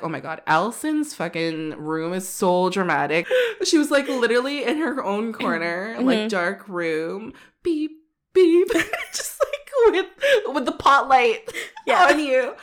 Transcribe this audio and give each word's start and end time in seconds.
Oh 0.00 0.08
my 0.08 0.20
god, 0.20 0.42
Allison's 0.46 1.12
fucking 1.14 1.70
room 1.76 2.12
is 2.12 2.28
so 2.28 2.70
dramatic. 2.70 3.26
She 3.64 3.78
was 3.78 3.90
like 3.90 4.06
literally 4.08 4.62
in 4.62 4.78
her 4.78 5.02
own 5.02 5.32
corner, 5.32 5.96
Mhm. 5.98 6.04
like 6.04 6.28
dark 6.28 6.68
room. 6.68 7.32
Beep, 7.64 7.90
beep. 8.32 8.68
Just 9.12 9.40
like 9.40 9.92
with 9.92 10.06
with 10.54 10.66
the 10.66 10.72
pot 10.72 11.08
light 11.08 11.52
Yeah. 11.84 12.06
on 12.10 12.20
you. 12.20 12.54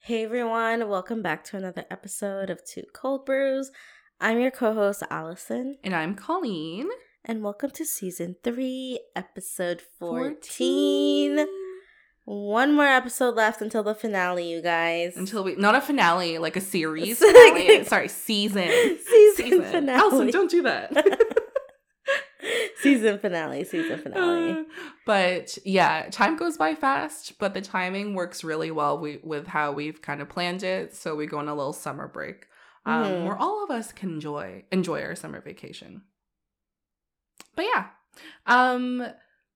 Hey 0.00 0.22
everyone, 0.24 0.88
welcome 0.88 1.20
back 1.20 1.42
to 1.44 1.56
another 1.56 1.84
episode 1.90 2.48
of 2.48 2.64
Two 2.64 2.84
Cold 2.92 3.26
Brews. 3.26 3.72
I'm 4.20 4.38
your 4.40 4.52
co-host 4.52 5.02
Allison, 5.10 5.78
And 5.82 5.94
I'm 5.94 6.14
Colleen. 6.14 6.88
And 7.28 7.42
welcome 7.42 7.70
to 7.70 7.84
season 7.84 8.36
three, 8.44 9.00
episode 9.16 9.82
14. 9.98 11.44
One 12.24 12.72
more 12.74 12.86
episode 12.86 13.34
left 13.34 13.60
until 13.60 13.82
the 13.82 13.94
finale, 13.94 14.48
you 14.48 14.60
guys. 14.62 15.16
Until 15.16 15.44
we 15.44 15.54
not 15.56 15.74
a 15.74 15.80
finale, 15.80 16.38
like 16.38 16.56
a 16.56 16.60
series. 16.60 17.18
Finale. 17.24 17.84
Sorry, 17.84 18.08
season. 18.08 18.68
season, 19.04 19.62
finale. 19.62 19.98
Allison, 19.98 20.30
don't 20.30 20.50
do 20.50 20.62
that. 20.62 20.92
season 22.82 23.18
finale, 23.18 23.64
season 23.64 23.98
finale. 23.98 24.50
Uh, 24.52 24.62
but 25.06 25.56
yeah, 25.64 26.08
time 26.10 26.36
goes 26.36 26.56
by 26.56 26.74
fast, 26.74 27.38
but 27.38 27.54
the 27.54 27.60
timing 27.60 28.14
works 28.14 28.42
really 28.42 28.70
well 28.70 28.98
we, 28.98 29.20
with 29.22 29.46
how 29.46 29.70
we've 29.72 30.02
kind 30.02 30.20
of 30.20 30.28
planned 30.28 30.62
it. 30.62 30.94
So 30.94 31.14
we 31.14 31.26
go 31.26 31.38
on 31.38 31.48
a 31.48 31.54
little 31.54 31.72
summer 31.72 32.08
break 32.08 32.46
um, 32.84 33.04
Mhm. 33.04 33.24
where 33.26 33.36
all 33.36 33.62
of 33.64 33.70
us 33.70 33.92
can 33.92 34.10
enjoy 34.14 34.64
enjoy 34.72 35.02
our 35.02 35.14
summer 35.14 35.40
vacation. 35.40 36.02
But 37.56 37.64
yeah, 37.64 37.86
um, 38.46 39.06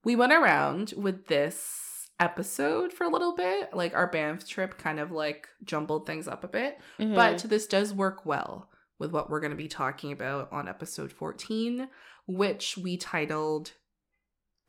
we 0.04 0.16
went 0.16 0.32
around 0.32 0.94
with 0.96 1.26
this 1.28 2.08
episode 2.18 2.92
for 2.92 3.04
a 3.04 3.08
little 3.08 3.34
bit. 3.34 3.72
Like 3.74 3.94
our 3.94 4.06
Banff 4.10 4.46
trip 4.48 4.76
kind 4.78 4.98
of 4.98 5.10
like 5.12 5.48
jumbled 5.64 6.06
things 6.06 6.26
up 6.26 6.42
a 6.44 6.48
bit. 6.48 6.78
Mhm. 6.98 7.14
But 7.14 7.38
this 7.48 7.66
does 7.66 7.94
work 7.94 8.26
well 8.26 8.68
with 8.98 9.12
what 9.12 9.30
we're 9.30 9.40
going 9.40 9.52
to 9.52 9.56
be 9.56 9.68
talking 9.68 10.12
about 10.12 10.52
on 10.52 10.68
episode 10.68 11.12
14, 11.12 11.88
which 12.26 12.76
we 12.76 12.96
titled 12.96 13.72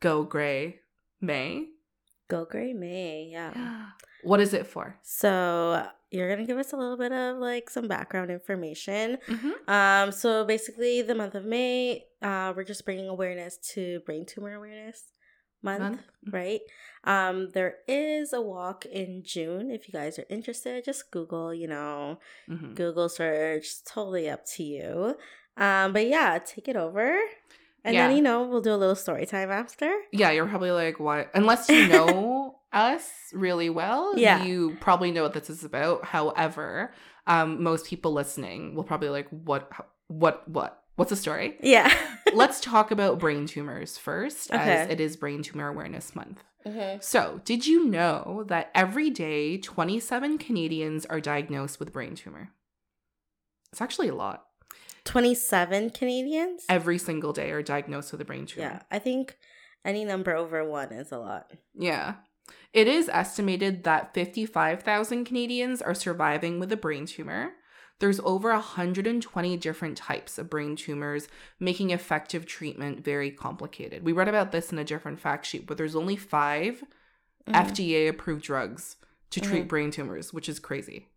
Go 0.00 0.22
Gray 0.24 0.80
May. 1.20 1.68
go 2.28 2.44
Gray 2.46 2.72
May, 2.72 3.28
yeah. 3.30 3.90
What 4.24 4.40
is 4.40 4.54
it 4.54 4.66
for? 4.66 4.98
So 5.02 5.86
you're 6.12 6.28
gonna 6.28 6.46
give 6.46 6.58
us 6.58 6.72
a 6.72 6.76
little 6.76 6.96
bit 6.96 7.12
of 7.12 7.38
like 7.38 7.70
some 7.70 7.88
background 7.88 8.30
information. 8.30 9.18
Mm-hmm. 9.28 9.70
Um, 9.70 10.12
so 10.12 10.44
basically, 10.44 11.02
the 11.02 11.14
month 11.14 11.34
of 11.34 11.44
May, 11.44 12.04
uh, 12.20 12.52
we're 12.56 12.64
just 12.64 12.84
bringing 12.84 13.08
awareness 13.08 13.56
to 13.74 14.00
brain 14.06 14.26
tumor 14.26 14.54
awareness 14.54 15.04
month, 15.64 15.80
Month. 15.80 16.00
right? 16.30 16.60
Um, 17.04 17.50
there 17.54 17.76
is 17.86 18.32
a 18.32 18.40
walk 18.40 18.84
in 18.84 19.22
June. 19.24 19.70
If 19.70 19.86
you 19.88 19.92
guys 19.92 20.18
are 20.18 20.26
interested, 20.28 20.84
just 20.84 21.10
Google, 21.12 21.54
you 21.54 21.68
know, 21.68 22.18
hmm 22.48 22.74
Google 22.74 23.08
search. 23.08 23.84
Totally 23.84 24.28
up 24.28 24.44
to 24.56 24.62
you. 24.64 25.16
Um, 25.56 25.92
but 25.92 26.06
yeah, 26.08 26.38
take 26.44 26.66
it 26.68 26.76
over, 26.76 27.16
and 27.84 27.94
Yeah. 27.94 28.08
then 28.08 28.16
you 28.16 28.22
know 28.22 28.42
we'll 28.44 28.60
do 28.60 28.72
a 28.74 28.76
little 28.76 28.96
story 28.96 29.24
time 29.26 29.50
after. 29.50 29.92
Yeah, 30.12 30.30
you're 30.30 30.46
probably 30.46 30.70
like, 30.72 30.98
what? 30.98 31.30
Unless 31.34 31.68
you 31.68 31.86
know 31.94 32.58
us 32.72 33.10
really 33.32 33.70
well, 33.70 34.14
Yeah. 34.16 34.42
you 34.42 34.76
probably 34.80 35.10
know 35.10 35.22
what 35.22 35.32
this 35.34 35.50
is 35.50 35.64
about. 35.64 36.04
However, 36.06 36.92
um, 37.26 37.62
most 37.62 37.86
people 37.86 38.12
listening 38.12 38.74
will 38.74 38.84
probably 38.84 39.08
like, 39.10 39.28
what, 39.30 39.70
what, 40.08 40.48
what? 40.48 40.78
What's 40.96 41.10
the 41.10 41.16
story? 41.16 41.56
Yeah. 41.62 41.92
Let's 42.34 42.60
talk 42.60 42.90
about 42.90 43.18
brain 43.18 43.46
tumors 43.46 43.96
first, 43.96 44.50
as 44.50 44.90
it 44.90 45.00
is 45.00 45.16
Brain 45.16 45.42
Tumor 45.42 45.68
Awareness 45.68 46.14
Month. 46.14 46.42
Mhm. 46.66 47.02
So, 47.02 47.40
did 47.44 47.66
you 47.66 47.86
know 47.86 48.44
that 48.48 48.70
every 48.74 49.08
day 49.10 49.56
27 49.58 50.38
Canadians 50.38 51.06
are 51.06 51.18
diagnosed 51.20 51.80
with 51.80 51.92
brain 51.92 52.14
tumor? 52.14 52.50
It's 53.72 53.80
actually 53.80 54.08
a 54.08 54.14
lot. 54.14 54.44
Twenty-seven 55.04 55.90
Canadians. 55.90 56.62
Every 56.68 56.98
single 56.98 57.32
day 57.32 57.50
are 57.50 57.62
diagnosed 57.62 58.12
with 58.12 58.20
a 58.20 58.24
brain 58.24 58.46
tumor. 58.46 58.66
Yeah, 58.68 58.82
I 58.90 58.98
think 59.00 59.36
any 59.84 60.04
number 60.04 60.36
over 60.36 60.62
one 60.68 60.92
is 60.92 61.10
a 61.10 61.18
lot. 61.18 61.50
Yeah. 61.74 62.14
It 62.72 62.88
is 62.88 63.08
estimated 63.08 63.84
that 63.84 64.14
55,000 64.14 65.24
Canadians 65.24 65.82
are 65.82 65.94
surviving 65.94 66.58
with 66.58 66.72
a 66.72 66.76
brain 66.76 67.06
tumor. 67.06 67.52
There's 67.98 68.20
over 68.20 68.50
120 68.50 69.56
different 69.58 69.96
types 69.96 70.38
of 70.38 70.50
brain 70.50 70.74
tumors, 70.74 71.28
making 71.60 71.90
effective 71.90 72.46
treatment 72.46 73.04
very 73.04 73.30
complicated. 73.30 74.04
We 74.04 74.12
read 74.12 74.28
about 74.28 74.50
this 74.52 74.72
in 74.72 74.78
a 74.78 74.84
different 74.84 75.20
fact 75.20 75.46
sheet, 75.46 75.66
but 75.66 75.76
there's 75.76 75.94
only 75.94 76.16
5 76.16 76.82
Mhm. 77.46 77.54
FDA 77.54 78.08
approved 78.08 78.42
drugs 78.42 78.96
to 79.30 79.40
treat 79.40 79.64
Mhm. 79.64 79.68
brain 79.68 79.90
tumors, 79.90 80.32
which 80.32 80.48
is 80.48 80.58
crazy. 80.58 81.08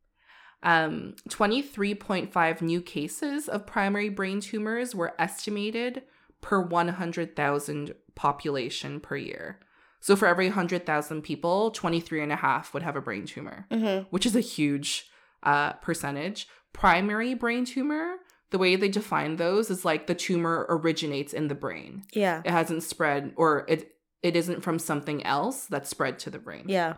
Um, 0.62 1.16
23.5 1.30 2.62
new 2.62 2.82
cases 2.82 3.48
of 3.48 3.66
primary 3.66 4.10
brain 4.10 4.40
tumors 4.40 4.94
were 4.94 5.14
estimated 5.20 6.04
per 6.42 6.60
100,000 6.60 7.96
population 8.16 9.00
per 9.00 9.16
year. 9.16 9.60
So 10.06 10.16
for 10.16 10.28
every 10.28 10.50
100,000 10.50 11.24
people, 11.24 11.72
23 11.72 12.22
and 12.22 12.32
a 12.32 12.36
half 12.36 12.76
would 12.76 12.84
have 12.84 12.96
a 12.96 13.02
brain 13.02 13.26
tumor, 13.26 13.66
Mhm. 13.72 14.06
which 14.12 14.28
is 14.28 14.36
a 14.36 14.40
huge 14.40 15.10
uh, 15.42 15.74
percentage. 15.74 16.48
Primary 16.74 17.34
brain 17.34 17.66
tumor, 17.66 18.18
the 18.52 18.60
way 18.60 18.76
they 18.76 18.88
define 18.88 19.38
those 19.38 19.72
is 19.72 19.84
like 19.84 20.06
the 20.06 20.14
tumor 20.14 20.68
originates 20.70 21.34
in 21.34 21.48
the 21.48 21.56
brain. 21.56 22.04
Yeah. 22.14 22.44
It 22.46 22.52
hasn't 22.52 22.84
spread 22.84 23.34
or 23.36 23.66
it 23.68 23.96
it 24.22 24.36
isn't 24.36 24.62
from 24.62 24.78
something 24.78 25.24
else 25.26 25.66
that 25.68 25.88
spread 25.88 26.20
to 26.20 26.30
the 26.30 26.38
brain. 26.40 26.66
Yeah. 26.68 26.98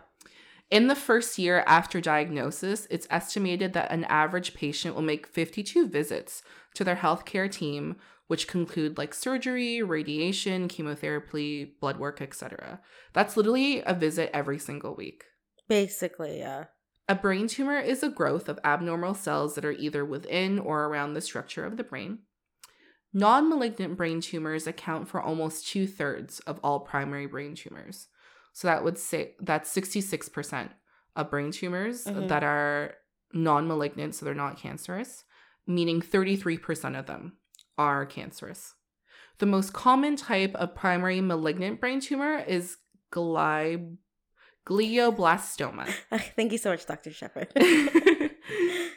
In 0.70 0.88
the 0.88 0.94
first 0.94 1.38
year 1.38 1.64
after 1.66 1.98
diagnosis, 2.00 2.86
it's 2.90 3.06
estimated 3.10 3.72
that 3.72 3.90
an 3.90 4.04
average 4.04 4.52
patient 4.54 4.94
will 4.94 5.02
make 5.02 5.26
52 5.26 5.88
visits 5.88 6.42
to 6.74 6.84
their 6.84 6.96
healthcare 6.96 7.50
team, 7.50 7.96
which 8.28 8.46
conclude 8.46 8.96
like 8.96 9.12
surgery, 9.12 9.82
radiation, 9.82 10.68
chemotherapy, 10.68 11.74
blood 11.80 11.98
work, 11.98 12.22
etc. 12.22 12.80
That's 13.12 13.36
literally 13.36 13.82
a 13.84 13.94
visit 13.94 14.30
every 14.32 14.58
single 14.58 14.94
week. 14.94 15.24
Basically, 15.68 16.38
yeah. 16.38 16.64
A 17.08 17.14
brain 17.14 17.48
tumor 17.48 17.78
is 17.78 18.02
a 18.02 18.10
growth 18.10 18.48
of 18.48 18.58
abnormal 18.64 19.14
cells 19.14 19.54
that 19.54 19.64
are 19.64 19.72
either 19.72 20.04
within 20.04 20.58
or 20.58 20.84
around 20.84 21.14
the 21.14 21.22
structure 21.22 21.64
of 21.64 21.76
the 21.78 21.84
brain. 21.84 22.18
Non 23.14 23.48
malignant 23.48 23.96
brain 23.96 24.20
tumors 24.20 24.66
account 24.66 25.08
for 25.08 25.20
almost 25.20 25.66
two 25.66 25.86
thirds 25.86 26.40
of 26.40 26.60
all 26.62 26.80
primary 26.80 27.26
brain 27.26 27.54
tumors. 27.54 28.08
So 28.52 28.68
that 28.68 28.84
would 28.84 28.98
say 28.98 29.36
that's 29.40 29.70
66% 29.74 30.70
of 31.16 31.30
brain 31.30 31.50
tumors 31.50 32.04
Mhm. 32.04 32.28
that 32.28 32.44
are 32.44 32.96
non 33.32 33.66
malignant, 33.66 34.14
so 34.14 34.26
they're 34.26 34.34
not 34.34 34.58
cancerous, 34.58 35.24
meaning 35.66 36.02
33% 36.02 36.94
of 36.96 37.06
them 37.06 37.37
are 37.78 38.04
cancerous. 38.04 38.74
The 39.38 39.46
most 39.46 39.72
common 39.72 40.16
type 40.16 40.54
of 40.56 40.74
primary 40.74 41.20
malignant 41.20 41.80
brain 41.80 42.00
tumor 42.00 42.38
is 42.38 42.76
gli- 43.10 43.96
glioblastoma. 44.66 45.88
Thank 46.36 46.52
you 46.52 46.58
so 46.58 46.70
much, 46.70 46.84
Dr. 46.86 47.12
Shepherd. 47.12 47.48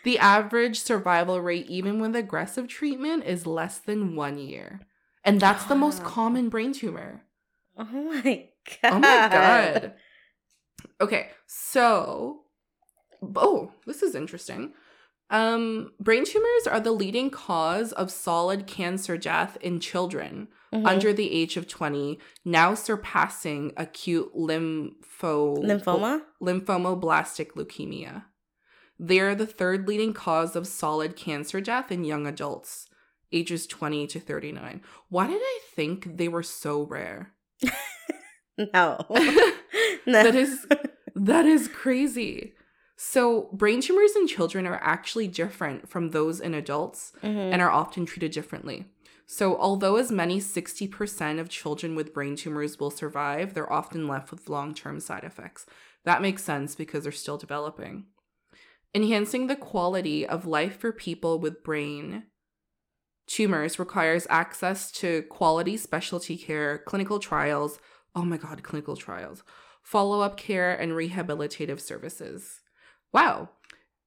the 0.04 0.18
average 0.20 0.80
survival 0.80 1.40
rate, 1.40 1.68
even 1.68 2.00
with 2.02 2.16
aggressive 2.16 2.68
treatment, 2.68 3.24
is 3.26 3.46
less 3.46 3.78
than 3.78 4.16
one 4.16 4.38
year. 4.38 4.82
And 5.24 5.40
that's 5.40 5.66
the 5.66 5.76
most 5.76 6.02
ah. 6.02 6.08
common 6.08 6.50
brain 6.50 6.74
tumor. 6.74 7.24
oh 7.78 7.86
my 7.86 8.50
god. 8.82 8.94
Oh 8.94 9.00
my 9.00 9.30
God. 9.32 9.94
Okay, 11.00 11.30
so, 11.48 12.42
oh, 13.36 13.72
this 13.86 14.02
is 14.02 14.16
interesting. 14.16 14.74
Um, 15.32 15.94
brain 16.00 16.26
tumors 16.26 16.68
are 16.70 16.80
the 16.82 16.92
leading 16.92 17.30
cause 17.30 17.94
of 17.94 18.12
solid 18.12 18.68
cancer 18.68 19.18
death 19.18 19.58
in 19.62 19.80
children 19.80 20.50
Mhm. 20.74 20.86
under 20.86 21.14
the 21.14 21.32
age 21.32 21.56
of 21.58 21.68
20, 21.68 22.20
now 22.46 22.74
surpassing 22.76 23.72
acute 23.78 24.34
lympho 24.36 25.58
lymphoma. 25.64 26.22
lymphomoblastic 26.42 27.52
leukemia. 27.54 28.26
They 29.00 29.20
are 29.22 29.34
the 29.34 29.48
third 29.48 29.88
leading 29.88 30.14
cause 30.14 30.56
of 30.56 30.68
solid 30.68 31.16
cancer 31.16 31.62
death 31.62 31.92
in 31.92 32.04
young 32.04 32.28
adults, 32.28 32.88
ages 33.32 33.66
20 33.68 34.06
to 34.08 34.20
39. 34.20 34.82
Why 35.10 35.28
did 35.28 35.42
I 35.42 35.60
think 35.74 36.18
they 36.18 36.28
were 36.28 36.44
so 36.44 36.84
rare? 36.84 37.34
No. 38.74 38.98
no. 40.06 40.24
that 40.24 40.36
is 40.36 40.68
that 41.16 41.46
is 41.46 41.68
crazy. 41.68 42.54
So, 43.04 43.50
brain 43.52 43.82
tumors 43.82 44.16
in 44.16 44.28
children 44.28 44.68
are 44.68 44.80
actually 44.80 45.28
different 45.28 45.90
from 45.90 46.12
those 46.12 46.40
in 46.40 46.54
adults 46.54 47.14
Mhm. 47.24 47.52
and 47.52 47.60
are 47.60 47.72
often 47.72 48.06
treated 48.06 48.32
differently. 48.32 48.86
So, 49.26 49.58
although 49.58 49.96
as 49.96 50.12
many 50.12 50.40
60% 50.40 51.40
of 51.40 51.50
children 51.50 51.96
with 51.96 52.14
brain 52.14 52.36
tumors 52.36 52.80
will 52.80 52.92
survive, 52.92 53.56
they're 53.56 53.74
often 53.74 54.08
left 54.08 54.30
with 54.30 54.48
long 54.48 54.76
term 54.76 55.00
side 55.00 55.24
effects. 55.24 55.66
That 56.04 56.22
makes 56.22 56.44
sense 56.44 56.76
because 56.76 57.02
they're 57.02 57.12
still 57.12 57.38
developing. 57.38 58.06
Enhancing 58.94 59.48
the 59.48 59.56
quality 59.56 60.24
of 60.24 60.46
life 60.46 60.78
for 60.78 60.92
people 60.92 61.40
with 61.40 61.64
brain 61.64 62.28
tumors 63.26 63.80
requires 63.80 64.28
access 64.30 64.92
to 64.92 65.24
quality 65.24 65.76
specialty 65.76 66.38
care, 66.38 66.78
clinical 66.78 67.18
trials. 67.18 67.80
Oh 68.14 68.26
my 68.26 68.38
God, 68.38 68.62
clinical 68.62 68.96
trials, 68.96 69.42
follow 69.82 70.22
up 70.22 70.38
care, 70.38 70.72
and 70.72 70.92
rehabilitative 70.92 71.80
services. 71.80 72.62
Wow. 73.14 73.50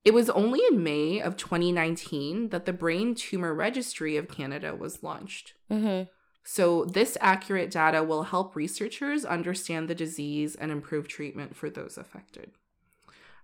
It 0.04 0.12
was 0.12 0.28
only 0.30 0.60
in 0.70 0.82
May 0.82 1.20
of 1.20 1.36
2019 1.36 2.50
that 2.50 2.66
the 2.66 2.72
Brain 2.72 3.14
Tumor 3.14 3.54
Registry 3.54 4.16
of 4.16 4.28
Canada 4.28 4.74
was 4.74 5.02
launched. 5.02 5.54
Mm-hmm. 5.70 6.04
So, 6.46 6.84
this 6.84 7.16
accurate 7.22 7.70
data 7.70 8.04
will 8.04 8.24
help 8.24 8.54
researchers 8.54 9.24
understand 9.24 9.88
the 9.88 9.94
disease 9.94 10.54
and 10.54 10.70
improve 10.70 11.08
treatment 11.08 11.56
for 11.56 11.70
those 11.70 11.96
affected. 11.96 12.50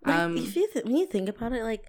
Like, 0.04 0.16
Um, 0.16 0.36
if 0.36 0.54
you 0.54 0.68
th- 0.70 0.84
when 0.84 0.96
you 0.96 1.06
think 1.06 1.30
about 1.30 1.52
it, 1.52 1.62
like 1.62 1.86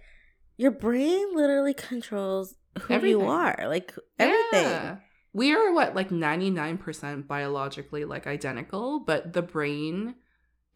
your 0.56 0.72
brain 0.72 1.36
literally 1.36 1.74
controls 1.74 2.56
who 2.80 2.94
Everything. 2.94 3.20
you 3.20 3.28
are, 3.28 3.58
like 3.68 3.94
everything. 4.18 4.72
Yeah. 4.72 4.98
We 5.34 5.54
are 5.54 5.74
what 5.74 5.96
like 5.96 6.10
99% 6.12 7.28
biologically 7.28 8.06
like 8.06 8.26
identical, 8.28 9.00
but 9.02 9.34
the 9.34 9.42
brain 9.42 10.16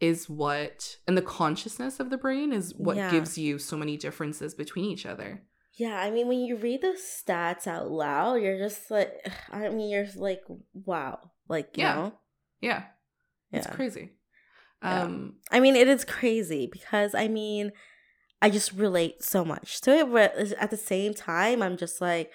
is 0.00 0.28
what 0.28 0.96
and 1.06 1.16
the 1.16 1.22
consciousness 1.22 2.00
of 2.00 2.10
the 2.10 2.18
brain 2.18 2.52
is 2.52 2.74
what 2.76 2.96
Yeah. 2.96 3.10
gives 3.10 3.38
you 3.38 3.58
so 3.58 3.76
many 3.76 3.96
differences 3.96 4.54
between 4.54 4.84
each 4.86 5.06
other. 5.06 5.42
Yeah, 5.74 5.98
I 5.98 6.10
mean, 6.10 6.26
when 6.28 6.38
you 6.40 6.56
read 6.56 6.80
those 6.82 7.00
stats 7.00 7.66
out 7.66 7.90
loud, 7.90 8.36
you're 8.36 8.58
just 8.58 8.90
like, 8.90 9.12
I 9.52 9.68
mean, 9.68 9.90
you're 9.90 10.06
like, 10.16 10.42
wow, 10.72 11.30
like 11.48 11.76
you 11.76 11.82
Yeah. 11.84 11.94
know, 11.94 12.12
Yeah. 12.60 12.82
It's 13.52 13.66
Yeah. 13.66 13.72
crazy. 13.74 14.12
Yeah. 14.82 15.04
Um 15.04 15.36
I 15.50 15.60
mean, 15.60 15.76
it 15.76 15.88
is 15.88 16.04
crazy 16.04 16.68
because 16.70 17.14
I 17.14 17.28
mean, 17.28 17.72
I 18.42 18.50
just 18.50 18.72
relate 18.72 19.22
so 19.22 19.44
much 19.44 19.80
to 19.82 19.90
it, 19.92 20.12
but 20.12 20.36
at 20.36 20.70
the 20.70 20.76
same 20.76 21.14
time, 21.14 21.62
I'm 21.62 21.76
just 21.78 22.00
like, 22.02 22.30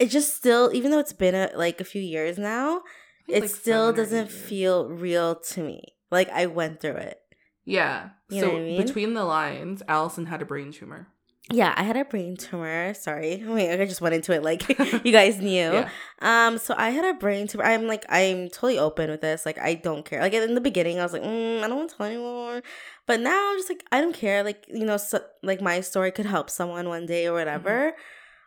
it 0.00 0.06
just 0.10 0.34
still, 0.36 0.70
even 0.74 0.90
though 0.90 0.98
it's 0.98 1.12
been 1.12 1.34
a, 1.34 1.50
like 1.54 1.80
a 1.80 1.84
few 1.84 2.02
years 2.02 2.38
now, 2.38 2.82
it 3.28 3.42
like 3.42 3.50
still 3.50 3.92
doesn't 3.92 4.30
years. 4.30 4.42
feel 4.48 4.88
real 4.88 5.36
to 5.36 5.62
me. 5.62 5.94
Like 6.10 6.28
I 6.30 6.46
went 6.46 6.80
through 6.80 6.96
it. 6.96 7.20
Yeah. 7.64 8.10
You 8.28 8.40
so 8.40 8.56
I 8.56 8.60
mean? 8.60 8.82
between 8.82 9.14
the 9.14 9.24
lines, 9.24 9.82
Allison 9.88 10.26
had 10.26 10.42
a 10.42 10.44
brain 10.44 10.72
tumor. 10.72 11.08
Yeah, 11.52 11.74
I 11.76 11.82
had 11.82 11.96
a 11.96 12.04
brain 12.04 12.36
tumor. 12.36 12.94
Sorry, 12.94 13.42
Wait, 13.46 13.72
I 13.72 13.84
just 13.84 14.00
went 14.00 14.14
into 14.14 14.32
it 14.32 14.42
like 14.42 14.68
you 15.04 15.12
guys 15.12 15.38
knew. 15.38 15.50
Yeah. 15.72 15.88
Um, 16.20 16.58
so 16.58 16.74
I 16.76 16.90
had 16.90 17.04
a 17.04 17.18
brain 17.18 17.48
tumor. 17.48 17.64
I'm 17.64 17.86
like, 17.86 18.04
I'm 18.08 18.48
totally 18.48 18.78
open 18.78 19.10
with 19.10 19.20
this. 19.20 19.46
Like, 19.46 19.58
I 19.58 19.74
don't 19.74 20.04
care. 20.04 20.20
Like 20.20 20.34
in 20.34 20.54
the 20.54 20.60
beginning, 20.60 21.00
I 21.00 21.02
was 21.02 21.12
like, 21.12 21.22
mm, 21.22 21.62
I 21.62 21.68
don't 21.68 21.78
want 21.78 21.90
to 21.90 21.96
tell 21.96 22.06
anyone. 22.06 22.62
But 23.06 23.20
now 23.20 23.50
I'm 23.50 23.58
just 23.58 23.68
like, 23.70 23.84
I 23.90 24.00
don't 24.00 24.14
care. 24.14 24.44
Like, 24.44 24.66
you 24.68 24.84
know, 24.84 24.96
so, 24.96 25.20
like 25.42 25.60
my 25.60 25.80
story 25.80 26.12
could 26.12 26.26
help 26.26 26.50
someone 26.50 26.88
one 26.88 27.06
day 27.06 27.26
or 27.26 27.32
whatever. 27.32 27.94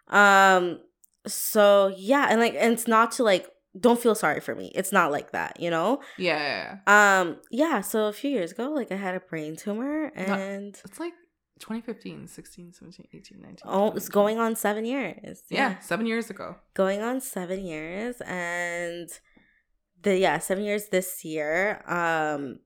Um, 0.07 0.79
so 1.25 1.93
yeah, 1.97 2.27
and 2.29 2.39
like, 2.39 2.55
and 2.57 2.73
it's 2.73 2.87
not 2.87 3.13
to 3.13 3.23
like, 3.23 3.47
don't 3.79 3.99
feel 3.99 4.15
sorry 4.15 4.39
for 4.39 4.53
me. 4.55 4.71
It's 4.75 4.91
not 4.91 5.11
like 5.11 5.31
that, 5.31 5.59
you 5.59 5.69
know. 5.69 6.01
Yeah. 6.17 6.37
yeah, 6.37 6.77
yeah. 6.87 7.19
Um, 7.21 7.37
yeah. 7.51 7.81
So 7.81 8.05
a 8.07 8.13
few 8.13 8.29
years 8.29 8.51
ago, 8.51 8.69
like 8.71 8.91
I 8.91 8.95
had 8.95 9.15
a 9.15 9.19
brain 9.19 9.55
tumor, 9.55 10.11
and 10.15 10.77
It's 10.85 10.99
like 10.99 11.13
2015, 11.59 12.27
16, 12.27 12.73
17, 12.73 13.07
18, 13.13 13.41
19. 13.41 13.57
oh, 13.65 13.91
it's 13.91 14.09
going 14.09 14.37
on 14.39 14.55
seven 14.55 14.85
years. 14.85 15.41
Yeah, 15.49 15.79
7 15.79 16.05
years 16.05 16.29
ago. 16.29 16.57
going 16.73 17.01
on 17.01 17.21
seven 17.21 17.65
years 17.65 18.21
and 18.25 19.09
the 20.01 20.17
yeah 20.17 20.37
seven 20.37 20.65
years 20.65 20.87
this 20.89 21.23
year 21.23 21.81
um 21.87 22.59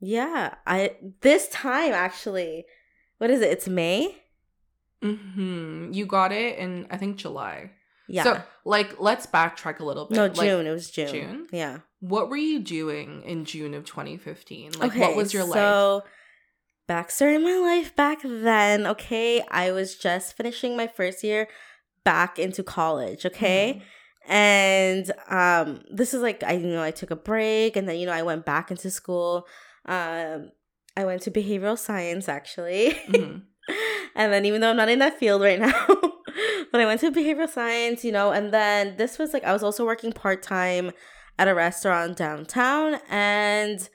yeah 0.00 0.54
i 0.66 0.92
this 1.20 1.48
time 1.48 1.92
actually 1.92 2.64
what 3.18 3.28
is 3.30 3.42
it 3.42 3.50
it's 3.50 3.68
may 3.68 4.16
Mm-hmm. 5.02 5.92
You 5.92 6.06
got 6.06 6.32
it 6.32 6.58
in 6.58 6.86
I 6.90 6.96
think 6.96 7.16
July. 7.18 7.72
Yeah 8.08 8.22
So, 8.24 8.42
like, 8.64 9.00
let's 9.00 9.26
backtrack 9.26 9.80
a 9.80 9.84
little 9.84 10.06
bit. 10.06 10.16
no 10.16 10.26
Like, 10.26 10.36
june 10.36 10.66
it 10.66 10.70
was 10.72 10.90
june 10.90 11.08
June? 11.08 11.46
yeah 11.52 11.78
what 12.00 12.28
were 12.28 12.36
you 12.36 12.58
doing 12.60 13.22
in 13.24 13.44
June 13.46 13.72
of 13.74 13.84
2015? 13.84 14.72
Like, 14.78 14.90
okay 14.92 15.00
what 15.00 15.16
was 15.16 15.32
your 15.34 15.44
life? 15.44 15.54
so 15.54 16.02
backstory 16.88 17.34
of 17.36 17.42
my 17.42 17.56
life 17.56 17.96
back 17.96 18.18
then 18.22 18.86
okay 18.86 19.42
i 19.50 19.72
was 19.72 19.96
just 19.96 20.36
finishing 20.36 20.76
my 20.76 20.86
first 20.86 21.24
year 21.24 21.48
back 22.04 22.38
into 22.38 22.62
college 22.62 23.26
okay 23.26 23.82
Mhm. 24.28 24.30
and 24.32 25.12
um 25.28 25.82
this 25.90 26.14
is 26.14 26.22
like 26.22 26.44
i 26.44 26.52
you 26.52 26.66
know 26.68 26.82
i 26.82 26.92
took 26.92 27.10
a 27.10 27.16
break 27.16 27.76
and 27.76 27.88
then 27.88 27.96
you 27.98 28.06
know 28.06 28.12
i 28.12 28.22
went 28.22 28.44
back 28.44 28.70
into 28.70 28.88
school 28.90 29.48
um 29.86 30.50
i 30.96 31.04
went 31.04 31.22
to 31.22 31.30
behavioral 31.32 31.76
science 31.78 32.28
actually 32.28 32.90
Mhm. 33.08 33.42
and 34.14 34.32
then 34.32 34.44
even 34.44 34.60
though 34.60 34.70
i'm 34.70 34.76
not 34.76 34.88
in 34.88 35.00
that 35.00 35.18
field 35.18 35.42
right 35.42 35.58
now 35.68 35.72
but 36.76 36.82
i 36.82 36.86
went 36.86 37.00
to 37.00 37.10
behavioral 37.20 37.48
science 37.48 38.04
you 38.04 38.12
know 38.12 38.30
and 38.32 38.52
then 38.52 38.96
this 38.96 39.18
was 39.18 39.32
like 39.32 39.44
i 39.44 39.52
was 39.52 39.62
also 39.62 39.84
working 39.84 40.12
part-time 40.12 40.90
at 41.38 41.48
a 41.48 41.54
restaurant 41.54 42.16
downtown 42.16 42.98
and 43.08 43.88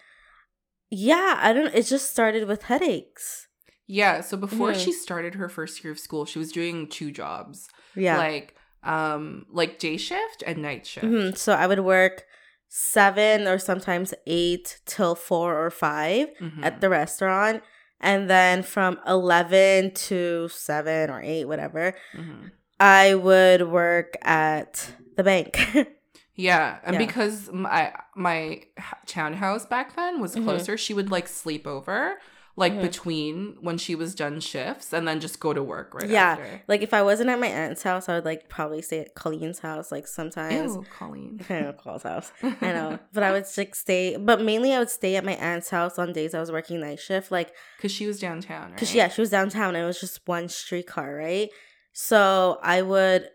yeah 0.89 1.39
i 1.42 1.54
don't 1.54 1.74
it 1.74 1.86
just 1.86 2.10
started 2.10 2.48
with 2.48 2.63
headaches 2.63 3.48
Yeah. 3.88 4.22
So 4.22 4.38
before 4.38 4.72
Mhm. 4.72 4.80
she 4.83 4.92
started 4.94 5.36
her 5.36 5.50
first 5.50 5.83
year 5.83 5.92
of 5.92 6.00
school, 6.00 6.24
she 6.25 6.39
was 6.39 6.51
doing 6.60 6.88
two 6.98 7.12
jobs, 7.12 7.68
yeah 7.94 8.18
like 8.18 8.56
um, 8.84 9.45
like 9.51 9.80
day 9.80 9.98
shift 9.98 10.39
and 10.48 10.57
night 10.62 10.88
shift. 10.88 11.06
Mhm. 11.06 11.38
So 11.38 11.50
I 11.54 11.68
would 11.68 11.81
work 11.81 12.24
seven 12.69 13.48
or 13.51 13.57
sometimes 13.60 14.13
eight 14.25 14.80
till 14.86 15.13
four 15.13 15.50
or 15.63 15.69
5 15.69 16.27
Mhm. 16.39 16.63
at 16.68 16.80
the 16.81 16.89
restaurant. 16.89 17.57
And 18.00 18.22
then 18.30 18.63
from 18.63 18.94
11 19.06 19.92
to 20.07 20.48
seven 20.50 21.10
or 21.13 21.19
eight, 21.22 21.45
whatever, 21.51 21.94
Mhm. 22.16 22.51
I 22.81 23.16
would 23.16 23.69
work 23.69 24.18
at 24.24 24.92
the 25.16 25.24
bank. 25.24 25.57
Yeah, 26.33 26.80
and 26.83 26.94
Yeah. 26.95 27.06
because 27.06 27.51
my 27.51 27.94
my 28.16 28.63
townhouse 29.06 29.66
back 29.66 29.95
then 29.95 30.19
was 30.22 30.33
Mhm. 30.36 30.44
closer, 30.45 30.78
she 30.78 30.94
would 30.94 31.12
like 31.12 31.28
sleep 31.28 31.68
over 31.68 32.19
like 32.57 32.74
Mhm. 32.74 32.81
between 32.81 33.57
when 33.62 33.78
she 33.78 33.95
was 33.95 34.16
done 34.16 34.39
shifts 34.39 34.92
and 34.94 35.07
then 35.07 35.19
just 35.19 35.39
go 35.39 35.54
to 35.54 35.62
work 35.62 35.94
right 35.94 36.10
Yeah, 36.10 36.31
after. 36.31 36.62
like 36.68 36.81
if 36.81 36.94
I 36.94 37.01
wasn't 37.04 37.30
at 37.30 37.39
my 37.39 37.48
aunt's 37.48 37.83
house, 37.83 38.10
I 38.10 38.16
would 38.16 38.25
like 38.25 38.50
probably 38.50 38.81
stay 38.81 39.00
at 39.01 39.13
Colleen's 39.13 39.60
house, 39.60 39.92
like 39.92 40.07
sometimes. 40.07 40.74
Ew, 40.74 40.86
Colleen. 40.98 41.39
I 41.50 41.60
know 41.62 41.74
Cole's 41.74 42.04
house. 42.04 42.31
I 42.62 42.72
know. 42.74 42.98
But 43.13 43.24
I 43.24 43.31
would 43.34 43.45
like 43.57 43.75
stay, 43.75 44.18
but 44.18 44.42
mainly 44.42 44.74
I 44.74 44.80
would 44.80 44.89
stay 44.89 45.16
at 45.18 45.25
my 45.25 45.34
aunt's 45.36 45.69
house 45.69 46.00
on 46.00 46.12
days 46.13 46.34
I 46.34 46.39
was 46.39 46.51
working 46.51 46.80
night 46.80 47.00
shift. 47.00 47.30
Like, 47.30 47.54
Because 47.77 47.92
she 47.92 48.07
was 48.07 48.19
downtown, 48.19 48.68
right? 48.69 48.75
Because 48.75 48.95
yeah, 48.95 49.10
she 49.10 49.22
was 49.22 49.30
downtown 49.30 49.75
and 49.75 49.84
it 49.84 49.88
was 49.88 50.00
just 50.00 50.22
one 50.25 50.48
streetcar, 50.50 51.13
right? 51.16 51.50
So 51.94 52.60
I 52.62 52.82
would 52.82 53.30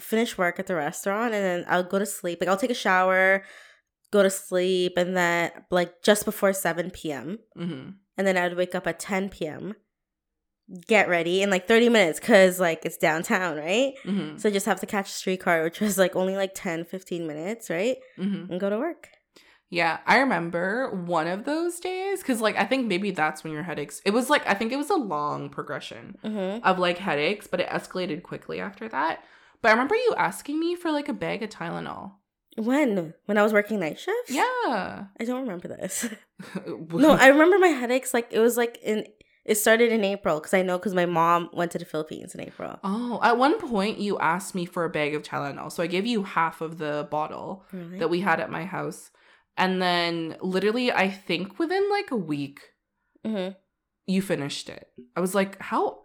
finish 0.00 0.36
work 0.36 0.58
at 0.58 0.66
the 0.66 0.74
restaurant 0.74 1.32
and 1.34 1.42
then 1.42 1.64
I 1.68 1.78
would 1.78 1.88
go 1.88 1.98
to 1.98 2.06
sleep. 2.06 2.38
Like 2.40 2.48
I'll 2.48 2.56
take 2.56 2.70
a 2.70 2.74
shower, 2.74 3.44
go 4.12 4.22
to 4.22 4.30
sleep, 4.30 4.94
and 4.96 5.16
then 5.16 5.50
like 5.70 6.02
just 6.02 6.24
before 6.24 6.52
seven 6.52 6.90
p.m. 6.90 7.38
hmm 7.56 7.88
and 8.18 8.26
then 8.26 8.36
I 8.38 8.48
would 8.48 8.56
wake 8.56 8.74
up 8.74 8.86
at 8.86 8.98
ten 8.98 9.28
p.m. 9.28 9.74
Get 10.88 11.08
ready 11.08 11.42
in 11.42 11.50
like 11.50 11.68
thirty 11.68 11.88
minutes 11.88 12.18
because 12.18 12.58
like 12.58 12.84
it's 12.84 12.96
downtown, 12.96 13.56
right? 13.56 13.94
hmm 14.02 14.36
So 14.36 14.48
I 14.48 14.52
just 14.52 14.66
have 14.66 14.80
to 14.80 14.86
catch 14.86 15.08
a 15.08 15.12
streetcar, 15.14 15.62
which 15.62 15.80
was 15.80 15.96
like 15.96 16.16
only 16.16 16.36
like 16.36 16.52
10, 16.54 16.84
15 16.84 17.26
minutes, 17.26 17.70
right? 17.70 17.96
hmm 18.16 18.46
And 18.50 18.58
go 18.60 18.68
to 18.70 18.76
work. 18.78 19.08
Yeah, 19.68 19.98
I 20.06 20.18
remember 20.18 20.90
one 20.94 21.26
of 21.26 21.44
those 21.44 21.80
days 21.80 22.20
because, 22.20 22.40
like, 22.40 22.56
I 22.56 22.64
think 22.64 22.86
maybe 22.86 23.10
that's 23.10 23.42
when 23.42 23.52
your 23.52 23.64
headaches. 23.64 24.00
It 24.04 24.12
was 24.12 24.30
like 24.30 24.46
I 24.46 24.54
think 24.54 24.70
it 24.72 24.76
was 24.76 24.90
a 24.90 24.94
long 24.96 25.48
progression 25.48 26.16
Mm-hmm. 26.24 26.64
of 26.64 26.78
like 26.78 26.98
headaches, 26.98 27.46
but 27.46 27.60
it 27.60 27.68
escalated 27.68 28.22
quickly 28.22 28.60
after 28.60 28.88
that. 28.88 29.24
But 29.62 29.68
I 29.68 29.72
remember 29.72 29.96
you 29.96 30.14
asking 30.16 30.60
me 30.60 30.76
for 30.76 30.92
like 30.92 31.08
a 31.08 31.12
bag 31.12 31.42
of 31.42 31.50
Tylenol. 31.50 32.12
When? 32.56 33.12
When 33.26 33.36
I 33.38 33.42
was 33.42 33.52
working 33.52 33.80
night 33.80 33.98
shifts? 33.98 34.30
Yeah. 34.30 35.04
I 35.20 35.24
don't 35.24 35.42
remember 35.42 35.68
this. 35.68 36.08
No, 36.92 37.12
I 37.12 37.28
remember 37.28 37.58
my 37.58 37.68
headaches 37.68 38.12
like 38.14 38.28
it 38.30 38.38
was 38.40 38.56
like 38.56 38.78
in 38.82 39.06
it 39.44 39.54
started 39.56 39.92
in 39.92 40.02
April 40.04 40.38
because 40.40 40.52
I 40.54 40.62
know 40.62 40.76
because 40.78 40.92
my 40.94 41.06
mom 41.06 41.50
went 41.52 41.70
to 41.72 41.78
the 41.78 41.84
Philippines 41.84 42.34
in 42.34 42.40
April. 42.40 42.78
Oh, 42.82 43.20
at 43.22 43.38
one 43.38 43.58
point 43.60 43.98
you 43.98 44.18
asked 44.18 44.54
me 44.54 44.64
for 44.66 44.84
a 44.84 44.90
bag 44.90 45.14
of 45.14 45.22
Tylenol, 45.22 45.70
so 45.72 45.82
I 45.82 45.86
gave 45.86 46.04
you 46.06 46.24
half 46.24 46.60
of 46.60 46.78
the 46.78 47.06
bottle 47.10 47.64
Really? 47.72 47.98
that 48.00 48.10
we 48.10 48.20
had 48.20 48.40
at 48.40 48.50
my 48.50 48.64
house, 48.64 49.10
and 49.56 49.80
then 49.80 50.36
literally, 50.40 50.92
I 50.92 51.08
think 51.10 51.58
within 51.58 51.88
like 51.90 52.10
a 52.10 52.16
week, 52.16 52.60
hmm 53.24 53.48
you 54.08 54.22
finished 54.22 54.68
it. 54.68 54.88
I 55.16 55.20
was 55.20 55.34
like, 55.34 55.60
how, 55.60 56.02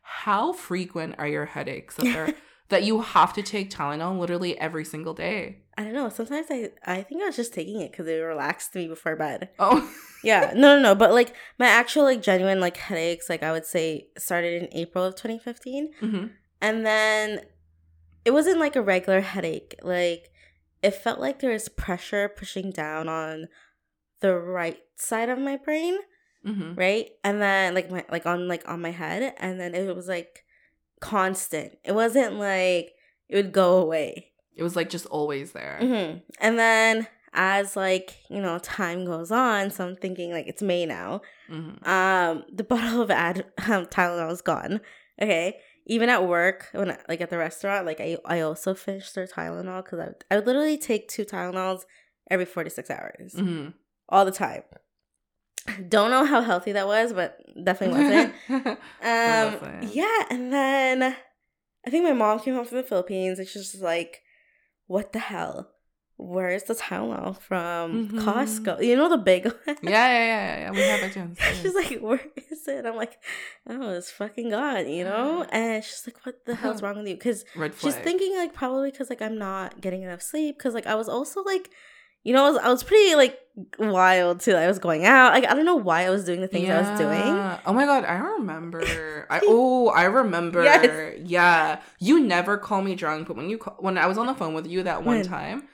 how 0.00 0.52
frequent 0.54 1.16
are 1.18 1.28
your 1.28 1.44
headaches 1.44 1.96
that 1.96 2.04
they're 2.12 2.34
that 2.70 2.82
you 2.84 3.02
have 3.02 3.32
to 3.34 3.42
take 3.42 3.70
Tylenol 3.70 4.18
literally 4.18 4.58
every 4.58 4.84
single 4.84 5.12
day? 5.14 5.58
I 5.76 5.84
don't 5.84 5.92
know. 5.92 6.08
Sometimes 6.08 6.46
I 6.50 6.70
I 6.84 7.02
think 7.02 7.22
I 7.22 7.26
was 7.26 7.36
just 7.36 7.52
taking 7.52 7.80
it 7.82 7.90
because 7.90 8.06
it 8.06 8.14
relaxed 8.14 8.74
me 8.74 8.88
before 8.88 9.16
bed. 9.16 9.50
Oh, 9.58 9.92
Yeah, 10.24 10.52
no, 10.56 10.76
no, 10.76 10.80
no. 10.80 10.94
But 10.94 11.12
like 11.12 11.34
my 11.58 11.66
actual 11.66 12.04
like 12.04 12.22
genuine 12.22 12.58
like 12.58 12.76
headaches, 12.78 13.28
like 13.28 13.42
I 13.42 13.52
would 13.52 13.66
say 13.66 14.08
started 14.16 14.62
in 14.62 14.68
April 14.72 15.04
of 15.04 15.14
2015, 15.14 15.90
hmm 16.00 16.26
and 16.62 16.86
then 16.86 17.42
it 18.24 18.30
wasn't 18.32 18.58
like 18.58 18.74
a 18.76 18.82
regular 18.82 19.20
headache. 19.20 19.74
Like 19.82 20.30
it 20.82 20.92
felt 20.94 21.18
like 21.20 21.40
there 21.40 21.52
was 21.52 21.68
pressure 21.68 22.28
pushing 22.28 22.70
down 22.70 23.08
on 23.08 23.48
the 24.20 24.34
right 24.34 24.78
side 24.96 25.28
of 25.28 25.38
my 25.38 25.56
brain. 25.56 25.96
hmm 26.44 26.74
right 26.76 27.10
and 27.24 27.40
then 27.42 27.74
like 27.74 27.90
my 27.90 28.04
like 28.10 28.24
on 28.26 28.46
like 28.48 28.68
on 28.68 28.80
my 28.80 28.90
head 28.92 29.34
and 29.38 29.58
then 29.60 29.74
it 29.74 29.94
was 29.96 30.06
like 30.08 30.44
constant 31.00 31.76
it 31.84 31.92
wasn't 31.92 32.34
like 32.34 32.92
it 33.28 33.34
would 33.36 33.52
go 33.52 33.78
away. 33.78 34.32
It 34.54 34.62
was 34.62 34.76
like 34.76 34.88
just 34.88 35.06
always 35.06 35.52
there. 35.52 35.78
hmm 35.80 36.18
And 36.40 36.58
then 36.58 37.06
as 37.34 37.76
like 37.76 38.16
you 38.30 38.40
know 38.40 38.58
time 38.60 39.04
goes 39.04 39.30
on, 39.30 39.70
so 39.70 39.86
I'm 39.86 39.96
thinking 39.96 40.30
like 40.32 40.46
it's 40.46 40.62
May 40.62 40.86
now. 40.86 41.22
Mhm. 41.50 41.86
Um, 41.86 42.44
the 42.52 42.64
bottle 42.72 43.02
of 43.02 43.10
ad 43.10 43.44
um, 43.68 43.86
Tylenol 43.86 44.32
is 44.32 44.42
gone. 44.42 44.80
Okay. 45.20 45.58
Even 45.88 46.08
at 46.08 46.26
work, 46.26 46.68
when 46.72 46.90
I, 46.90 46.98
like 47.08 47.20
at 47.20 47.30
the 47.30 47.38
restaurant, 47.38 47.86
like 47.86 48.00
I 48.00 48.18
I 48.24 48.40
also 48.40 48.74
finished 48.74 49.14
their 49.14 49.26
Tylenol 49.26 49.84
because 49.84 50.00
I 50.00 50.10
I 50.30 50.36
would 50.36 50.46
literally 50.46 50.76
take 50.78 51.08
two 51.08 51.24
Tylenols 51.24 51.82
every 52.30 52.44
four 52.44 52.64
to 52.64 52.70
six 52.70 52.90
hours 52.90 53.34
Mhm. 53.34 53.72
all 54.08 54.24
the 54.24 54.32
time. 54.32 54.62
Don't 55.88 56.10
know 56.10 56.24
how 56.24 56.40
healthy 56.42 56.72
that 56.72 56.86
was, 56.86 57.12
but 57.12 57.38
definitely 57.62 57.98
wasn't. 58.00 58.34
Um, 59.02 59.58
yeah, 59.92 60.26
and 60.30 60.52
then 60.52 61.02
I 61.86 61.90
think 61.90 62.02
my 62.04 62.12
mom 62.12 62.40
came 62.40 62.54
home 62.54 62.64
from 62.64 62.78
the 62.78 62.82
Philippines 62.82 63.38
and 63.38 63.46
she's 63.46 63.70
just 63.72 63.82
like, 63.82 64.22
"What 64.86 65.12
the 65.12 65.18
hell? 65.20 65.70
Where's 66.18 66.62
the 66.64 66.74
Tylenol 66.74 67.38
from 67.38 68.08
Mhm. 68.08 68.20
Costco? 68.24 68.82
You 68.84 68.96
know 68.96 69.08
the 69.10 69.18
big 69.18 69.44
one." 69.66 69.76
yeah, 69.82 70.08
yeah, 70.08 70.24
yeah, 70.24 70.58
yeah. 70.60 70.70
We 70.72 70.80
have 70.80 71.02
it 71.02 71.12
too. 71.12 71.30
she's 71.62 71.74
like, 71.74 71.98
"Where 72.00 72.20
is 72.50 72.66
it?" 72.68 72.86
I'm 72.86 72.96
like, 72.96 73.18
"Oh, 73.68 73.90
it's 73.90 74.10
fucking 74.10 74.50
gone," 74.50 74.88
you 74.88 75.04
know. 75.04 75.44
And 75.50 75.84
she's 75.84 76.04
like, 76.06 76.24
"What 76.24 76.44
the 76.46 76.54
hell's 76.54 76.80
wrong 76.82 76.96
with 76.98 77.06
you?" 77.08 77.14
Because 77.16 77.44
she's 77.78 77.94
thinking 78.04 78.34
like 78.36 78.54
probably 78.54 78.90
because 78.90 79.10
like 79.10 79.20
I'm 79.20 79.38
not 79.38 79.80
getting 79.80 80.02
enough 80.02 80.22
sleep. 80.22 80.56
Because 80.56 80.72
like 80.74 80.86
I 80.86 80.94
was 80.94 81.08
also 81.08 81.42
like, 81.42 81.68
you 82.24 82.32
know, 82.32 82.46
I 82.46 82.50
was, 82.50 82.58
I 82.58 82.68
was 82.70 82.82
pretty 82.82 83.14
like 83.14 83.38
wild 83.78 84.40
too. 84.40 84.54
I 84.54 84.66
was 84.66 84.78
going 84.78 85.04
out. 85.04 85.32
Like 85.34 85.44
I 85.46 85.54
don't 85.54 85.64
know 85.66 85.76
why 85.76 86.06
I 86.06 86.10
was 86.10 86.24
doing 86.24 86.40
the 86.40 86.48
things 86.48 86.70
I 86.70 86.80
was 86.80 86.98
doing. 86.98 87.34
Oh 87.66 87.72
my 87.74 87.84
god, 87.84 88.04
I 88.06 88.14
remember. 88.16 89.26
I 89.28 89.40
oh, 89.44 89.88
I 89.88 90.04
remember. 90.04 90.62
Yes. 90.64 91.18
Yeah, 91.24 91.80
you 91.98 92.20
never 92.20 92.56
call 92.56 92.80
me 92.80 92.94
drunk, 92.94 93.28
but 93.28 93.36
when 93.36 93.50
you 93.50 93.58
call, 93.58 93.76
when 93.80 93.98
I 93.98 94.06
was 94.06 94.16
on 94.18 94.26
the 94.26 94.34
phone 94.34 94.54
with 94.54 94.66
you 94.66 94.82
that 94.84 95.04
one 95.04 95.16
When? 95.18 95.24
time, 95.26 95.68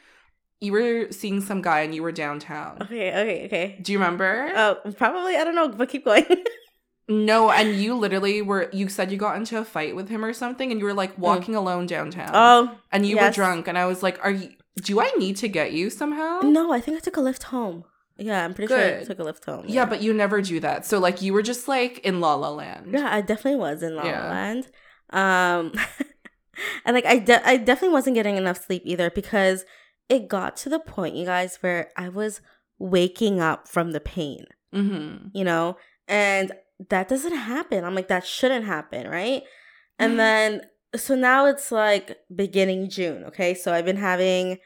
you 0.62 0.72
were 0.72 1.10
seeing 1.10 1.40
some 1.40 1.60
guy 1.60 1.80
and 1.80 1.92
you 1.94 2.02
were 2.02 2.12
downtown. 2.12 2.78
Okay, 2.82 3.10
okay, 3.10 3.46
okay. 3.46 3.78
Do 3.82 3.90
you 3.90 3.98
remember? 3.98 4.50
Oh, 4.54 4.76
probably 4.96 5.36
I 5.36 5.42
don't 5.42 5.56
know, 5.56 5.68
but 5.68 5.88
keep 5.88 6.04
going. 6.04 6.24
no, 7.08 7.50
and 7.50 7.74
you 7.74 7.96
literally 7.96 8.42
were. 8.42 8.70
You 8.72 8.88
said 8.88 9.10
you 9.10 9.18
got 9.18 9.36
into 9.36 9.58
a 9.58 9.64
fight 9.64 9.96
with 9.96 10.08
him 10.08 10.24
or 10.24 10.32
something, 10.32 10.70
and 10.70 10.78
you 10.78 10.86
were 10.86 10.94
like 10.94 11.18
walking 11.18 11.56
alone 11.56 11.86
downtown. 11.86 12.28
Mm. 12.28 12.32
oh 12.34 12.78
and 12.92 13.04
you 13.04 13.16
yes. 13.16 13.36
were 13.36 13.42
drunk, 13.42 13.66
and 13.66 13.76
I 13.76 13.86
was 13.86 14.04
like, 14.04 14.24
"Are 14.24 14.30
you? 14.30 14.50
Do 14.76 15.00
I 15.00 15.10
need 15.18 15.36
to 15.38 15.48
get 15.48 15.72
you 15.72 15.90
somehow?" 15.90 16.40
no, 16.44 16.72
I 16.72 16.80
think 16.80 16.96
I 16.96 17.00
took 17.00 17.16
a 17.16 17.20
lift 17.20 17.42
home. 17.44 17.84
Yeah, 18.16 18.44
I'm 18.44 18.54
pretty 18.54 18.72
sure 18.72 19.00
I 19.00 19.04
took 19.04 19.18
a 19.18 19.24
lift 19.24 19.44
home. 19.44 19.64
Yeah, 19.66 19.84
but 19.84 20.00
you 20.00 20.14
never 20.14 20.40
do 20.40 20.60
that. 20.60 20.86
So 20.86 21.00
like, 21.00 21.22
you 21.22 21.32
were 21.32 21.42
just 21.42 21.66
like 21.66 21.98
in 22.00 22.20
La 22.20 22.34
La 22.34 22.50
Land. 22.50 22.92
yeah, 22.92 23.08
I 23.12 23.20
definitely 23.20 23.58
was 23.58 23.82
in 23.82 23.96
La 23.96 24.04
La 24.04 24.28
Land. 24.28 24.68
Um, 25.10 25.72
and 26.84 26.94
like 26.94 27.06
I, 27.06 27.18
de- 27.18 27.48
I 27.48 27.56
definitely 27.56 27.94
wasn't 27.94 28.14
getting 28.14 28.36
enough 28.36 28.64
sleep 28.64 28.82
either 28.84 29.10
because 29.10 29.64
it 30.14 30.28
got 30.28 30.56
to 30.62 30.68
the 30.68 30.78
point, 30.94 31.14
you 31.16 31.24
guys, 31.26 31.56
where 31.62 31.90
I 31.96 32.08
was 32.08 32.40
waking 32.78 33.40
up 33.40 33.66
from 33.68 33.92
the 33.92 34.00
pain. 34.00 34.44
Mm-hmm. 34.74 35.28
you 35.38 35.44
know 35.44 35.76
and 36.08 36.50
that 36.88 37.06
doesn't 37.06 37.36
happen 37.36 37.84
i'm 37.84 37.94
like 37.94 38.08
that 38.08 38.24
shouldn't 38.26 38.64
happen 38.64 39.06
right 39.06 39.42
and 39.98 40.14
Mhm. 40.14 40.16
then 40.16 40.48
so 40.96 41.14
now 41.14 41.44
it's 41.44 41.70
like 41.70 42.06
beginning 42.34 42.88
june 42.88 43.20
okay 43.24 43.52
so 43.52 43.66
i've 43.74 43.84
been 43.84 43.98
having 44.12 44.56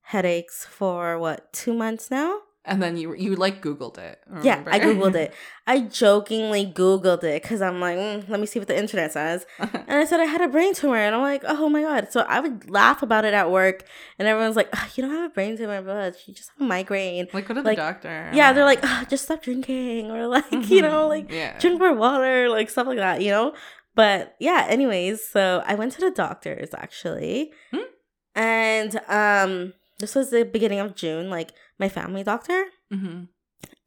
headaches 0.00 0.64
for 0.64 1.18
what 1.18 1.52
two 1.52 1.74
months 1.74 2.10
now 2.10 2.38
And 2.64 2.80
then 2.80 2.96
you 2.96 3.12
you 3.16 3.34
like 3.34 3.60
Googled 3.60 3.98
it. 3.98 4.20
yeah 4.44 4.62
i 4.66 4.78
googled 4.78 5.16
it 5.16 5.34
i 5.66 5.80
jokingly 5.80 6.64
googled 6.64 7.24
it 7.24 7.42
because 7.42 7.60
i'm 7.60 7.80
like 7.80 7.98
mm, 7.98 8.28
let 8.28 8.38
me 8.38 8.46
see 8.46 8.60
what 8.60 8.68
the 8.68 8.78
internet 8.78 9.10
says 9.10 9.44
and 9.58 9.90
i 10.02 10.04
said 10.04 10.20
i 10.20 10.26
had 10.26 10.40
a 10.40 10.46
brain 10.46 10.72
tumor 10.72 10.94
and 10.96 11.12
i'm 11.16 11.22
like 11.22 11.42
oh 11.44 11.68
my 11.68 11.82
god 11.82 12.12
so 12.12 12.20
i 12.28 12.38
would 12.38 12.70
laugh 12.70 13.02
about 13.02 13.24
it 13.24 13.34
at 13.34 13.50
work 13.50 13.82
and 14.16 14.28
everyone's 14.28 14.54
like 14.54 14.68
"Ugh, 14.72 14.88
you 14.94 15.02
don't 15.02 15.10
have 15.12 15.28
a 15.32 15.34
brain 15.34 15.56
tumor 15.56 15.82
but 15.82 16.16
you 16.28 16.32
just 16.34 16.50
have 16.50 16.60
a 16.64 16.68
migraine 16.68 17.26
like 17.32 17.48
go 17.48 17.54
to 17.54 17.62
Like, 17.62 17.76
the 17.78 17.82
doctor. 17.82 18.30
yeah 18.32 18.52
they're 18.52 18.64
like 18.72 18.78
"Ugh, 18.84 19.08
just 19.10 19.24
stop 19.24 19.42
drinking 19.42 20.12
or 20.12 20.28
like 20.28 20.44
you 20.70 20.82
know 20.82 21.06
Mhm. 21.06 21.14
like 21.14 21.32
yeah. 21.32 21.58
drink 21.58 21.80
more 21.80 21.94
water, 21.94 22.48
like 22.48 22.70
stuff 22.70 22.86
like 22.86 22.98
that, 22.98 23.22
you 23.22 23.30
know? 23.32 23.54
But 23.96 24.36
yeah, 24.38 24.66
anyways, 24.68 25.16
so 25.34 25.62
I 25.66 25.74
went 25.74 25.92
to 25.94 26.00
the 26.00 26.10
doctor's 26.12 26.72
actually. 26.74 27.52
Hmm. 27.72 27.90
And 28.34 29.00
um 29.08 29.74
this 30.02 30.14
was 30.14 30.28
the 30.30 30.44
beginning 30.44 30.80
of 30.80 30.94
June, 30.94 31.30
like 31.30 31.52
my 31.78 31.88
family 31.88 32.22
doctor. 32.22 32.64
hmm 32.90 33.22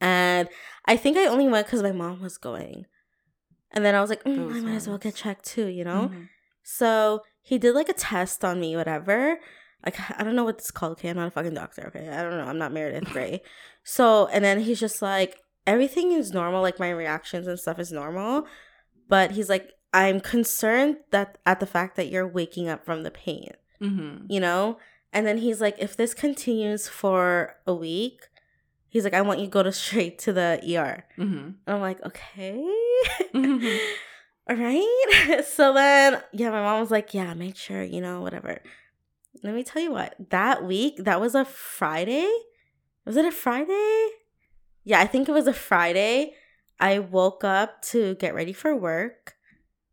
And 0.01 0.47
I 0.85 0.97
think 0.97 1.17
I 1.17 1.25
only 1.27 1.47
went 1.47 1.67
because 1.67 1.83
my 1.83 1.91
mom 1.91 2.21
was 2.21 2.37
going. 2.37 2.85
And 3.71 3.83
then 3.85 3.93
I 3.95 4.01
was 4.01 4.09
like, 4.09 4.23
mm, 4.23 4.51
I 4.55 4.59
might 4.61 4.75
as 4.75 4.87
well 4.87 4.97
get 4.97 5.15
checked 5.15 5.45
too, 5.45 5.67
you 5.67 5.83
know? 5.83 6.09
Mhm. 6.13 6.29
So 6.63 7.21
he 7.41 7.57
did 7.57 7.75
like 7.75 7.89
a 7.89 7.93
test 7.93 8.43
on 8.45 8.59
me, 8.59 8.75
whatever. 8.75 9.37
Like 9.85 9.97
I 10.19 10.23
don't 10.23 10.35
know 10.35 10.43
what 10.45 10.55
it's 10.59 10.71
called. 10.71 10.93
Okay, 10.93 11.09
I'm 11.09 11.17
not 11.17 11.27
a 11.27 11.31
fucking 11.31 11.53
doctor. 11.53 11.83
Okay, 11.87 12.09
I 12.09 12.23
don't 12.23 12.37
know. 12.37 12.45
I'm 12.45 12.57
not 12.57 12.71
Meredith 12.73 13.09
Grey. 13.13 13.41
so 13.83 14.27
and 14.27 14.43
then 14.43 14.59
he's 14.61 14.79
just 14.79 15.01
like 15.01 15.37
everything 15.67 16.11
is 16.11 16.31
normal. 16.31 16.61
Like 16.61 16.79
my 16.79 16.89
reactions 16.89 17.45
and 17.47 17.59
stuff 17.59 17.77
is 17.79 17.91
normal, 17.91 18.47
but 19.09 19.31
he's 19.31 19.49
like 19.49 19.71
I'm 19.93 20.19
concerned 20.19 20.97
that 21.11 21.37
at 21.45 21.59
the 21.59 21.65
fact 21.75 21.95
that 21.97 22.09
you're 22.09 22.27
waking 22.27 22.67
up 22.67 22.83
from 22.85 23.03
the 23.03 23.11
pain, 23.11 23.51
Mhm. 23.81 24.25
you 24.29 24.39
know. 24.39 24.77
And 25.15 25.25
then 25.25 25.37
he's 25.37 25.61
like, 25.61 25.77
if 25.79 25.95
this 25.95 26.13
continues 26.13 26.87
for 26.89 27.55
a 27.65 27.73
week, 27.73 28.19
he's 28.89 29.03
like, 29.05 29.13
I 29.13 29.21
want 29.21 29.39
you 29.39 29.45
to 29.45 29.51
go 29.51 29.63
to 29.63 29.71
straight 29.83 30.19
to 30.19 30.33
the 30.33 30.59
ER. 30.61 31.05
Mhm. 31.17 31.55
And 31.65 31.75
I'm 31.75 31.81
like, 31.81 32.03
okay. 32.05 32.61
Mhm. 33.33 33.79
All 34.49 34.55
right. 34.57 35.41
So 35.47 35.73
then, 35.73 36.21
yeah, 36.33 36.49
my 36.51 36.61
mom 36.61 36.81
was 36.81 36.91
like, 36.91 37.13
yeah, 37.13 37.33
make 37.33 37.55
sure, 37.55 37.81
you 37.83 38.01
know, 38.01 38.21
whatever. 38.21 38.61
Let 39.43 39.53
me 39.55 39.63
tell 39.63 39.81
you 39.81 39.91
what, 39.91 40.15
that 40.29 40.65
week, 40.65 40.97
that 40.99 41.19
was 41.21 41.33
a 41.33 41.45
Friday. 41.45 42.29
Was 43.05 43.15
it 43.17 43.25
a 43.25 43.31
Friday? 43.31 44.07
Yeah, 44.83 44.99
I 44.99 45.07
think 45.07 45.27
it 45.29 45.31
was 45.31 45.47
a 45.47 45.53
Friday. 45.53 46.33
I 46.79 46.99
woke 46.99 47.43
up 47.43 47.81
to 47.93 48.15
get 48.15 48.35
ready 48.35 48.53
for 48.53 48.75
work. 48.75 49.35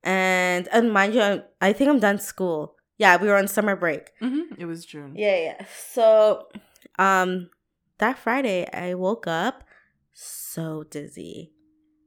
And, 0.02 0.68
and 0.72 0.92
mind 0.92 1.14
you, 1.14 1.20
I'm- 1.20 1.42
I 1.60 1.72
think 1.72 1.88
I'm 1.90 2.00
done 2.00 2.18
school. 2.18 2.76
Yeah, 3.02 3.16
we 3.20 3.26
were 3.28 3.36
on 3.42 3.48
summer 3.48 3.74
break. 3.84 4.04
Mhm. 4.20 4.58
It 4.62 4.66
was 4.66 4.86
June. 4.86 5.12
Yeah, 5.16 5.36
yeah. 5.46 5.60
So, 5.94 6.46
um, 6.98 7.50
that 7.98 8.16
Friday, 8.18 8.60
I 8.72 8.94
woke 8.94 9.26
up 9.26 9.64
so 10.12 10.84
dizzy. 10.84 11.52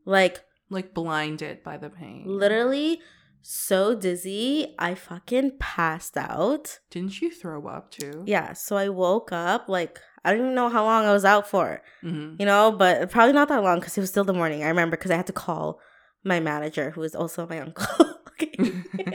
Like, 0.05 0.43
Like 0.69 0.93
blinded 0.93 1.63
by 1.63 1.75
the 1.77 1.89
pain. 1.89 2.23
literally 2.25 3.01
so 3.47 3.93
dizzy 3.93 4.73
i 4.79 4.95
fucking 4.95 5.51
passed 5.59 6.17
out 6.17 6.79
Didn't 6.89 7.21
you 7.21 7.29
throw 7.29 7.67
up 7.67 7.91
too? 7.91 8.23
yeah 8.25 8.53
so 8.53 8.75
i 8.75 8.89
woke 8.89 9.31
up 9.31 9.69
like 9.69 9.99
i 10.23 10.31
don't 10.31 10.39
even 10.41 10.55
know 10.55 10.69
how 10.69 10.83
long 10.83 11.05
i 11.05 11.13
was 11.13 11.25
out 11.25 11.45
for 11.47 11.83
Mhm. 12.03 12.39
you 12.39 12.45
know 12.47 12.71
but 12.71 13.11
probably 13.11 13.33
not 13.33 13.47
that 13.49 13.61
long 13.61 13.79
because 13.79 13.95
it 13.97 14.01
was 14.01 14.09
still 14.09 14.23
the 14.23 14.33
morning 14.41 14.63
i 14.63 14.67
remember 14.67 14.97
because 14.97 15.11
i 15.11 15.15
had 15.21 15.27
to 15.27 15.33
call 15.45 15.79
my 16.23 16.39
manager 16.39 16.89
who 16.95 17.03
is 17.03 17.13
also 17.13 17.45
my 17.47 17.59
uncle 17.59 17.85
okay 18.29 18.55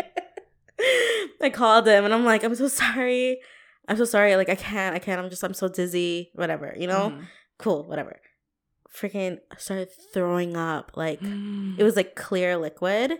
i 1.40 1.50
called 1.50 1.86
him 1.86 2.04
and 2.04 2.12
i'm 2.14 2.24
like 2.24 2.42
i'm 2.44 2.54
so 2.54 2.68
sorry 2.68 3.40
i'm 3.88 3.96
so 3.96 4.04
sorry 4.04 4.36
like 4.36 4.48
i 4.48 4.54
can't 4.54 4.94
i 4.94 4.98
can't 4.98 5.20
i'm 5.20 5.30
just 5.30 5.42
i'm 5.44 5.54
so 5.54 5.68
dizzy 5.68 6.30
whatever 6.34 6.74
you 6.78 6.86
know 6.86 7.10
Mhm. 7.10 7.24
cool 7.58 7.84
whatever 7.88 8.20
freaking 8.94 9.38
started 9.56 9.88
throwing 10.12 10.56
up 10.56 10.92
like 10.96 11.20
Mm. 11.20 11.78
it 11.78 11.84
was 11.88 11.96
like 11.96 12.14
clear 12.16 12.56
liquid 12.56 13.12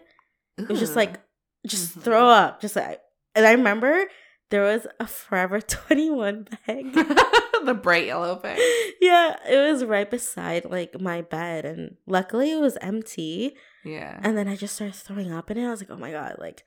it 0.59 0.69
was 0.69 0.81
just 0.81 0.97
like 0.97 1.19
just 1.67 1.97
Mhm. 1.99 2.03
throw 2.03 2.29
up 2.29 2.61
just 2.61 2.77
like 2.77 3.01
and 3.35 3.47
i 3.47 3.53
remember 3.53 4.05
there 4.51 4.63
was 4.63 4.87
a 4.99 5.07
forever 5.07 5.61
21 5.89 6.49
bag 6.67 6.93
the 7.65 7.75
bright 7.75 8.07
yellow 8.07 8.37
bag. 8.37 8.59
yeah 9.01 9.37
it 9.49 9.71
was 9.71 9.85
right 9.85 10.11
beside 10.11 10.65
like 10.65 10.99
my 11.01 11.21
bed 11.23 11.65
and 11.65 11.97
luckily 12.07 12.51
it 12.53 12.59
was 12.61 12.77
empty 12.81 13.55
Yeah. 13.85 14.19
and 14.23 14.37
then 14.37 14.49
i 14.49 14.57
just 14.57 14.75
started 14.75 14.95
throwing 14.97 15.31
up 15.33 15.51
in 15.51 15.59
it 15.59 15.67
i 15.67 15.71
was 15.71 15.81
like 15.81 15.91
oh 15.91 15.97
my 15.99 16.11
god 16.11 16.37
like 16.39 16.65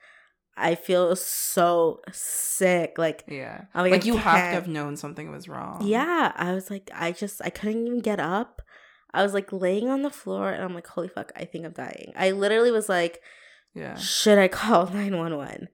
i 0.58 0.76
feel 0.76 1.16
so 1.16 2.00
sick 2.12 2.98
like 2.98 3.24
yeah. 3.28 3.66
I'm 3.74 3.90
Like, 3.90 4.04
I 4.04 4.06
you 4.06 4.18
have 4.18 4.36
to 4.36 4.40
have 4.42 4.68
known 4.68 4.96
something 4.98 5.32
was 5.32 5.48
wrong. 5.50 5.82
yeah 5.86 6.32
i 6.36 6.54
was 6.54 6.70
like 6.70 6.90
i 6.94 7.12
just 7.12 7.42
i 7.44 7.50
couldn't 7.50 7.86
even 7.88 8.00
get 8.00 8.20
up 8.20 8.62
i 9.14 9.24
was 9.24 9.34
like 9.34 9.52
laying 9.52 9.90
on 9.90 10.02
the 10.04 10.10
floor 10.10 10.50
and 10.52 10.64
i'm 10.64 10.74
like 10.76 10.88
holy 10.88 11.08
fuck 11.08 11.32
i 11.36 11.46
think 11.46 11.66
i'm 11.66 11.72
dying 11.72 12.12
i 12.16 12.32
literally 12.32 12.72
was 12.72 12.88
like 12.90 13.22
Yeah. 13.74 13.96
should 13.96 14.38
i 14.38 14.48
call 14.48 14.86
911 14.94 15.70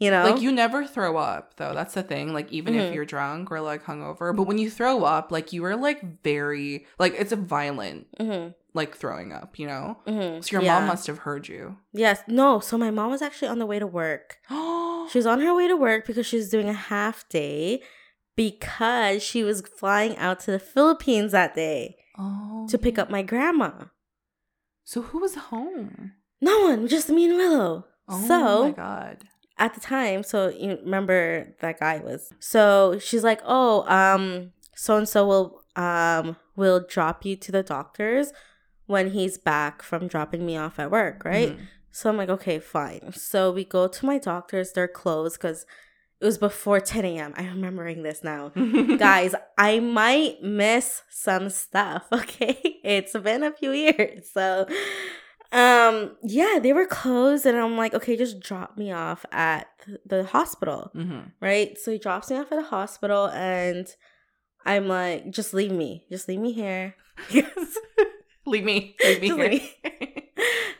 you 0.00 0.10
know 0.10 0.24
Like 0.24 0.42
you 0.42 0.50
never 0.50 0.84
throw 0.84 1.16
up 1.16 1.54
though. 1.56 1.72
That's 1.72 1.94
the 1.94 2.02
thing. 2.02 2.34
Like 2.34 2.50
even 2.52 2.74
if 2.74 2.90
Mhm. 2.90 2.94
you're 2.94 3.04
drunk 3.04 3.52
or 3.52 3.60
like 3.60 3.84
hungover, 3.84 4.34
but 4.36 4.42
when 4.48 4.58
you 4.58 4.68
throw 4.68 5.04
up, 5.04 5.30
like 5.30 5.52
you 5.52 5.64
are 5.64 5.76
like 5.76 6.22
very 6.24 6.84
like 6.98 7.14
it's 7.16 7.30
a 7.30 7.36
violent 7.36 8.08
mm-hmm. 8.18 8.50
Like 8.74 8.96
throwing 8.96 9.32
up, 9.32 9.58
you 9.58 9.66
know? 9.66 9.96
Mm-hmm. 10.06 10.42
So 10.42 10.52
your 10.52 10.62
yeah. 10.62 10.80
mom 10.80 10.88
must 10.88 11.06
have 11.06 11.18
heard 11.18 11.48
you. 11.48 11.78
Yes. 11.92 12.20
No. 12.26 12.58
So 12.60 12.76
my 12.76 12.90
mom 12.90 13.10
was 13.10 13.22
actually 13.22 13.48
on 13.48 13.60
the 13.60 13.66
way 13.66 13.78
to 13.78 13.86
work. 13.86 14.38
Oh, 14.50 15.08
She 15.10 15.18
was 15.18 15.26
on 15.26 15.40
her 15.40 15.54
way 15.54 15.68
to 15.68 15.76
work 15.76 16.06
because 16.06 16.26
she 16.26 16.36
was 16.36 16.50
doing 16.50 16.68
a 16.68 16.72
half 16.72 17.28
day 17.28 17.82
because 18.36 19.22
she 19.22 19.44
was 19.44 19.60
flying 19.62 20.16
out 20.16 20.40
to 20.40 20.50
the 20.50 20.58
Philippines 20.58 21.32
that 21.32 21.54
day 21.54 21.96
oh. 22.18 22.66
to 22.68 22.78
pick 22.78 22.98
up 22.98 23.10
my 23.10 23.22
grandma. 23.22 23.70
So 24.84 25.02
who 25.02 25.20
was 25.20 25.34
home? 25.34 26.12
No 26.40 26.60
one, 26.60 26.88
just 26.88 27.08
me 27.08 27.26
and 27.26 27.36
Willow. 27.36 27.86
Oh 28.08 28.26
so 28.26 28.64
my 28.64 28.70
god. 28.72 29.24
at 29.58 29.74
the 29.74 29.80
time, 29.80 30.22
so 30.22 30.48
you 30.48 30.78
remember 30.82 31.54
that 31.60 31.80
guy 31.80 31.98
was. 31.98 32.30
So 32.38 32.98
she's 32.98 33.24
like, 33.24 33.40
"Oh, 33.46 33.88
um, 33.88 34.52
so 34.76 34.98
and 34.98 35.08
so 35.08 35.26
will 35.26 35.62
um 35.76 36.36
will 36.54 36.84
drop 36.86 37.24
you 37.24 37.36
to 37.36 37.50
the 37.50 37.62
doctor's 37.62 38.32
when 38.86 39.10
he's 39.10 39.38
back 39.38 39.82
from 39.82 40.06
dropping 40.08 40.44
me 40.46 40.56
off 40.56 40.78
at 40.78 40.90
work, 40.90 41.24
right?" 41.24 41.56
Mhm. 41.56 41.66
So 41.90 42.10
I'm 42.10 42.16
like, 42.16 42.28
"Okay, 42.28 42.58
fine." 42.58 43.12
So 43.12 43.50
we 43.52 43.64
go 43.64 43.86
to 43.88 44.06
my 44.06 44.18
doctor's. 44.18 44.72
They're 44.72 44.88
closed 44.88 45.38
because 45.38 45.64
it 46.20 46.24
was 46.24 46.38
before 46.38 46.80
10 46.80 47.04
a.m. 47.04 47.34
I'm 47.36 47.46
remembering 47.46 48.02
this 48.02 48.22
now. 48.24 48.50
Guys, 48.98 49.34
I 49.58 49.80
might 49.80 50.42
miss 50.42 51.02
some 51.10 51.50
stuff, 51.50 52.06
okay? 52.12 52.58
It's 52.82 53.12
been 53.12 53.42
a 53.42 53.52
few 53.52 53.72
years. 53.72 54.30
So 54.32 54.66
um 55.52 56.16
yeah, 56.22 56.58
they 56.60 56.72
were 56.72 56.86
closed 56.86 57.46
and 57.46 57.56
I'm 57.56 57.76
like, 57.76 57.94
okay, 57.94 58.16
just 58.16 58.40
drop 58.40 58.76
me 58.76 58.90
off 58.90 59.24
at 59.30 59.66
the 60.04 60.24
hospital, 60.24 60.90
Mhm. 60.94 61.32
right? 61.40 61.78
So 61.78 61.92
he 61.92 61.98
drops 61.98 62.30
me 62.30 62.36
off 62.38 62.50
at 62.50 62.56
the 62.58 62.64
hospital 62.64 63.26
and 63.28 63.86
I'm 64.64 64.88
like, 64.88 65.30
just 65.30 65.54
leave 65.54 65.70
me. 65.72 66.06
Just 66.10 66.26
leave 66.28 66.40
me 66.40 66.52
here. 66.52 66.96
Because 67.32 67.78
Leave 68.46 68.64
me. 68.64 68.94
Leave 69.02 69.20
me 69.22 69.28
Just 69.28 69.40
here. 69.82 70.22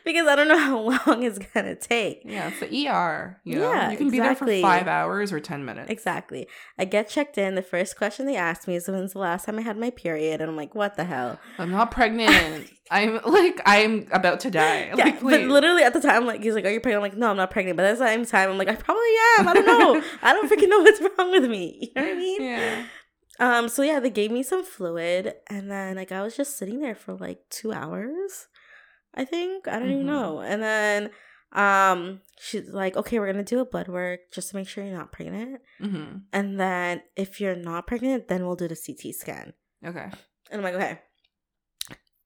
because 0.05 0.27
I 0.27 0.35
don't 0.35 0.47
know 0.47 0.57
how 0.69 0.79
long 0.79 1.23
it's 1.23 1.39
gonna 1.39 1.75
take. 1.75 2.21
yeah, 2.25 2.49
it's 2.49 2.59
the 2.59 2.87
ER. 2.87 3.39
You 3.43 3.59
know, 3.59 3.71
Yeah, 3.71 3.91
you 3.91 3.97
can 3.97 4.09
be 4.11 4.19
there 4.19 4.35
for 4.35 4.45
five 4.61 4.87
hours 4.87 5.31
or 5.31 5.39
ten 5.39 5.65
minutes. 5.65 5.89
Exactly. 5.89 6.47
I 6.77 6.85
get 6.85 7.09
checked 7.09 7.37
in. 7.37 7.55
The 7.55 7.61
first 7.61 7.97
question 7.97 8.25
they 8.27 8.35
ask 8.35 8.67
me 8.67 8.75
is 8.75 8.87
when's 8.87 9.13
the 9.13 9.19
last 9.19 9.45
time 9.45 9.57
I 9.57 9.61
had 9.61 9.77
my 9.77 9.89
period? 9.89 10.41
And 10.41 10.49
I'm 10.49 10.57
like, 10.57 10.75
what 10.75 10.95
the 10.95 11.05
hell? 11.05 11.39
I'm 11.57 11.71
not 11.71 11.89
pregnant. 11.91 12.69
I'm 12.91 13.19
like 13.25 13.59
I'm 13.65 14.07
about 14.11 14.41
to 14.41 14.51
die. 14.51 14.91
Yeah, 14.95 15.05
like, 15.05 15.21
but 15.21 15.41
literally 15.41 15.81
at 15.81 15.93
the 15.93 16.01
time, 16.01 16.27
like 16.27 16.43
he's 16.43 16.53
like, 16.53 16.65
"Are 16.65 16.69
you 16.69 16.79
pregnant?" 16.79 17.03
I'm 17.03 17.09
like, 17.11 17.17
"No, 17.17 17.31
I'm 17.31 17.37
not 17.37 17.49
pregnant." 17.49 17.77
But 17.77 17.87
at 17.87 17.97
the 17.97 18.05
same 18.05 18.25
time, 18.27 18.51
I'm 18.51 18.59
like, 18.59 18.67
"I 18.67 18.75
probably 18.75 19.01
am. 19.39 19.47
I 19.47 19.53
don't 19.55 19.65
know. 19.65 20.03
I 20.21 20.33
don't 20.33 20.47
freaking 20.47 20.69
know 20.69 20.81
what's 20.81 21.01
wrong 21.01 21.31
with 21.31 21.49
me." 21.49 21.91
You 21.95 22.01
know 22.01 22.07
what 22.07 22.15
I 22.15 22.19
mean? 22.19 22.41
yeah. 22.43 22.85
Um. 23.39 23.67
So 23.69 23.81
yeah, 23.81 23.99
they 23.99 24.09
gave 24.09 24.31
me 24.31 24.43
some 24.43 24.63
fluid, 24.63 25.35
and 25.47 25.69
then 25.69 25.95
like 25.97 26.11
I 26.11 26.21
was 26.21 26.35
just 26.37 26.57
sitting 26.57 26.79
there 26.79 26.95
for 26.95 27.13
like 27.13 27.39
two 27.49 27.73
hours. 27.73 28.47
I 29.13 29.25
think 29.25 29.67
I 29.67 29.79
don't 29.79 29.89
even 29.91 30.03
Mhm. 30.03 30.07
know. 30.07 30.39
And 30.41 30.61
then 30.63 31.09
um, 31.53 32.21
she's 32.39 32.69
like, 32.69 32.97
"Okay, 32.97 33.19
we're 33.19 33.31
gonna 33.31 33.43
do 33.43 33.59
a 33.59 33.65
blood 33.65 33.87
work 33.87 34.19
just 34.31 34.49
to 34.49 34.55
make 34.57 34.67
sure 34.67 34.83
you're 34.83 34.97
not 34.97 35.11
pregnant, 35.11 35.61
hmm 35.79 36.17
and 36.33 36.59
then 36.59 37.01
if 37.15 37.39
you're 37.39 37.55
not 37.55 37.87
pregnant, 37.87 38.27
then 38.27 38.45
we'll 38.45 38.55
do 38.55 38.67
the 38.67 38.75
CT 38.75 39.13
scan." 39.13 39.53
Okay. 39.85 40.09
And 40.51 40.59
I'm 40.59 40.63
like, 40.63 40.73
okay, 40.75 40.99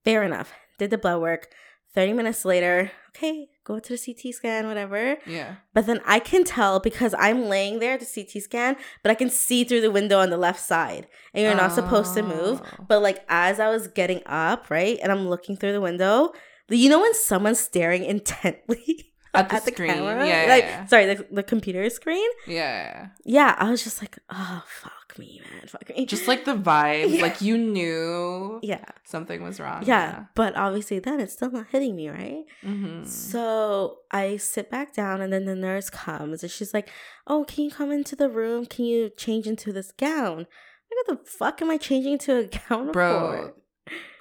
fair 0.03 0.23
enough. 0.23 0.51
Did 0.77 0.89
the 0.91 0.97
blood 0.97 1.21
work. 1.21 1.49
30 1.95 2.13
minutes 2.13 2.45
later, 2.45 2.91
okay, 3.09 3.47
go 3.69 3.79
to 3.79 3.95
the 3.95 4.13
CT 4.13 4.33
scan, 4.33 4.67
whatever. 4.67 5.17
Yeah. 5.25 5.55
But 5.73 5.85
then 5.85 6.01
I 6.05 6.19
can 6.19 6.43
tell 6.43 6.79
because 6.79 7.13
I'm 7.17 7.45
laying 7.45 7.79
there 7.79 7.93
at 7.93 7.99
the 7.99 8.05
CT 8.05 8.43
scan, 8.43 8.75
but 9.03 9.11
I 9.11 9.15
can 9.15 9.29
see 9.29 9.63
through 9.63 9.81
the 9.81 9.91
window 9.91 10.19
on 10.19 10.31
the 10.31 10.37
left 10.37 10.59
side. 10.59 11.07
And 11.33 11.43
you're 11.43 11.55
not 11.55 11.71
supposed 11.71 12.15
to 12.15 12.23
move. 12.23 12.61
Oh. 12.63 12.85
But 12.87 13.01
like 13.01 13.23
as 13.29 13.59
I 13.59 13.69
was 13.69 13.87
getting 13.87 14.21
up, 14.25 14.69
right, 14.69 14.97
and 15.01 15.11
I'm 15.11 15.29
looking 15.29 15.55
through 15.55 15.73
the 15.73 15.81
window, 15.81 16.33
you 16.67 16.89
know 16.89 16.99
when 16.99 17.13
someone's 17.13 17.59
staring 17.59 18.03
intently 18.13 19.08
At 19.33 19.49
the 19.49 19.55
at 19.55 19.65
the 19.65 19.71
screen. 19.71 19.91
camera? 19.93 20.27
Yeah, 20.27 20.45
like, 20.49 20.63
yeah. 20.63 20.85
sorry, 20.87 21.05
the, 21.13 21.25
the 21.31 21.43
computer 21.43 21.87
screen? 21.89 22.27
Yeah. 22.47 23.09
Yeah, 23.25 23.55
I 23.59 23.69
was 23.69 23.83
just 23.83 24.01
like, 24.01 24.17
oh, 24.29 24.63
fuck 24.67 25.17
me, 25.19 25.41
man, 25.51 25.67
fuck 25.67 25.87
me. 25.89 26.05
Just 26.05 26.27
like 26.27 26.45
the 26.45 26.55
vibes, 26.55 27.09
Yeah. 27.15 27.21
like 27.21 27.39
you 27.41 27.57
knew 27.57 28.59
yeah. 28.63 28.85
something 29.03 29.43
was 29.43 29.59
wrong. 29.59 29.83
Yeah, 29.85 30.25
but 30.35 30.55
obviously 30.55 30.99
then 30.99 31.19
it's 31.19 31.33
still 31.33 31.51
not 31.51 31.67
hitting 31.71 31.95
me, 31.95 32.09
right? 32.09 32.43
hmm 32.63 33.03
So 33.05 33.97
I 34.11 34.37
sit 34.37 34.69
back 34.71 34.93
down 34.93 35.21
and 35.21 35.31
then 35.31 35.45
the 35.45 35.55
nurse 35.55 35.89
comes 35.89 36.41
and 36.43 36.51
she's 36.51 36.73
like, 36.73 36.89
Oh, 37.27 37.43
can 37.45 37.65
you 37.65 37.71
come 37.71 37.91
into 37.91 38.15
the 38.15 38.29
room? 38.29 38.65
Can 38.65 38.85
you 38.85 39.09
change 39.15 39.45
into 39.45 39.71
this 39.71 39.91
gown? 39.91 40.37
Like, 40.37 41.07
what 41.07 41.23
the 41.23 41.29
fuck 41.29 41.61
am 41.61 41.69
I 41.69 41.77
changing 41.77 42.13
into 42.13 42.35
a 42.35 42.45
gown 42.45 42.91
Bro, 42.91 43.19
for? 43.19 43.53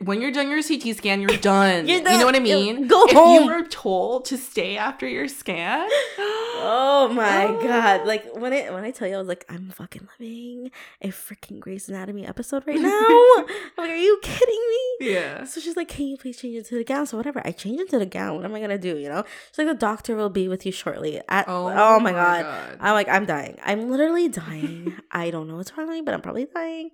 When 0.00 0.20
you're 0.20 0.30
done 0.30 0.48
your 0.48 0.62
CT 0.62 0.96
scan, 0.96 1.20
you're 1.20 1.36
done. 1.38 1.88
You're 1.88 1.98
You 1.98 2.04
know 2.04 2.24
what 2.26 2.36
I 2.36 2.40
mean? 2.40 2.86
go 2.86 3.04
if 3.06 3.12
home. 3.12 3.44
you 3.44 3.46
were 3.50 3.64
told 3.66 4.24
to 4.26 4.36
stay 4.38 4.76
after 4.76 5.06
your 5.08 5.28
scan. 5.28 5.88
Oh 6.60 7.08
my 7.12 7.46
Oh. 7.46 7.62
god. 7.62 8.04
Like 8.04 8.34
when 8.34 8.52
it 8.52 8.72
when 8.72 8.82
I 8.82 8.90
tell 8.90 9.06
you 9.06 9.14
I 9.14 9.18
was 9.18 9.28
like, 9.28 9.44
I'm 9.48 9.70
fucking 9.70 10.08
living 10.18 10.72
a 11.00 11.08
freaking 11.08 11.60
Grey's 11.60 11.88
Anatomy 11.88 12.26
episode 12.26 12.64
right 12.66 12.80
now. 12.80 12.90
I'm 12.98 13.44
like, 13.78 13.90
are 13.90 13.96
you 13.96 14.18
kidding 14.22 14.64
me? 14.70 15.12
Yeah. 15.12 15.44
So 15.44 15.60
she's 15.60 15.76
like, 15.76 15.86
Can 15.86 16.08
you 16.08 16.16
please 16.16 16.36
change 16.36 16.56
into 16.56 16.74
the 16.74 16.82
gown? 16.82 17.06
So 17.06 17.16
whatever. 17.16 17.40
I 17.44 17.52
change 17.52 17.80
into 17.80 17.96
the 18.00 18.06
gown. 18.06 18.34
What 18.34 18.44
am 18.44 18.54
I 18.56 18.60
gonna 18.60 18.76
do? 18.76 18.96
You 18.98 19.08
know? 19.08 19.22
She's 19.52 19.58
like, 19.58 19.68
the 19.68 19.74
doctor 19.74 20.16
will 20.16 20.30
be 20.30 20.48
with 20.48 20.66
you 20.66 20.72
shortly. 20.72 21.20
At 21.28 21.44
oh, 21.48 21.68
oh 21.68 22.00
my 22.00 22.10
god. 22.10 22.76
I'm 22.80 22.94
like, 22.94 23.08
I'm 23.08 23.24
dying. 23.24 23.56
I'm 23.62 23.88
literally 23.88 24.28
dying. 24.46 24.94
I 25.12 25.30
don't 25.30 25.46
know 25.46 25.56
what's 25.56 25.76
wrong 25.78 25.86
with 25.86 25.94
me, 25.94 26.02
but 26.02 26.12
I'm 26.12 26.22
probably 26.22 26.46
dying. 26.52 26.90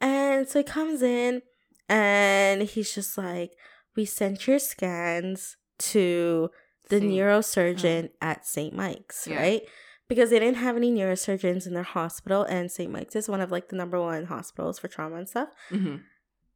And 0.00 0.48
so 0.48 0.58
he 0.58 0.64
comes 0.64 1.00
in 1.00 1.42
and 1.88 2.62
he's 2.62 2.94
just 2.94 3.16
like, 3.18 3.52
We 3.94 4.04
sent 4.04 4.46
your 4.46 4.58
scans 4.58 5.56
to 5.78 6.50
the 6.90 6.98
Saint- 7.00 7.12
neurosurgeon 7.12 8.10
at 8.20 8.46
St. 8.46 8.74
Mike's, 8.74 9.26
Yeah. 9.26 9.40
right? 9.40 9.62
Because 10.08 10.30
they 10.30 10.38
didn't 10.38 10.58
have 10.58 10.76
any 10.76 10.92
neurosurgeons 10.92 11.66
in 11.66 11.74
their 11.74 11.82
hospital, 11.82 12.42
and 12.44 12.70
St. 12.70 12.92
Mike's 12.92 13.16
is 13.16 13.28
one 13.28 13.40
of 13.40 13.50
like 13.50 13.68
the 13.70 13.76
number 13.76 14.00
one 14.00 14.26
hospitals 14.26 14.78
for 14.78 14.88
trauma 14.88 15.16
and 15.16 15.28
stuff. 15.28 15.48
hmm 15.70 15.96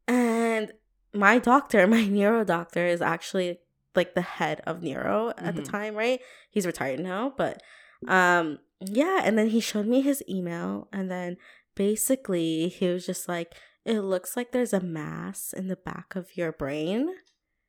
And 0.07 0.73
my 1.15 1.39
doctor, 1.39 1.87
my 1.97 2.05
neuro 2.07 2.45
doctor, 2.45 2.87
is 2.87 3.01
actually 3.03 3.59
like 3.97 4.15
the 4.15 4.21
head 4.23 4.61
of 4.67 4.83
neuro 4.83 5.31
at 5.37 5.57
the 5.57 5.63
Mhm. 5.63 5.71
time, 5.71 5.95
right? 5.97 6.21
He's 6.51 6.67
retired 6.67 7.01
now, 7.01 7.35
but 7.37 7.63
um 8.09 8.59
yeah, 8.81 9.21
and 9.25 9.37
then 9.37 9.49
he 9.49 9.61
showed 9.61 9.87
me 9.87 10.01
his 10.01 10.23
email 10.29 10.89
and 10.93 11.11
then 11.11 11.37
basically 11.75 12.69
he 12.69 12.89
was 12.89 13.05
just 13.05 13.29
like 13.29 13.55
it 13.85 14.01
looks 14.01 14.37
like 14.37 14.53
there's 14.53 14.73
a 14.73 14.81
mass 14.81 15.53
in 15.53 15.69
the 15.69 15.77
back 15.77 16.15
of 16.17 16.37
your 16.37 16.53
brain, 16.53 17.09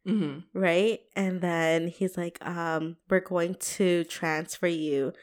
hmm 0.05 0.39
right? 0.53 0.99
And 1.15 1.41
then 1.41 1.87
he's 1.87 2.17
like 2.17 2.37
um 2.45 2.97
we're 3.09 3.19
going 3.19 3.55
to 3.55 4.03
transfer 4.05 4.67
you 4.67 5.13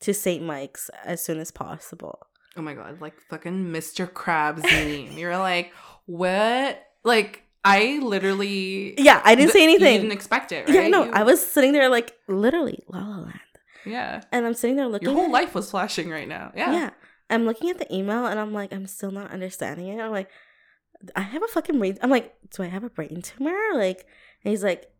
to 0.00 0.12
St. 0.12 0.44
Mike's 0.44 0.90
as 1.04 1.24
soon 1.24 1.38
as 1.38 1.50
possible. 1.50 2.26
Oh 2.56 2.62
my 2.62 2.74
god, 2.74 3.00
like 3.00 3.14
fucking 3.30 3.66
Mr. 3.72 4.06
Krabs 4.10 4.62
meme. 4.62 5.18
You're 5.18 5.36
like, 5.38 5.72
what? 6.06 6.82
Like, 7.04 7.42
I 7.64 7.98
literally. 8.02 8.94
Yeah, 9.00 9.20
I 9.24 9.34
didn't 9.34 9.52
say 9.52 9.60
You 9.62 9.70
anything. 9.70 10.00
didn't 10.02 10.12
expect 10.12 10.52
it, 10.52 10.66
right? 10.68 10.74
yeah, 10.74 10.88
no, 10.88 11.04
You- 11.04 11.12
I 11.12 11.22
was 11.22 11.44
sitting 11.44 11.72
there 11.72 11.88
like 11.88 12.14
literally 12.28 12.82
La 12.88 13.00
La 13.00 13.16
Land. 13.18 13.40
Yeah. 13.84 14.22
And 14.32 14.44
I'm 14.46 14.54
sitting 14.54 14.76
there 14.76 14.86
looking 14.88 15.06
Your 15.08 15.16
whole 15.16 15.30
life 15.30 15.54
was 15.54 15.70
flashing 15.70 16.10
right 16.10 16.26
now. 16.28 16.50
Yeah. 16.56 16.72
Yeah. 16.72 16.90
I'm 17.30 17.44
looking 17.44 17.70
at 17.70 17.78
the 17.78 17.92
email 17.94 18.26
and 18.26 18.38
I'm 18.38 18.52
like, 18.52 18.72
I'm 18.72 18.86
still 18.86 19.10
not 19.10 19.30
understanding 19.32 19.88
it. 19.88 20.00
I'm 20.00 20.12
like, 20.12 20.30
I 21.14 21.22
have 21.22 21.42
a 21.42 21.48
fucking 21.48 21.78
brain. 21.78 21.98
I'm 22.02 22.10
like, 22.10 22.34
do 22.50 22.62
I 22.62 22.66
have 22.66 22.84
a 22.84 22.90
brain 22.90 23.20
tumor? 23.22 23.56
Like, 23.74 24.06
and 24.44 24.50
he's 24.50 24.62
like, 24.64 24.90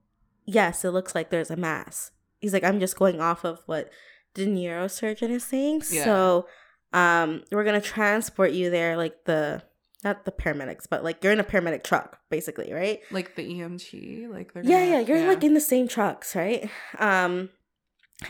yes, 0.44 0.84
it 0.84 0.90
looks 0.90 1.14
like 1.14 1.30
there's 1.30 1.50
a 1.50 1.56
mass. 1.56 2.10
He's 2.40 2.52
like, 2.52 2.64
I'm 2.64 2.80
just 2.80 2.96
going 2.98 3.20
off 3.20 3.44
of 3.44 3.60
what 3.66 3.90
the 4.34 4.46
neurosurgeon 4.46 5.30
is 5.30 5.44
saying. 5.44 5.82
Yeah. 5.90 6.04
So, 6.04 6.48
um, 6.92 7.42
we're 7.50 7.64
gonna 7.64 7.80
transport 7.80 8.52
you 8.52 8.70
there, 8.70 8.96
like 8.96 9.24
the 9.24 9.62
not 10.04 10.24
the 10.24 10.30
paramedics, 10.32 10.86
but 10.88 11.02
like 11.02 11.22
you're 11.24 11.32
in 11.32 11.40
a 11.40 11.44
paramedic 11.44 11.82
truck, 11.82 12.18
basically, 12.30 12.72
right? 12.72 13.00
Like 13.10 13.34
the 13.34 13.42
EMT. 13.42 14.28
Like, 14.30 14.52
they're 14.52 14.62
Yeah, 14.64 14.78
gonna- 14.80 14.90
yeah, 14.90 15.00
you're 15.00 15.26
like 15.28 15.42
in 15.42 15.54
the 15.54 15.60
same 15.60 15.88
trucks, 15.88 16.36
right? 16.36 16.68
Um, 16.98 17.48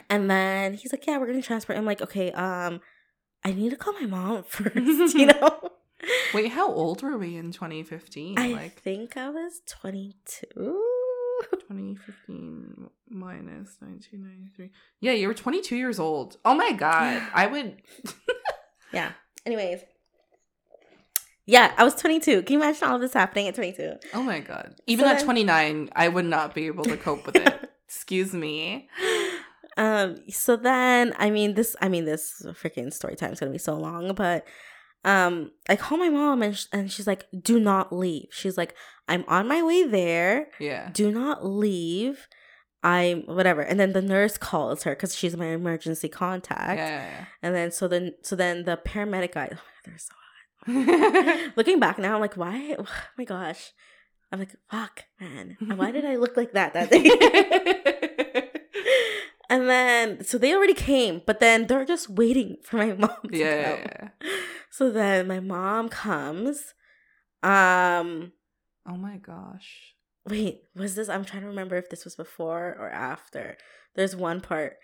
and 0.09 0.31
then 0.31 0.75
he's 0.75 0.93
like, 0.93 1.07
"Yeah, 1.07 1.19
we're 1.19 1.27
gonna 1.27 1.43
transport." 1.43 1.77
I'm 1.79 1.85
like, 1.85 2.01
"Okay, 2.03 2.33
um, 2.33 2.81
I 3.47 3.53
need 3.53 3.71
to 3.71 3.77
call 3.77 3.93
my 3.95 4.07
mom 4.07 4.43
first, 4.49 5.15
you 5.15 5.27
know." 5.33 5.71
Wait, 6.35 6.51
how 6.53 6.71
old 6.71 7.03
were 7.03 7.17
we 7.17 7.37
in 7.37 7.53
2015? 7.53 8.39
I 8.39 8.49
like, 8.49 8.81
think 8.81 9.17
I 9.17 9.31
was 9.31 9.63
22. 9.67 10.47
2015 11.51 12.89
minus 13.11 13.77
1993. 13.81 14.71
Yeah, 15.01 15.13
you 15.13 15.29
were 15.29 15.35
22 15.35 15.77
years 15.77 15.99
old. 15.99 16.37
Oh 16.45 16.55
my 16.55 16.73
god. 16.73 17.23
I 17.35 17.47
would. 17.47 17.77
Yeah. 18.93 19.11
Anyways, 19.45 19.81
yeah, 21.45 21.73
I 21.77 21.83
was 21.85 21.97
22. 21.97 22.43
Can 22.43 22.53
you 22.55 22.63
imagine 22.63 22.87
all 22.89 22.95
of 22.95 23.01
this 23.01 23.13
happening 23.15 23.49
at 23.49 23.55
22? 23.57 23.95
Oh 24.15 24.23
my 24.23 24.39
god. 24.39 24.77
Even 24.87 25.05
So 25.07 25.11
at 25.11 25.17
then- 25.19 25.25
29, 25.25 25.91
I 25.95 26.09
would 26.09 26.25
not 26.25 26.55
be 26.55 26.67
able 26.67 26.85
to 26.85 26.97
cope 26.97 27.27
with 27.27 27.35
it. 27.37 27.69
Excuse 27.85 28.33
me. 28.33 28.89
Um 29.77 30.17
so 30.31 30.57
then 30.57 31.13
i 31.19 31.29
mean 31.31 31.55
this 31.55 31.77
i 31.83 31.89
mean 31.89 32.05
this 32.05 32.43
freaking 32.53 32.93
story 32.93 33.15
time 33.17 33.33
is 33.33 33.41
gonna 33.41 33.53
be 33.53 33.59
so 33.59 33.75
long 33.77 34.15
but 34.15 34.47
um 35.05 35.51
i 35.69 35.77
call 35.77 35.99
my 35.99 36.09
mom 36.09 36.43
and, 36.43 36.57
sh- 36.57 36.67
and 36.73 36.91
she's 36.91 37.07
like 37.07 37.27
do 37.43 37.61
not 37.61 37.93
leave. 37.93 38.29
She's 38.31 38.57
like 38.57 38.75
i'm 39.09 39.25
on 39.29 39.47
my 39.49 39.63
way 39.63 39.85
there. 39.85 40.49
Yeah. 40.59 40.91
do 40.93 41.11
not 41.13 41.45
leave. 41.47 42.27
I'm 42.83 43.23
whatever. 43.23 43.63
And 43.63 43.81
then 43.81 43.93
the 43.93 44.03
nurse 44.03 44.39
calls 44.39 44.85
her 44.85 44.93
because 44.93 45.15
she's 45.17 45.37
my 45.37 45.47
emergency 45.47 46.09
Yeah. 46.09 46.17
contact 46.17 46.79
yeah, 46.79 47.25
and 47.43 47.55
then 47.55 47.71
so 47.73 47.89
then 47.89 48.13
so 48.23 48.37
then 48.37 48.65
the 48.65 48.77
paramedic 48.77 49.33
guy 49.33 49.49
oh, 49.53 49.59
they're 49.85 49.99
so 49.99 50.13
hot. 50.67 51.53
looking 51.57 51.79
back 51.81 51.99
now 51.99 52.15
i'm 52.17 52.21
like 52.21 52.37
why 52.37 52.75
oh 52.79 52.87
my 53.19 53.25
gosh. 53.25 53.73
I'm 54.33 54.41
like 54.41 54.57
fuck 54.71 55.05
man. 55.21 55.57
Why 55.77 55.93
did 55.93 56.05
i 56.05 56.17
look 56.17 56.37
like 56.37 56.53
that 56.53 56.73
that 56.75 56.91
day 56.91 58.43
And 59.49 59.69
then, 59.69 60.25
so 60.25 60.39
they 60.39 60.55
already 60.55 60.75
came, 60.75 61.23
but 61.27 61.41
then 61.41 61.67
they're 61.67 61.85
just 61.85 62.11
waiting 62.11 62.57
for 62.63 62.77
my 62.79 62.93
mom 62.95 63.17
to 63.31 63.37
Yeah. 63.39 63.77
come. 63.77 64.11
So 64.71 64.91
then 64.91 65.27
my 65.29 65.41
mom 65.41 65.89
comes. 65.89 66.75
Um, 67.43 68.33
Oh 68.89 68.97
my 68.97 69.17
gosh. 69.17 69.95
wait, 70.29 70.63
was 70.75 70.95
this? 70.95 71.09
I'm 71.09 71.25
trying 71.25 71.43
to 71.43 71.49
remember 71.49 71.77
if 71.77 71.91
this 71.91 72.05
was 72.05 72.15
before 72.17 72.77
or 72.79 72.91
after. 72.91 73.57
There's 73.95 74.15
one 74.17 74.41
part. 74.41 74.77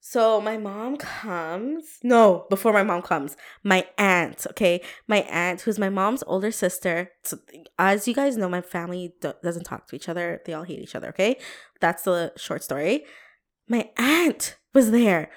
So 0.00 0.40
my 0.40 0.56
mom 0.56 0.96
comes. 0.98 1.98
No, 2.04 2.46
before 2.50 2.72
my 2.72 2.84
mom 2.84 3.02
comes, 3.02 3.36
my 3.64 3.86
aunt. 3.98 4.46
Okay, 4.50 4.80
my 5.08 5.22
aunt, 5.22 5.62
who's 5.62 5.78
my 5.80 5.88
mom's 5.88 6.22
older 6.28 6.52
sister. 6.52 7.10
So, 7.24 7.38
as 7.78 8.06
you 8.06 8.14
guys 8.14 8.36
know, 8.36 8.48
my 8.48 8.60
family 8.60 9.14
do- 9.20 9.32
doesn't 9.42 9.64
talk 9.64 9.88
to 9.88 9.96
each 9.96 10.08
other. 10.08 10.40
They 10.46 10.52
all 10.52 10.62
hate 10.62 10.78
each 10.80 10.94
other. 10.94 11.08
Okay, 11.08 11.38
that's 11.80 12.02
the 12.04 12.32
short 12.36 12.62
story. 12.62 13.04
My 13.68 13.90
aunt 13.96 14.56
was 14.74 14.90
there. 14.90 15.30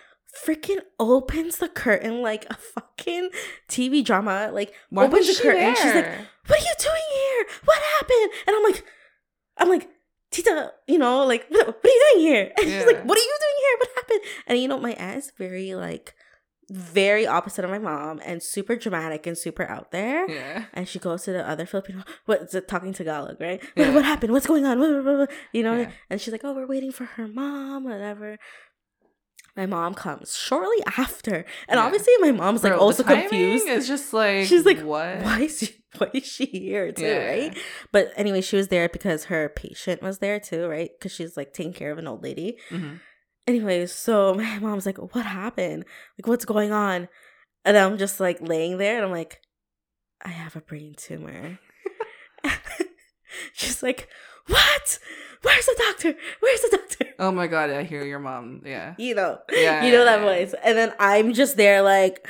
Freaking 0.46 0.80
opens 1.00 1.58
the 1.58 1.68
curtain 1.68 2.22
like 2.22 2.46
a 2.50 2.54
fucking 2.54 3.30
TV 3.68 4.04
drama. 4.06 4.52
Like 4.54 4.74
Why 4.90 5.06
opens 5.06 5.28
the 5.28 5.42
curtain. 5.42 5.76
She's 5.76 5.96
like, 5.96 6.06
what 6.48 6.60
are 6.60 6.64
you 6.64 6.76
doing 6.80 7.02
here? 7.14 7.46
What 7.66 7.78
happened? 7.98 8.32
And 8.48 8.56
I'm 8.56 8.64
like, 8.64 8.86
I'm 9.58 9.70
like, 9.70 9.90
Tita, 10.32 10.72
you 10.88 11.00
know, 11.00 11.26
like, 11.26 11.48
what, 11.50 11.66
what 11.66 11.86
are 11.86 11.90
you 11.90 12.12
doing 12.14 12.26
here? 12.28 12.52
And 12.56 12.66
she's 12.66 12.86
like, 12.86 13.04
what 13.04 13.18
are 13.18 13.22
you 13.22 13.38
doing 13.40 13.58
here? 13.58 13.78
What 13.80 13.90
happened? 13.96 14.22
And 14.48 14.60
you 14.60 14.68
know, 14.68 14.80
my 14.80 14.94
aunt 14.94 15.18
is 15.18 15.32
very 15.38 15.74
like, 15.74 16.14
very 16.70 17.26
opposite 17.28 17.66
of 17.66 17.72
my 17.72 17.80
mom 17.80 18.22
and 18.24 18.42
super 18.44 18.76
dramatic 18.76 19.26
and 19.28 19.38
super 19.38 19.64
out 19.64 19.92
there. 19.92 20.30
yeah. 20.30 20.66
And 20.74 20.88
she 20.88 21.00
goes 21.00 21.24
to 21.24 21.32
the 21.32 21.48
other 21.48 21.66
Filipino, 21.66 22.04
what's 22.26 22.54
it 22.54 22.68
talking 22.68 22.94
Tagalog, 22.94 23.40
right? 23.42 23.62
Yeah. 23.76 23.88
What, 23.88 23.96
what 23.96 24.06
happened? 24.06 24.34
What's 24.34 24.48
going 24.48 24.66
on? 24.66 24.80
You 25.52 25.64
know, 25.64 25.76
Yeah. 25.80 25.92
and 26.10 26.22
she's 26.22 26.32
like, 26.32 26.44
oh, 26.44 26.54
we're 26.54 26.68
waiting 26.68 26.92
for 26.92 27.06
her 27.06 27.28
mom, 27.28 27.84
whatever. 27.86 28.38
My 29.58 29.66
mom 29.66 29.94
comes 29.94 30.38
shortly 30.38 30.78
after, 30.98 31.44
and 31.68 31.78
Yeah. 31.80 31.86
obviously 31.86 32.14
my 32.20 32.32
mom's 32.32 32.64
like 32.64 32.72
Bro, 32.74 32.82
also 32.82 33.04
confused. 33.04 33.68
Is 33.68 33.88
just 33.88 34.14
like 34.14 34.46
She's 34.46 34.66
like, 34.66 34.80
what? 34.82 35.22
why 35.22 35.42
is 35.42 35.58
she 35.60 35.76
why 35.98 36.10
is 36.14 36.24
she 36.26 36.46
here 36.46 36.92
too 36.92 37.02
Yeah. 37.04 37.26
right 37.28 37.58
but 37.92 38.12
anyway 38.16 38.42
she 38.42 38.56
was 38.56 38.68
there 38.68 38.88
because 38.88 39.26
her 39.26 39.50
patient 39.50 40.04
was 40.04 40.20
there 40.20 40.40
too 40.40 40.68
right 40.68 40.92
because 40.96 41.12
she's 41.12 41.36
like 41.36 41.52
taking 41.52 41.74
care 41.74 41.92
of 41.92 41.98
an 41.98 42.08
old 42.08 42.22
lady 42.24 42.60
Mhm. 42.70 43.00
Anyways 43.50 43.92
so 43.92 44.34
my 44.36 44.60
mom's 44.60 44.86
like 44.86 44.98
what 45.14 45.26
happened? 45.26 45.86
Like 46.18 46.28
what's 46.28 46.46
going 46.46 46.72
on? 46.72 47.10
And 47.66 47.78
i'm 47.78 47.98
just 47.98 48.20
like 48.20 48.40
laying 48.42 48.78
there 48.78 48.96
and 48.96 49.06
i'm 49.06 49.12
like 49.12 49.42
i 50.24 50.30
have 50.30 50.56
a 50.56 50.62
brain 50.62 50.96
tumor. 50.96 51.60
She's 53.54 53.84
like 53.84 54.08
what 54.48 55.00
where's 55.42 55.66
the 55.66 55.76
doctor 55.88 56.16
where's 56.40 56.62
the 56.62 56.70
doctor 56.78 57.06
Oh 57.22 57.32
my 57.34 57.48
god, 57.48 57.70
I 57.70 57.84
hear 57.84 58.06
your 58.06 58.20
mom. 58.20 58.62
Yeah. 58.66 58.96
you 58.98 59.14
know 59.14 59.40
Yeah. 59.52 59.84
you 59.86 59.92
know 59.92 60.06
that 60.06 60.22
voice 60.22 60.54
and 60.64 60.78
then 60.78 60.94
i'm 61.00 61.34
just 61.34 61.58
there 61.58 61.82
like 61.82 62.26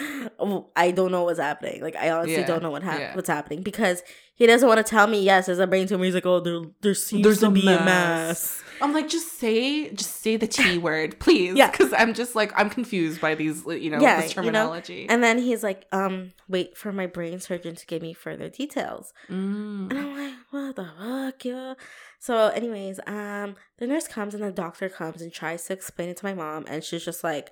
i 0.75 0.91
don't 0.91 1.11
know 1.11 1.23
what's 1.23 1.39
happening 1.39 1.81
like 1.81 1.95
i 1.95 2.09
honestly 2.11 2.33
Yeah, 2.35 2.45
don't 2.45 2.63
know 2.63 2.71
what 2.71 2.83
hap- 2.83 2.99
yeah. 2.99 3.15
what's 3.15 3.29
happening 3.29 3.61
because 3.61 4.01
he 4.33 4.47
doesn't 4.47 4.67
want 4.67 4.77
to 4.77 4.89
tell 4.89 5.07
me 5.07 5.21
yes 5.23 5.45
there's 5.47 5.59
a 5.59 5.67
brain 5.67 5.87
tumor 5.87 6.05
he's 6.05 6.13
like 6.15 6.25
oh 6.25 6.39
there, 6.39 6.61
there 6.81 6.93
seems 6.95 7.23
There's 7.23 7.39
to 7.41 7.47
a 7.47 7.51
be 7.51 7.61
a 7.61 7.65
mass. 7.65 7.85
mass 7.85 8.63
I'm 8.81 8.93
like, 8.93 9.09
just 9.09 9.37
say, 9.37 9.89
just 9.91 10.21
say 10.21 10.37
the 10.37 10.47
T 10.47 10.77
word, 10.87 11.19
please. 11.19 11.57
Yeah. 11.57 11.69
Because 11.69 11.91
I'm 11.91 12.13
just 12.13 12.33
like, 12.33 12.53
I'm 12.57 12.69
confused 12.69 13.19
by 13.19 13.35
these, 13.35 13.65
you 13.65 13.89
know, 13.89 13.99
Yeah, 13.99 14.21
this 14.21 14.31
you 14.33 14.37
know, 14.37 14.43
terminology. 14.47 15.05
and 15.09 15.21
then 15.21 15.37
he's 15.37 15.63
like 15.63 15.83
um 15.91 16.31
wait 16.47 16.77
for 16.77 16.93
my 16.93 17.05
brain 17.05 17.41
surgeon 17.41 17.75
to 17.75 17.85
give 17.85 18.01
me 18.01 18.13
further 18.13 18.47
details 18.47 19.11
Mm. 19.29 19.89
and 19.91 19.93
i'm 19.99 20.15
like 20.17 20.33
what 20.51 20.75
the 20.77 20.87
fuck 20.97 21.43
yeah 21.43 21.73
so 22.19 22.47
anyways 22.49 22.99
um 23.07 23.55
the 23.77 23.87
nurse 23.87 24.07
comes 24.07 24.33
and 24.33 24.43
the 24.43 24.51
doctor 24.51 24.89
comes 24.89 25.21
and 25.21 25.31
tries 25.31 25.65
to 25.65 25.73
explain 25.73 26.09
it 26.09 26.17
to 26.17 26.25
my 26.25 26.33
mom 26.33 26.65
and 26.67 26.83
she's 26.83 27.03
just 27.03 27.23
like 27.23 27.49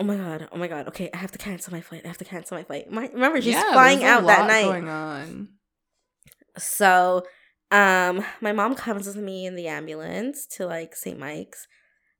Oh 0.00 0.04
my 0.04 0.14
god! 0.14 0.48
Oh 0.52 0.56
my 0.56 0.68
god! 0.68 0.86
Okay, 0.86 1.10
I 1.12 1.16
have 1.16 1.32
to 1.32 1.38
cancel 1.38 1.72
my 1.72 1.80
flight. 1.80 2.02
I 2.04 2.08
have 2.08 2.18
to 2.18 2.24
cancel 2.24 2.56
my 2.56 2.62
flight. 2.62 2.88
My, 2.88 3.08
remember, 3.12 3.42
she's 3.42 3.54
Yeah, 3.54 3.72
flying 3.72 4.04
out 4.04 4.24
that 4.28 4.46
night. 4.46 4.62
Going 4.62 4.88
on. 4.88 5.48
So, 6.56 7.24
um, 7.72 8.24
my 8.40 8.52
mom 8.52 8.76
comes 8.76 9.08
with 9.08 9.16
me 9.16 9.44
in 9.44 9.56
the 9.56 9.66
ambulance 9.66 10.46
to 10.56 10.66
like 10.66 10.94
St. 10.94 11.18
Mike's, 11.18 11.66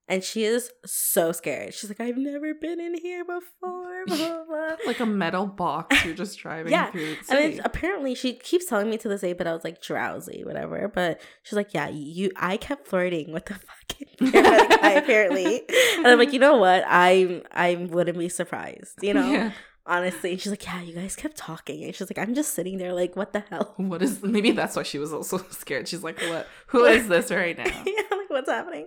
and 0.09 0.25
she 0.25 0.45
is 0.45 0.71
so 0.87 1.33
scared. 1.33 1.75
She's 1.75 1.91
like, 1.91 2.01
"I've 2.01 2.17
never 2.17 2.55
been 2.55 2.81
in 2.81 2.95
here 2.95 3.25
before." 3.25 4.05
Blah 4.07 4.17
blah. 4.47 4.77
Like 4.87 5.01
a 5.01 5.07
metal 5.07 5.47
box, 5.47 6.05
you're 6.05 6.15
just 6.15 6.39
driving 6.39 6.73
Yeah, 6.73 6.91
through 6.91 7.17
the 7.17 7.35
And 7.35 7.55
then 7.55 7.61
apparently, 7.65 8.15
she 8.15 8.33
keeps 8.35 8.67
telling 8.67 8.89
me 8.89 8.97
to 8.99 9.09
this 9.09 9.21
day, 9.21 9.33
but 9.33 9.47
I 9.47 9.53
was 9.53 9.65
like 9.65 9.83
drowsy, 9.83 10.45
whatever. 10.45 10.89
But 10.89 11.21
she's 11.43 11.57
like, 11.57 11.75
"Yeah, 11.75 11.89
you." 11.89 12.31
I 12.37 12.57
kept 12.57 12.89
flirting 12.89 13.33
with 13.33 13.47
the 13.47 13.55
fucking 13.89 14.33
guy, 14.33 14.91
apparently, 14.93 15.63
and 15.97 16.07
I'm 16.07 16.19
like, 16.19 16.33
you 16.33 16.39
know 16.39 16.57
what? 16.57 16.85
I'm 16.87 17.43
I 17.53 17.75
wouldn't 17.77 18.19
be 18.19 18.29
surprised, 18.29 18.99
you 19.03 19.15
know. 19.15 19.31
Yeah. 19.31 19.53
Honestly, 19.87 20.37
she's 20.37 20.51
like, 20.53 20.65
"Yeah, 20.67 20.83
you 20.83 20.93
guys 20.95 21.17
kept 21.17 21.37
talking," 21.39 21.83
and 21.85 21.95
she's 21.95 22.11
like, 22.11 22.19
"I'm 22.19 22.35
just 22.35 22.55
sitting 22.55 22.77
there, 22.79 22.93
like, 22.93 23.17
what 23.17 23.33
the 23.33 23.41
hell?" 23.51 23.73
What 23.79 24.03
is 24.03 24.23
maybe 24.23 24.51
that's 24.53 24.77
why 24.77 24.83
she 24.83 24.99
was 24.99 25.13
also 25.15 25.39
scared. 25.51 25.89
She's 25.89 26.05
like, 26.05 26.21
What 26.21 26.47
who 26.69 26.85
is 26.85 27.09
this 27.09 27.31
right 27.31 27.57
now? 27.57 27.65
yeah, 27.65 28.03
like 28.11 28.29
what's 28.31 28.51
happening? 28.51 28.87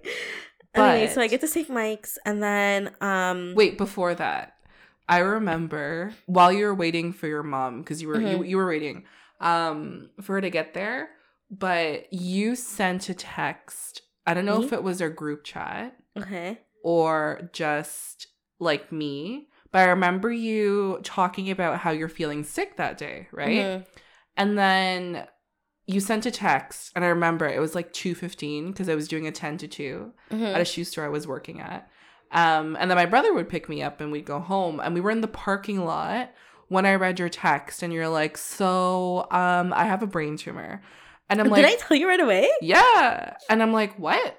Anyway, 0.76 1.08
so 1.14 1.22
I 1.22 1.28
get 1.28 1.42
to 1.42 1.48
St. 1.48 1.70
Mike's, 1.70 2.18
and 2.26 2.42
then 2.42 2.96
um, 3.02 3.54
Wait, 3.56 3.78
before 3.78 4.16
that, 4.16 4.56
I 5.10 5.20
remember 5.20 6.14
while 6.26 6.52
you 6.52 6.66
were 6.66 6.76
waiting 6.76 7.12
for 7.14 7.28
your 7.28 7.44
mom 7.44 7.82
because 7.82 8.02
you 8.02 8.08
were 8.08 8.22
you, 8.22 8.38
Mhm. 8.40 8.48
you 8.48 8.58
were 8.58 8.68
waiting 8.68 9.04
um 9.40 10.10
for 10.22 10.36
her 10.36 10.42
to 10.42 10.50
get 10.50 10.74
there, 10.74 11.10
but 11.50 12.12
you 12.14 12.56
sent 12.56 13.10
a 13.10 13.14
text. 13.14 14.02
I 14.26 14.34
don't 14.34 14.46
know 14.46 14.60
Me? 14.60 14.66
if 14.68 14.74
it 14.74 14.84
was 14.84 15.02
our 15.02 15.10
group 15.10 15.44
chat 15.44 15.98
okay, 16.18 16.60
or 16.84 17.50
just 17.54 18.28
like 18.60 18.92
me, 18.92 19.48
but 19.72 19.80
I 19.80 19.86
remember 19.86 20.32
you 20.32 21.00
talking 21.04 21.50
about 21.50 21.80
how 21.80 21.90
you're 21.92 22.08
feeling 22.08 22.44
sick 22.44 22.78
that 22.78 22.98
day, 23.00 23.28
right? 23.32 23.66
Mhm. 23.66 23.86
And 24.38 24.58
then 24.58 25.28
you 25.88 26.00
sent 26.00 26.26
a 26.26 26.32
text, 26.32 26.92
and 26.96 27.04
I 27.04 27.10
remember 27.10 27.48
it 27.48 27.60
was 27.60 27.76
like 27.76 27.92
two 27.94 28.16
fifteen 28.16 28.72
because 28.72 28.88
I 28.90 28.96
was 28.96 29.08
doing 29.08 29.28
a 29.28 29.32
ten 29.32 29.58
to 29.58 29.68
two 29.68 30.14
Mhm. 30.32 30.54
at 30.54 30.62
a 30.62 30.66
shoe 30.66 30.84
store 30.84 31.06
I 31.06 31.10
was 31.10 31.28
working 31.28 31.60
at. 31.60 31.90
Um, 32.32 32.78
and 32.80 32.90
then 32.90 32.96
my 32.98 33.06
brother 33.06 33.34
would 33.34 33.50
pick 33.50 33.68
me 33.68 33.82
up 33.84 34.00
and 34.00 34.12
we'd 34.12 34.26
go 34.26 34.40
home. 34.40 34.80
And 34.80 34.94
we 34.94 35.02
were 35.02 35.12
in 35.12 35.20
the 35.22 35.28
parking 35.28 35.84
lot 35.84 36.32
when 36.70 36.86
I 36.86 36.96
read 36.96 37.20
your 37.20 37.28
text, 37.28 37.84
and 37.84 37.92
you're 37.92 38.08
like, 38.08 38.38
"So, 38.38 39.28
um, 39.32 39.74
I 39.74 39.84
have 39.86 40.02
a 40.02 40.08
brain 40.08 40.38
tumor," 40.38 40.82
and 41.30 41.42
I'm 41.42 41.50
like 41.50 41.66
Did 41.66 41.74
I 41.74 41.76
tell 41.76 41.98
you 41.98 42.08
right 42.08 42.20
away? 42.22 42.50
"Yeah," 42.62 43.36
and 43.50 43.62
I'm 43.62 43.74
like, 43.74 44.00
"What?" 44.00 44.38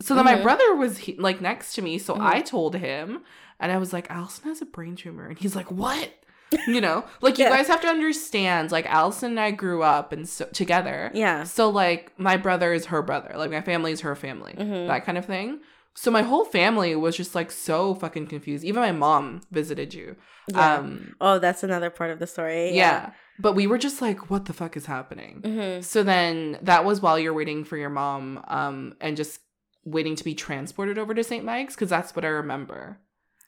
So 0.00 0.14
then 0.14 0.24
my 0.24 0.36
Mhm. 0.36 0.42
brother 0.42 0.74
was 0.76 0.98
he- 0.98 1.16
like 1.16 1.40
next 1.40 1.74
to 1.74 1.82
me, 1.82 1.98
so 1.98 2.14
Mhm. 2.14 2.20
I 2.20 2.42
told 2.42 2.76
him, 2.76 3.24
and 3.58 3.72
I 3.72 3.78
was 3.78 3.92
like, 3.92 4.08
"Allison 4.10 4.44
has 4.48 4.62
a 4.62 4.66
brain 4.66 4.94
tumor," 4.94 5.26
and 5.26 5.38
he's 5.38 5.56
like, 5.56 5.70
"What?" 5.72 6.12
you 6.66 6.80
know, 6.80 7.04
like 7.20 7.38
you 7.38 7.44
Yeah. 7.44 7.50
guys 7.50 7.66
have 7.68 7.80
to 7.82 7.88
understand. 7.88 8.70
Like 8.72 8.86
Allison 8.86 9.32
and 9.32 9.40
I 9.40 9.50
grew 9.50 9.82
up 9.82 10.12
and 10.12 10.28
so 10.28 10.44
together, 10.46 11.10
Yeah. 11.14 11.44
so 11.44 11.68
like 11.70 12.12
my 12.18 12.36
brother 12.36 12.72
is 12.72 12.86
her 12.86 13.02
brother, 13.02 13.32
like 13.36 13.50
my 13.50 13.60
family 13.62 13.92
is 13.92 14.00
her 14.02 14.14
family, 14.14 14.54
Mhm. 14.56 14.86
that 14.88 15.04
kind 15.04 15.18
of 15.18 15.24
thing. 15.24 15.60
So 15.94 16.10
my 16.10 16.22
whole 16.22 16.44
family 16.44 16.94
was 16.94 17.16
just 17.16 17.34
like 17.34 17.50
so 17.50 17.94
fucking 17.94 18.26
confused. 18.26 18.64
Even 18.64 18.82
my 18.82 18.92
mom 18.92 19.40
visited 19.50 19.94
you. 19.94 20.16
Yeah. 20.48 20.74
Um 20.74 21.14
oh, 21.20 21.38
that's 21.38 21.62
another 21.64 21.90
part 21.90 22.10
of 22.10 22.18
the 22.18 22.26
story. 22.26 22.74
yeah. 22.76 23.10
But 23.38 23.52
we 23.54 23.66
were 23.66 23.76
just 23.78 24.00
like, 24.00 24.30
what 24.30 24.44
the 24.46 24.52
fuck 24.54 24.76
is 24.78 24.86
happening? 24.86 25.42
hmm 25.44 25.80
So 25.82 26.02
then 26.02 26.58
that 26.62 26.84
was 26.86 27.00
while 27.02 27.18
you're 27.18 27.34
waiting 27.34 27.64
for 27.64 27.76
your 27.76 27.90
mom, 27.90 28.42
um, 28.48 28.94
and 29.00 29.14
just 29.16 29.40
waiting 29.84 30.16
to 30.16 30.24
be 30.24 30.34
transported 30.34 30.96
over 30.98 31.12
to 31.14 31.22
St. 31.22 31.44
Mike's, 31.44 31.74
because 31.74 31.90
that's 31.90 32.16
what 32.16 32.24
I 32.24 32.28
remember. 32.28 32.98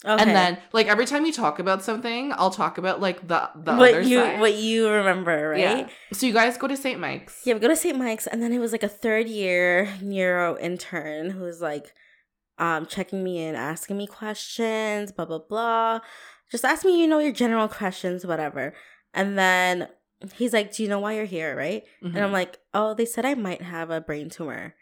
Okay. 0.04 0.22
And 0.22 0.30
then 0.30 0.58
like 0.72 0.86
every 0.86 1.06
time 1.06 1.26
you 1.26 1.32
talk 1.32 1.58
about 1.58 1.82
something, 1.82 2.32
I'll 2.36 2.50
talk 2.50 2.78
about 2.78 3.00
like 3.00 3.26
the 3.26 3.50
the 3.56 3.74
what 3.74 3.90
other 3.94 4.00
you 4.02 4.20
side. 4.20 4.38
what 4.40 4.54
you 4.54 4.88
remember, 4.88 5.50
right? 5.50 5.60
Yeah. 5.60 5.88
So 6.12 6.26
you 6.26 6.32
guys 6.32 6.56
go 6.56 6.68
to 6.68 6.76
St. 6.76 7.00
Mike's. 7.00 7.40
Yeah, 7.44 7.54
we 7.54 7.60
go 7.60 7.68
to 7.68 7.74
St. 7.76 7.98
Mike's, 7.98 8.26
and 8.28 8.40
then 8.40 8.52
it 8.52 8.58
was 8.60 8.70
like 8.70 8.84
a 8.84 8.88
third 8.88 9.28
year 9.28 9.92
neuro 10.00 10.56
intern 10.58 11.30
who 11.30 11.40
was 11.40 11.60
like 11.60 11.92
um 12.58 12.86
checking 12.86 13.24
me 13.24 13.38
in, 13.42 13.56
asking 13.56 13.96
me 13.96 14.06
questions, 14.06 15.10
blah 15.10 15.24
blah 15.24 15.38
blah. 15.40 15.98
Just 16.50 16.64
ask 16.64 16.84
me, 16.84 17.00
you 17.00 17.06
know, 17.08 17.18
your 17.18 17.32
general 17.32 17.66
questions, 17.68 18.24
whatever. 18.24 18.74
And 19.12 19.36
then 19.36 19.88
he's 20.34 20.52
like, 20.52 20.72
Do 20.74 20.82
you 20.84 20.88
know 20.88 21.00
why 21.00 21.14
you're 21.14 21.24
here, 21.24 21.56
right? 21.56 21.82
Mhm. 22.04 22.14
And 22.14 22.18
I'm 22.24 22.32
like, 22.32 22.58
Oh, 22.72 22.94
they 22.94 23.04
said 23.04 23.24
I 23.24 23.34
might 23.34 23.62
have 23.62 23.90
a 23.90 24.00
brain 24.00 24.30
tumor. 24.30 24.74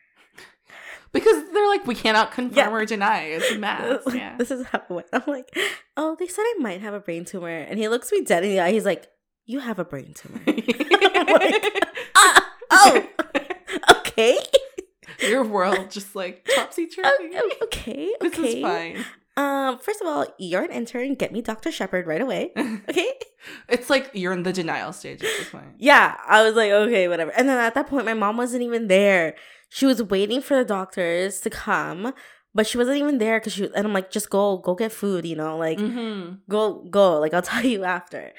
Because 1.16 1.50
they're 1.52 1.68
like, 1.68 1.86
we 1.86 1.94
cannot 1.94 2.32
confirm 2.32 2.56
Yeah. 2.56 2.70
or 2.70 2.84
deny. 2.84 3.22
It's 3.24 3.50
a 3.52 3.58
math. 3.58 4.02
Yeah. 4.14 4.36
This 4.36 4.50
is 4.50 4.66
how 4.66 4.78
it 4.78 4.90
went. 4.90 5.06
I'm 5.12 5.22
like, 5.26 5.56
Oh, 5.96 6.16
they 6.18 6.26
said 6.28 6.42
I 6.42 6.54
might 6.60 6.80
have 6.80 6.94
a 6.94 7.00
brain 7.00 7.24
tumor. 7.24 7.48
And 7.48 7.78
he 7.78 7.88
looks 7.88 8.10
me 8.12 8.22
dead 8.22 8.44
in 8.44 8.50
the 8.50 8.60
eye. 8.60 8.72
He's 8.72 8.84
like, 8.84 9.08
You 9.46 9.60
have 9.60 9.78
a 9.78 9.84
brain 9.84 10.14
tumor. 10.14 10.40
Like, 11.26 11.84
ah, 12.14 12.52
oh, 12.70 13.06
okay. 13.98 14.38
Your 15.20 15.44
world 15.44 15.90
just 15.90 16.14
like 16.14 16.46
topsy 16.54 16.86
turvy. 16.86 17.08
Oh, 17.34 17.50
okay. 17.64 18.12
Okay. 18.22 18.28
This 18.30 18.38
is 18.38 18.62
fine. 18.62 19.04
Um, 19.36 19.78
first 19.80 20.00
of 20.00 20.06
all, 20.06 20.26
you're 20.38 20.62
an 20.62 20.70
intern. 20.70 21.14
Get 21.14 21.32
me 21.32 21.42
Dr. 21.42 21.70
Shepherd 21.72 22.06
right 22.06 22.20
away. 22.20 22.52
Okay. 22.56 23.12
it's 23.68 23.90
like 23.90 24.10
you're 24.14 24.32
in 24.32 24.44
the 24.44 24.52
denial 24.52 24.92
stage 24.92 25.16
at 25.22 25.28
this 25.38 25.48
point. 25.50 25.66
Yeah, 25.78 26.16
I 26.26 26.42
was 26.42 26.54
like, 26.54 26.70
okay, 26.70 27.08
whatever. 27.08 27.32
And 27.32 27.48
then 27.48 27.58
at 27.58 27.74
that 27.74 27.88
point, 27.88 28.06
my 28.06 28.14
mom 28.14 28.36
wasn't 28.36 28.62
even 28.62 28.86
there. 28.88 29.34
She 29.68 29.84
was 29.86 30.02
waiting 30.02 30.40
for 30.40 30.56
the 30.56 30.64
doctors 30.64 31.40
to 31.40 31.50
come, 31.50 32.12
but 32.54 32.66
she 32.66 32.78
wasn't 32.78 32.98
even 32.98 33.18
there 33.18 33.38
because 33.40 33.52
she. 33.54 33.64
And 33.74 33.86
I'm 33.86 33.92
like, 33.92 34.10
just 34.10 34.30
go, 34.30 34.58
go 34.58 34.74
get 34.74 34.92
food. 34.92 35.24
You 35.26 35.36
know, 35.36 35.56
like 35.56 35.78
Mm-hmm. 35.78 36.34
go, 36.48 36.84
go. 36.90 37.18
Like 37.18 37.34
I'll 37.34 37.42
tell 37.52 37.64
you 37.64 37.84
after. 37.84 38.32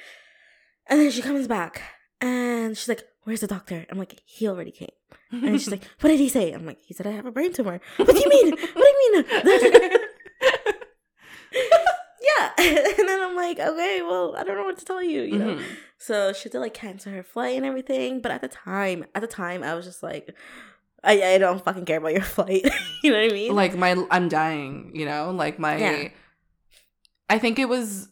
And 0.88 1.00
then 1.02 1.12
she 1.12 1.22
comes 1.22 1.48
back 1.48 1.82
and 2.22 2.78
she's 2.78 2.88
like, 2.88 3.04
"Where's 3.24 3.42
the 3.42 3.48
doctor?" 3.48 3.86
I'm 3.90 3.98
like, 3.98 4.22
"He 4.26 4.48
already 4.48 4.72
came." 4.72 4.90
And 5.32 5.60
she's 5.60 5.70
like, 5.70 5.84
"What 6.00 6.10
did 6.10 6.20
he 6.20 6.30
say?" 6.30 6.54
I'm 6.54 6.66
like, 6.66 6.80
"He 6.80 6.94
said 6.94 7.06
I 7.08 7.12
have 7.12 7.26
a 7.26 7.32
brain 7.32 7.52
tumor." 7.52 7.82
What 7.98 8.08
do 8.08 8.18
you 8.18 8.30
mean? 8.30 8.52
What 8.52 8.74
do 8.74 8.82
you 8.88 9.12
mean? 9.14 9.92
yeah. 12.22 12.52
And 12.58 13.08
then 13.10 13.22
I'm 13.22 13.36
like, 13.36 13.60
okay, 13.60 14.02
well, 14.02 14.36
I 14.38 14.44
don't 14.44 14.56
know 14.58 14.64
what 14.64 14.78
to 14.80 14.86
tell 14.86 15.04
you, 15.04 15.22
you 15.22 15.38
know. 15.38 15.56
Mhm. 15.56 15.64
So 15.98 16.34
she 16.34 16.44
had 16.44 16.52
to 16.54 16.60
like 16.60 16.74
cancel 16.74 17.12
her 17.14 17.24
flight 17.24 17.56
and 17.58 17.66
everything. 17.66 18.22
But 18.22 18.32
at 18.32 18.42
the 18.42 18.48
time, 18.48 19.06
at 19.16 19.22
the 19.22 19.28
time, 19.28 19.64
I 19.64 19.74
was 19.76 19.86
just 19.86 20.04
like, 20.04 20.36
I, 21.04 21.22
I 21.34 21.38
don't 21.38 21.64
fucking 21.64 21.86
care 21.86 21.98
about 21.98 22.14
your 22.14 22.22
flight. 22.38 22.68
you 23.04 23.12
know 23.12 23.22
what 23.22 23.32
I 23.32 23.34
mean? 23.34 23.56
like 23.56 23.76
my 23.78 23.96
I'm 24.12 24.30
dying, 24.30 24.92
you 24.94 25.06
know? 25.06 25.32
Like 25.32 25.60
my 25.60 25.78
Yeah. 25.78 26.10
I 27.30 27.38
think 27.40 27.60
it 27.60 27.70
was 27.70 28.10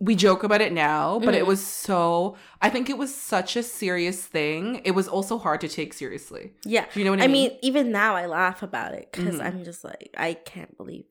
we 0.00 0.16
joke 0.16 0.42
about 0.42 0.60
it 0.60 0.72
now, 0.72 1.20
but 1.20 1.32
it 1.34 1.44
Mhm. 1.44 1.46
was 1.46 1.64
so 1.64 2.36
I 2.60 2.70
think 2.70 2.90
it 2.90 2.98
was 2.98 3.14
such 3.14 3.54
a 3.56 3.62
serious 3.62 4.24
thing. 4.24 4.80
It 4.84 4.92
was 4.92 5.06
also 5.06 5.38
hard 5.38 5.60
to 5.60 5.68
take 5.68 5.92
seriously. 5.94 6.52
yeah. 6.64 6.86
Do 6.92 6.98
you 7.00 7.04
know 7.04 7.12
what 7.12 7.20
I, 7.20 7.28
mean? 7.28 7.30
I 7.30 7.32
mean? 7.32 7.50
mean, 7.50 7.58
even 7.62 7.92
now 7.92 8.16
I 8.16 8.26
laugh 8.26 8.62
about 8.62 8.94
it 8.94 9.10
because 9.12 9.36
Mhm. 9.36 9.44
I'm 9.44 9.64
just 9.64 9.84
like, 9.84 10.10
I 10.16 10.34
can't 10.34 10.76
believe 10.76 11.04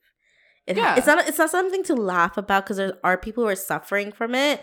it. 0.67 0.75
Yeah. 0.77 0.95
It's 0.97 1.07
not. 1.07 1.27
It's 1.27 1.37
not 1.37 1.49
something 1.49 1.83
to 1.85 1.95
laugh 1.95 2.37
about 2.37 2.65
because 2.65 2.77
there 2.77 2.97
are 3.03 3.17
people 3.17 3.43
who 3.43 3.49
are 3.49 3.55
suffering 3.55 4.11
from 4.11 4.35
it. 4.35 4.61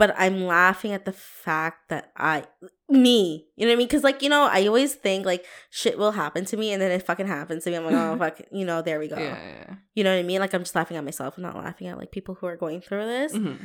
But 0.00 0.14
I'm 0.16 0.46
laughing 0.46 0.92
at 0.92 1.04
the 1.04 1.12
fact 1.12 1.90
that 1.90 2.10
I, 2.16 2.44
me, 2.88 3.46
you 3.54 3.66
know 3.66 3.70
what 3.70 3.74
I 3.74 3.76
mean? 3.76 3.86
Because 3.86 4.02
like 4.02 4.22
you 4.22 4.30
know, 4.30 4.48
I 4.50 4.66
always 4.66 4.94
think 4.94 5.26
like 5.26 5.44
shit 5.68 5.98
will 5.98 6.12
happen 6.12 6.46
to 6.46 6.56
me, 6.56 6.72
and 6.72 6.80
then 6.80 6.90
it 6.90 7.04
fucking 7.04 7.26
happens 7.26 7.64
to 7.64 7.70
me. 7.70 7.76
I'm 7.76 7.84
like, 7.84 7.94
oh 7.94 8.16
fuck, 8.22 8.40
you 8.50 8.64
know, 8.64 8.80
there 8.80 8.98
we 8.98 9.08
go. 9.08 9.16
Yeah, 9.18 9.36
yeah. 9.36 9.74
You 9.94 10.02
know 10.04 10.12
what 10.14 10.20
I 10.20 10.22
mean? 10.24 10.40
Like 10.40 10.54
I'm 10.54 10.62
just 10.62 10.74
laughing 10.74 10.96
at 10.96 11.04
myself. 11.04 11.36
I'm 11.36 11.42
not 11.42 11.54
laughing 11.54 11.86
at 11.88 11.98
like 11.98 12.12
people 12.12 12.34
who 12.34 12.46
are 12.46 12.56
going 12.56 12.80
through 12.80 13.06
this. 13.06 13.34
Mhm. 13.34 13.58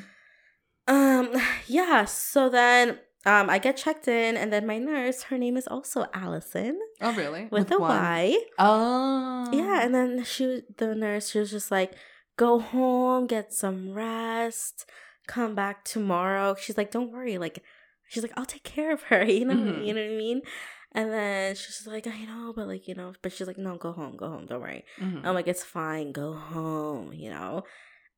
Um, 0.87 1.31
yeah. 1.67 2.03
So 2.03 2.49
then, 2.49 2.99
um, 3.25 3.49
I 3.49 3.57
get 3.57 3.77
checked 3.77 4.07
in, 4.09 4.35
and 4.35 4.51
then 4.51 4.67
my 4.67 4.77
nurse, 4.77 5.23
her 5.31 5.37
name 5.37 5.55
is 5.55 5.67
also 5.67 6.05
Allison 6.13 6.77
Oh, 6.99 7.13
really? 7.15 7.47
with, 7.49 7.71
a 7.71 7.79
one? 7.79 7.89
Y. 7.97 8.37
Oh. 8.59 9.49
Yeah, 9.53 9.83
and 9.85 9.95
then 9.95 10.23
she, 10.25 10.63
the 10.77 10.93
nurse, 10.95 11.29
she 11.31 11.39
was 11.39 11.49
just 11.49 11.71
like, 11.71 11.93
"Go 12.35 12.59
home, 12.59 13.25
get 13.25 13.53
some 13.53 13.93
rest, 13.93 14.85
come 15.27 15.55
back 15.55 15.83
tomorrow." 15.85 16.55
She's 16.59 16.77
like, 16.77 16.91
"Don't 16.91 17.11
worry, 17.11 17.37
like, 17.37 17.63
she's 18.07 18.23
like, 18.23 18.33
I'll 18.37 18.45
take 18.45 18.63
care 18.63 18.91
of 18.93 19.03
her." 19.03 19.23
You 19.37 19.45
know, 19.45 19.55
Mhm. 19.55 19.85
you 19.85 19.93
know 19.93 20.01
what 20.01 20.11
I 20.13 20.17
mean? 20.17 20.41
And 20.93 21.11
then 21.11 21.55
she's 21.55 21.85
like, 21.87 22.07
"I 22.07 22.23
know, 22.25 22.53
but 22.55 22.67
like, 22.67 22.87
you 22.87 22.95
know," 22.95 23.13
but 23.21 23.31
she's 23.33 23.47
like, 23.47 23.57
"No, 23.57 23.77
go 23.77 23.91
home, 23.91 24.15
go 24.17 24.29
home, 24.29 24.45
don't 24.45 24.61
worry." 24.61 24.83
Mhm. 24.99 25.21
I'm 25.25 25.33
like, 25.35 25.47
"It's 25.47 25.63
fine, 25.63 26.11
go 26.11 26.33
home," 26.33 27.13
you 27.13 27.29
know. 27.29 27.63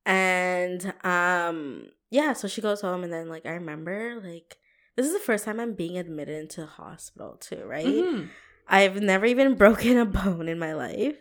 And 0.05 0.93
um, 1.03 1.89
yeah, 2.09 2.33
so 2.33 2.47
she 2.47 2.61
goes 2.61 2.81
home, 2.81 3.03
and 3.03 3.11
then 3.11 3.29
like 3.29 3.45
I 3.45 3.51
remember 3.51 4.21
like. 4.23 4.57
This 4.95 5.05
is 5.05 5.13
the 5.13 5.19
first 5.19 5.45
time 5.45 5.59
I'm 5.59 5.75
being 5.75 5.95
admitted 5.95 6.35
into 6.41 6.61
the 6.61 6.65
hospital 6.67 7.37
too, 7.39 7.63
right? 7.65 7.85
Mhm. 7.85 8.29
I've 8.67 8.99
never 8.99 9.27
even 9.27 9.53
broken 9.63 9.95
a 9.97 10.05
bone 10.05 10.49
in 10.49 10.57
my 10.57 10.73
life. 10.73 11.17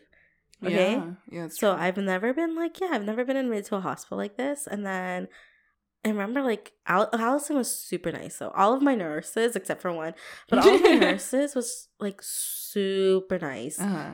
Okay. 0.64 0.94
Yeah. 0.94 1.12
Yeah. 1.31 1.49
So 1.49 1.75
true. 1.75 1.83
I've 1.83 1.99
never 1.99 2.33
been 2.33 2.57
like, 2.57 2.81
yeah, 2.81 2.88
I've 2.92 3.05
never 3.05 3.22
been 3.27 3.37
admitted 3.37 3.66
to 3.66 3.77
a 3.77 3.81
hospital 3.81 4.16
like 4.16 4.38
this. 4.38 4.66
And 4.66 4.87
then 4.87 5.29
I 6.06 6.10
remember 6.10 6.40
like 6.42 6.72
Al- 6.86 7.10
Allison 7.12 7.56
was 7.56 7.70
super 7.74 8.12
nice. 8.12 8.36
So 8.36 8.50
all 8.54 8.72
of 8.74 8.80
my 8.82 8.94
nurses, 8.94 9.56
except 9.56 9.82
for 9.82 9.92
one, 9.92 10.14
but 10.48 10.60
all 10.60 10.74
of 10.76 10.82
my 10.82 10.92
nurses 10.94 11.54
was 11.54 11.88
like 11.98 12.20
super 12.22 13.38
nice. 13.38 13.80
uh-huh. 13.80 14.12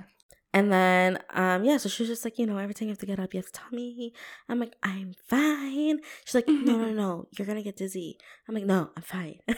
And 0.55 0.71
then, 0.71 1.19
um, 1.33 1.65
yeah, 1.65 1.79
so 1.79 1.89
she 1.89 2.03
was 2.03 2.11
just 2.11 2.25
like, 2.27 2.39
you 2.39 2.45
know, 2.45 2.59
every 2.59 2.75
time 2.75 2.89
you 2.89 2.93
have 2.93 2.99
to 2.99 3.07
get 3.07 3.19
up, 3.19 3.33
you 3.33 3.39
have 3.39 3.47
to 3.47 3.53
tell 3.53 3.71
me. 3.73 4.13
I'm 4.51 4.61
like, 4.61 4.75
I'm 4.83 5.15
fine. 5.27 6.01
She's 6.27 6.35
like, 6.35 6.47
no, 6.47 6.77
no, 6.77 6.91
no, 7.03 7.29
you're 7.39 7.47
gonna 7.47 7.63
get 7.63 7.77
dizzy. 7.77 8.19
I'm 8.49 8.55
like, 8.55 8.67
no, 8.67 8.91
I'm 8.97 9.03
fine. 9.03 9.39
but 9.47 9.57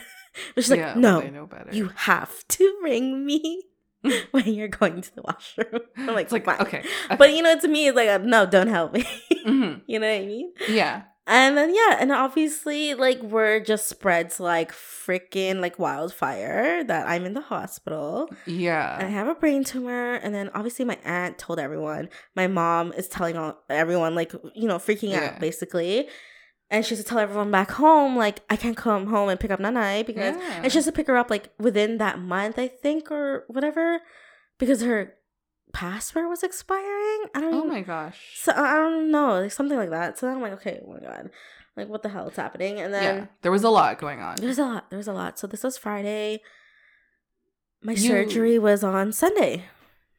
she's 0.55 0.71
like, 0.71 0.79
yeah, 0.79 0.97
well, 0.97 1.21
no, 1.31 1.45
better. 1.47 1.69
you 1.73 1.89
have 1.95 2.47
to 2.47 2.77
ring 2.81 3.25
me 3.25 3.63
when 4.31 4.45
you're 4.53 4.69
going 4.69 5.01
to 5.01 5.15
the 5.15 5.21
washroom. 5.21 5.81
I'm 5.97 6.07
like, 6.15 6.25
it's 6.25 6.31
like 6.33 6.45
fine. 6.45 6.61
okay. 6.61 6.83
But 7.17 7.33
you 7.33 7.41
know, 7.41 7.59
to 7.59 7.67
me, 7.67 7.87
it's 7.87 7.95
like, 7.97 8.07
uh, 8.09 8.19
no, 8.19 8.45
don't 8.45 8.67
help 8.67 8.93
me. 8.93 9.05
Mhm. 9.45 9.81
you 9.87 9.99
know 9.99 10.07
what 10.07 10.21
I 10.21 10.25
mean? 10.25 10.53
Yeah. 10.69 11.03
And 11.27 11.57
then 11.57 11.73
yeah, 11.73 11.97
and 11.99 12.11
obviously, 12.11 12.93
like, 12.93 13.19
word 13.23 13.65
just 13.65 13.87
spreads 13.87 14.39
like 14.39 14.71
freaking 14.71 15.59
like 15.59 15.79
wildfire 15.79 16.83
that 16.83 17.07
I'm 17.07 17.25
in 17.25 17.33
the 17.33 17.41
hospital. 17.41 18.29
Yeah. 18.45 18.97
and 18.99 19.07
I 19.07 19.09
have 19.09 19.27
a 19.27 19.33
brain 19.35 19.63
tumor. 19.63 20.15
And 20.15 20.35
then 20.35 20.51
obviously, 20.53 20.85
my 20.85 20.99
aunt 21.03 21.39
told 21.39 21.59
everyone. 21.59 22.09
My 22.35 22.45
mom 22.47 22.93
is 22.93 23.07
telling 23.07 23.37
all 23.37 23.57
everyone, 23.69 24.13
like, 24.13 24.33
you 24.53 24.67
know, 24.67 24.77
freaking 24.77 25.09
Yeah. 25.09 25.31
out 25.33 25.39
basically. 25.39 26.07
And 26.69 26.85
she 26.85 26.95
has 26.95 27.03
to 27.03 27.09
tell 27.09 27.19
everyone 27.19 27.51
back 27.51 27.71
home, 27.71 28.15
like, 28.17 28.41
I 28.49 28.55
can't 28.55 28.77
come 28.77 29.07
home 29.07 29.29
and 29.29 29.39
pick 29.39 29.51
up 29.51 29.59
Nanai 29.59 30.05
because 30.05 30.35
yeah. 30.35 30.61
and 30.63 30.71
she 30.71 30.77
has 30.77 30.85
to 30.85 30.91
pick 30.91 31.07
her 31.07 31.17
up 31.17 31.29
like 31.29 31.49
within 31.59 31.97
that 31.99 32.19
month, 32.19 32.59
I 32.59 32.67
think, 32.67 33.11
or 33.11 33.45
whatever, 33.47 33.99
because 34.59 34.81
her 34.81 35.13
passport 35.75 36.29
was 36.29 36.43
expiring. 36.43 37.25
I 37.35 37.41
don't. 37.41 37.51
Know. 37.51 37.63
Oh 37.63 37.65
my 37.67 37.81
gosh. 37.81 38.17
So 38.35 38.51
I 38.51 38.73
don't 38.75 39.11
know, 39.11 39.41
like 39.41 39.51
something 39.51 39.77
like 39.77 39.89
that. 39.91 40.17
So 40.17 40.25
then 40.25 40.35
I'm 40.37 40.41
like, 40.41 40.53
okay, 40.53 40.79
oh 40.85 40.93
my 40.93 40.99
god, 40.99 41.29
like 41.77 41.87
what 41.89 42.01
the 42.03 42.09
hell 42.09 42.27
is 42.29 42.35
happening? 42.35 42.79
And 42.79 42.93
then 42.93 43.03
yeah. 43.17 43.25
There 43.41 43.51
was 43.51 43.63
a 43.63 43.69
lot 43.69 43.99
going 43.99 44.21
on. 44.21 44.35
there's 44.37 44.59
a 44.59 44.63
lot. 44.65 44.89
There 44.89 44.97
was 44.97 45.07
a 45.07 45.13
lot. 45.13 45.37
So 45.39 45.47
this 45.47 45.63
was 45.63 45.77
Friday. 45.77 46.41
My 47.83 47.91
You- 47.93 47.97
surgery 48.09 48.57
was 48.59 48.83
on 48.83 49.11
Sunday. 49.11 49.65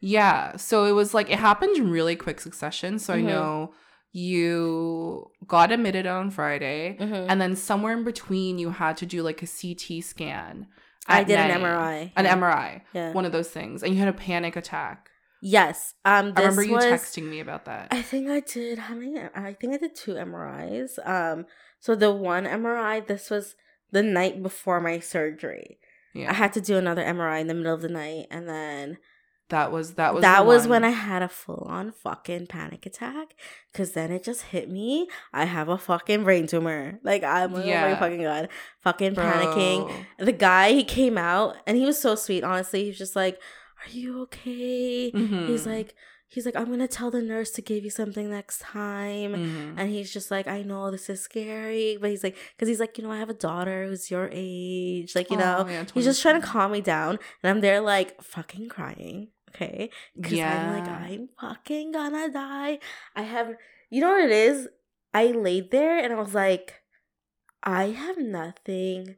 Yeah. 0.01 0.57
So 0.57 0.85
it 0.85 0.92
was 0.92 1.14
like 1.14 1.31
it 1.31 1.38
happened 1.38 1.77
in 1.77 1.90
really 1.90 2.16
quick 2.16 2.40
succession. 2.40 2.99
So 2.99 3.14
Mhm. 3.14 3.16
I 3.16 3.21
know 3.23 3.73
you 4.12 5.31
got 5.47 5.73
admitted 5.73 6.07
on 6.07 6.31
Friday, 6.31 6.97
Mm-hmm. 7.01 7.29
and 7.31 7.40
then 7.40 7.57
somewhere 7.57 7.92
in 7.95 8.05
between 8.05 8.59
you 8.59 8.71
had 8.71 8.97
to 8.99 9.07
do 9.07 9.23
like 9.23 9.42
a 9.42 9.47
CT 9.47 10.01
scan. 10.03 10.69
I 11.09 11.23
did 11.23 11.38
an. 11.38 11.61
MRI. 11.62 12.12
An 12.16 12.25
yeah. 12.25 12.35
MRI. 12.37 12.83
Yeah. 12.92 13.12
One 13.12 13.25
of 13.25 13.33
those 13.33 13.49
things. 13.51 13.83
And 13.83 13.92
you 13.95 13.99
had 14.01 14.09
a 14.09 14.12
panic 14.12 14.57
attack. 14.57 15.11
Yes. 15.49 15.95
Um. 16.05 16.35
This 16.35 16.39
I 16.39 16.41
remember 16.49 16.63
you 16.65 16.73
was, 16.75 16.85
texting 16.85 17.29
me 17.31 17.39
about 17.39 17.67
that. 17.67 17.89
I 17.93 18.03
think 18.03 18.29
I 18.29 18.41
did. 18.41 18.79
How 18.79 18.95
many? 18.97 19.17
I 19.33 19.53
think 19.53 19.75
I 19.75 19.77
did 19.79 19.95
two 19.95 20.15
MRIs. 20.15 20.99
Um. 21.09 21.47
So 21.79 21.95
the 21.95 22.11
one 22.11 22.45
MRI, 22.47 23.07
this 23.07 23.31
was 23.31 23.55
the 23.93 24.03
night 24.03 24.43
before 24.43 24.81
my 24.81 24.99
surgery. 24.99 25.79
yeah. 26.15 26.31
I 26.31 26.35
had 26.35 26.53
to 26.55 26.61
do 26.61 26.77
another 26.77 27.05
MRI 27.05 27.41
in 27.41 27.47
the 27.47 27.55
middle 27.55 27.75
of 27.75 27.81
the 27.83 27.89
night, 27.89 28.27
and 28.29 28.49
then 28.49 28.99
that 29.51 29.71
was 29.71 29.95
that 29.95 30.15
was 30.15 30.23
that 30.23 30.45
was 30.45 30.63
one. 30.63 30.71
when 30.71 30.85
I 30.85 30.91
had 30.91 31.23
a 31.23 31.29
full 31.29 31.65
on 31.69 31.93
fucking 31.93 32.49
panic 32.49 32.85
attack. 32.85 33.29
Cause 33.73 33.93
then 33.93 34.11
it 34.11 34.25
just 34.25 34.43
hit 34.47 34.69
me. 34.69 35.07
I 35.33 35.45
have 35.45 35.69
a 35.69 35.79
fucking 35.79 36.25
brain 36.25 36.49
tumor. 36.49 36.99
Like 37.05 37.23
I'm 37.23 37.53
like, 37.53 37.67
oh 37.67 37.69
Yeah. 37.69 37.93
my 37.93 37.97
fucking 38.01 38.23
god, 38.23 38.49
fucking 38.81 39.15
panicking. 39.15 40.07
The 40.19 40.33
guy 40.33 40.73
he 40.73 40.83
came 40.83 41.17
out 41.17 41.55
and 41.69 41.77
he 41.77 41.85
was 41.85 42.01
so 42.01 42.17
sweet. 42.17 42.43
Honestly, 42.43 42.83
he 42.83 42.89
was 42.89 42.99
just 42.99 43.15
like, 43.15 43.39
"Are 43.85 43.91
you 43.91 44.23
okay?" 44.23 45.11
He's 45.11 45.65
Mhm. 45.65 45.67
like, 45.67 45.95
he's 46.29 46.45
like, 46.47 46.57
"I'm 46.57 46.71
gonna 46.71 46.89
tell 46.89 47.11
the 47.11 47.23
nurse 47.23 47.51
to 47.53 47.62
give 47.62 47.85
you 47.85 47.91
something 47.91 48.29
next 48.31 48.61
time." 48.61 49.33
Mhm. 49.35 49.75
And 49.79 49.91
he's 49.91 50.12
just 50.12 50.31
like, 50.31 50.47
I 50.49 50.62
know 50.62 50.91
this 50.91 51.09
is 51.09 51.21
scary, 51.23 51.97
but 52.01 52.11
he's 52.11 52.25
like, 52.25 52.37
because 52.55 52.69
he's 52.69 52.81
like, 52.81 52.99
you 52.99 53.05
know, 53.05 53.12
I 53.12 53.19
have 53.19 53.31
a 53.31 53.35
daughter 53.49 53.87
who's 53.87 54.11
your 54.11 54.29
age, 54.33 55.15
like, 55.15 55.31
you 55.31 55.37
know, 55.37 55.65
Oh, 55.67 55.69
yeah, 55.69 55.85
he's 55.95 56.05
just 56.05 56.23
trying 56.23 56.41
to 56.41 56.47
calm 56.47 56.73
me 56.73 56.81
down, 56.81 57.19
and 57.43 57.51
I'm 57.51 57.61
there 57.61 57.81
like 57.81 58.21
fucking 58.23 58.69
crying, 58.69 59.29
okay, 59.51 59.91
because 60.17 60.33
I'm 60.41 60.67
like, 60.77 60.87
Yeah. 60.87 60.97
I'm 61.09 61.29
fucking 61.41 61.93
gonna 61.93 62.29
die. 62.31 62.81
I 63.15 63.23
have, 63.23 63.55
you 63.91 64.01
know 64.01 64.11
what 64.11 64.25
it 64.25 64.31
is? 64.33 64.69
I 65.15 65.27
laid 65.29 65.71
there 65.71 65.97
and 66.03 66.12
I 66.12 66.17
was 66.17 66.35
like, 66.35 66.83
I 67.62 67.87
have 67.91 68.19
nothing 68.19 69.17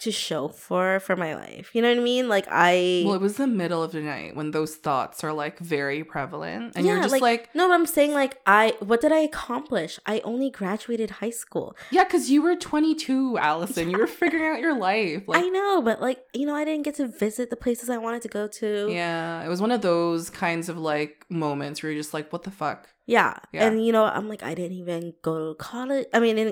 to 0.00 0.10
show 0.10 0.48
for 0.48 0.98
for 1.00 1.14
my 1.14 1.34
life. 1.34 1.70
You 1.74 1.82
know 1.82 1.88
what 1.90 1.98
I 1.98 2.02
mean? 2.02 2.28
Like 2.28 2.46
I. 2.50 3.02
Well, 3.04 3.14
it 3.14 3.20
was 3.20 3.36
the 3.36 3.46
middle 3.46 3.82
of 3.82 3.92
the 3.92 4.00
night 4.00 4.34
when 4.34 4.50
those 4.50 4.76
thoughts 4.76 5.22
are 5.22 5.32
like 5.32 5.58
very 5.58 6.02
prevalent, 6.04 6.72
and 6.74 6.86
you're 6.86 7.02
just 7.02 7.20
like, 7.20 7.54
no, 7.54 7.68
but 7.68 7.74
I'm 7.74 7.86
saying 7.86 8.12
like 8.12 8.38
I 8.46 8.74
what 8.80 9.00
did 9.00 9.12
I 9.12 9.18
accomplish? 9.20 10.00
I 10.06 10.20
only 10.20 10.50
graduated 10.50 11.10
high 11.10 11.30
school. 11.30 11.76
yeah, 11.90 12.04
because 12.04 12.30
you 12.30 12.42
were 12.42 12.56
22, 12.56 13.38
Allison. 13.38 13.90
You 13.90 13.98
were 13.98 14.06
figuring 14.06 14.46
out 14.46 14.60
your 14.60 14.76
life. 14.78 15.28
Like, 15.28 15.44
I 15.44 15.48
know, 15.48 15.82
but 15.82 16.00
like 16.00 16.24
you 16.34 16.46
know, 16.46 16.54
I 16.54 16.64
didn't 16.64 16.84
get 16.84 16.94
to 16.96 17.06
visit 17.06 17.50
the 17.50 17.56
places 17.56 17.90
I 17.90 17.98
wanted 17.98 18.22
to 18.22 18.28
go 18.28 18.46
to. 18.46 18.88
yeah, 18.90 19.44
it 19.44 19.48
was 19.48 19.60
one 19.60 19.70
of 19.70 19.82
those 19.82 20.30
kinds 20.30 20.68
of 20.68 20.78
like 20.78 21.26
moments 21.28 21.82
where 21.82 21.92
you're 21.92 22.00
just 22.00 22.14
like, 22.14 22.32
what 22.32 22.44
the 22.44 22.50
fuck? 22.50 22.88
Yeah. 23.06 23.34
Yeah. 23.52 23.66
And 23.66 23.84
you 23.84 23.92
know, 23.92 24.04
I'm 24.04 24.28
like, 24.28 24.42
I 24.42 24.54
didn't 24.54 24.76
even 24.76 25.14
go 25.22 25.48
to 25.48 25.54
college. 25.56 26.06
I 26.14 26.20
mean, 26.20 26.38
I 26.38 26.42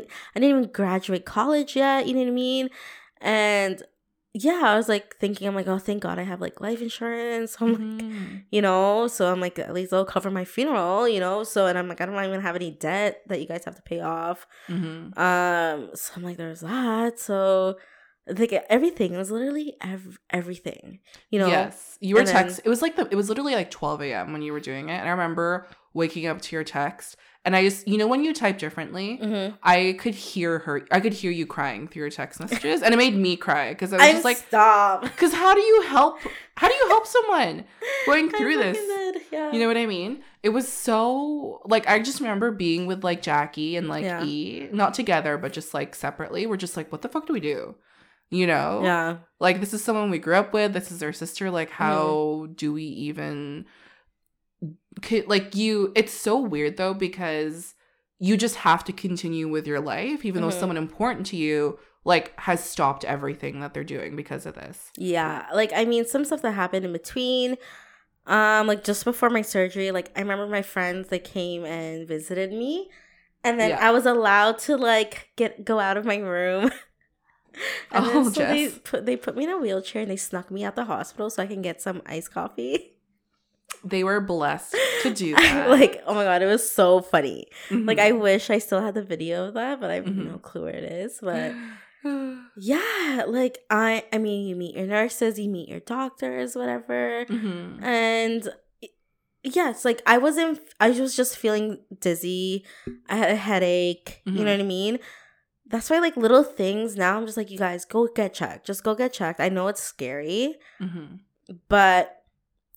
didn't 0.40 0.50
even 0.50 0.70
graduate 0.72 1.24
college 1.24 1.76
yet. 1.76 2.06
You 2.06 2.14
know 2.14 2.20
what 2.20 2.28
I 2.28 2.32
mean? 2.32 2.68
And 3.20 3.82
yeah, 4.34 4.60
I 4.64 4.76
was 4.76 4.88
like 4.88 5.16
thinking, 5.16 5.48
I'm 5.48 5.54
like, 5.54 5.66
oh, 5.66 5.78
thank 5.78 6.02
God 6.02 6.18
I 6.18 6.22
have 6.22 6.40
like 6.40 6.60
life 6.60 6.80
insurance. 6.82 7.56
I'm 7.60 7.72
like, 7.72 7.80
Mhm. 8.06 8.44
you 8.50 8.62
know, 8.62 9.06
so 9.08 9.32
I'm 9.32 9.40
like, 9.40 9.58
at 9.58 9.72
least 9.74 9.90
they'll 9.90 10.04
cover 10.04 10.30
my 10.30 10.44
funeral, 10.44 11.08
you 11.08 11.18
know. 11.18 11.42
So, 11.44 11.66
and 11.66 11.76
I'm 11.78 11.88
like, 11.88 12.00
I 12.00 12.06
don't 12.06 12.22
even 12.24 12.40
have 12.42 12.54
any 12.56 12.70
debt 12.70 13.22
that 13.26 13.40
you 13.40 13.46
guys 13.48 13.64
have 13.64 13.74
to 13.76 13.82
pay 13.82 14.00
off. 14.00 14.46
Mhm. 14.68 15.16
Um, 15.18 15.90
so 15.94 16.12
I'm 16.16 16.22
like, 16.22 16.36
there's 16.36 16.60
that. 16.60 17.18
So 17.18 17.78
like 18.26 18.52
everything. 18.68 19.14
It 19.14 19.16
was 19.16 19.30
literally 19.30 19.74
ev- 19.80 20.18
everything. 20.30 21.00
You 21.30 21.38
know. 21.40 21.46
yes, 21.48 21.96
you 22.00 22.14
were 22.14 22.20
and 22.20 22.28
then- 22.28 22.34
text. 22.44 22.60
It 22.64 22.68
was 22.68 22.82
like 22.82 22.94
the. 22.96 23.08
It 23.10 23.14
was 23.16 23.28
literally 23.30 23.54
like 23.54 23.70
12 23.70 24.02
a.m. 24.02 24.32
when 24.32 24.42
you 24.42 24.52
were 24.52 24.60
doing 24.60 24.90
it, 24.90 24.98
and 24.98 25.08
I 25.08 25.12
remember 25.12 25.66
waking 25.94 26.26
up 26.26 26.42
to 26.42 26.54
your 26.54 26.64
text, 26.64 27.16
and 27.44 27.56
I 27.56 27.62
just, 27.64 27.86
you 27.88 27.96
know, 27.98 28.06
when 28.06 28.24
you 28.24 28.34
type 28.34 28.58
differently, 28.58 29.18
Mm-hmm. 29.22 29.56
I 29.62 29.96
could 29.98 30.14
hear 30.14 30.58
her. 30.60 30.86
I 30.90 31.00
could 31.00 31.12
hear 31.14 31.30
you 31.30 31.46
crying 31.46 31.88
through 31.88 32.00
your 32.02 32.10
text 32.10 32.40
messages, 32.40 32.82
and 32.82 32.92
it 32.92 32.96
made 32.96 33.14
me 33.16 33.36
cry 33.36 33.70
because 33.70 33.92
I 33.92 33.96
was 33.96 34.02
I 34.04 34.12
just 34.12 34.24
like, 34.24 34.36
stop. 34.38 35.02
because 35.02 35.32
how 35.32 35.54
do 35.54 35.60
you 35.60 35.82
help? 35.82 36.18
How 36.56 36.68
do 36.68 36.74
you 36.74 36.88
help 36.88 37.06
someone 37.06 37.64
going 38.06 38.30
through 38.36 38.56
this? 38.58 38.76
did, 38.76 39.22
Yeah. 39.32 39.52
You 39.52 39.60
know 39.60 39.68
what 39.68 39.76
I 39.76 39.86
mean? 39.86 40.22
It 40.42 40.50
was 40.50 40.66
so 40.70 41.62
like 41.64 41.88
I 41.88 41.98
just 42.00 42.20
remember 42.20 42.50
being 42.50 42.86
with 42.86 43.02
like 43.04 43.22
Jackie 43.22 43.76
and 43.76 43.88
like 43.88 44.04
Yeah. 44.04 44.24
E, 44.24 44.68
not 44.72 44.94
together, 44.94 45.38
but 45.38 45.52
just 45.52 45.72
like 45.74 45.94
separately. 45.94 46.46
We're 46.46 46.56
just 46.56 46.76
like, 46.76 46.90
what 46.92 47.02
the 47.02 47.08
fuck 47.08 47.26
do 47.26 47.32
we 47.32 47.40
do? 47.40 47.76
You 48.30 48.46
know? 48.46 48.82
Yeah. 48.84 49.16
Like 49.40 49.60
this 49.60 49.72
is 49.72 49.82
someone 49.82 50.10
we 50.10 50.18
grew 50.18 50.34
up 50.34 50.52
with. 50.52 50.72
This 50.74 50.90
is 50.92 51.02
our 51.02 51.12
sister. 51.12 51.50
Like, 51.50 51.70
Mm-hmm. 51.70 51.82
how 51.82 52.48
do 52.54 52.72
we 52.72 52.82
even? 52.84 53.64
Like 55.26 55.54
you, 55.54 55.92
it's 55.94 56.12
so 56.12 56.38
weird 56.38 56.76
though 56.76 56.94
because 56.94 57.74
you 58.18 58.36
just 58.36 58.56
have 58.56 58.82
to 58.84 58.92
continue 58.92 59.48
with 59.48 59.66
your 59.66 59.80
life, 59.80 60.24
even 60.24 60.42
though 60.42 60.48
Mhm. 60.48 60.58
someone 60.60 60.76
important 60.76 61.26
to 61.28 61.36
you 61.36 61.78
like 62.04 62.38
has 62.40 62.62
stopped 62.64 63.04
everything 63.04 63.60
that 63.60 63.74
they're 63.74 63.84
doing 63.84 64.16
because 64.16 64.46
of 64.46 64.54
this. 64.54 64.90
Yeah. 64.96 65.46
Like 65.54 65.72
I 65.74 65.84
mean 65.84 66.04
some 66.06 66.24
stuff 66.24 66.42
that 66.42 66.52
happened 66.52 66.84
in 66.84 66.92
between. 66.92 67.56
Um, 68.26 68.66
like 68.66 68.84
just 68.84 69.04
before 69.04 69.30
my 69.30 69.42
surgery, 69.42 69.90
like 69.90 70.10
I 70.16 70.20
remember 70.20 70.46
my 70.46 70.62
friends 70.62 71.08
that 71.08 71.24
came 71.24 71.64
and 71.64 72.06
visited 72.06 72.50
me. 72.52 72.90
And 73.44 73.58
then 73.60 73.70
Yeah. 73.70 73.88
I 73.88 73.90
was 73.92 74.04
allowed 74.04 74.58
to 74.60 74.76
like 74.76 75.28
get 75.36 75.64
go 75.64 75.78
out 75.80 75.96
of 75.96 76.04
my 76.04 76.16
room. 76.18 76.64
and 77.92 78.04
then, 78.06 78.16
Oh, 78.16 78.30
so 78.30 78.40
they 78.46 78.68
put 78.70 79.06
they 79.06 79.16
put 79.16 79.36
me 79.36 79.44
in 79.44 79.50
a 79.50 79.58
wheelchair 79.58 80.02
and 80.02 80.10
they 80.10 80.16
snuck 80.16 80.50
me 80.50 80.64
out 80.64 80.76
the 80.76 80.84
hospital 80.86 81.30
so 81.30 81.42
I 81.42 81.46
can 81.46 81.62
get 81.62 81.80
some 81.80 82.02
iced 82.06 82.32
coffee. 82.32 82.94
They 83.84 84.02
were 84.04 84.20
blessed 84.20 84.74
to 85.02 85.14
do 85.14 85.34
that. 85.36 85.70
like, 85.70 86.02
oh 86.06 86.14
my 86.14 86.24
god, 86.24 86.42
it 86.42 86.46
was 86.46 86.70
so 86.70 87.00
funny. 87.00 87.46
Like 87.70 87.98
Mhm. 87.98 88.02
I 88.08 88.12
wish 88.12 88.50
I 88.50 88.58
still 88.58 88.80
had 88.80 88.94
the 88.94 89.02
video 89.02 89.46
of 89.48 89.54
that, 89.54 89.80
but 89.80 89.90
I 89.90 89.94
have 89.94 90.04
Mhm. 90.06 90.26
no 90.32 90.38
clue 90.38 90.64
where 90.64 90.74
it 90.74 90.84
is. 90.84 91.18
But 91.22 91.52
yeah, 92.56 93.24
like 93.26 93.58
I 93.70 94.04
I 94.12 94.18
mean 94.18 94.46
you 94.46 94.56
meet 94.56 94.74
your 94.76 94.86
nurses, 94.86 95.38
you 95.38 95.48
meet 95.48 95.68
your 95.68 95.80
doctors, 95.80 96.54
whatever. 96.56 97.24
Mhm. 97.26 97.82
And 97.82 98.48
yes, 99.42 99.84
like 99.84 100.02
I 100.06 100.18
wasn't 100.18 100.60
I 100.80 100.90
was 100.90 101.14
just 101.16 101.36
feeling 101.36 101.78
dizzy. 102.00 102.64
I 103.08 103.16
had 103.16 103.30
a 103.30 103.36
headache, 103.36 104.22
you 104.24 104.44
know 104.44 104.50
what 104.52 104.60
I 104.60 104.64
mean? 104.64 104.98
That's 105.66 105.90
why 105.90 105.98
like 105.98 106.16
little 106.16 106.44
things 106.44 106.96
now 106.96 107.16
I'm 107.18 107.26
just 107.26 107.36
like 107.36 107.50
you 107.50 107.58
guys 107.58 107.84
go 107.84 108.08
get 108.14 108.34
checked. 108.34 108.66
Just 108.66 108.82
go 108.84 108.94
get 108.94 109.12
checked. 109.12 109.40
I 109.40 109.48
know 109.50 109.68
it's 109.68 109.82
scary, 109.82 110.56
Mhm. 110.80 111.20
but 111.68 112.17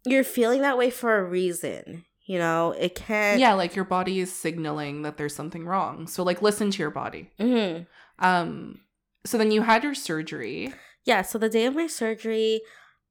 you're 0.06 0.24
feeling 0.24 0.62
that 0.62 0.78
way 0.78 0.90
for 0.90 1.18
a 1.18 1.24
reason. 1.24 2.06
You 2.26 2.38
know, 2.40 2.72
it 2.78 2.96
can't 2.96 3.40
yeah, 3.40 3.54
like 3.54 3.76
your 3.76 3.86
body 3.86 4.20
is 4.20 4.32
signaling 4.34 5.02
that 5.02 5.18
there's 5.18 5.36
something 5.36 5.66
wrong. 5.66 6.08
So 6.08 6.24
like 6.24 6.42
listen 6.42 6.72
to 6.72 6.80
your 6.80 6.92
body. 6.92 7.30
Mhm. 7.40 7.88
Um 8.20 8.80
so 9.26 9.38
then 9.38 9.52
you 9.52 9.62
had 9.64 9.84
your 9.84 9.94
surgery. 9.96 10.74
yeah 11.06 11.22
so 11.24 11.38
the 11.38 11.50
day 11.50 11.66
of 11.66 11.76
my 11.76 11.88
surgery 11.88 12.62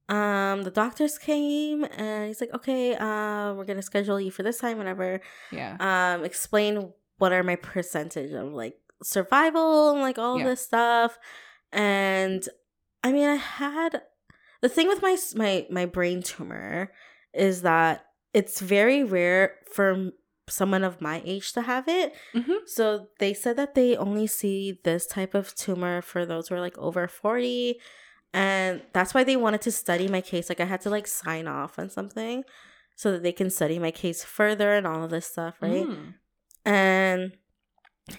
um 0.09 0.62
the 0.62 0.70
doctors 0.70 1.18
came 1.18 1.85
and 1.85 2.26
he's 2.29 2.40
like 2.40 2.53
okay 2.55 2.94
uh 2.96 3.53
we're 3.55 3.64
gonna 3.64 3.83
schedule 3.83 4.20
you 4.20 4.31
for 4.31 4.42
this 4.44 4.59
time 4.59 4.79
whatever 4.79 5.20
Yeah. 5.53 5.76
um 5.79 6.24
explain 6.24 6.92
what 7.18 7.33
are 7.33 7.42
my 7.44 7.57
percentage 7.57 8.33
of 8.33 8.53
like 8.53 8.76
survival 9.05 9.90
and 9.92 10.00
like 10.00 10.18
all 10.18 10.38
Yeah. 10.38 10.46
this 10.50 10.61
stuff 10.62 11.18
and 11.72 12.48
i 13.05 13.12
mean 13.12 13.29
i 13.29 13.37
had 13.37 14.03
the 14.61 14.68
thing 14.68 14.88
with 14.88 15.03
my 15.03 15.16
my 15.37 15.66
my 15.70 15.87
brain 15.87 16.23
tumor 16.23 16.90
is 17.35 17.62
that 17.62 18.05
it's 18.35 18.61
very 18.61 19.03
rare 19.05 19.55
for 19.73 20.11
someone 20.49 20.83
of 20.83 21.01
my 21.01 21.23
age 21.25 21.53
to 21.53 21.62
have 21.62 21.87
it 21.88 22.12
Mhm. 22.35 22.57
so 22.66 23.07
they 23.20 23.33
said 23.33 23.57
that 23.57 23.75
they 23.75 23.96
only 23.96 24.27
see 24.27 24.81
this 24.85 25.07
type 25.07 25.35
of 25.35 25.55
tumor 25.55 26.03
for 26.03 26.27
those 26.27 26.49
who 26.49 26.57
are 26.57 26.61
like 26.61 26.77
over 26.79 27.07
40 27.07 27.79
and 28.33 28.83
that's 28.92 29.14
why 29.14 29.23
they 29.25 29.37
wanted 29.37 29.61
to 29.62 29.70
study 29.73 30.09
my 30.09 30.20
case 30.20 30.49
like 30.49 30.61
i 30.61 30.64
had 30.64 30.81
to 30.83 30.90
like 30.90 31.07
sign 31.07 31.46
off 31.46 31.79
on 31.79 31.88
something 31.88 32.42
so 32.96 33.12
that 33.12 33.23
they 33.23 33.33
can 33.33 33.49
study 33.49 33.79
my 33.79 33.90
case 33.92 34.25
further 34.25 34.75
and 34.75 34.87
all 34.87 35.05
of 35.05 35.11
this 35.11 35.27
stuff 35.27 35.55
right 35.61 35.87
Mm. 35.87 36.14
and 36.64 37.33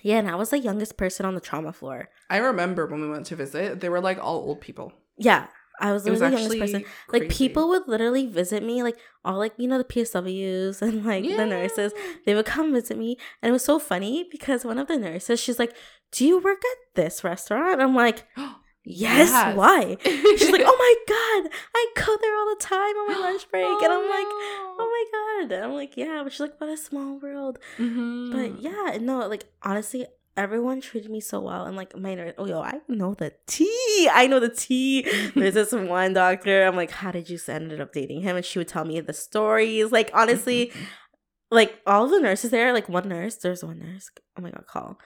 yeah 0.01 0.19
and 0.19 0.29
i 0.29 0.35
was 0.35 0.49
the 0.51 0.59
youngest 0.59 0.95
person 0.97 1.25
on 1.25 1.35
the 1.35 1.41
trauma 1.41 1.73
floor 1.73 2.09
I 2.29 2.37
remember 2.37 2.85
when 2.87 3.01
we 3.01 3.09
went 3.09 3.25
to 3.25 3.35
visit, 3.35 3.81
they 3.81 3.89
were 3.89 3.99
like 3.99 4.17
all 4.17 4.37
old 4.37 4.61
people. 4.61 4.93
yeah 5.17 5.47
i 5.81 5.91
was 5.91 6.05
It 6.07 6.11
was 6.11 6.21
literally 6.21 6.47
the 6.47 6.55
youngest 6.57 6.83
person. 6.83 6.93
like 7.13 7.29
people 7.29 7.67
would 7.69 7.87
literally 7.87 8.25
visit 8.27 8.63
me 8.63 8.83
like 8.83 8.97
all 9.25 9.37
like 9.37 9.53
you 9.57 9.67
know 9.67 9.77
the 9.77 9.83
psws 9.93 10.81
and 10.87 11.05
like 11.05 11.23
the 11.23 11.45
nurses. 11.45 11.91
They 12.25 12.33
would 12.35 12.45
come 12.45 12.71
visit 12.73 12.97
me 12.97 13.17
and 13.41 13.49
it 13.49 13.53
was 13.53 13.63
so 13.65 13.79
funny 13.79 14.27
because 14.31 14.63
one 14.65 14.77
of 14.77 14.87
the 14.87 14.97
nurses 14.97 15.39
she's 15.39 15.59
like 15.59 15.73
do 16.11 16.25
you 16.27 16.39
work 16.39 16.61
at 16.73 16.77
this 16.95 17.23
restaurant? 17.23 17.81
I'm 17.81 17.95
like 17.95 18.25
yes, 18.83 19.29
Yes. 19.29 19.55
why? 19.55 19.95
She's 20.03 20.51
like 20.51 20.63
oh 20.71 20.77
my 20.85 20.95
god 21.13 21.51
i 21.75 21.81
go 21.95 22.17
there 22.21 22.35
all 22.37 22.49
the 22.55 22.61
time 22.61 22.95
on 23.01 23.07
my 23.13 23.19
lunch 23.27 23.47
break 23.51 23.63
and 23.65 23.93
i'm 23.93 24.09
like 24.09 24.31
oh 24.81 24.87
my 24.95 25.03
god 25.17 25.51
and 25.55 25.63
i'm 25.65 25.73
like 25.73 25.95
yeah 25.97 26.21
but 26.23 26.31
she's 26.31 26.39
like 26.41 26.59
what 26.59 26.69
a 26.69 26.77
small 26.77 27.19
world. 27.19 27.59
Mhm. 27.77 28.31
but 28.31 28.61
yeah 28.61 28.97
no 28.99 29.27
like 29.27 29.45
honestly 29.63 30.05
everyone 30.37 30.79
treated 30.79 31.11
me 31.11 31.19
so 31.19 31.39
well 31.41 31.65
and 31.65 31.75
like 31.75 31.95
my 31.97 32.15
nurse 32.15 32.33
oh 32.37 32.45
yo 32.45 32.61
i 32.61 32.79
know 32.87 33.13
the 33.13 33.33
tea 33.47 34.07
i 34.13 34.25
know 34.27 34.39
the 34.39 34.47
tea 34.49 35.01
there's 35.35 35.55
this 35.55 35.71
one 35.73 36.13
doctor 36.13 36.63
i'm 36.65 36.75
like 36.75 36.91
how 36.91 37.11
did 37.11 37.29
you 37.29 37.37
ended 37.49 37.81
up 37.81 37.91
dating 37.91 38.21
him 38.21 38.35
and 38.37 38.45
she 38.45 38.57
would 38.57 38.67
tell 38.67 38.85
me 38.85 38.99
the 39.01 39.13
stories 39.13 39.91
like 39.91 40.09
honestly 40.13 40.71
like 41.51 41.81
all 41.85 42.07
the 42.07 42.19
nurses 42.19 42.49
there, 42.49 42.71
like 42.73 42.87
one 42.89 43.09
nurse, 43.09 43.35
there's 43.35 43.63
one 43.63 43.79
nurse. 43.79 44.09
Oh 44.39 44.41
my 44.41 44.49
god, 44.51 44.65
call. 44.65 44.97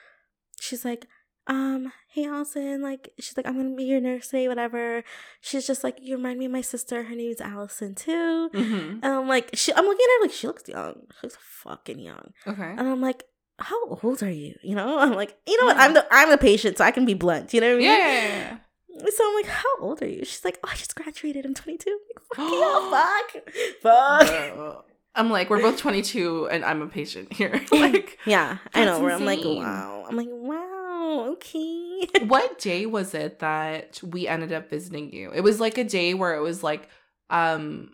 She's 0.61 0.85
like, 0.85 1.07
um, 1.47 1.91
hey 2.09 2.25
Allison, 2.25 2.81
like 2.81 3.09
she's 3.19 3.35
like, 3.35 3.47
I'm 3.47 3.55
gonna 3.57 3.75
be 3.75 3.83
your 3.85 3.99
nurse 3.99 4.27
today, 4.27 4.47
whatever. 4.47 5.03
She's 5.41 5.65
just 5.67 5.83
like, 5.83 5.97
you 6.01 6.15
remind 6.15 6.38
me 6.39 6.45
of 6.45 6.51
my 6.51 6.61
sister. 6.61 7.03
Her 7.03 7.15
name's 7.15 7.41
Allison 7.41 7.95
too. 7.95 8.49
Mhm. 8.53 8.99
And 9.01 9.05
I'm 9.05 9.27
like, 9.27 9.49
she, 9.55 9.73
I'm 9.73 9.85
looking 9.85 10.05
at 10.05 10.19
her 10.19 10.21
like 10.27 10.31
she 10.33 10.47
looks 10.47 10.67
young. 10.69 10.93
She 11.19 11.27
looks 11.27 11.38
fucking 11.39 11.99
young. 11.99 12.31
Okay. 12.45 12.61
And 12.77 12.81
I'm 12.88 13.01
like, 13.01 13.23
how 13.60 13.88
old 14.02 14.22
are 14.24 14.30
you? 14.32 14.56
You 14.63 14.76
know? 14.76 15.00
I'm 15.04 15.13
like, 15.13 15.38
you 15.48 15.60
know 15.60 15.68
what? 15.68 15.78
I'm 15.78 15.94
the 15.94 16.06
I'm 16.12 16.30
the 16.30 16.38
patient, 16.38 16.78
so 16.78 16.84
I 16.86 16.91
can 16.91 17.06
be 17.06 17.13
blunt. 17.13 17.54
You 17.54 17.62
know 17.62 17.68
what 17.68 17.76
I 17.76 17.78
mean? 17.78 17.88
Yeah. 17.88 17.98
yeah, 17.98 18.58
yeah. 18.98 19.10
So 19.10 19.28
I'm 19.28 19.36
like, 19.36 19.48
how 19.48 19.78
old 19.82 20.02
are 20.02 20.08
you? 20.08 20.24
She's 20.24 20.46
like, 20.46 20.58
oh, 20.63 20.70
I 20.72 20.76
just 20.76 20.96
graduated. 20.96 21.46
I'm 21.46 21.54
22. 21.54 22.00
I'm 22.38 22.50
like, 22.52 22.86
fuck 22.91 23.41
fuck, 23.41 23.54
fuck. 23.82 24.56
Bro. 24.56 24.84
I'm 25.18 25.30
like, 25.30 25.50
we're 25.50 25.62
both 25.62 25.78
22 25.78 26.50
and 26.50 26.63
I'm 26.65 26.82
a 26.82 26.88
patient 26.88 27.32
here. 27.34 27.62
like, 27.72 28.20
Yeah, 28.26 28.58
I 28.74 28.86
know. 28.86 29.00
Where 29.00 29.12
I'm 29.13 29.26
like, 29.26 29.44
wow. 29.44 30.06
I'm 30.08 30.15
like, 30.18 30.28
wow. 30.30 31.28
Okay. 31.32 32.08
what 32.26 32.60
day 32.60 32.86
was 32.86 33.13
it 33.13 33.39
that 33.39 34.02
we 34.04 34.28
ended 34.28 34.52
up 34.52 34.70
visiting 34.70 35.13
you? 35.13 35.32
It 35.34 35.41
was 35.41 35.60
like 35.60 35.78
a 35.78 35.84
day 35.84 36.13
where 36.13 36.36
it 36.36 36.41
was 36.41 36.63
like, 36.63 36.89
um, 37.30 37.91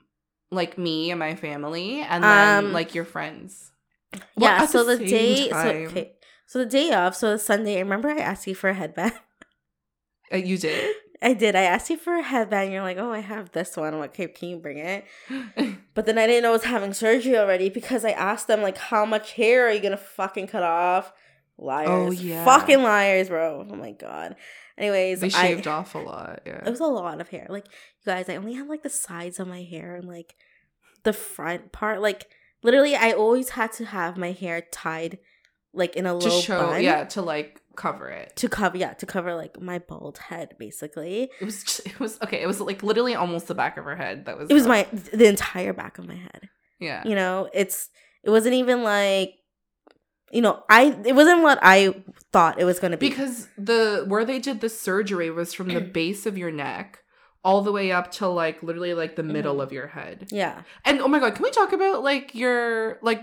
like 0.52 0.78
me 0.78 1.12
and 1.12 1.20
my 1.20 1.36
family, 1.36 2.02
and 2.02 2.24
then 2.24 2.66
Um, 2.66 2.74
like 2.74 2.94
your 2.96 3.06
friends. 3.06 3.71
Well, 4.14 4.24
yeah. 4.38 4.66
So 4.66 4.84
the 4.84 4.98
the, 4.98 5.06
day. 5.08 5.50
So, 5.50 5.58
okay. 5.58 6.14
So 6.48 6.60
the 6.60 6.66
day 6.66 6.92
of. 6.92 7.16
So 7.16 7.32
the 7.32 7.40
Sunday. 7.40 7.78
Remember, 7.82 8.10
I 8.10 8.18
asked 8.18 8.48
you 8.48 8.56
for 8.56 8.70
a 8.70 8.74
headband. 8.74 9.14
Uh, 10.34 10.38
you 10.38 10.58
did. 10.58 10.96
I 11.22 11.34
did. 11.34 11.58
I 11.58 11.64
asked 11.64 11.90
you 11.90 11.98
for 11.98 12.16
a 12.16 12.24
headband. 12.24 12.72
You're 12.72 12.84
like, 12.84 12.98
oh, 12.98 13.12
I 13.12 13.20
have 13.20 13.52
this 13.52 13.76
one. 13.76 13.94
I'm 13.94 14.00
like, 14.00 14.12
okay, 14.12 14.28
can 14.28 14.48
you 14.48 14.58
bring 14.60 14.78
it? 14.78 15.06
But 15.94 16.06
then 16.06 16.18
I 16.18 16.26
didn't 16.26 16.44
know 16.44 16.50
I 16.50 16.54
was 16.54 16.64
having 16.64 16.94
surgery 16.94 17.38
already 17.38 17.70
because 17.70 18.06
I 18.06 18.12
asked 18.12 18.48
them 18.48 18.62
like, 18.62 18.78
how 18.78 19.06
much 19.06 19.34
hair 19.34 19.68
are 19.68 19.72
you 19.72 19.82
gonna 19.82 19.98
fucking 19.98 20.48
cut 20.48 20.64
off? 20.64 21.12
Liars. 21.58 21.90
Oh, 21.90 22.12
yeah. 22.12 22.46
Fucking 22.46 22.82
liars, 22.82 23.28
bro. 23.28 23.68
Oh 23.70 23.76
my 23.76 23.92
god. 23.92 24.38
Anyways, 24.78 25.20
they 25.20 25.28
I- 25.28 25.30
shaved 25.30 25.68
off 25.68 25.96
a 25.96 26.00
lot. 26.00 26.42
Yeah. 26.46 26.64
It 26.66 26.70
was 26.70 26.80
a 26.80 26.86
lot 26.86 27.20
of 27.20 27.28
hair. 27.28 27.46
Like, 27.50 27.66
you 27.66 28.06
guys, 28.06 28.30
I 28.30 28.38
only 28.38 28.54
had 28.54 28.68
like 28.68 28.84
the 28.84 28.90
sides 28.90 29.38
of 29.40 29.50
my 29.50 29.64
hair 29.64 29.96
and 29.96 30.08
like 30.08 30.36
the 31.04 31.14
front 31.14 31.74
part. 31.74 32.02
Like, 32.02 32.28
literally, 32.64 32.96
I 32.96 33.12
always 33.12 33.50
had 33.50 33.72
to 33.74 33.86
have 33.86 34.18
my 34.18 34.32
hair 34.32 34.64
tied 34.72 35.20
like 35.74 35.96
in 35.96 36.06
a 36.06 36.10
to 36.10 36.28
low 36.28 36.42
show, 36.42 36.68
bun 36.68 36.84
yeah, 36.84 37.06
to 37.06 37.22
like 37.22 37.62
cover 37.76 38.10
it. 38.10 38.36
to 38.36 38.50
cover, 38.50 38.78
yeah, 38.78 38.94
to 38.94 39.06
cover 39.06 39.36
like 39.36 39.60
my 39.62 39.80
bald 39.80 40.18
head, 40.18 40.56
basically. 40.60 41.30
It 41.40 41.46
was. 41.46 41.64
Just, 41.64 41.86
it 41.86 42.00
was 42.00 42.20
okay. 42.22 42.42
It 42.42 42.48
was 42.48 42.60
like 42.60 42.84
literally 42.84 43.16
almost 43.16 43.48
the 43.48 43.56
back 43.56 43.78
of 43.78 43.86
her 43.86 43.96
head. 43.96 44.26
That 44.26 44.38
was. 44.38 44.50
It 44.50 44.54
was 44.54 44.68
my 44.68 44.88
the 45.14 45.28
entire 45.28 45.74
back 45.74 45.98
of 45.98 46.08
my 46.08 46.16
head. 46.16 46.50
Yeah. 46.80 47.04
You 47.06 47.16
know, 47.16 47.50
it's 47.54 47.90
it 48.24 48.30
wasn't 48.30 48.56
even 48.56 48.84
like 48.84 49.36
you 50.32 50.42
know, 50.42 50.64
I 50.70 50.98
it 51.06 51.14
wasn't 51.14 51.42
what 51.44 51.60
I 51.62 51.94
thought 52.32 52.60
it 52.60 52.66
was 52.66 52.80
gonna 52.80 52.98
be. 52.98 53.10
Because 53.10 53.48
the 53.58 54.06
where 54.08 54.26
they 54.26 54.40
did 54.40 54.62
the 54.62 54.70
surgery 54.70 55.30
was 55.30 55.54
from 55.54 55.68
the 55.70 55.82
base 55.94 56.26
of 56.26 56.38
your 56.38 56.52
neck 56.52 57.01
all 57.44 57.62
the 57.62 57.72
way 57.72 57.92
up 57.92 58.12
to 58.12 58.28
like 58.28 58.62
literally 58.62 58.94
like 58.94 59.16
the 59.16 59.24
middle 59.24 59.56
Mhm. 59.58 59.64
of 59.64 59.72
your 59.72 59.88
head. 59.88 60.28
yeah. 60.32 60.62
And 60.86 61.00
oh 61.02 61.08
my 61.08 61.20
god, 61.20 61.34
can 61.36 61.44
we 61.44 61.52
talk 61.52 61.74
about 61.74 62.04
like 62.04 62.36
your 62.36 63.00
like 63.02 63.22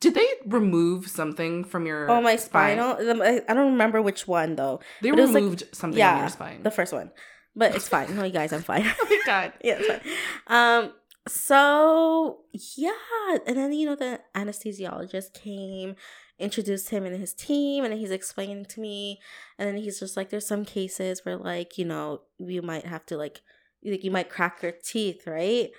Did 0.00 0.14
they 0.14 0.28
remove 0.46 1.08
something 1.08 1.64
from 1.64 1.84
your 1.84 2.08
Oh, 2.08 2.20
my 2.22 2.36
spinal. 2.36 2.90
um, 3.10 3.20
I 3.20 3.40
don't 3.52 3.72
remember 3.72 4.00
which 4.00 4.28
one 4.28 4.54
though. 4.54 4.78
They 5.02 5.10
But 5.10 5.18
was, 5.18 5.30
like- 5.32 5.42
removed 5.42 5.64
something 5.72 5.98
Yeah, 5.98 6.20
your 6.20 6.28
spine. 6.28 6.62
the 6.62 6.70
first 6.70 6.92
one, 6.92 7.10
but 7.56 7.74
it's 7.74 7.88
fine. 7.88 8.14
No, 8.14 8.22
you 8.22 8.30
guys, 8.30 8.52
I'm 8.52 8.62
fine. 8.62 8.84
oh 9.00 9.06
my 9.10 9.20
god. 9.26 9.52
yeah, 9.64 9.78
it's 9.80 9.88
fine. 9.88 10.02
Um, 10.46 10.92
so 11.26 12.40
yeah, 12.76 12.92
and 13.46 13.56
then 13.56 13.72
you 13.72 13.86
know 13.86 13.96
the 13.96 14.20
anesthesiologist 14.36 15.34
came, 15.34 15.96
introduced 16.38 16.90
him 16.90 17.04
and 17.04 17.16
his 17.18 17.34
team, 17.34 17.84
and 17.84 17.94
he's 17.94 18.10
explaining 18.10 18.64
to 18.66 18.80
me, 18.80 19.20
and 19.58 19.68
then 19.68 19.76
he's 19.76 19.98
just 20.00 20.16
like, 20.16 20.30
"There's 20.30 20.46
some 20.46 20.64
cases 20.64 21.24
where 21.24 21.36
like 21.36 21.78
you 21.78 21.84
know 21.84 22.22
you 22.38 22.62
might 22.62 22.86
have 22.86 23.04
to 23.06 23.16
like 23.16 23.40
like 23.84 24.04
you 24.04 24.10
might 24.10 24.30
crack 24.30 24.62
your 24.62 24.72
teeth, 24.72 25.26
right?" 25.26 25.70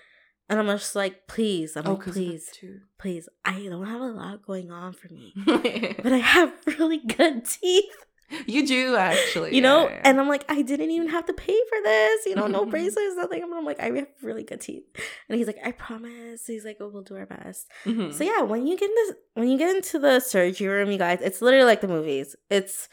And 0.49 0.57
I'm 0.59 0.65
just 0.67 0.95
like, 0.95 1.27
"Please, 1.27 1.75
I'm 1.75 1.85
Oh, 1.87 1.93
like, 1.93 2.11
please, 2.11 2.49
please, 2.97 3.29
I 3.45 3.61
don't 3.69 3.85
have 3.85 4.01
a 4.01 4.05
lot 4.07 4.41
going 4.45 4.71
on 4.71 4.93
for 4.93 5.07
me." 5.13 5.33
But 6.03 6.11
I 6.13 6.17
have 6.17 6.53
really 6.79 6.97
good 6.99 7.45
teeth. 7.45 8.05
You 8.45 8.65
do 8.67 8.95
actually. 8.95 9.55
you 9.55 9.61
know 9.61 9.87
yeah, 9.87 9.95
yeah. 9.95 10.01
and 10.05 10.19
i'm 10.19 10.27
like 10.27 10.45
i 10.49 10.61
didn't 10.61 10.91
even 10.91 11.09
have 11.09 11.25
to 11.25 11.33
pay 11.33 11.59
for 11.69 11.77
this 11.83 12.25
you 12.25 12.35
know 12.35 12.47
no 12.47 12.65
braces 12.73 13.15
nothing. 13.15 13.43
I'm 13.43 13.65
like 13.65 13.79
i 13.79 13.85
have 13.91 14.07
really 14.21 14.43
good 14.43 14.61
teeth. 14.61 14.83
And 15.27 15.37
he's 15.37 15.47
like 15.47 15.59
i 15.63 15.71
promise. 15.71 16.45
He's 16.45 16.65
like 16.65 16.77
oh 16.79 16.89
we'll 16.89 17.03
do 17.03 17.15
our 17.15 17.25
best. 17.25 17.67
Mhm. 17.85 18.13
so 18.13 18.23
yeah 18.23 18.41
when 18.41 18.67
you 18.67 18.77
get 18.77 18.89
into 18.89 19.17
when 19.33 19.47
you 19.49 19.57
get 19.57 19.75
into 19.75 19.99
the 19.99 20.19
surgery 20.19 20.67
room 20.67 20.91
you 20.91 20.97
guys 20.97 21.19
it's 21.21 21.41
literally 21.41 21.65
like 21.65 21.81
the 21.81 21.87
movies. 21.87 22.35
It's 22.49 22.87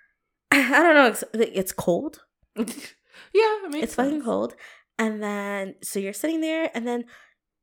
i 0.50 0.68
don't 0.82 0.94
know 0.94 1.06
it's, 1.06 1.24
it's 1.34 1.72
cold. 1.72 2.24
Yeah, 3.32 3.42
it 3.68 3.74
it's 3.84 3.94
fucking 3.94 4.22
cold. 4.22 4.54
And 4.98 5.22
then 5.22 5.76
so 5.82 5.98
you're 6.00 6.12
sitting 6.12 6.40
there 6.40 6.70
and 6.74 6.86
then 6.86 7.04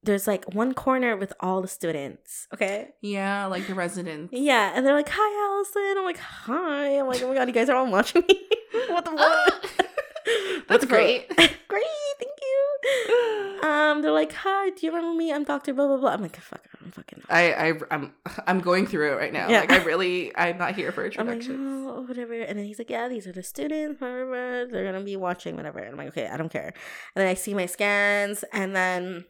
there's 0.07 0.25
like 0.27 0.43
one 0.53 0.73
corner 0.73 1.15
with 1.15 1.33
all 1.39 1.61
the 1.61 1.67
students 1.67 2.47
okay 2.53 2.89
Yeah, 3.01 3.45
like 3.45 3.67
the 3.67 3.75
residents. 3.75 4.33
yeah 4.33 4.71
and 4.75 4.85
they're 4.85 4.95
like 4.95 5.09
hi 5.11 5.45
allison 5.47 5.95
i'm 5.97 6.05
like 6.05 6.17
hi 6.17 6.99
i'm 6.99 7.07
like 7.07 7.21
oh 7.21 7.27
my 7.29 7.35
god 7.35 7.47
you 7.47 7.53
guys 7.53 7.69
are 7.69 7.75
all 7.75 7.91
watching 7.91 8.23
me 8.27 8.41
what 8.89 9.05
the 9.05 9.11
fuck 9.11 9.87
That's 10.67 10.83
great. 10.83 11.29
great, 11.69 11.85
thank 12.19 12.37
you. 12.41 13.59
Um, 13.63 14.01
they're 14.01 14.11
like, 14.11 14.33
"Hi, 14.33 14.71
do 14.71 14.85
you 14.85 14.91
remember 14.91 15.15
me? 15.17 15.31
I'm 15.31 15.45
Doctor 15.45 15.73
blah 15.73 15.87
blah 15.87 15.95
blah." 15.95 16.09
I'm 16.11 16.21
like, 16.21 16.35
"Fuck, 16.35 16.67
I'm 16.83 16.91
fucking." 16.91 17.23
I, 17.29 17.53
I, 17.53 17.73
I'm, 17.91 18.13
I'm 18.45 18.59
going 18.59 18.87
through 18.87 19.13
it 19.13 19.15
right 19.15 19.31
now. 19.31 19.47
Yeah. 19.49 19.61
Like 19.61 19.71
I 19.71 19.83
really, 19.85 20.35
I'm 20.37 20.57
not 20.57 20.75
here 20.75 20.91
for 20.91 21.09
I'm 21.17 21.27
like, 21.27 21.43
oh, 21.49 22.01
whatever. 22.05 22.33
And 22.33 22.59
then 22.59 22.65
he's 22.65 22.77
like, 22.77 22.89
yeah, 22.89 23.07
these 23.07 23.25
are 23.25 23.31
the 23.31 23.41
students, 23.43 24.01
whatever. 24.01 24.67
They're 24.69 24.83
gonna 24.91 25.03
be 25.05 25.15
watching, 25.15 25.55
whatever. 25.55 25.79
And 25.79 25.91
I'm 25.91 25.97
like, 25.97 26.09
okay, 26.09 26.27
I 26.27 26.35
don't 26.35 26.51
care. 26.51 26.73
And 27.15 27.21
then 27.21 27.27
I 27.27 27.33
see 27.33 27.53
my 27.53 27.65
scans, 27.65 28.43
and 28.51 28.75
then 28.75 29.23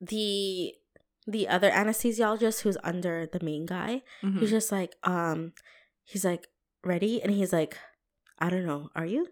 the 0.00 0.74
the 1.26 1.46
other 1.48 1.70
anesthesiologist 1.70 2.62
who's 2.62 2.78
under 2.82 3.26
the 3.26 3.40
main 3.44 3.66
guy, 3.66 4.02
Mhm. 4.22 4.40
he's 4.40 4.50
just 4.50 4.72
like, 4.72 4.96
um, 5.04 5.52
he's 6.04 6.24
like, 6.24 6.48
ready, 6.84 7.22
and 7.22 7.30
he's 7.32 7.52
like, 7.52 7.76
I 8.38 8.48
don't 8.50 8.64
know, 8.66 8.88
are 8.96 9.04
you? 9.06 9.28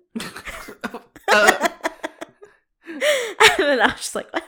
Uh, 1.32 1.68
and 2.86 3.00
then 3.58 3.80
I 3.80 3.86
was 3.86 3.96
just 3.96 4.14
like, 4.14 4.32
what? 4.32 4.44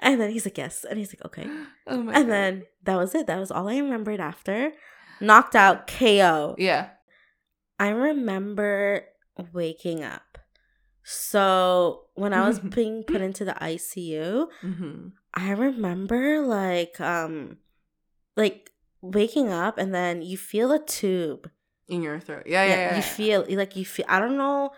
And 0.00 0.20
then 0.20 0.30
he's 0.30 0.44
like, 0.44 0.58
yes. 0.58 0.84
And 0.88 0.98
he's 0.98 1.12
like, 1.14 1.24
okay. 1.26 1.48
oh 1.86 2.02
my 2.02 2.14
And 2.14 2.24
God. 2.26 2.28
then 2.32 2.62
that 2.84 2.96
was 2.96 3.14
it. 3.14 3.26
That 3.28 3.38
was 3.38 3.50
all 3.52 3.68
I 3.68 3.76
remembered 3.78 4.18
after. 4.20 4.72
Knocked 5.20 5.54
out 5.54 5.86
KO. 5.86 6.56
yeah. 6.58 6.88
I 7.78 7.88
remember 7.90 9.04
waking 9.52 10.02
up. 10.02 10.38
So 11.04 12.04
when 12.14 12.32
I 12.32 12.46
was 12.46 12.58
being 12.78 13.04
put 13.04 13.20
into 13.20 13.44
the 13.44 13.54
ICU, 13.54 14.46
hmm 14.60 15.08
I 15.34 15.52
remember 15.52 16.42
like 16.42 17.00
um 17.00 17.56
like 18.36 18.70
waking 19.00 19.50
up 19.50 19.78
and 19.78 19.94
then 19.94 20.22
you 20.22 20.36
feel 20.36 20.72
a 20.72 20.84
tube. 20.84 21.50
In 21.88 22.02
your 22.02 22.20
throat. 22.20 22.44
Yeah, 22.46 22.64
yeah, 22.64 22.74
yeah. 22.74 22.96
you 22.96 23.02
feel 23.02 23.46
like 23.48 23.74
you 23.76 23.84
feel 23.84 24.06
I 24.08 24.20
don't 24.20 24.36
know 24.36 24.70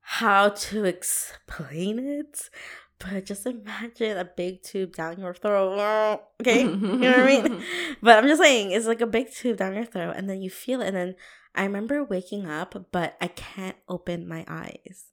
how 0.00 0.50
to 0.50 0.84
explain 0.84 1.98
it, 1.98 2.50
but 2.98 3.24
just 3.24 3.46
imagine 3.46 4.16
a 4.16 4.24
big 4.24 4.62
tube 4.62 4.94
down 4.94 5.18
your 5.18 5.34
throat. 5.34 6.20
Okay? 6.40 6.62
you 6.62 6.76
know 6.76 7.10
what 7.10 7.20
I 7.20 7.26
mean? 7.26 7.62
But 8.02 8.18
I'm 8.18 8.28
just 8.28 8.40
saying, 8.40 8.72
it's 8.72 8.86
like 8.86 9.00
a 9.00 9.06
big 9.06 9.32
tube 9.32 9.56
down 9.56 9.74
your 9.74 9.86
throat, 9.86 10.14
and 10.16 10.28
then 10.28 10.42
you 10.42 10.50
feel 10.50 10.82
it. 10.82 10.88
And 10.88 10.96
then 10.96 11.14
I 11.54 11.64
remember 11.64 12.04
waking 12.04 12.46
up, 12.48 12.88
but 12.92 13.16
I 13.20 13.28
can't 13.28 13.76
open 13.88 14.28
my 14.28 14.44
eyes. 14.46 15.06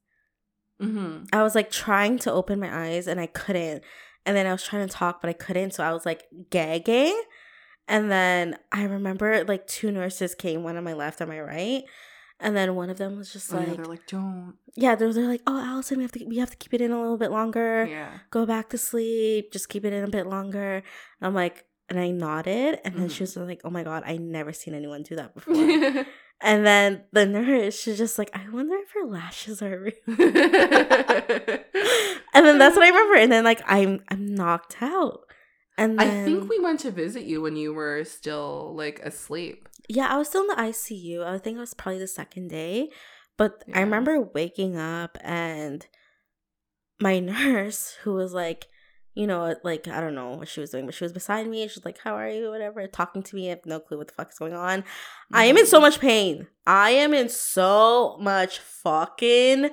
Hmm 0.82 1.24
I 1.34 1.44
was 1.44 1.56
like 1.56 1.70
trying 1.72 2.18
to 2.20 2.32
open 2.32 2.60
my 2.60 2.88
eyes, 2.88 3.08
and 3.08 3.20
I 3.20 3.28
couldn't. 3.28 3.84
And 4.26 4.36
then 4.38 4.46
I 4.48 4.52
was 4.52 4.64
trying 4.64 4.88
to 4.88 4.94
talk, 4.94 5.22
but 5.22 5.30
I 5.30 5.34
couldn't. 5.34 5.74
So 5.74 5.84
I 5.84 5.94
was 5.94 6.06
like 6.06 6.26
gagging. 6.50 7.20
And 7.88 8.12
then 8.12 8.58
I 8.72 8.84
remember 8.84 9.44
like 9.44 9.66
two 9.68 9.92
nurses 9.92 10.36
came, 10.36 10.64
one 10.64 10.78
on 10.78 10.84
my 10.84 10.94
left 10.94 11.20
and 11.22 11.30
my 11.30 11.40
right. 11.42 11.84
And 12.40 12.56
then 12.56 12.76
one 12.76 12.90
of 12.90 12.98
them 12.98 13.18
was 13.18 13.32
just 13.34 13.54
Oh, 13.54 13.60
yeah, 13.60 13.68
like, 13.68 13.76
they're 13.78 13.86
like, 13.86 14.08
don't. 14.08 14.56
yeah, 14.76 14.96
they're, 14.96 15.12
they're 15.14 15.28
like, 15.28 15.42
oh, 15.48 15.60
Allison, 15.60 15.98
we 15.98 16.04
have 16.04 16.12
to 16.14 16.26
we 16.26 16.38
have 16.38 16.50
to 16.52 16.58
keep 16.58 16.74
it 16.74 16.82
in 16.82 16.92
a 16.92 17.00
little 17.02 17.18
bit 17.18 17.32
longer. 17.32 17.88
Yeah. 17.90 18.10
Go 18.32 18.46
back 18.46 18.70
to 18.70 18.78
sleep. 18.78 19.52
Just 19.52 19.70
keep 19.70 19.86
it 19.86 19.94
in 19.94 20.04
a 20.04 20.08
bit 20.10 20.26
longer. 20.28 20.76
And 20.76 20.84
I'm 21.28 21.34
like, 21.36 21.66
and 21.90 22.00
I 22.00 22.10
nodded, 22.12 22.80
and 22.86 22.96
then 22.96 23.10
she 23.10 23.18
Mhm. 23.24 23.36
was 23.36 23.38
like, 23.38 23.62
oh 23.66 23.70
my 23.70 23.84
god, 23.84 24.04
I 24.06 24.16
never 24.18 24.54
seen 24.54 24.74
anyone 24.74 25.04
do 25.04 25.18
that 25.18 25.34
before. 25.36 26.06
And 26.42 26.66
then 26.66 27.04
the 27.12 27.26
nurse, 27.26 27.80
she's 27.80 27.98
just 27.98 28.18
like, 28.18 28.30
I 28.34 28.50
wonder 28.50 28.76
if 28.76 28.92
her 28.92 29.06
lashes 29.06 29.62
are 29.62 29.80
real. 29.80 29.94
and 32.34 32.46
then 32.46 32.58
that's 32.58 32.76
what 32.76 32.84
I 32.86 32.90
remember. 32.90 33.16
And 33.16 33.32
then 33.32 33.44
like 33.44 33.62
I'm 33.66 34.02
I'm 34.10 34.34
knocked 34.36 34.78
out. 34.82 35.22
And 35.78 36.00
I 36.02 36.24
think 36.26 36.50
we 36.50 36.60
went 36.60 36.80
to 36.82 36.92
visit 36.92 37.24
you 37.24 37.42
when 37.42 37.56
you 37.56 37.74
were 37.74 38.04
still 38.04 38.74
like 38.76 39.00
asleep. 39.00 39.68
yeah, 39.88 40.08
I 40.10 40.18
was 40.18 40.28
still 40.28 40.42
in 40.42 40.48
the 40.48 40.56
ICU. 40.56 41.24
I 41.26 41.38
think 41.38 41.58
it 41.58 41.60
was 41.62 41.74
probably 41.74 42.00
the 42.00 42.08
second 42.08 42.50
day, 42.50 42.90
but 43.38 43.64
Yeah. 43.68 43.80
I 43.80 43.82
remember 43.82 44.20
waking 44.22 44.78
up 44.78 45.18
and 45.22 45.86
my 47.00 47.20
nurse, 47.34 47.98
who 48.04 48.14
was 48.14 48.34
like, 48.34 48.68
you 49.14 49.28
know, 49.28 49.56
like 49.64 49.88
I 49.88 50.00
don't 50.02 50.16
know 50.16 50.32
what 50.36 50.48
she 50.48 50.60
was 50.62 50.70
doing, 50.70 50.86
but 50.86 50.96
she 50.96 51.04
was 51.04 51.12
beside 51.14 51.48
me. 51.48 51.68
She's 51.68 51.84
like, 51.86 51.98
"How 52.00 52.16
are 52.16 52.30
you?" 52.30 52.50
Whatever, 52.50 52.86
talking 52.88 53.24
to 53.24 53.36
me. 53.36 53.48
I 53.48 53.50
have 53.52 53.66
no 53.66 53.80
clue 53.80 53.98
what 53.98 54.08
the 54.08 54.14
fuck 54.14 54.32
is 54.32 54.40
going 54.40 54.54
on. 54.54 54.84
I 55.34 55.46
am 55.46 55.58
in 55.58 55.66
so 55.68 55.80
much 55.82 56.00
pain. 56.00 56.48
I 56.66 56.92
am 56.92 57.14
in 57.14 57.28
so 57.30 58.18
much 58.20 58.60
fucking 58.60 59.70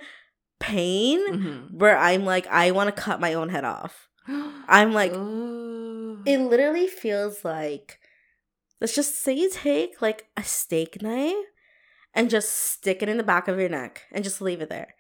pain 0.61 1.21
Mhm. 1.33 1.75
where 1.75 1.97
I'm 1.97 2.25
like, 2.25 2.47
I 2.49 2.73
want 2.73 2.95
to 2.95 3.01
cut 3.03 3.21
my 3.21 3.35
own 3.35 3.49
head 3.51 3.65
off. 3.65 4.09
I'm 4.27 4.93
like, 4.93 5.13
Oh. 5.15 6.19
it 6.27 6.39
literally 6.39 6.87
feels 6.89 7.45
like 7.45 8.01
let's 8.81 8.95
just 8.95 9.23
say 9.23 9.33
you 9.35 9.51
take 9.51 10.03
like 10.03 10.27
a 10.37 10.43
steak 10.43 11.01
knife 11.03 11.35
and 12.15 12.29
just 12.31 12.51
stick 12.51 13.03
it 13.03 13.09
in 13.09 13.17
the 13.19 13.23
back 13.23 13.49
of 13.49 13.59
your 13.59 13.69
neck 13.69 14.03
and 14.13 14.25
just 14.25 14.41
leave 14.41 14.61
it 14.61 14.69
there. 14.69 14.95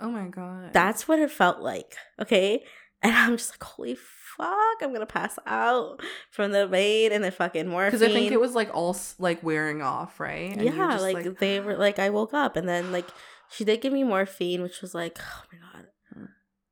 oh 0.00 0.10
my 0.10 0.26
god. 0.28 0.72
That's 0.72 1.06
what 1.06 1.20
it 1.20 1.30
felt 1.30 1.60
like. 1.60 1.96
Okay. 2.20 2.64
And 3.04 3.14
I'm 3.14 3.36
just 3.36 3.52
like, 3.52 3.62
holy 3.62 3.94
fuck, 3.96 4.82
I'm 4.82 4.92
gonna 4.92 5.06
pass 5.06 5.38
out 5.46 6.00
from 6.30 6.50
the 6.52 6.66
pain 6.66 7.12
and 7.12 7.22
the 7.22 7.30
fucking 7.30 7.68
morphine. 7.68 7.90
because 7.92 8.02
I 8.02 8.12
think 8.12 8.32
it 8.32 8.40
was 8.40 8.54
like 8.54 8.70
all 8.74 8.96
like 9.18 9.42
wearing 9.42 9.82
off, 9.82 10.18
right? 10.18 10.52
And 10.56 10.62
yeah, 10.62 10.92
just 10.92 11.04
like, 11.04 11.38
they 11.38 11.60
were 11.60 11.76
like 11.76 11.98
I 12.00 12.10
woke 12.10 12.34
up 12.34 12.56
and 12.56 12.66
then 12.68 12.90
like 12.90 13.06
she 13.50 13.64
did 13.64 13.80
give 13.82 13.92
me 13.92 14.02
morphine, 14.04 14.62
which 14.62 14.80
was 14.82 14.94
like, 14.94 15.18
oh 15.20 15.42
my 15.52 15.58
god, 15.58 15.86
Hmm. 16.14 16.24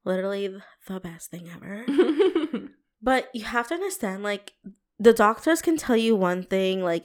literally 0.05 0.57
the 0.89 1.01
best 1.01 1.31
thing 1.31 1.49
ever. 1.55 1.85
but 3.03 3.29
you 3.35 3.45
have 3.45 3.69
to 3.69 3.75
understand, 3.75 4.23
like 4.23 4.53
the 4.99 5.13
doctors 5.13 5.61
can 5.63 5.77
tell 5.77 5.97
you 5.97 6.17
one 6.17 6.43
thing, 6.45 6.83
like 6.83 7.05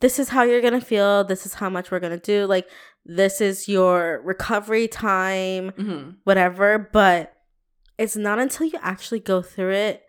this 0.00 0.18
is 0.18 0.28
how 0.30 0.42
you're 0.42 0.60
gonna 0.62 0.80
feel, 0.80 1.24
this 1.24 1.46
is 1.46 1.54
how 1.54 1.68
much 1.70 1.90
we're 1.90 2.00
gonna 2.00 2.18
do, 2.18 2.44
like 2.46 2.68
this 3.04 3.40
is 3.40 3.68
your 3.68 4.20
recovery 4.24 4.86
time, 4.88 5.70
Mhm. 5.72 6.16
whatever. 6.24 6.78
But 6.92 7.32
it's 8.00 8.16
not 8.16 8.38
until 8.38 8.66
you 8.66 8.78
actually 8.82 9.20
go 9.20 9.42
through 9.42 9.72
it, 9.72 10.02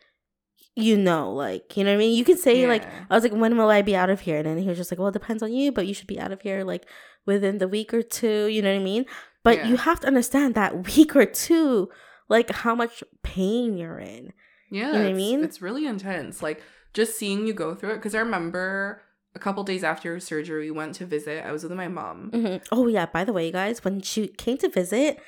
you 0.76 0.98
know, 0.98 1.32
like 1.34 1.76
you 1.76 1.84
know 1.84 1.92
what 1.92 1.96
I 1.96 2.00
mean. 2.00 2.18
You 2.18 2.24
can 2.24 2.38
say 2.38 2.66
like 2.68 2.84
I 3.10 3.14
was 3.16 3.24
like, 3.24 3.34
when 3.34 3.58
will 3.58 3.70
I 3.70 3.82
be 3.82 3.96
out 3.96 4.10
of 4.10 4.22
here? 4.22 4.38
And 4.38 4.46
then 4.48 4.58
he 4.58 4.68
was 4.68 4.78
just 4.78 4.92
like, 4.92 5.00
well, 5.00 5.10
it 5.10 5.14
depends 5.22 5.44
on 5.44 5.52
you, 5.54 5.72
but 5.72 5.86
you 5.88 5.94
should 5.94 6.08
be 6.08 6.20
out 6.20 6.32
of 6.32 6.42
here 6.42 6.64
like 6.64 6.86
within 7.26 7.58
the 7.58 7.68
week 7.68 7.94
or 7.94 8.02
two. 8.02 8.46
You 8.48 8.62
know 8.62 8.74
what 8.74 8.82
I 8.82 8.84
mean? 8.84 9.06
But 9.44 9.58
Yeah. 9.58 9.68
you 9.70 9.76
have 9.78 10.00
to 10.02 10.08
understand 10.08 10.56
that 10.56 10.72
week 10.96 11.16
or 11.16 11.26
two, 11.26 11.90
like 12.30 12.50
how 12.52 12.74
much 12.76 13.04
pain 13.24 13.78
you're 13.78 14.00
in. 14.00 14.34
Yeah, 14.72 14.88
know 14.88 14.92
what 14.94 15.02
I 15.02 15.06
it's- 15.06 15.18
mean? 15.18 15.44
It's 15.44 15.62
really 15.62 15.86
intense. 15.86 16.42
Like 16.42 16.62
just 16.94 17.18
seeing 17.18 17.46
you 17.48 17.54
go 17.54 17.76
through 17.76 17.92
it. 17.92 17.96
Because 17.96 18.16
I 18.16 18.20
remember 18.20 19.02
a 19.36 19.40
couple 19.40 19.64
days 19.64 19.84
after 19.84 20.18
surgery, 20.20 20.66
we 20.66 20.72
went 20.72 20.96
to 20.96 21.06
visit. 21.06 21.46
I 21.46 21.52
was 21.52 21.64
with 21.64 21.74
my 21.74 21.90
mom. 21.90 22.32
Mhm. 22.34 22.64
Oh 22.72 22.88
yeah. 22.88 23.06
By 23.08 23.26
the 23.26 23.34
way, 23.34 23.46
you 23.48 23.52
guys, 23.52 23.84
when 23.84 24.00
she 24.02 24.28
came 24.30 24.58
to 24.60 24.70
visit, 24.70 25.20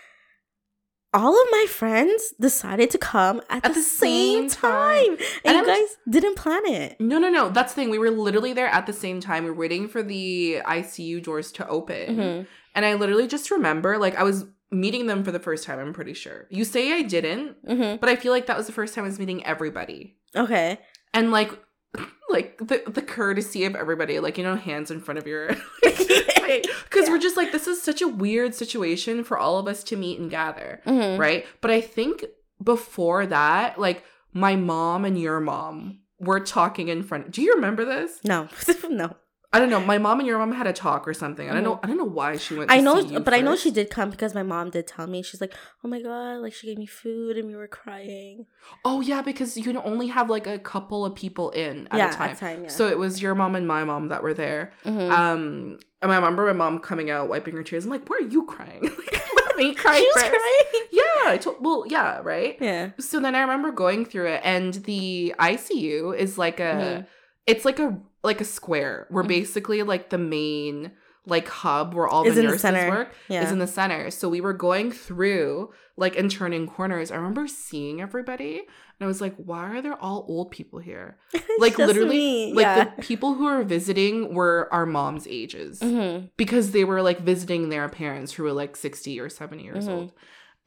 all 1.13 1.39
of 1.39 1.47
my 1.51 1.65
friends 1.69 2.33
decided 2.39 2.89
to 2.91 2.97
come 2.97 3.41
at, 3.49 3.63
the, 3.63 3.81
same, 3.81 4.49
time, 4.49 5.11
and, 5.45 5.57
And 5.57 5.57
you 5.57 5.65
guys 5.65 5.97
didn't 6.09 6.35
plan 6.35 6.65
it. 6.65 6.99
No, 6.99 7.19
no, 7.19 7.29
no. 7.29 7.49
That's 7.49 7.73
the 7.73 7.81
thing. 7.81 7.89
We 7.89 7.99
were 7.99 8.09
literally 8.11 8.53
there 8.53 8.67
at 8.67 8.85
the 8.87 8.93
same 8.93 9.19
time. 9.19 9.43
We 9.43 9.51
were 9.51 9.55
waiting 9.57 9.87
for 9.87 10.01
the 10.03 10.61
ICU 10.65 11.21
doors 11.23 11.51
to 11.53 11.67
open. 11.67 12.17
Mhm. 12.17 12.47
And 12.75 12.85
I 12.85 12.95
literally 12.95 13.27
just 13.27 13.51
remember, 13.51 13.97
like, 13.97 14.15
I 14.15 14.23
was 14.23 14.45
meeting 14.71 15.05
them 15.05 15.23
for 15.23 15.31
the 15.31 15.39
first 15.39 15.65
time, 15.65 15.77
I'm 15.77 15.93
pretty 15.93 16.15
sure. 16.15 16.47
You 16.49 16.65
say 16.65 16.93
I 16.93 17.03
didn't, 17.03 17.63
Mhm. 17.63 17.99
but 17.99 18.09
I 18.09 18.15
feel 18.15 18.31
like 18.31 18.47
that 18.47 18.57
was 18.57 18.65
the 18.65 18.73
first 18.73 18.95
time 18.95 19.03
I 19.03 19.07
was 19.07 19.19
meeting 19.19 19.45
everybody. 19.45 20.17
Okay. 20.35 20.79
And, 21.13 21.29
like, 21.29 21.51
like 22.29 22.57
the 22.57 22.83
the 22.87 23.01
courtesy 23.01 23.65
of 23.65 23.75
everybody, 23.75 24.19
like 24.19 24.37
you 24.37 24.43
know, 24.43 24.55
hands 24.55 24.89
in 24.91 24.99
front 24.99 25.17
of 25.19 25.27
your 25.27 25.47
because 25.83 27.09
we're 27.09 27.19
just 27.19 27.37
like 27.37 27.51
this 27.51 27.67
is 27.67 27.81
such 27.81 28.01
a 28.01 28.07
weird 28.07 28.53
situation 28.55 29.23
for 29.23 29.37
all 29.37 29.57
of 29.59 29.67
us 29.67 29.83
to 29.85 29.95
meet 29.95 30.19
and 30.19 30.29
gather, 30.29 30.81
Mhm. 30.85 31.17
right? 31.17 31.45
But 31.61 31.71
I 31.71 31.81
think 31.81 32.25
before 32.63 33.25
that, 33.27 33.79
like 33.79 34.03
my 34.33 34.55
mom 34.55 35.05
and 35.05 35.19
your 35.19 35.39
mom 35.39 35.99
were 36.19 36.39
talking 36.39 36.87
in 36.87 37.03
front. 37.03 37.31
Do 37.31 37.41
you 37.41 37.53
remember 37.55 37.85
this? 37.85 38.19
No, 38.23 38.47
no. 38.89 39.15
I 39.53 39.59
don't 39.59 39.69
know. 39.69 39.79
My 39.79 39.99
mom 39.99 40.19
and 40.19 40.27
your 40.27 40.39
mom 40.39 40.51
had 40.51 40.65
a 40.65 40.73
talk 40.73 41.07
or 41.07 41.13
something. 41.13 41.47
I 41.49 41.53
don't 41.53 41.63
know. 41.63 41.79
I 41.83 41.87
don't 41.87 41.97
know 41.97 42.03
why 42.05 42.37
she 42.37 42.55
went. 42.55 42.69
To 42.71 42.75
Mm-hmm. 42.75 42.87
I 42.87 43.01
know, 43.13 43.19
but 43.21 43.33
I 43.35 43.41
know 43.41 43.55
she 43.55 43.69
did 43.69 43.91
come 43.91 44.09
because 44.09 44.33
my 44.33 44.41
mom 44.41 44.71
did 44.71 44.87
tell 44.87 45.05
me. 45.05 45.21
She's 45.21 45.39
like, 45.41 45.53
"Oh 45.83 45.87
my 45.87 46.01
god!" 46.01 46.37
Like 46.41 46.53
she 46.53 46.65
gave 46.67 46.79
me 46.79 46.87
food 46.87 47.37
and 47.37 47.47
we 47.47 47.55
were 47.55 47.67
crying. 47.67 48.47
Oh 48.83 49.01
yeah, 49.01 49.21
because 49.21 49.55
you 49.55 49.63
can 49.63 49.77
only 49.77 50.07
have 50.07 50.29
like 50.29 50.47
a 50.47 50.57
couple 50.57 51.05
of 51.05 51.13
people 51.13 51.51
in 51.51 51.87
at 51.91 51.97
yeah, 51.97 52.09
a 52.09 52.13
time. 52.13 52.29
at 52.31 52.37
time. 52.39 52.63
Yeah. 52.63 52.69
So 52.69 52.87
it 52.87 52.97
was 52.97 53.21
your 53.21 53.35
mom 53.35 53.55
and 53.55 53.67
my 53.67 53.83
mom 53.83 54.07
that 54.07 54.23
were 54.23 54.33
there. 54.33 54.73
Mhm. 54.85 55.11
Um, 55.11 55.79
and 56.01 56.11
I 56.11 56.15
remember 56.15 56.45
my 56.47 56.53
mom 56.53 56.79
coming 56.79 57.09
out, 57.11 57.29
wiping 57.29 57.55
her 57.55 57.63
tears. 57.63 57.85
I'm 57.85 57.91
like, 57.91 58.09
"Why 58.09 58.17
are 58.23 58.27
you 58.27 58.45
crying? 58.45 58.81
Me 59.57 59.75
cry 59.75 59.97
she 59.99 60.05
was 60.15 60.23
first." 60.23 60.29
crying. 60.31 60.87
Yeah, 60.91 61.03
I 61.31 61.37
told. 61.37 61.57
Well, 61.59 61.83
yeah, 61.87 62.21
right. 62.23 62.57
Yeah. 62.59 62.89
So 62.99 63.19
then 63.19 63.35
I 63.35 63.41
remember 63.41 63.71
going 63.71 64.03
through 64.05 64.27
it, 64.29 64.41
and 64.43 64.73
the 64.73 65.35
ICU 65.39 66.17
is 66.17 66.39
like 66.39 66.59
a, 66.59 66.63
Mhm. 67.03 67.05
it's 67.45 67.65
like 67.65 67.77
a 67.79 67.99
like 68.23 68.41
a 68.41 68.45
square 68.45 69.07
where 69.09 69.23
Mhm. 69.23 69.27
basically 69.27 69.83
like 69.83 70.09
the 70.09 70.17
main 70.17 70.91
like 71.25 71.47
hub 71.47 71.93
where 71.93 72.05
all 72.05 72.25
Is 72.27 72.35
the 72.35 72.41
in 72.41 72.45
the 72.47 72.51
nurses 72.51 72.89
work 72.89 73.13
Yeah. 73.29 73.45
is 73.45 73.51
in 73.51 73.59
the 73.59 73.67
center. 73.67 74.11
So 74.11 74.27
we 74.27 74.41
were 74.41 74.51
going 74.51 74.91
through 74.91 75.71
like 75.95 76.17
and 76.17 76.29
turning 76.29 76.67
corners. 76.67 77.11
I 77.11 77.15
remember 77.15 77.47
seeing 77.47 78.01
everybody, 78.01 78.57
and 78.57 78.99
I 78.99 79.05
was 79.05 79.21
like, 79.21 79.33
"Why 79.37 79.77
are 79.77 79.81
there 79.81 79.95
all 80.01 80.25
old 80.27 80.51
people 80.51 80.79
here?" 80.79 81.17
Like 81.59 81.77
literally, 81.77 82.09
me. 82.17 82.53
like 82.53 82.63
yeah. 82.63 82.83
the 82.95 83.01
people 83.01 83.35
who 83.35 83.45
are 83.47 83.63
visiting 83.63 84.33
were 84.33 84.67
our 84.73 84.85
mom's 84.85 85.25
ages 85.27 85.79
Mhm. 85.79 86.29
because 86.35 86.71
they 86.71 86.83
were 86.83 87.01
like 87.01 87.19
visiting 87.21 87.69
their 87.69 87.87
parents 87.87 88.33
who 88.33 88.43
were 88.43 88.51
like 88.51 88.75
60 88.75 89.17
or 89.19 89.29
70 89.29 89.63
years 89.63 89.87
Mhm. 89.87 89.91
old. 89.91 90.11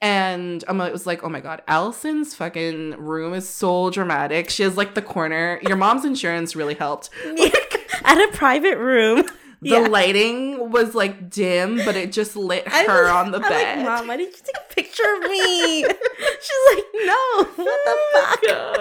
And 0.02 0.62
it 0.62 0.92
was 0.92 1.06
like, 1.06 1.24
oh 1.24 1.28
my 1.28 1.40
God, 1.40 1.62
Allison's 1.66 2.34
fucking 2.34 2.92
room 2.98 3.32
is 3.34 3.48
so 3.48 3.90
dramatic. 3.90 4.50
She 4.50 4.62
has 4.62 4.76
like 4.76 4.94
the 4.94 5.02
corner. 5.02 5.58
Your 5.66 5.76
mom's 5.76 6.04
insurance 6.04 6.54
really 6.54 6.74
helped. 6.74 7.10
At 8.04 8.18
a 8.18 8.28
private 8.34 8.76
room. 8.78 9.22
The 9.62 9.70
Yeah. 9.70 9.78
lighting 9.88 10.70
was 10.70 10.94
like 10.94 11.30
dim, 11.30 11.76
but 11.84 11.96
it 11.96 12.12
just 12.12 12.36
lit 12.36 12.68
her 12.68 13.04
was- 13.04 13.10
on 13.10 13.30
the 13.30 13.38
I'm 13.42 13.48
bed. 13.48 13.78
Like, 13.78 13.86
Mom, 13.86 14.06
why 14.08 14.16
didn't 14.18 14.36
you 14.36 14.42
take 14.44 14.56
a 14.70 14.74
picture 14.74 15.14
of 15.16 15.22
me? 15.30 15.82
She's 15.82 16.74
like, 16.74 16.84
no. 17.06 17.44
What 17.56 17.56
the 17.56 17.96
fuck? 18.12 18.38
Oh 18.48 18.74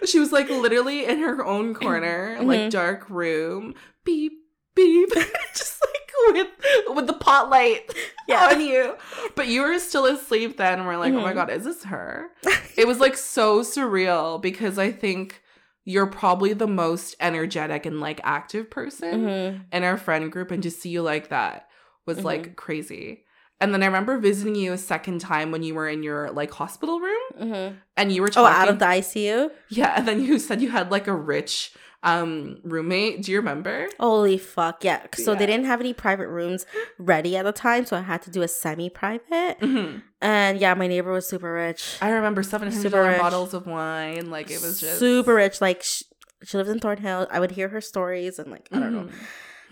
God. 0.00 0.08
She 0.08 0.18
was 0.18 0.32
like 0.32 0.48
literally 0.48 1.04
in 1.04 1.18
her 1.18 1.44
own 1.44 1.74
corner, 1.74 2.38
like 2.42 2.60
Mhm. 2.60 2.70
dark 2.70 3.10
room. 3.10 3.74
Beep, 4.04 4.32
beep. 4.78 5.08
just 5.54 5.80
like 5.82 6.12
with 6.34 6.48
with 6.96 7.06
the 7.06 7.12
pot 7.12 7.50
light 7.50 7.92
Yeah. 8.26 8.48
on 8.52 8.60
you. 8.60 8.96
But 9.34 9.48
you 9.48 9.62
were 9.62 9.78
still 9.78 10.06
asleep 10.06 10.56
then. 10.56 10.78
And 10.78 10.86
we're 10.86 10.96
like, 10.96 11.12
oh 11.12 11.20
my 11.20 11.32
Mhm. 11.32 11.34
God, 11.34 11.50
is 11.50 11.64
this 11.64 11.84
her? 11.84 12.28
It 12.76 12.86
was 12.86 13.00
like 13.00 13.16
so 13.16 13.60
surreal 13.62 14.40
because 14.40 14.78
I 14.78 14.90
think 14.92 15.42
you're 15.84 16.06
probably 16.06 16.52
the 16.52 16.66
most 16.66 17.16
energetic 17.20 17.86
and 17.86 17.98
like 18.00 18.20
active 18.24 18.68
person 18.70 19.24
Mhm. 19.26 19.64
in 19.72 19.84
our 19.84 19.96
friend 19.96 20.30
group. 20.30 20.50
And 20.50 20.62
to 20.62 20.70
see 20.70 20.90
you 20.90 21.02
like 21.02 21.28
that 21.30 21.68
was 22.06 22.18
Mhm. 22.18 22.24
like 22.24 22.56
crazy. 22.56 23.24
And 23.60 23.72
then 23.74 23.82
I 23.82 23.86
remember 23.86 24.18
visiting 24.18 24.54
you 24.54 24.72
a 24.72 24.78
second 24.78 25.20
time 25.20 25.50
when 25.50 25.62
you 25.64 25.74
were 25.74 25.88
in 25.88 26.02
your 26.04 26.30
like 26.30 26.52
hospital 26.52 27.00
room 27.00 27.22
Mhm. 27.40 27.76
and 27.96 28.12
you 28.12 28.22
were 28.22 28.28
talking. 28.28 28.54
Oh, 28.54 28.60
out 28.60 28.68
of 28.68 28.78
the 28.78 28.84
ICU? 28.86 29.50
yeah, 29.68 29.94
and 29.96 30.06
then 30.06 30.22
you 30.22 30.38
said 30.38 30.60
you 30.60 30.68
had 30.70 30.90
like 30.92 31.06
a 31.08 31.14
rich 31.14 31.72
um 32.02 32.58
roommate. 32.62 33.22
Do 33.22 33.32
you 33.32 33.38
remember? 33.38 33.88
Holy 33.98 34.38
fuck. 34.38 34.84
Yeah. 34.84 35.02
So 35.14 35.32
Yeah. 35.32 35.38
they 35.38 35.46
didn't 35.46 35.66
have 35.66 35.80
any 35.80 35.92
private 35.92 36.28
rooms 36.28 36.64
ready 36.98 37.36
at 37.36 37.44
the 37.44 37.52
time. 37.52 37.86
So 37.86 37.96
I 37.96 38.02
had 38.02 38.22
to 38.22 38.30
do 38.30 38.42
a 38.42 38.48
semi 38.48 38.88
private. 38.88 39.58
Mhm. 39.60 40.02
And 40.20 40.58
yeah, 40.58 40.74
my 40.74 40.86
neighbor 40.86 41.12
was 41.12 41.28
super 41.28 41.52
rich. 41.52 41.96
I 42.00 42.10
remember 42.10 42.42
seven 42.42 42.68
hundred 42.70 42.82
Super 42.82 43.18
bottles 43.18 43.52
of 43.54 43.66
wine. 43.66 44.30
Like 44.30 44.50
it 44.50 44.60
was 44.62 44.80
just 44.80 44.98
super 44.98 45.34
rich. 45.34 45.60
Like, 45.60 45.82
sh- 45.82 46.02
she 46.44 46.56
lived 46.56 46.70
in 46.70 46.78
Thornhill. 46.78 47.26
I 47.30 47.40
would 47.40 47.50
hear 47.52 47.68
her 47.68 47.80
stories 47.80 48.38
and, 48.38 48.48
like, 48.50 48.68
I 48.72 48.78
don't 48.78 48.92
know. 48.92 49.02
Mhm. 49.04 49.12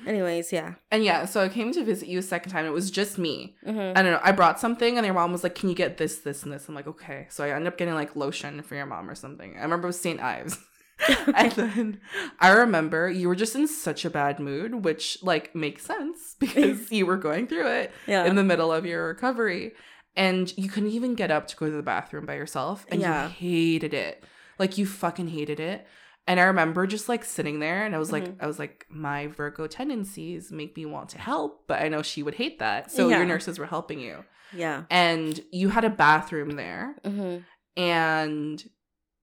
Anyways, 0.06 0.52
yeah. 0.52 0.74
And 0.90 1.02
yeah, 1.04 1.24
so 1.24 1.40
I 1.40 1.48
came 1.48 1.72
to 1.72 1.82
visit 1.84 2.08
you 2.08 2.18
a 2.18 2.22
second 2.22 2.50
time. 2.52 2.66
It 2.66 2.72
was 2.72 2.90
just 2.90 3.18
me. 3.18 3.56
Mm-hmm. 3.66 3.96
I 3.98 4.02
don't 4.02 4.12
know. 4.12 4.20
I 4.22 4.32
brought 4.32 4.60
something, 4.60 4.98
and 4.98 5.06
your 5.06 5.14
mom 5.14 5.32
was 5.32 5.42
like, 5.42 5.54
"Can 5.54 5.68
you 5.70 5.74
get 5.74 5.96
this, 5.96 6.18
this, 6.18 6.42
and 6.42 6.52
this?" 6.52 6.68
I'm 6.68 6.74
like, 6.74 6.86
"Okay." 6.86 7.26
So 7.30 7.44
I 7.44 7.50
ended 7.50 7.68
up 7.68 7.78
getting 7.78 7.94
like 7.94 8.14
lotion 8.14 8.60
for 8.62 8.74
your 8.74 8.84
mom 8.86 9.08
or 9.08 9.14
something. 9.14 9.54
I 9.56 9.62
remember 9.62 9.86
it 9.86 9.94
was 9.94 10.00
St. 10.00 10.20
Ives. 10.20 10.58
and 11.34 11.52
then 11.52 12.00
I 12.40 12.50
remember 12.50 13.08
you 13.10 13.28
were 13.28 13.34
just 13.36 13.54
in 13.54 13.68
such 13.68 14.04
a 14.04 14.10
bad 14.10 14.40
mood, 14.40 14.84
which 14.84 15.18
like 15.22 15.54
makes 15.54 15.84
sense 15.84 16.36
because 16.40 16.90
you 16.96 17.06
were 17.06 17.16
going 17.18 17.46
through 17.46 17.66
it 17.68 17.92
yeah. 18.06 18.24
in 18.24 18.36
the 18.36 18.44
middle 18.44 18.72
of 18.72 18.86
your 18.86 19.06
recovery, 19.08 19.72
and 20.16 20.56
you 20.56 20.68
couldn't 20.68 20.90
even 20.90 21.14
get 21.14 21.30
up 21.30 21.46
to 21.48 21.56
go 21.56 21.66
to 21.66 21.72
the 21.72 21.82
bathroom 21.82 22.24
by 22.26 22.34
yourself, 22.34 22.86
and 22.88 23.00
Yeah. 23.00 23.24
you 23.24 23.30
hated 23.30 23.92
it. 23.94 24.24
Like 24.58 24.78
you 24.78 24.86
fucking 24.86 25.28
hated 25.28 25.60
it. 25.60 25.86
And 26.28 26.40
I 26.40 26.44
remember 26.44 26.86
just 26.88 27.08
like 27.08 27.24
sitting 27.24 27.60
there 27.60 27.84
and 27.84 27.94
I 27.94 27.98
was 27.98 28.10
like, 28.10 28.24
Mhm. 28.24 28.36
I 28.40 28.46
was 28.48 28.58
like, 28.58 28.84
my 28.90 29.28
Virgo 29.28 29.68
tendencies 29.68 30.50
make 30.50 30.76
me 30.76 30.84
want 30.84 31.10
to 31.10 31.18
help, 31.18 31.68
but 31.68 31.80
I 31.80 31.88
know 31.88 32.02
she 32.02 32.22
would 32.24 32.34
hate 32.34 32.58
that. 32.58 32.90
So 32.90 33.08
Yeah. 33.08 33.18
your 33.18 33.26
nurses 33.26 33.58
were 33.60 33.66
helping 33.66 34.00
you. 34.00 34.24
yeah. 34.52 34.84
And 34.90 35.38
you 35.52 35.68
had 35.68 35.84
a 35.84 35.90
bathroom 35.90 36.50
there 36.56 36.96
Mm-hmm. 37.04 37.42
and 37.80 38.64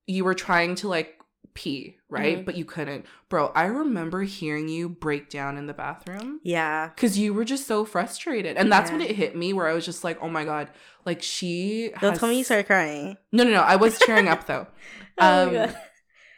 you 0.06 0.24
were 0.24 0.34
trying 0.34 0.76
to 0.76 0.88
like 0.88 1.18
pee, 1.54 1.98
right? 2.10 2.40
Mhm. 2.40 2.46
But 2.46 2.56
you 2.56 2.66
couldn't. 2.66 3.06
Bro, 3.30 3.52
I 3.56 3.66
remember 3.66 4.24
hearing 4.24 4.68
you 4.70 4.90
break 4.90 5.30
down 5.30 5.58
in 5.58 5.68
the 5.68 5.74
bathroom 5.74 6.40
Yeah. 6.44 6.90
because 6.96 7.18
you 7.18 7.34
were 7.34 7.46
just 7.46 7.68
so 7.68 7.86
frustrated. 7.86 8.58
And 8.58 8.72
that's 8.72 8.92
when 8.92 9.02
it 9.02 9.16
hit 9.16 9.36
me 9.36 9.54
where 9.54 9.68
I 9.68 9.74
was 9.74 9.86
just 9.86 10.04
like, 10.04 10.18
oh 10.22 10.30
my 10.30 10.46
God, 10.46 10.70
like 11.06 11.22
she. 11.22 11.90
Don't 12.02 12.12
has- 12.12 12.20
tell 12.20 12.30
me 12.30 12.38
you 12.38 12.44
started 12.44 12.66
crying. 12.68 13.18
No, 13.32 13.44
no, 13.44 13.52
no. 13.52 13.62
I 13.62 13.76
was 13.76 13.98
tearing 14.00 14.28
up 14.28 14.46
though. 14.48 14.68
Oh 15.20 15.44
Um, 15.44 15.48
my 15.48 15.54
God. 15.68 15.78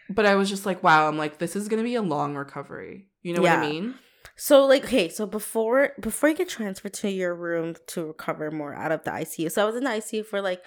But 0.10 0.26
I 0.26 0.36
was 0.36 0.50
just 0.50 0.66
like, 0.66 0.84
wow, 0.84 1.08
I'm 1.08 1.18
like, 1.18 1.38
this 1.40 1.56
is 1.56 1.68
gonna 1.68 1.82
be 1.84 1.96
a 1.96 2.02
long 2.02 2.36
recovery. 2.36 3.08
You 3.24 3.34
know 3.34 3.42
what 3.42 3.52
I 3.52 3.62
mean? 3.70 3.96
So 4.36 4.66
like 4.66 4.84
okay, 4.84 5.08
so 5.10 5.26
before 5.26 5.94
before 6.00 6.28
you 6.30 6.36
get 6.36 6.50
transferred 6.50 6.94
to 6.96 7.10
your 7.10 7.34
room 7.34 7.76
to 7.88 8.08
recover 8.08 8.52
more 8.52 8.74
out 8.76 8.92
of 8.92 9.04
the 9.06 9.12
ICU. 9.12 9.50
So 9.52 9.62
I 9.62 9.66
was 9.66 9.76
in 9.76 9.86
the 9.86 9.90
ICU 9.92 10.26
for 10.26 10.42
like 10.42 10.62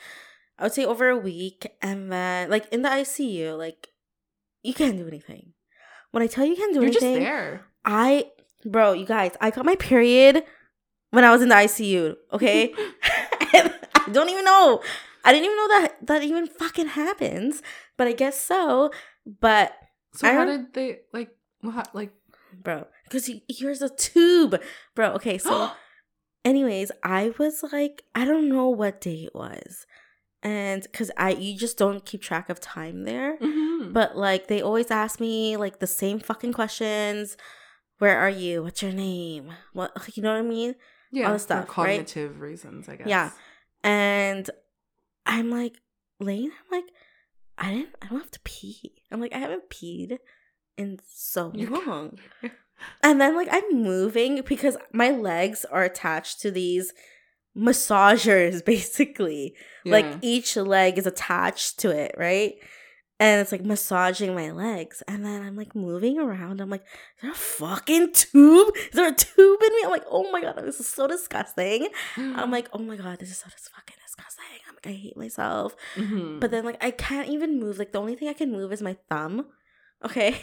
I 0.59 0.65
would 0.65 0.73
say 0.73 0.85
over 0.87 1.09
a 1.09 1.17
week 1.19 1.71
and 1.83 2.11
then 2.11 2.49
like 2.51 2.67
in 2.73 2.83
the 2.83 2.89
ICU, 2.89 3.57
like 3.59 3.89
you 4.63 4.75
can't 4.75 4.97
do 4.97 5.07
anything. 5.07 5.53
When 6.11 6.23
I 6.23 6.27
tell 6.27 6.45
you 6.45 6.53
you 6.53 6.57
can't 6.57 6.75
do 6.75 6.81
You're 6.81 6.91
just 6.91 7.05
anything, 7.05 7.25
there. 7.25 7.67
I 7.85 8.31
bro, 8.65 8.93
you 8.93 9.07
guys, 9.07 9.33
I 9.41 9.51
got 9.51 9.65
my 9.65 9.77
period 9.77 10.45
when 11.11 11.25
I 11.25 11.31
was 11.31 11.43
in 11.43 11.49
the 11.49 11.55
ICU, 11.55 12.17
okay? 12.33 12.73
I 13.03 14.11
don't 14.11 14.29
even 14.29 14.45
know. 14.45 14.83
I 15.25 15.33
didn't 15.33 15.45
even 15.47 15.57
know 15.57 15.69
that 15.69 15.97
that 16.07 16.23
even 16.23 16.47
fucking 16.47 16.89
happens, 16.89 17.63
but 17.97 18.07
I 18.07 18.13
guess 18.13 18.41
so. 18.41 18.91
But 19.41 19.73
So 20.15 20.29
I 20.29 20.33
how 20.33 20.45
did 20.45 20.73
they 20.73 21.01
like? 21.13 21.31
What 21.61 21.95
like? 21.95 22.13
bro, 22.63 22.87
because 23.05 23.31
here's 23.49 23.83
a 23.83 23.89
tube, 23.91 24.61
bro. 24.95 25.13
Okay, 25.15 25.37
so 25.39 25.71
anyways, 26.45 26.91
I 27.03 27.33
was 27.39 27.63
like, 27.73 28.03
I 28.15 28.25
don't 28.25 28.49
know 28.49 28.69
what 28.69 29.01
day 29.01 29.25
it 29.25 29.35
was, 29.35 29.87
and 30.43 30.83
because 30.83 31.11
I 31.17 31.31
you 31.31 31.57
just 31.59 31.79
don't 31.79 32.05
keep 32.05 32.23
track 32.23 32.49
of 32.49 32.61
time 32.61 33.05
there. 33.05 33.37
Mhm. 33.39 33.93
But 33.93 34.17
like 34.17 34.47
they 34.49 34.61
always 34.61 34.91
ask 34.91 35.21
me 35.21 35.57
like 35.57 35.79
the 35.79 35.87
same 35.87 36.19
fucking 36.21 36.53
questions. 36.53 37.37
Where 37.99 38.19
are 38.19 38.31
you? 38.31 38.63
What's 38.63 38.83
your 38.83 38.93
name? 38.93 39.53
What 39.73 39.93
you 40.15 40.23
know 40.23 40.33
what 40.33 40.39
I 40.39 40.43
mean? 40.43 40.75
yeah, 41.11 41.27
all 41.27 41.33
the 41.33 41.39
for 41.39 41.43
stuff, 41.43 41.59
right? 41.79 41.99
cognitive 41.99 42.41
reasons, 42.41 42.89
I 42.89 42.97
guess. 42.97 43.07
Yeah. 43.09 43.31
And 43.83 44.49
I'm 45.27 45.51
like, 45.51 45.77
Lane, 46.21 46.51
I'm 46.53 46.79
like, 46.81 46.91
I 47.57 47.71
didn't 47.73 47.95
I 48.03 48.07
don't 48.09 48.21
have 48.21 48.31
to 48.33 48.41
pee. 48.45 49.03
I'm 49.11 49.21
like, 49.21 49.35
I 49.35 49.39
haven't 49.39 49.71
peed 49.71 50.19
in 50.77 51.01
so 51.13 51.53
long. 51.55 52.19
and 53.03 53.21
then 53.21 53.35
like 53.35 53.49
I'm 53.51 53.83
moving 53.83 54.43
because 54.47 54.77
my 54.93 55.11
legs 55.11 55.65
are 55.65 55.83
attached 55.83 56.41
to 56.43 56.51
these 56.51 56.93
massagers 57.59 58.65
basically. 58.73 59.55
Like 59.85 60.19
each 60.23 60.55
leg 60.57 60.99
is 60.99 61.07
attached 61.07 61.79
to 61.81 61.91
it, 61.91 62.15
right? 62.19 62.55
And 63.21 63.41
it's 63.41 63.51
like 63.51 63.65
massaging 63.65 64.35
my 64.35 64.51
legs. 64.53 65.03
And 65.09 65.25
then 65.25 65.43
I'm 65.43 65.57
like 65.57 65.75
moving 65.75 66.19
around. 66.19 66.61
I'm 66.61 66.71
like, 66.71 66.83
is 66.83 67.23
there 67.23 67.31
a 67.33 67.35
fucking 67.35 68.13
tube? 68.13 68.75
Is 68.77 68.91
there 68.93 69.09
a 69.09 69.15
tube 69.15 69.61
in 69.63 69.69
me? 69.75 69.81
I'm 69.85 69.91
like, 69.91 70.05
oh 70.11 70.31
my 70.31 70.41
God, 70.41 70.61
this 70.63 70.79
is 70.79 70.89
so 70.89 71.07
disgusting. 71.09 71.89
I'm 72.17 72.51
like, 72.57 72.69
oh 72.73 72.79
my 72.79 72.97
God, 72.97 73.19
this 73.19 73.31
is 73.31 73.39
so 73.39 73.47
fucking 73.49 73.97
disgusting. 74.07 74.45
I'm 74.69 74.75
like, 74.77 74.87
I 74.87 74.93
hate 74.93 75.17
myself. 75.17 75.75
Mhm. 75.97 76.39
But 76.39 76.51
then 76.51 76.65
like 76.65 76.83
I 76.85 76.91
can't 76.93 77.29
even 77.29 77.59
move. 77.59 77.79
Like 77.79 77.93
the 77.93 77.99
only 78.01 78.15
thing 78.15 78.29
I 78.29 78.35
can 78.35 78.53
move 78.53 78.73
is 78.73 78.83
my 78.83 78.97
thumb. 79.09 79.47
Okay. 80.05 80.39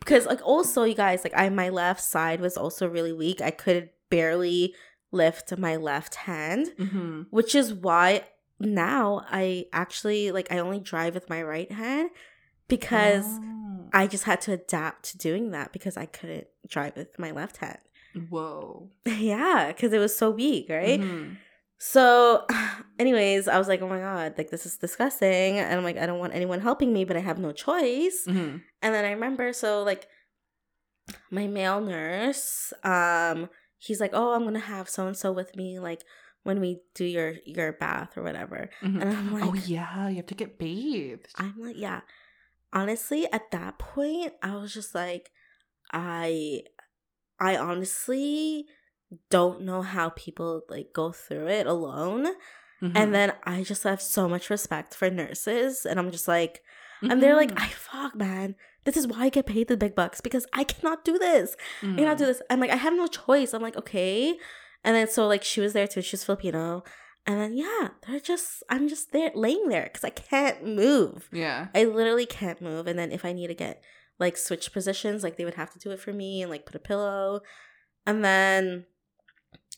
Because 0.00 0.24
like 0.24 0.40
also 0.42 0.84
you 0.84 0.94
guys, 0.94 1.22
like 1.24 1.34
I 1.36 1.48
my 1.50 1.68
left 1.68 2.00
side 2.00 2.40
was 2.40 2.56
also 2.56 2.88
really 2.88 3.12
weak. 3.12 3.42
I 3.42 3.50
could 3.50 3.90
barely 4.08 4.74
lift 5.10 5.56
my 5.58 5.76
left 5.76 6.14
hand 6.16 6.72
Mhm. 6.78 7.26
which 7.30 7.54
is 7.54 7.72
why 7.72 8.24
now 8.60 9.24
I 9.30 9.66
actually 9.72 10.30
like 10.32 10.52
I 10.52 10.58
only 10.58 10.80
drive 10.80 11.14
with 11.14 11.30
my 11.30 11.42
right 11.42 11.70
hand 11.72 12.10
because 12.68 13.24
Oh. 13.26 13.88
I 13.92 14.06
just 14.06 14.24
had 14.24 14.40
to 14.42 14.52
adapt 14.52 15.04
to 15.12 15.18
doing 15.18 15.50
that 15.52 15.72
because 15.72 15.96
I 15.96 16.04
couldn't 16.06 16.46
drive 16.68 16.94
with 16.96 17.18
my 17.18 17.30
left 17.30 17.56
hand. 17.58 17.78
Whoa. 18.30 18.90
yeah, 19.06 19.68
because 19.68 19.92
it 19.94 19.98
was 19.98 20.14
so 20.16 20.30
weak, 20.30 20.68
right? 20.68 21.00
Mhm. 21.00 21.36
So, 21.78 22.44
anyways, 22.98 23.46
I 23.48 23.56
was 23.56 23.68
like, 23.68 23.80
oh 23.80 23.88
my 23.88 24.00
God, 24.00 24.34
like 24.36 24.50
this 24.50 24.66
is 24.66 24.76
disgusting. 24.76 25.58
And 25.58 25.72
I'm 25.78 25.84
like, 25.84 25.96
I 25.96 26.04
don't 26.06 26.18
want 26.18 26.34
anyone 26.34 26.60
helping 26.60 26.92
me, 26.92 27.04
but 27.04 27.16
I 27.16 27.20
have 27.20 27.38
no 27.38 27.52
choice. 27.52 28.24
Mhm. 28.26 28.62
And 28.82 28.94
then 28.94 29.04
I 29.04 29.12
remember, 29.12 29.52
so 29.54 29.82
like 29.84 30.06
my 31.30 31.46
male 31.46 31.80
nurse, 31.80 32.72
um, 32.84 33.48
he's 33.78 34.00
like, 34.00 34.10
oh, 34.12 34.34
I'm 34.34 34.44
gonna 34.44 34.58
have 34.58 34.88
so 34.88 35.06
and 35.06 35.16
so 35.16 35.32
with 35.32 35.56
me, 35.56 35.78
like 35.78 36.02
when 36.42 36.60
we 36.60 36.80
do 36.94 37.04
your 37.04 37.34
your 37.46 37.72
bath 37.72 38.16
or 38.16 38.22
whatever. 38.22 38.68
Mhm. 38.82 39.00
And 39.02 39.10
I'm 39.16 39.32
like, 39.32 39.44
oh 39.44 39.54
yeah, 39.54 40.08
you 40.08 40.16
have 40.16 40.26
to 40.26 40.34
get 40.34 40.58
bathed. 40.58 41.28
I'm 41.36 41.54
like, 41.58 41.76
yeah. 41.78 42.00
Honestly, 42.72 43.26
at 43.32 43.50
that 43.52 43.78
point, 43.78 44.34
I 44.42 44.56
was 44.56 44.74
just 44.74 44.94
like, 44.94 45.30
I, 45.92 46.62
I 47.40 47.56
honestly 47.56 48.66
don't 49.30 49.62
know 49.62 49.80
how 49.82 50.10
people 50.10 50.62
like 50.68 50.88
go 50.92 51.12
through 51.12 51.48
it 51.48 51.66
alone. 51.66 52.26
Mhm. 52.82 52.92
And 52.94 53.14
then 53.14 53.32
I 53.44 53.62
just 53.64 53.82
have 53.84 54.00
so 54.02 54.28
much 54.28 54.50
respect 54.50 54.94
for 54.94 55.10
nurses, 55.10 55.84
and 55.86 55.98
I'm 55.98 56.10
just 56.10 56.28
like, 56.28 56.62
and 57.02 57.22
they're 57.22 57.36
like. 57.36 57.52
I 57.58 57.68
fuck, 57.68 58.14
man. 58.14 58.54
This 58.88 58.96
is 58.96 59.06
why 59.06 59.24
I 59.24 59.28
get 59.28 59.44
paid 59.44 59.68
the 59.68 59.76
big 59.76 59.94
bucks 59.94 60.22
because 60.22 60.46
I 60.54 60.64
cannot 60.64 61.04
do 61.04 61.18
this. 61.18 61.54
I 61.82 61.86
mm. 61.86 61.98
cannot 61.98 62.16
do 62.16 62.24
this. 62.24 62.40
I'm 62.48 62.58
like, 62.58 62.70
I 62.70 62.76
have 62.76 62.94
no 62.94 63.06
choice. 63.06 63.52
I'm 63.52 63.60
like, 63.60 63.76
okay. 63.76 64.34
And 64.82 64.96
then 64.96 65.08
so 65.08 65.26
like 65.26 65.44
she 65.44 65.60
was 65.60 65.74
there 65.74 65.86
too. 65.86 66.00
She's 66.00 66.24
Filipino. 66.24 66.84
And 67.26 67.38
then 67.38 67.54
yeah, 67.54 67.88
they're 68.06 68.18
just 68.18 68.62
I'm 68.70 68.88
just 68.88 69.12
there 69.12 69.30
laying 69.34 69.68
there 69.68 69.84
because 69.84 70.04
I 70.04 70.08
can't 70.08 70.64
move. 70.64 71.28
Yeah. 71.30 71.66
I 71.74 71.84
literally 71.84 72.24
can't 72.24 72.62
move. 72.62 72.86
And 72.86 72.98
then 72.98 73.12
if 73.12 73.26
I 73.26 73.34
need 73.34 73.48
to 73.48 73.54
get 73.54 73.82
like 74.18 74.38
switch 74.38 74.72
positions, 74.72 75.22
like 75.22 75.36
they 75.36 75.44
would 75.44 75.54
have 75.56 75.70
to 75.74 75.78
do 75.78 75.90
it 75.90 76.00
for 76.00 76.14
me 76.14 76.40
and 76.40 76.50
like 76.50 76.64
put 76.64 76.74
a 76.74 76.78
pillow. 76.78 77.42
And 78.06 78.24
then 78.24 78.86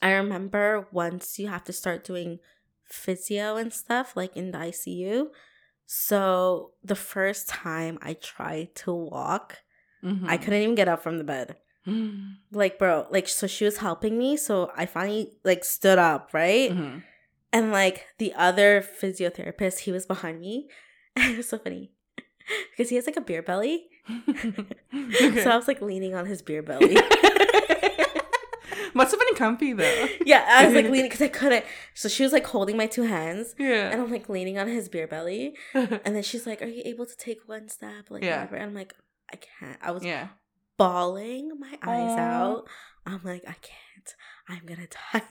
I 0.00 0.12
remember 0.12 0.86
once 0.92 1.36
you 1.36 1.48
have 1.48 1.64
to 1.64 1.72
start 1.72 2.04
doing 2.04 2.38
physio 2.84 3.56
and 3.56 3.72
stuff 3.72 4.14
like 4.14 4.36
in 4.36 4.52
the 4.52 4.58
ICU. 4.58 5.30
So 5.92 6.70
the 6.84 6.94
first 6.94 7.48
time 7.48 7.98
I 8.00 8.12
tried 8.14 8.76
to 8.86 8.92
walk, 8.94 9.58
I 10.04 10.06
Mhm. 10.06 10.40
couldn't 10.42 10.62
even 10.62 10.74
get 10.76 10.86
up 10.86 11.02
from 11.02 11.18
the 11.18 11.24
bed. 11.24 11.56
Like, 12.52 12.78
bro, 12.78 13.06
like, 13.10 13.26
so 13.26 13.48
she 13.48 13.64
was 13.64 13.78
helping 13.78 14.16
me. 14.16 14.36
So 14.36 14.70
I 14.76 14.86
finally, 14.86 15.32
like, 15.44 15.64
stood 15.64 15.98
up, 15.98 16.30
right? 16.32 16.70
Mhm. 16.70 17.02
And, 17.52 17.72
like, 17.72 18.06
the 18.18 18.32
other 18.34 18.82
physiotherapist, 18.82 19.80
he 19.80 19.90
was 19.90 20.06
behind 20.06 20.40
me. 20.40 20.68
And 21.16 21.32
it 21.34 21.36
was 21.38 21.48
so 21.48 21.58
funny 21.58 21.90
because 22.70 22.88
he 22.90 22.94
has, 22.94 23.06
like, 23.06 23.16
a 23.16 23.20
beer 23.20 23.42
belly. 23.42 23.90
Okay. 24.94 25.42
So 25.42 25.50
I 25.50 25.56
was, 25.56 25.66
like, 25.66 25.82
leaning 25.82 26.14
on 26.14 26.26
his 26.26 26.40
beer 26.40 26.62
belly. 26.62 26.94
Must 28.94 29.10
have 29.10 29.20
been 29.20 29.29
comfy 29.40 29.72
though. 29.72 30.06
yeah, 30.26 30.44
I 30.48 30.66
was, 30.66 30.74
like, 30.74 30.84
leaning 30.92 31.10
because 31.10 31.22
I 31.22 31.28
couldn't. 31.28 31.64
So 31.94 32.08
she 32.08 32.22
was, 32.22 32.32
like, 32.32 32.46
holding 32.46 32.76
my 32.76 32.86
two 32.86 33.02
hands. 33.02 33.54
Yeah. 33.58 33.90
And 33.90 34.00
I'm, 34.02 34.10
like, 34.10 34.28
leaning 34.28 34.58
on 34.58 34.68
his 34.68 34.88
beer 34.88 35.06
belly. 35.06 35.54
And 35.74 36.12
then 36.16 36.22
she's 36.22 36.46
like, 36.46 36.60
Are 36.62 36.66
you 36.76 36.82
able 36.84 37.06
to 37.06 37.16
take 37.16 37.40
one 37.46 37.68
step? 37.68 38.02
Like, 38.10 38.22
Yeah. 38.22 38.36
whatever. 38.40 38.56
And 38.56 38.64
I'm 38.70 38.74
like, 38.74 38.94
I 39.32 39.36
can't. 39.36 39.78
I 39.82 39.90
was 39.92 40.04
yeah. 40.04 40.28
bawling 40.76 41.52
my 41.58 41.72
eyes 41.82 42.18
Aw. 42.18 42.20
out. 42.20 42.68
I'm 43.06 43.20
like, 43.24 43.44
I 43.46 43.56
can't. 43.62 44.14
I'm 44.48 44.66
gonna 44.66 44.88
die. 45.12 45.22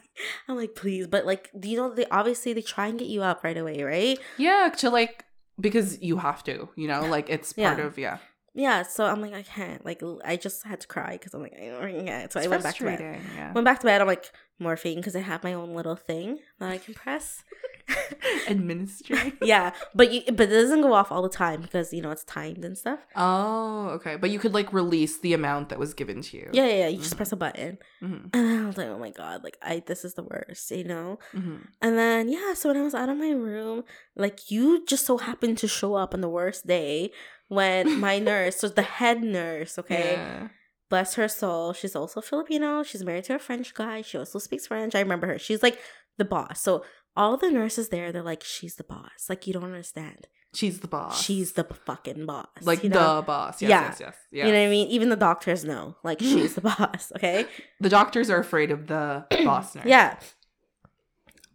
I'm 0.47 0.55
like, 0.55 0.75
please. 0.75 1.07
But 1.07 1.25
like, 1.25 1.49
you 1.61 1.75
know, 1.77 1.93
they 1.93 2.05
obviously 2.05 2.53
they 2.53 2.61
try 2.61 2.87
and 2.87 2.97
get 2.97 3.07
you 3.09 3.21
up 3.23 3.43
right 3.43 3.57
away, 3.57 3.83
right? 3.83 4.17
Yeah, 4.37 4.69
to 4.77 4.89
like 4.89 5.25
because 5.59 6.01
you 6.01 6.17
have 6.17 6.43
to, 6.45 6.69
you 6.75 6.87
know, 6.87 7.01
like 7.05 7.29
it's 7.29 7.51
part 7.53 7.79
Yeah. 7.79 7.85
of 7.85 7.97
yeah. 7.97 8.17
Yeah. 8.53 8.83
So 8.83 9.05
I'm 9.05 9.21
like, 9.21 9.33
I 9.33 9.43
can't. 9.43 9.85
Like, 9.85 10.01
I 10.25 10.35
just 10.35 10.65
had 10.65 10.79
to 10.81 10.87
cry 10.87 11.13
because 11.13 11.33
I'm 11.33 11.41
like, 11.41 11.53
I 11.59 11.67
don't 11.67 12.05
can't. 12.05 12.31
So 12.31 12.39
It's 12.39 12.47
I 12.47 12.49
went 12.49 12.63
back 12.63 12.75
to 12.75 12.83
bed. 12.85 13.21
Yeah. 13.35 13.53
Went 13.53 13.65
back 13.65 13.79
to 13.79 13.85
bed. 13.85 14.01
I'm 14.01 14.07
like 14.07 14.31
morphine 14.59 14.97
because 14.97 15.15
I 15.15 15.21
have 15.21 15.43
my 15.43 15.53
own 15.53 15.73
little 15.73 15.95
thing 15.95 16.39
that 16.59 16.69
I 16.69 16.77
can 16.77 16.93
press. 16.93 17.43
Administering. 18.47 19.33
yeah, 19.41 19.71
but 19.95 20.11
you 20.11 20.21
but 20.27 20.41
it 20.49 20.53
doesn't 20.53 20.81
go 20.81 20.93
off 20.93 21.11
all 21.11 21.21
the 21.21 21.29
time 21.29 21.61
because 21.61 21.93
you 21.93 22.01
know 22.01 22.11
it's 22.11 22.23
timed 22.23 22.63
and 22.65 22.77
stuff. 22.77 22.99
Oh, 23.15 23.89
okay. 23.95 24.15
But 24.15 24.29
you 24.29 24.39
could 24.39 24.53
like 24.53 24.71
release 24.73 25.19
the 25.19 25.33
amount 25.33 25.69
that 25.69 25.79
was 25.79 25.93
given 25.93 26.21
to 26.23 26.37
you. 26.37 26.49
Yeah, 26.53 26.65
yeah. 26.67 26.73
yeah. 26.79 26.87
You 26.87 26.97
just 26.97 27.13
Mhm. 27.13 27.17
press 27.17 27.31
a 27.31 27.35
button, 27.35 27.77
hmm 27.99 28.13
and 28.33 28.45
then 28.45 28.63
I 28.63 28.67
was 28.67 28.77
like, 28.77 28.87
oh 28.87 28.99
my 28.99 29.11
god, 29.11 29.43
like 29.43 29.57
I 29.61 29.81
this 29.85 30.03
is 30.05 30.13
the 30.15 30.23
worst, 30.23 30.69
you 30.71 30.83
know. 30.83 31.19
hmm 31.31 31.57
And 31.81 31.97
then 31.97 32.29
yeah, 32.29 32.53
so 32.53 32.69
when 32.69 32.77
I 32.77 32.81
was 32.83 32.93
out 32.95 33.09
of 33.09 33.17
my 33.17 33.31
room, 33.31 33.83
like 34.15 34.51
you 34.51 34.85
just 34.85 35.05
so 35.05 35.17
happened 35.17 35.57
to 35.59 35.67
show 35.67 35.95
up 35.95 36.13
on 36.13 36.21
the 36.21 36.29
worst 36.29 36.67
day 36.67 37.11
when 37.49 37.99
my 38.07 38.17
nurse, 38.19 38.55
so 38.57 38.69
the 38.69 38.81
head 38.81 39.21
nurse, 39.21 39.77
okay, 39.77 40.13
Yeah. 40.13 40.47
bless 40.89 41.15
her 41.15 41.27
soul, 41.27 41.73
she's 41.73 41.95
also 41.95 42.21
Filipino. 42.21 42.81
She's 42.83 43.03
married 43.03 43.25
to 43.25 43.35
a 43.35 43.39
French 43.39 43.73
guy. 43.73 44.01
She 44.01 44.17
also 44.17 44.39
speaks 44.39 44.67
French. 44.67 44.95
I 44.95 45.01
remember 45.01 45.27
her. 45.27 45.37
She's 45.37 45.61
like 45.61 45.77
the 46.17 46.25
boss. 46.25 46.61
So 46.61 46.83
all 47.15 47.35
the 47.37 47.51
nurses 47.51 47.89
there, 47.89 48.11
they're 48.11 48.23
like, 48.23 48.43
she's 48.43 48.75
the 48.75 48.83
boss. 48.85 49.27
Like 49.29 49.45
you 49.47 49.53
don't 49.53 49.65
understand. 49.65 50.27
She's 50.53 50.79
the 50.79 50.87
boss. 50.87 51.21
She's 51.21 51.51
the 51.53 51.63
fucking 51.63 52.25
boss. 52.25 52.47
like 52.63 52.83
you 52.83 52.89
know? 52.89 53.17
the 53.17 53.21
boss. 53.21 53.61
Yes, 53.61 53.69
Yeah. 53.69 53.81
yes, 53.83 53.99
yes. 53.99 54.15
Yeah. 54.31 54.45
You 54.47 54.51
know 54.53 54.59
what 54.61 54.65
I 54.67 54.69
mean? 54.69 54.87
Even 54.87 55.09
the 55.09 55.15
doctors 55.15 55.63
know, 55.63 55.95
like 56.03 56.19
she's 56.31 56.55
the 56.55 56.61
boss. 56.61 57.11
Okay. 57.15 57.45
the 57.79 57.89
doctors 57.89 58.29
are 58.31 58.39
afraid 58.39 58.71
of 58.71 58.87
the 58.87 59.25
boss 59.43 59.75
nurse. 59.75 59.85
Yeah. 59.85 60.17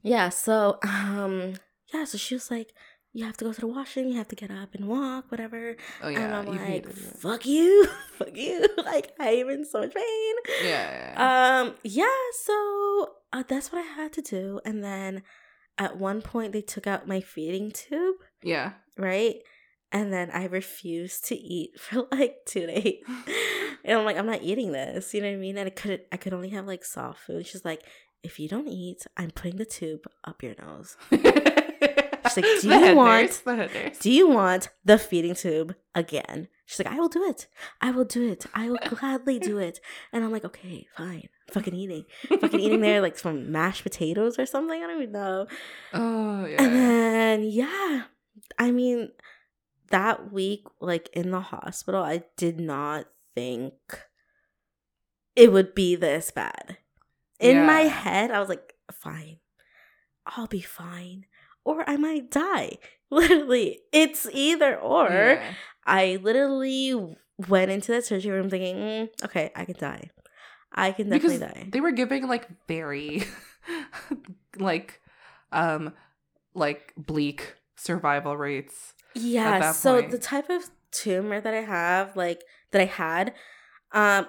Yeah, 0.03 0.29
so 0.29 0.79
um 0.83 1.55
yeah, 1.93 2.05
so 2.05 2.19
she 2.19 2.35
was 2.35 2.51
like, 2.51 2.73
You 3.17 3.25
have 3.27 3.37
to 3.37 3.45
go 3.45 3.53
to 3.53 3.61
the 3.61 3.69
washroom, 3.69 4.09
you 4.09 4.17
have 4.19 4.27
to 4.29 4.35
get 4.35 4.51
up 4.51 4.75
and 4.75 4.89
walk, 4.89 5.31
whatever. 5.31 5.77
Oh 6.03 6.09
yeah. 6.09 6.25
and. 6.25 6.35
I'm 6.35 6.47
like. 6.47 6.93
Fuck 6.93 7.47
you, 7.47 7.87
fuck 8.19 8.37
you. 8.37 8.67
Like 8.85 9.13
I'm 9.19 9.49
in 9.51 9.65
so 9.65 9.81
much 9.81 9.95
pain. 9.95 10.35
Yeah. 10.65 11.15
yeah. 11.17 11.61
Um, 11.61 11.75
yeah, 11.85 12.07
so 12.45 13.13
uh, 13.33 13.45
that's 13.49 13.73
what 13.73 13.79
I 13.79 13.87
had 13.87 14.13
to 14.15 14.23
do. 14.23 14.61
And 14.65 14.83
then 14.83 15.23
at 15.79 15.97
one 15.97 16.23
point 16.23 16.53
they 16.53 16.61
took 16.61 16.89
out 16.89 17.07
my 17.07 17.21
feeding 17.21 17.71
tube, 17.71 18.17
yeah. 18.43 18.73
right? 18.99 19.37
And 19.93 20.13
then 20.13 20.31
I 20.33 20.47
refused 20.47 21.25
to 21.27 21.37
eat 21.37 21.71
for 21.81 22.09
like 22.11 22.39
two 22.47 22.67
days. 22.67 23.03
and 23.85 23.97
I'm 23.99 24.05
like, 24.05 24.19
I'm 24.19 24.27
not 24.27 24.43
eating 24.43 24.73
this. 24.73 25.15
You 25.15 25.21
know 25.23 25.29
what 25.29 25.37
I 25.37 25.39
mean? 25.39 25.57
And 25.57 25.69
I 25.69 25.71
couldn't 25.71 26.03
I 26.11 26.17
could 26.17 26.35
only 26.35 26.51
have 26.51 26.67
like 26.67 26.85
soft 26.85 27.21
food. 27.21 27.47
She's 27.47 27.65
like, 27.65 27.85
if 28.25 28.41
you 28.41 28.49
don't 28.49 28.69
eat, 28.69 29.07
I'm 29.17 29.31
putting 29.31 29.57
the 29.57 29.65
tube 29.65 30.05
up 30.25 30.43
your 30.43 30.57
nose. 30.59 30.97
She's 32.35 32.65
like, 32.65 32.81
"Do 32.81 32.87
you 32.89 32.97
want- 32.97 33.43
the 33.45 33.57
nurse. 33.57 33.99
Do 33.99 34.11
you 34.11 34.29
want 34.29 34.69
the 34.85 34.99
feeding 34.99 35.35
tube 35.35 35.75
again? 35.95 36.49
She's 36.67 36.79
like, 36.79 36.95
I 36.95 36.99
will 36.99 37.09
do 37.11 37.23
it. 37.25 37.47
I 37.83 37.91
will 37.91 38.07
do 38.07 38.27
it. 38.31 38.47
I 38.55 38.71
will 38.71 38.79
gladly 38.89 39.39
do 39.39 39.59
it. 39.59 39.81
And 40.13 40.25
I'm 40.25 40.33
like, 40.33 40.47
okay, 40.47 40.87
fine. 40.97 41.29
Fucking 41.51 41.75
eating. 41.75 42.07
Fucking 42.41 42.59
eating 42.59 42.81
there 42.81 43.03
like 43.03 43.19
some 43.19 43.53
mashed 43.53 43.83
potatoes 43.83 44.39
or 44.39 44.47
something. 44.47 44.83
I 44.83 44.87
don't 44.87 45.03
even 45.03 45.13
know. 45.13 45.47
Oh 45.93 46.47
yeah. 46.47 46.63
And 46.63 46.75
then 46.75 47.43
yeah. 47.45 48.05
I 48.59 48.71
mean, 48.71 49.11
that 49.91 50.33
week, 50.33 50.65
like 50.81 51.11
in 51.13 51.31
the 51.33 51.41
hospital, 51.41 52.03
I 52.03 52.23
did 52.39 52.59
not 52.59 53.07
think 53.35 53.75
it 55.37 55.53
would 55.53 55.75
be 55.75 55.97
this 55.97 56.31
bad. 56.31 56.79
In 57.41 57.67
my 57.67 57.81
head, 57.83 58.31
I 58.31 58.41
was 58.41 58.49
like, 58.49 58.73
fine. 58.91 59.39
I'll 60.27 60.47
be 60.47 60.63
fine. 60.63 61.27
Or 61.65 61.89
I 61.89 61.97
might 61.97 62.31
die. 62.31 62.79
Literally. 63.11 63.81
It's 63.93 64.27
either 64.33 64.77
or. 64.79 65.09
Yeah. 65.11 65.55
I 65.87 66.19
literally 66.23 67.17
went 67.49 67.71
into 67.71 67.93
that 67.93 68.05
surgery 68.05 68.33
room 68.33 68.49
thinking, 68.49 68.77
mm, 68.77 69.09
okay, 69.25 69.51
I 69.55 69.65
can 69.65 69.77
die. 69.79 70.11
I 70.73 70.93
can 70.93 71.09
definitely 71.09 71.39
because 71.39 71.55
die. 71.55 71.69
they 71.71 71.81
were 71.81 71.93
giving 71.93 72.27
like 72.27 72.49
very 72.67 73.23
like 74.59 75.01
um 75.53 75.93
like 76.55 76.93
bleak 76.97 77.55
survival 77.77 78.37
rates 78.37 78.95
Yeah. 79.15 79.73
So 79.73 80.01
point. 80.01 80.11
the 80.11 80.19
type 80.19 80.51
of 80.51 80.71
tumor 80.91 81.41
that 81.41 81.55
I 81.55 81.61
have, 81.63 82.17
like 82.17 82.43
that 82.73 82.81
I 82.81 82.87
had, 82.87 83.35
um, 83.93 84.27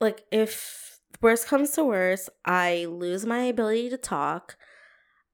like 0.00 0.24
if 0.30 1.00
worst 1.20 1.46
comes 1.46 1.70
to 1.72 1.84
worst, 1.84 2.28
I 2.44 2.86
lose 2.88 3.26
my 3.26 3.40
ability 3.44 3.90
to 3.90 3.96
talk. 3.96 4.56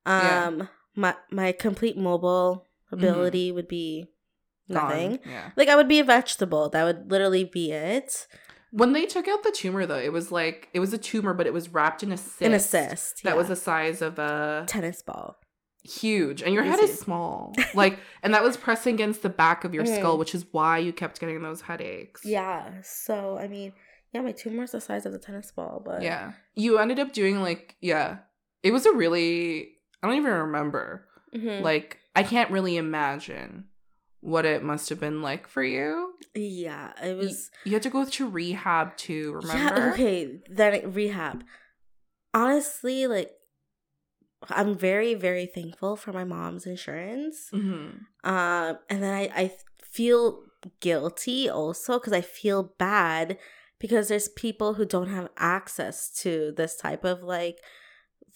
Yeah. 0.06 0.66
My 0.96 1.14
my 1.30 1.52
complete 1.52 1.96
mobile 1.96 2.66
mm-hmm. 2.86 2.94
ability 2.94 3.52
would 3.52 3.68
be 3.68 4.06
nothing. 4.68 5.20
Yeah. 5.24 5.50
Like 5.56 5.68
I 5.68 5.76
would 5.76 5.88
be 5.88 6.00
a 6.00 6.04
vegetable. 6.04 6.68
That 6.68 6.84
would 6.84 7.10
literally 7.10 7.44
be 7.44 7.72
it. 7.72 8.26
When 8.70 8.92
they 8.92 9.06
took 9.06 9.28
out 9.28 9.44
the 9.44 9.52
tumor 9.52 9.86
though, 9.86 9.98
it 9.98 10.12
was 10.12 10.32
like 10.32 10.68
it 10.72 10.80
was 10.80 10.92
a 10.92 10.98
tumor, 10.98 11.34
but 11.34 11.46
it 11.46 11.52
was 11.52 11.68
wrapped 11.68 12.02
in 12.02 12.12
a 12.12 12.16
cyst. 12.16 12.42
An 12.42 12.52
assist. 12.52 13.22
That 13.22 13.30
yeah. 13.30 13.36
was 13.36 13.48
the 13.48 13.56
size 13.56 14.02
of 14.02 14.18
a 14.18 14.64
tennis 14.66 15.02
ball. 15.02 15.36
huge. 15.84 16.42
And 16.42 16.52
your 16.52 16.64
head 16.64 16.80
is 16.80 16.98
small. 16.98 17.54
like 17.74 17.98
and 18.22 18.34
that 18.34 18.42
was 18.42 18.56
pressing 18.56 18.94
against 18.94 19.22
the 19.22 19.28
back 19.28 19.64
of 19.64 19.74
your 19.74 19.86
skull, 19.86 20.16
mm. 20.16 20.18
which 20.18 20.34
is 20.34 20.46
why 20.50 20.78
you 20.78 20.92
kept 20.92 21.20
getting 21.20 21.42
those 21.42 21.60
headaches. 21.60 22.24
Yeah. 22.24 22.70
So 22.82 23.38
I 23.38 23.48
mean, 23.48 23.72
yeah, 24.12 24.22
my 24.22 24.32
tumor 24.32 24.54
tumor's 24.54 24.72
the 24.72 24.80
size 24.80 25.06
of 25.06 25.14
a 25.14 25.18
tennis 25.18 25.52
ball, 25.52 25.82
but 25.84 26.02
Yeah. 26.02 26.32
You 26.54 26.78
ended 26.78 26.98
up 26.98 27.12
doing 27.12 27.40
like 27.40 27.76
yeah. 27.80 28.18
It 28.62 28.72
was 28.72 28.86
a 28.86 28.92
really 28.92 29.73
I 30.04 30.08
don't 30.08 30.16
even 30.16 30.32
remember. 30.32 31.08
Mhm. 31.34 31.62
Like 31.62 31.98
I 32.14 32.22
can't 32.22 32.50
really 32.50 32.76
imagine 32.76 33.64
what 34.20 34.44
it 34.44 34.62
must 34.62 34.90
have 34.90 35.00
been 35.00 35.22
like 35.22 35.48
for 35.48 35.62
you. 35.62 36.12
Yeah, 36.34 36.92
it 37.02 37.16
was. 37.16 37.50
You 37.64 37.72
had 37.72 37.82
to 37.84 37.90
go 37.90 38.04
to 38.04 38.28
rehab 38.28 38.96
too, 38.98 39.32
remember? 39.32 39.80
Yeah, 39.80 39.92
okay. 39.92 40.40
Then 40.48 40.92
rehab. 40.92 41.44
Honestly, 42.34 43.06
like, 43.06 43.30
I'm 44.50 44.76
very, 44.76 45.14
very 45.14 45.46
thankful 45.46 45.96
for 45.96 46.12
my 46.12 46.24
mom's 46.24 46.66
insurance. 46.66 47.48
Mm-hmm. 47.52 48.28
Um, 48.28 48.78
and 48.90 49.02
then 49.02 49.14
I, 49.14 49.30
I 49.34 49.52
feel 49.82 50.42
guilty 50.80 51.48
also 51.48 51.98
because 51.98 52.12
I 52.12 52.20
feel 52.20 52.74
bad 52.78 53.38
because 53.78 54.08
there's 54.08 54.28
people 54.28 54.74
who 54.74 54.84
don't 54.84 55.08
have 55.08 55.28
access 55.38 56.10
to 56.22 56.52
this 56.56 56.76
type 56.76 57.04
of 57.04 57.22
like 57.22 57.58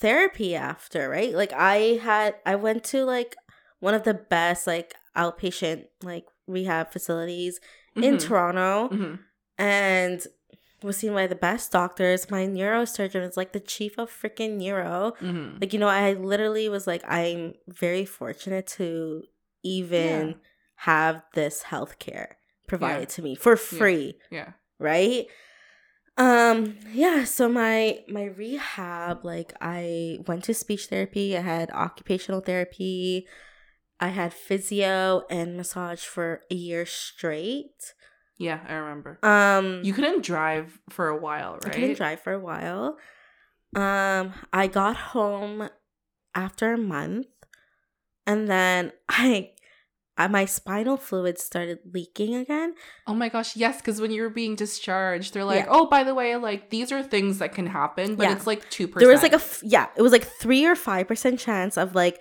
therapy 0.01 0.55
after, 0.55 1.09
right? 1.09 1.35
Like 1.35 1.53
I 1.53 1.99
had 2.03 2.37
I 2.47 2.55
went 2.57 2.85
to 2.85 3.05
like 3.05 3.35
one 3.81 3.95
of 3.95 4.05
the 4.05 4.15
best 4.15 4.67
like 4.67 4.95
outpatient 5.17 5.87
like 6.03 6.25
rehab 6.47 6.91
facilities 6.93 7.61
in 7.97 8.17
Mhm. 8.17 8.21
Toronto 8.21 8.89
Mhm. 8.95 9.19
and 9.59 10.27
was 10.83 10.97
seen 10.97 11.13
by 11.13 11.27
the 11.27 11.35
best 11.35 11.73
doctors. 11.73 12.31
My 12.31 12.47
neurosurgeon 12.47 13.29
is 13.29 13.37
like 13.37 13.53
the 13.53 13.59
chief 13.61 13.99
of 13.99 14.11
freaking 14.11 14.57
neuro. 14.59 15.15
Mhm. 15.21 15.61
Like, 15.61 15.73
you 15.73 15.81
know, 15.81 15.89
I 15.89 16.13
literally 16.13 16.69
was 16.69 16.87
like, 16.87 17.03
I'm 17.07 17.55
very 17.67 18.05
fortunate 18.05 18.69
to 18.79 19.25
even 19.65 20.29
Yeah. 20.29 20.35
have 20.77 21.23
this 21.35 21.63
health 21.65 21.99
care 21.99 22.39
provided 22.69 23.09
to 23.09 23.23
me 23.23 23.35
for 23.35 23.57
free 23.57 24.19
Yeah. 24.31 24.53
right 24.79 25.27
um 26.19 26.77
yeah 26.93 27.25
so 27.25 27.49
my 27.49 28.01
my 28.09 28.25
rehab 28.25 29.25
like 29.25 29.53
i 29.61 30.19
went 30.27 30.43
to 30.45 30.53
speech 30.53 30.87
therapy 30.87 31.37
i 31.37 31.41
had 31.41 31.71
occupational 31.71 32.41
therapy 32.41 33.27
i 34.01 34.09
had 34.09 34.33
physio 34.35 35.23
and 35.31 35.57
massage 35.57 36.03
for 36.03 36.41
a 36.51 36.55
year 36.55 36.85
straight 36.85 37.95
Yeah, 38.39 38.61
I 38.69 38.75
remember. 38.75 39.19
um 39.23 39.81
You 39.85 39.93
couldn't 39.93 40.23
drive 40.25 40.79
for 40.91 41.09
a 41.09 41.17
while, 41.17 41.53
right? 41.63 41.67
i 41.67 41.71
couldn't 41.71 41.97
drive 41.97 42.21
for 42.21 42.33
a 42.33 42.41
while 42.41 42.99
um 43.77 44.33
i 44.53 44.67
got 44.67 44.97
home 45.15 45.69
after 46.35 46.73
a 46.73 46.79
month 46.79 47.27
and 48.27 48.49
then 48.49 48.93
i 49.09 49.15
I, 49.19 49.51
my 50.27 50.45
spinal 50.47 50.97
fluid 50.97 51.39
started 51.39 51.79
leaking 51.93 52.35
again. 52.35 52.75
Oh 53.07 53.15
my 53.15 53.29
gosh, 53.29 53.55
yes, 53.55 53.77
because 53.81 54.01
when 54.01 54.11
you 54.11 54.23
were 54.23 54.31
being 54.31 54.57
discharged, 54.57 55.35
they're 55.35 55.45
like, 55.45 55.67
Yeah. 55.67 55.71
oh, 55.71 55.87
by 55.87 56.03
the 56.03 56.15
way, 56.15 56.35
like 56.35 56.71
these 56.71 56.91
are 56.91 57.03
things 57.05 57.39
that 57.39 57.53
can 57.55 57.67
happen, 57.67 58.17
but 58.17 58.25
Yeah. 58.25 58.33
it's 58.33 58.47
like 58.47 58.69
2%. 58.71 58.99
There 58.99 59.09
was 59.09 59.23
like 59.23 59.33
a 59.33 59.37
f- 59.37 59.61
yeah, 59.63 59.87
it 59.97 60.03
was 60.03 60.11
like 60.11 60.25
three 60.25 60.65
or 60.67 60.75
five 60.75 61.07
percent 61.07 61.39
chance 61.39 61.77
of 61.77 61.95
like 61.95 62.19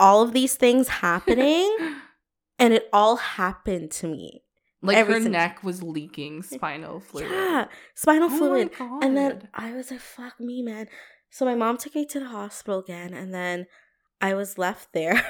all 0.00 0.22
of 0.22 0.32
these 0.32 0.56
things 0.56 0.88
happening, 0.88 1.68
and 2.58 2.72
it 2.74 2.88
all 2.92 3.16
happened 3.16 3.90
to 3.92 4.08
me. 4.08 4.42
like 4.82 4.96
every 4.96 5.14
her 5.14 5.20
single- 5.20 5.40
neck 5.40 5.62
was 5.62 5.82
leaking 5.82 6.42
spinal 6.42 7.00
fluid. 7.00 7.30
Yeah, 7.30 7.66
spinal 7.94 8.28
Oh 8.32 8.36
fluid, 8.38 8.70
and 8.80 9.16
then 9.16 9.48
I 9.54 9.72
was 9.72 9.90
like, 9.90 10.00
"Fuck 10.00 10.40
me, 10.40 10.62
man." 10.62 10.86
So 11.30 11.44
my 11.44 11.54
mom 11.56 11.76
took 11.76 11.94
me 11.94 12.06
to 12.06 12.20
the 12.20 12.26
hospital 12.28 12.78
again, 12.80 13.12
and 13.12 13.34
then 13.34 13.66
I 14.20 14.34
was 14.34 14.58
left 14.58 14.92
there 14.92 15.14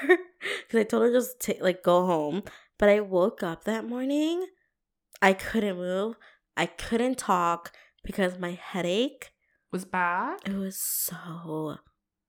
because 0.66 0.80
I 0.80 0.84
told 0.84 1.03
her 1.05 1.12
just 1.12 1.41
to 1.41 1.55
like 1.61 1.82
go 1.82 2.07
home. 2.07 2.43
But 2.78 2.89
I 2.89 3.01
woke 3.01 3.43
up 3.43 3.64
that 3.64 3.84
morning, 3.89 4.47
I 5.20 5.32
couldn't 5.32 5.76
move, 5.76 6.14
I 6.57 6.66
couldn't 6.66 7.18
talk 7.18 7.72
because 8.05 8.39
my 8.39 8.53
headache. 8.53 9.32
was 9.72 9.84
bad. 9.84 10.39
It 10.47 10.55
was 10.55 10.78
so 10.78 11.78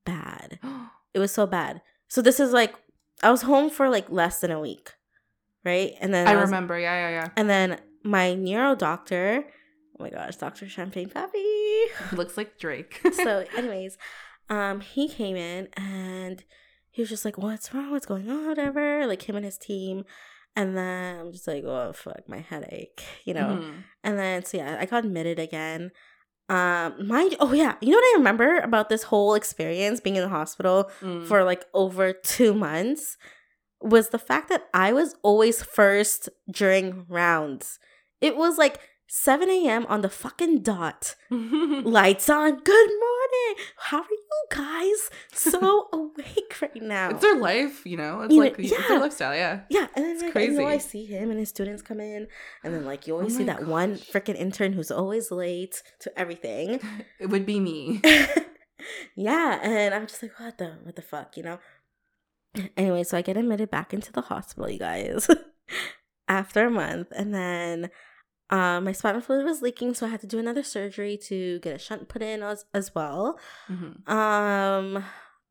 bad. 0.06 0.60
It 1.12 1.18
was 1.18 1.32
so 1.34 1.48
bad. 1.48 1.82
So 2.08 2.22
this 2.22 2.40
is 2.40 2.52
like 2.54 2.76
I 3.24 3.32
was 3.32 3.42
home 3.42 3.72
for 3.72 3.90
like 3.90 4.10
less 4.12 4.42
than 4.42 4.52
a 4.52 4.60
week, 4.60 4.92
right? 5.66 5.94
And 6.00 6.14
then 6.14 6.28
I 6.28 6.36
was- 6.36 6.46
remember. 6.46 6.78
Yeah, 6.80 7.10
yeah, 7.10 7.10
yeah. 7.22 7.30
And 7.36 7.50
then 7.50 7.80
my 8.04 8.36
neuro 8.36 8.76
doctor, 8.76 9.44
oh 10.00 10.04
my 10.04 10.12
gosh, 10.12 10.36
Doctor 10.36 10.70
Champagne 10.70 11.10
Papi. 11.10 12.14
Looks 12.14 12.38
like 12.38 12.60
Drake. 12.60 13.02
so, 13.14 13.44
anyways, 13.58 13.98
um, 14.50 14.82
he 14.82 15.08
came 15.08 15.36
in 15.36 15.68
and 15.78 16.44
he 16.92 17.02
was 17.02 17.10
just 17.10 17.26
like, 17.26 17.38
"What's 17.38 17.74
wrong? 17.74 17.92
What's 17.92 18.06
going 18.06 18.30
on? 18.30 18.48
Whatever." 18.48 19.06
Like 19.08 19.28
him 19.28 19.36
and 19.36 19.46
his 19.46 19.58
team. 19.58 20.06
And 20.56 20.76
then 20.76 21.20
I'm 21.20 21.32
just 21.32 21.48
like, 21.48 21.64
"Oh 21.64 21.94
fuck, 21.94 22.28
my 22.28 22.40
headache," 22.40 23.04
you 23.26 23.34
know. 23.34 23.60
Mhm. 23.62 23.84
And 24.04 24.18
then 24.20 24.44
so 24.46 24.58
yeah, 24.58 24.78
I 24.80 24.86
got 24.86 25.06
admitted 25.06 25.40
again. 25.40 25.92
Um, 26.50 27.08
mind 27.08 27.36
oh 27.40 27.54
yeah, 27.54 27.76
you 27.80 27.92
know 27.92 27.98
what 27.98 28.16
I 28.16 28.18
remember 28.18 28.58
about 28.58 28.90
this 28.90 29.04
whole 29.04 29.36
experience 29.36 30.00
being 30.00 30.16
in 30.16 30.24
the 30.24 30.30
hospital 30.30 30.90
Mm. 31.02 31.28
for 31.28 31.44
like 31.44 31.64
over 31.76 32.12
two 32.12 32.56
months 32.56 33.18
was 33.82 34.10
the 34.10 34.18
fact 34.18 34.50
that 34.50 34.64
I 34.74 34.92
was 34.92 35.16
always 35.22 35.62
first 35.62 36.28
during 36.52 37.06
rounds. 37.08 37.78
It 38.20 38.36
was 38.36 38.58
like 38.58 38.80
7 39.08 39.48
a.m. 39.50 39.86
on 39.88 40.02
the 40.02 40.10
fucking 40.10 40.64
dot. 40.64 41.16
Lights 41.30 42.30
on. 42.30 42.60
Good 42.64 42.90
morning. 43.00 43.19
How 43.78 44.00
are 44.00 44.06
you 44.10 44.46
guys? 44.52 45.10
So 45.34 45.88
awake 45.94 46.56
right 46.62 46.82
now. 46.82 47.10
it's 47.12 47.22
their 47.22 47.36
life, 47.38 47.86
you 47.86 47.98
know. 47.98 48.22
It's 48.22 48.34
You 48.34 48.40
like 48.42 48.58
know, 48.58 48.64
it's 48.64 48.72
yeah. 48.72 48.88
their 48.88 49.00
lifestyle. 49.00 49.36
Yeah. 49.36 49.62
yeah, 49.70 49.88
and 49.96 50.06
then 50.06 50.12
It's 50.16 50.24
like, 50.24 50.36
you 50.36 50.52
know, 50.52 50.66
I 50.66 50.78
crazy. 50.78 50.90
see 50.90 51.06
him 51.06 51.30
and 51.32 51.40
his 51.40 51.50
students 51.50 51.82
come 51.82 52.00
in, 52.00 52.28
and 52.64 52.74
then 52.74 52.86
like 52.86 53.08
you 53.08 53.14
oh 53.16 53.18
always 53.18 53.36
Oh 53.36 53.38
see 53.40 53.44
that 53.46 53.66
one 53.66 53.96
gosh. 53.96 54.10
freaking 54.12 54.36
intern 54.36 54.74
who's 54.74 54.92
always 54.92 55.32
late 55.32 55.82
to 56.02 56.20
everything. 56.20 56.80
It 57.20 57.28
would 57.30 57.46
be 57.46 57.60
me. 57.60 58.02
yeah, 59.16 59.60
and 59.62 59.94
I'm 59.94 60.08
just 60.08 60.22
like, 60.22 60.40
what 60.40 60.58
the 60.58 60.78
what 60.84 60.96
the 60.96 61.02
fuck, 61.02 61.36
you 61.38 61.44
know? 61.44 61.60
Anyway, 62.78 63.04
so 63.04 63.18
I 63.18 63.22
get 63.22 63.38
admitted 63.38 63.70
back 63.70 63.94
into 63.94 64.12
the 64.12 64.22
hospital, 64.22 64.70
you 64.70 64.80
guys, 64.80 65.28
after 66.28 66.66
a 66.66 66.72
month, 66.72 67.08
and 67.16 67.34
then 67.34 67.90
um, 68.50 68.84
my 68.86 68.92
spinal 68.92 69.22
fluid 69.22 69.46
was 69.46 69.62
leaking, 69.62 69.94
so 69.94 70.06
I 70.06 70.10
had 70.10 70.22
to 70.22 70.28
do 70.28 70.40
another 70.40 70.64
surgery 70.64 71.18
to 71.28 71.60
get 71.60 71.76
a 71.76 71.80
shunt 71.80 72.08
put 72.10 72.22
in 72.22 72.42
as 72.44 72.66
as 72.74 72.94
well. 72.96 73.40
Mhm. 73.70 74.08
Um, 74.10 75.04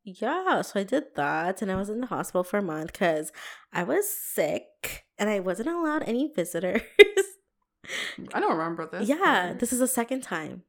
yeah, 0.03 0.61
so 0.61 0.79
I 0.79 0.83
did 0.83 1.05
that, 1.15 1.61
and 1.61 1.71
I 1.71 1.75
was 1.75 1.89
in 1.89 2.01
the 2.01 2.07
hospital 2.07 2.43
for 2.43 2.57
a 2.57 2.61
month 2.63 2.93
because 2.93 3.31
I 3.73 3.83
was 3.83 4.09
sick 4.09 5.05
and 5.17 5.29
I 5.29 5.39
wasn't 5.39 5.69
allowed 5.69 6.03
any 6.03 6.31
visitors. 6.33 6.81
I 8.33 8.39
don't 8.39 8.51
remember 8.57 8.85
this. 8.91 9.07
yeah, 9.07 9.53
this 9.57 9.73
is 9.73 9.79
the 9.79 9.87
second 9.87 10.21
time. 10.21 10.63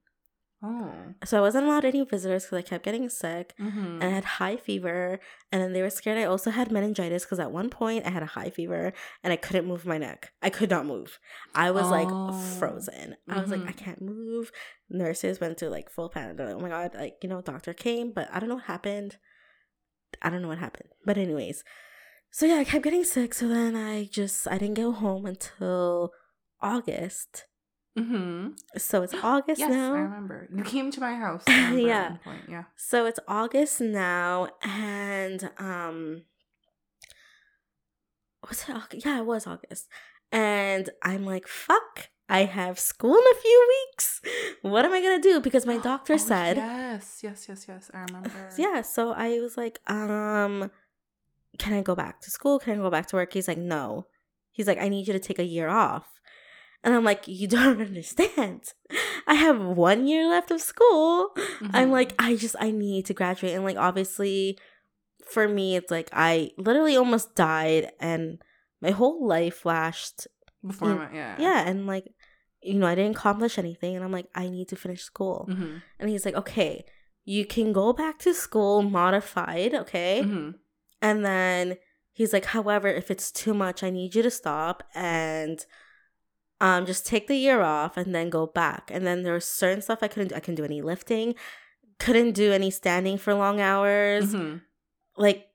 Oh. 0.63 0.93
So 1.25 1.39
I 1.39 1.41
wasn't 1.41 1.65
allowed 1.67 1.87
any 1.87 2.05
visitors 2.05 2.45
because 2.45 2.59
I 2.59 2.63
kept 2.63 2.85
getting 2.85 3.09
sick 3.09 3.55
Mhm. 3.59 3.95
and 3.95 4.05
I 4.05 4.09
had 4.11 4.25
high 4.25 4.57
fever. 4.59 5.19
And 5.51 5.63
then 5.63 5.73
they 5.73 5.81
were 5.81 5.89
scared 5.89 6.19
I 6.19 6.25
also 6.25 6.51
had 6.51 6.71
meningitis 6.71 7.25
because 7.25 7.39
at 7.41 7.51
one 7.51 7.71
point 7.71 8.07
I 8.07 8.11
had 8.11 8.23
a 8.23 8.27
high 8.27 8.51
fever 8.51 8.93
and 9.25 9.33
I 9.33 9.37
couldn't 9.37 9.65
move 9.67 9.87
my 9.87 9.97
neck. 9.97 10.33
I 10.43 10.51
could 10.51 10.69
not 10.69 10.85
move. 10.85 11.19
I 11.55 11.71
was 11.71 11.87
Oh. 11.87 11.91
like 11.91 12.59
frozen. 12.59 13.17
I 13.27 13.41
was 13.41 13.51
like. 13.51 13.67
I 13.67 13.73
can't 13.73 14.03
move. 14.03 14.53
Nurses 14.91 15.41
went 15.41 15.57
to 15.59 15.71
like 15.71 15.89
full 15.91 16.11
panic. 16.11 16.37
They're 16.37 16.47
like, 16.49 16.57
oh 16.57 16.61
my 16.61 16.69
God, 16.69 16.95
like, 16.95 17.17
you 17.23 17.29
know, 17.31 17.41
doctor 17.41 17.73
came, 17.73 18.13
but 18.13 18.29
I 18.33 18.39
don't 18.39 18.49
know 18.51 18.57
what 18.57 18.65
happened. 18.65 19.17
I 20.21 20.29
don't 20.29 20.43
know 20.43 20.49
what 20.49 20.59
happened. 20.59 20.89
But, 21.07 21.17
anyways, 21.17 21.63
so 22.33 22.45
yeah, 22.45 22.57
I 22.57 22.65
kept 22.65 22.85
getting 22.85 23.05
sick. 23.05 23.33
So 23.33 23.47
then 23.49 23.77
I 23.77 24.05
just, 24.05 24.47
I 24.49 24.59
didn't 24.59 24.75
go 24.75 24.93
home 24.93 25.25
until 25.25 26.13
August. 26.61 27.47
Mhm. 27.99 28.57
So 28.79 29.03
it's 29.03 29.15
August 29.15 29.59
Yes, 29.61 29.71
now. 29.71 29.95
I 29.95 29.99
remember. 30.01 30.49
You 30.55 30.63
came 30.63 30.91
to 30.93 31.01
my 31.01 31.15
house. 31.15 31.43
Yeah. 31.49 32.17
Point. 32.25 32.43
Yeah. 32.49 32.65
So 32.77 33.07
it's 33.07 33.19
August 33.27 33.81
now, 33.81 34.49
and 34.63 35.51
um, 35.59 36.23
was 38.49 38.65
it? 38.69 38.75
August? 38.77 39.05
Yeah, 39.07 39.19
it 39.19 39.27
was 39.27 39.47
August, 39.47 39.89
and 40.33 40.91
I'm 41.03 41.25
like, 41.25 41.47
fuck. 41.47 42.09
I 42.33 42.45
have 42.45 42.79
school 42.79 43.17
in 43.17 43.25
a 43.37 43.41
few 43.41 43.69
weeks. 43.91 44.21
What 44.63 44.85
am 44.85 44.93
I 44.93 45.03
gonna 45.03 45.19
do? 45.21 45.41
Because 45.41 45.67
my 45.67 45.79
doctor 45.91 46.13
Oh, 46.15 46.17
said, 46.17 46.59
Yes, 46.59 47.23
yes, 47.25 47.47
yes, 47.49 47.67
yes. 47.67 47.91
I 47.93 48.03
remember. 48.03 48.51
yeah. 48.57 48.83
So 48.83 49.11
I 49.11 49.41
was 49.41 49.57
like, 49.57 49.81
um, 49.91 50.71
can 51.59 51.73
I 51.73 51.83
go 51.83 51.97
back 51.97 52.21
to 52.21 52.31
school? 52.31 52.61
Can 52.61 52.75
I 52.75 52.77
go 52.77 52.89
back 52.89 53.09
to 53.09 53.17
work? 53.17 53.33
He's 53.33 53.49
like, 53.49 53.59
no. 53.59 54.07
He's 54.53 54.69
like, 54.69 54.79
I 54.79 54.89
need 54.89 55.09
you 55.09 55.13
to 55.13 55.19
take 55.19 55.41
a 55.41 55.45
year 55.45 55.69
off. 55.69 56.07
And 56.83 56.95
I'm 56.95 57.05
like, 57.05 57.29
you 57.29 57.47
don't 57.47 57.81
understand. 57.89 58.73
I 59.27 59.35
have 59.35 59.61
one 59.61 60.07
year 60.07 60.29
left 60.29 60.51
of 60.51 60.61
school. 60.61 61.31
I'm 61.73 61.89
Mhm. 61.89 61.91
like, 61.91 62.15
I 62.19 62.37
just 62.37 62.57
I 62.59 62.71
need 62.71 63.07
to 63.07 63.15
graduate. 63.15 63.55
And 63.55 63.65
like 63.65 63.77
obviously 63.77 64.59
for 65.31 65.47
me 65.47 65.77
it's 65.77 65.91
like 65.91 66.09
I 66.13 66.51
literally 66.57 66.97
almost 66.97 67.35
died 67.35 67.93
and 68.01 68.41
my 68.81 68.91
whole 68.91 69.27
life 69.27 69.57
flashed. 69.59 70.27
before 70.67 70.95
my 70.95 71.09
yeah. 71.13 71.37
Yeah, 71.39 71.69
and 71.69 71.87
like 71.87 72.07
you 72.63 72.75
know, 72.75 72.87
I 72.87 72.95
didn't 72.95 73.17
accomplish 73.17 73.59
anything 73.59 73.97
and 73.97 74.05
I'm 74.05 74.13
like, 74.13 74.27
I 74.35 74.49
need 74.51 74.69
to 74.69 74.77
finish 74.77 75.03
school. 75.03 75.49
Mm-hmm. 75.51 75.77
And 75.99 76.11
he's 76.11 76.25
like, 76.27 76.35
Okay, 76.35 76.85
you 77.25 77.45
can 77.47 77.73
go 77.73 77.93
back 77.93 78.19
to 78.21 78.35
school 78.35 78.83
modified, 78.83 79.75
okay? 79.75 80.23
Mm-hmm. 80.25 80.51
And 81.03 81.25
then 81.25 81.77
he's 82.13 82.33
like, 82.35 82.45
however, 82.47 82.89
if 82.89 83.11
it's 83.11 83.31
too 83.33 83.55
much, 83.55 83.83
I 83.83 83.89
need 83.91 84.15
you 84.15 84.23
to 84.23 84.31
stop 84.31 84.83
and 84.95 85.65
um 86.61 86.87
just 86.87 87.07
take 87.07 87.27
the 87.27 87.37
year 87.37 87.63
off 87.63 87.97
and 87.97 88.15
then 88.15 88.31
go 88.31 88.47
back. 88.47 88.91
And 88.93 89.07
then 89.07 89.23
there 89.23 89.35
was 89.35 89.45
certain 89.47 89.83
stuff 89.83 90.01
I 90.03 90.09
couldn't 90.09 90.29
do. 90.29 90.35
I 90.35 90.41
couldn't 90.41 90.57
do 90.57 90.65
any 90.65 90.83
lifting, 90.83 91.35
couldn't 91.99 92.33
do 92.33 92.53
any 92.53 92.71
standing 92.71 93.19
for 93.19 93.35
long 93.35 93.61
hours. 93.61 94.35
Mm-hmm. 94.35 94.59
Like 95.17 95.47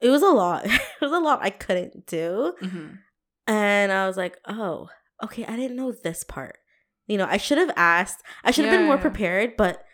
it 0.00 0.08
was 0.10 0.22
a 0.22 0.30
lot. 0.30 0.64
it 0.66 0.80
was 1.00 1.12
a 1.12 1.18
lot 1.18 1.40
I 1.42 1.50
couldn't 1.50 2.06
do. 2.06 2.54
Mm-hmm. 2.62 2.86
And 3.46 3.92
I 3.92 4.06
was 4.06 4.16
like, 4.16 4.38
oh, 4.46 4.88
okay, 5.24 5.44
I 5.44 5.56
didn't 5.56 5.76
know 5.76 5.92
this 5.92 6.22
part. 6.24 6.58
You 7.08 7.18
know, 7.18 7.26
I 7.28 7.36
should 7.36 7.58
have 7.58 7.72
asked. 7.76 8.22
I 8.44 8.50
should 8.52 8.64
have 8.64 8.72
been 8.76 8.86
more 8.86 8.94
Yeah. 8.96 9.02
prepared, 9.02 9.56
but 9.56 9.84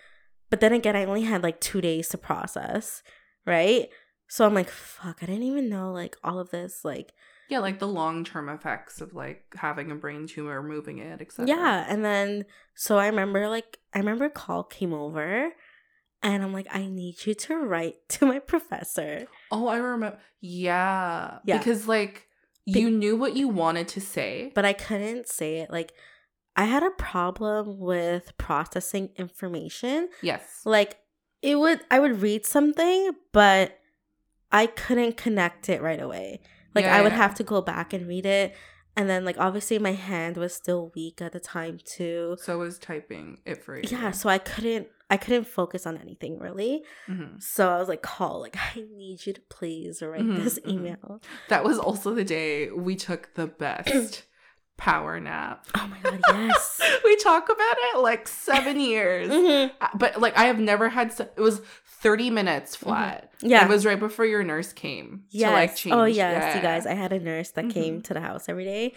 but 0.50 0.60
then 0.60 0.72
again, 0.72 0.96
I 0.96 1.04
only 1.04 1.22
had 1.24 1.42
like 1.42 1.60
two 1.60 1.80
days 1.80 2.08
to 2.10 2.18
process, 2.18 3.02
right? 3.46 3.88
So 4.28 4.44
I'm 4.44 4.54
like, 4.54 4.68
fuck, 4.70 5.18
I 5.22 5.26
didn't 5.26 5.42
even 5.44 5.68
know 5.70 5.92
like 5.92 6.16
all 6.22 6.38
of 6.38 6.50
this, 6.50 6.84
like 6.84 7.12
Yeah, 7.48 7.60
like 7.60 7.78
the 7.78 7.88
long 7.88 8.24
term 8.24 8.48
effects 8.48 9.00
of 9.00 9.14
like 9.14 9.44
having 9.56 9.90
a 9.90 9.94
brain 9.94 10.26
tumor, 10.26 10.62
moving 10.62 10.98
it, 10.98 11.20
etc. 11.20 11.48
Yeah, 11.48 11.86
and 11.88 12.04
then 12.04 12.44
so 12.74 12.98
I 12.98 13.06
remember 13.06 13.48
like 13.48 13.78
I 13.94 13.98
remember 13.98 14.28
call 14.28 14.64
came 14.64 14.92
over 14.92 15.50
and 16.22 16.42
I'm 16.42 16.52
like 16.52 16.66
I 16.70 16.86
need 16.86 17.24
you 17.26 17.34
to 17.34 17.56
write 17.56 17.96
to 18.10 18.26
my 18.26 18.38
professor. 18.38 19.26
Oh, 19.50 19.66
I 19.66 19.78
remember. 19.78 20.18
Yeah. 20.40 21.38
Yeah. 21.44 21.58
Because 21.58 21.88
like 21.88 22.28
Be- 22.66 22.80
you 22.80 22.90
knew 22.90 23.16
what 23.16 23.34
you 23.34 23.48
wanted 23.48 23.88
to 23.88 24.00
say. 24.00 24.52
But 24.54 24.64
I 24.64 24.72
couldn't 24.72 25.28
say 25.28 25.58
it 25.58 25.70
like 25.70 25.92
I 26.56 26.64
had 26.64 26.82
a 26.82 26.90
problem 26.90 27.78
with 27.78 28.36
processing 28.36 29.10
information. 29.16 30.08
yes. 30.22 30.60
Like 30.64 30.98
it 31.40 31.58
would 31.58 31.80
I 31.90 32.00
would 32.00 32.20
read 32.20 32.44
something 32.44 33.12
but 33.32 33.78
I 34.50 34.66
couldn't 34.66 35.16
connect 35.16 35.68
it 35.68 35.80
right 35.82 36.00
away. 36.00 36.40
Like 36.74 36.84
Yeah, 36.84 36.96
I 36.96 37.02
would 37.02 37.12
yeah. 37.12 37.18
have 37.18 37.34
to 37.36 37.44
go 37.44 37.60
back 37.62 37.92
and 37.92 38.06
read 38.06 38.26
it 38.26 38.54
and 38.96 39.08
then 39.08 39.24
like 39.24 39.38
obviously 39.38 39.78
my 39.78 39.92
hand 39.92 40.36
was 40.36 40.52
still 40.54 40.90
weak 40.94 41.22
at 41.22 41.32
the 41.32 41.40
time 41.40 41.78
too. 41.84 42.36
So 42.40 42.52
I 42.52 42.56
was 42.56 42.78
typing 42.78 43.38
it 43.46 43.62
for 43.64 43.76
you. 43.76 43.84
Yeah, 43.88 44.10
so 44.10 44.28
I 44.28 44.38
couldn't 44.38 44.88
I 45.10 45.16
couldn't 45.16 45.46
focus 45.46 45.86
on 45.86 45.96
anything 45.96 46.38
really. 46.38 46.82
Mhm. 47.08 47.42
So 47.42 47.70
I 47.70 47.78
was 47.78 47.88
like, 47.88 48.02
call, 48.02 48.40
like, 48.40 48.56
I 48.76 48.84
need 48.94 49.24
you 49.24 49.32
to 49.32 49.40
please 49.48 50.02
write 50.02 50.20
Mhm, 50.22 50.42
this 50.44 50.58
mhm. 50.58 50.70
email. 50.72 51.22
That 51.48 51.64
was 51.64 51.78
also 51.78 52.12
the 52.14 52.24
day 52.24 52.70
we 52.70 52.94
took 52.96 53.32
the 53.34 53.46
best 53.46 54.24
power 54.76 55.18
nap. 55.18 55.66
Oh 55.74 55.86
my 55.88 55.98
god, 56.02 56.20
yes. 56.30 56.80
we 57.04 57.16
talk 57.16 57.48
about 57.48 57.76
it 57.94 57.98
like 58.00 58.28
seven 58.28 58.78
years. 58.80 59.30
Mhm. 59.30 59.70
Uh, 59.80 59.88
But 59.94 60.20
like 60.20 60.36
I 60.36 60.44
have 60.44 60.58
never 60.60 60.88
had 60.90 61.12
so- 61.12 61.30
it 61.36 61.40
was 61.40 61.62
30 62.00 62.30
minutes 62.30 62.76
flat. 62.76 63.30
Yeah. 63.40 63.64
It 63.64 63.68
was 63.68 63.84
right 63.86 63.98
before 63.98 64.24
your 64.24 64.42
nurse 64.44 64.72
came 64.72 65.24
yes. 65.30 65.50
to 65.50 65.54
like 65.54 65.76
change. 65.76 65.94
oh 65.94 66.04
yes, 66.04 66.54
you 66.54 66.62
guys. 66.62 66.86
I 66.86 66.94
had 66.94 67.12
a 67.12 67.18
nurse 67.20 67.50
that 67.52 67.70
came 67.70 67.98
Mhm. 68.00 68.04
to 68.04 68.14
the 68.14 68.20
house 68.20 68.48
every 68.48 68.64
day 68.64 68.94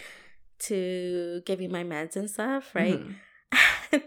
to 0.60 1.41
give 1.45 1.60
me 1.60 1.68
my 1.68 1.84
meds 1.84 2.16
and 2.16 2.30
stuff, 2.30 2.76
right? 2.76 2.99
Mhm. 2.99 3.16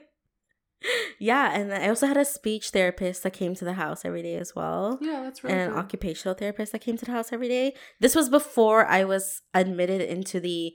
yeah, 1.19 1.53
and 1.59 1.73
I 1.73 1.89
also 1.89 2.07
had 2.07 2.17
a 2.19 2.25
speech 2.25 2.71
therapist 2.71 3.23
that 3.23 3.33
came 3.33 3.55
to 3.55 3.65
the 3.65 3.73
house 3.73 4.05
every 4.05 4.23
day 4.23 4.37
as 4.37 4.55
well. 4.55 4.99
Yeah, 5.01 5.23
that's 5.23 5.43
really 5.43 5.55
and 5.55 5.63
an 5.63 5.71
cool. 5.71 5.79
occupational 5.81 6.35
therapist 6.35 6.73
that 6.73 6.81
came 6.81 6.97
to 6.99 7.05
the 7.05 7.11
house 7.13 7.33
every 7.33 7.49
day. 7.49 7.75
This 8.01 8.15
was 8.15 8.29
before 8.29 8.87
I 8.87 9.05
was 9.05 9.41
admitted 9.55 10.03
into 10.03 10.41
the 10.41 10.75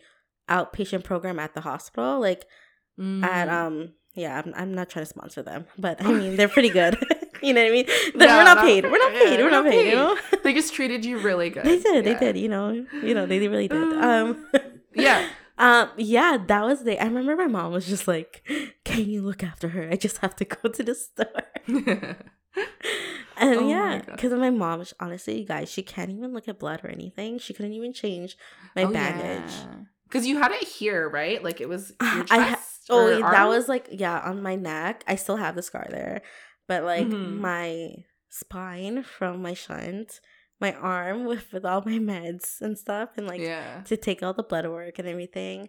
outpatient 0.50 1.04
program 1.04 1.38
at 1.40 1.54
the 1.54 1.62
hospital. 1.62 2.20
Like 2.20 2.46
at 3.00 3.48
Mm. 3.48 3.50
um 3.50 3.94
yeah 4.14 4.42
i'm, 4.44 4.54
I'm 4.54 4.74
not 4.74 4.90
trying 4.90 5.06
to 5.06 5.10
sponsor 5.10 5.42
them 5.42 5.66
but 5.78 6.04
i 6.04 6.12
mean 6.12 6.36
they're 6.36 6.50
pretty 6.50 6.68
good 6.70 6.98
you 7.44 7.54
know 7.54 7.62
what 7.62 7.70
i 7.70 7.72
mean? 7.72 7.86
They're- 8.16 8.28
No, 8.28 8.38
we're 8.38 8.44
not 8.44 8.58
not 8.58 8.66
paid. 8.66 8.84
we're 8.86 8.98
not 8.98 9.14
yeah, 9.14 9.20
paid. 9.24 9.40
We're 9.40 9.50
not 9.50 9.66
paid, 9.66 9.90
you 9.90 9.96
know? 9.96 10.18
They 10.44 10.54
just 10.54 10.74
treated 10.74 11.06
you 11.06 11.20
really 11.20 11.50
good. 11.56 11.64
they 11.66 11.80
did. 11.80 12.06
They 12.06 12.16
did 12.16 12.38
you 12.38 12.50
know? 12.50 12.72
You 13.04 13.14
know 13.14 13.26
they 13.26 13.46
really 13.48 13.68
did 13.68 13.94
um 13.94 14.46
Yeah. 14.96 15.28
um 15.58 15.90
yeah 15.98 16.38
that 16.48 16.64
was 16.66 16.84
the 16.84 17.00
i 17.02 17.06
remember 17.06 17.36
my 17.36 17.48
mom 17.48 17.72
was 17.72 17.86
just 17.88 18.08
like 18.08 18.44
can 18.86 19.06
you 19.10 19.22
look 19.22 19.44
after 19.44 19.70
her? 19.70 19.90
I 19.92 19.96
just 19.96 20.18
have 20.20 20.36
to 20.38 20.46
go 20.46 20.70
to 20.70 20.84
the 20.84 20.96
store. 20.96 21.44
And 23.38 23.56
Oh 23.56 23.62
my 23.62 23.70
yeah 23.70 24.02
because 24.06 24.34
my 24.34 24.50
mom 24.50 24.84
honestly 25.00 25.40
you 25.40 25.46
guys 25.46 25.72
she 25.72 25.82
can't 25.82 26.10
even 26.12 26.34
look 26.34 26.48
at 26.48 26.60
blood 26.60 26.82
or 26.84 26.90
anything. 26.90 27.40
She 27.40 27.54
couldn't 27.54 27.74
even 27.74 27.94
change 27.94 28.36
my 28.76 28.86
bandage 28.86 29.54
Because 30.08 30.26
you 30.26 30.40
had 30.40 30.52
it 30.52 30.64
here, 30.68 31.08
right? 31.08 31.42
Like 31.44 31.62
it 31.62 31.70
was 31.70 31.94
chest. 32.02 32.32
I 32.32 32.40
ha- 32.40 32.64
Oh, 32.92 33.08
that 33.22 33.48
was 33.48 33.68
like 33.70 33.88
yeah 33.92 34.20
on 34.20 34.42
my 34.42 34.56
neck. 34.56 35.04
I 35.08 35.16
still 35.16 35.36
have 35.38 35.56
the 35.56 35.62
scar 35.62 35.86
there, 35.92 36.24
but 36.70 36.84
like 36.86 37.08
Mhm. 37.08 37.40
my 37.42 37.96
spine 38.30 39.02
from 39.04 39.42
my 39.42 39.54
shunt, 39.54 40.22
my 40.62 40.72
arm 40.74 41.26
with 41.30 41.52
with 41.52 41.66
all 41.66 41.82
my 41.86 42.00
meds 42.00 42.62
and 42.62 42.78
stuff, 42.78 43.10
and 43.18 43.28
like 43.28 43.42
yeah. 43.42 43.82
to 43.86 43.98
take 43.98 44.24
all 44.24 44.34
the 44.34 44.44
blood 44.44 44.68
work 44.68 45.00
and 45.00 45.08
everything. 45.08 45.68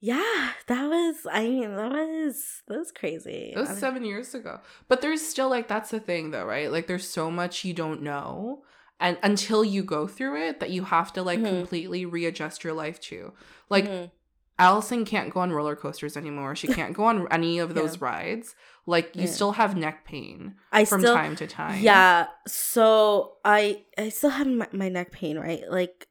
Yeah, 0.00 0.50
that 0.66 0.86
was. 0.86 1.26
I 1.30 1.44
mean, 1.48 1.74
that 1.76 1.90
was 1.90 2.62
that 2.68 2.78
was 2.78 2.92
crazy. 2.92 3.52
It 3.56 3.58
was 3.58 3.78
seven 3.78 4.04
years 4.04 4.34
ago. 4.34 4.60
But 4.88 5.00
there's 5.00 5.22
still 5.26 5.48
like 5.48 5.66
that's 5.68 5.90
the 5.90 6.00
thing 6.00 6.30
though, 6.30 6.44
right? 6.44 6.70
Like 6.70 6.86
there's 6.86 7.08
so 7.08 7.30
much 7.30 7.64
you 7.64 7.72
don't 7.72 8.02
know. 8.02 8.64
And 9.00 9.16
until 9.22 9.64
you 9.64 9.82
go 9.82 10.06
through 10.06 10.42
it, 10.48 10.60
that 10.60 10.70
you 10.70 10.84
have 10.84 11.12
to 11.14 11.22
like 11.22 11.38
Mhm. 11.40 11.48
completely 11.48 12.04
readjust 12.04 12.64
your 12.64 12.74
life 12.74 13.00
to. 13.08 13.32
Like 13.70 13.86
Mhm. 13.86 14.10
Allison 14.58 15.04
can't 15.04 15.32
go 15.32 15.40
on 15.40 15.50
roller 15.52 15.74
coasters 15.74 16.16
anymore. 16.16 16.54
She 16.54 16.68
can't 16.88 16.94
go 16.94 17.04
on 17.04 17.26
any 17.30 17.58
of 17.58 17.74
those 17.74 18.00
rides. 18.00 18.54
Like 18.86 19.16
you 19.16 19.22
Yeah. 19.22 19.28
still 19.30 19.52
have 19.52 19.76
neck 19.76 20.04
pain 20.04 20.56
I 20.72 20.84
from 20.84 21.00
still 21.00 21.14
time 21.14 21.36
to 21.36 21.46
time. 21.46 21.80
Yeah. 21.82 22.26
So 22.46 23.36
I 23.44 23.84
I 23.98 24.10
still 24.10 24.30
have 24.30 24.46
my, 24.46 24.68
my 24.72 24.88
neck 24.88 25.10
pain, 25.12 25.38
right? 25.38 25.62
Like 25.70 26.06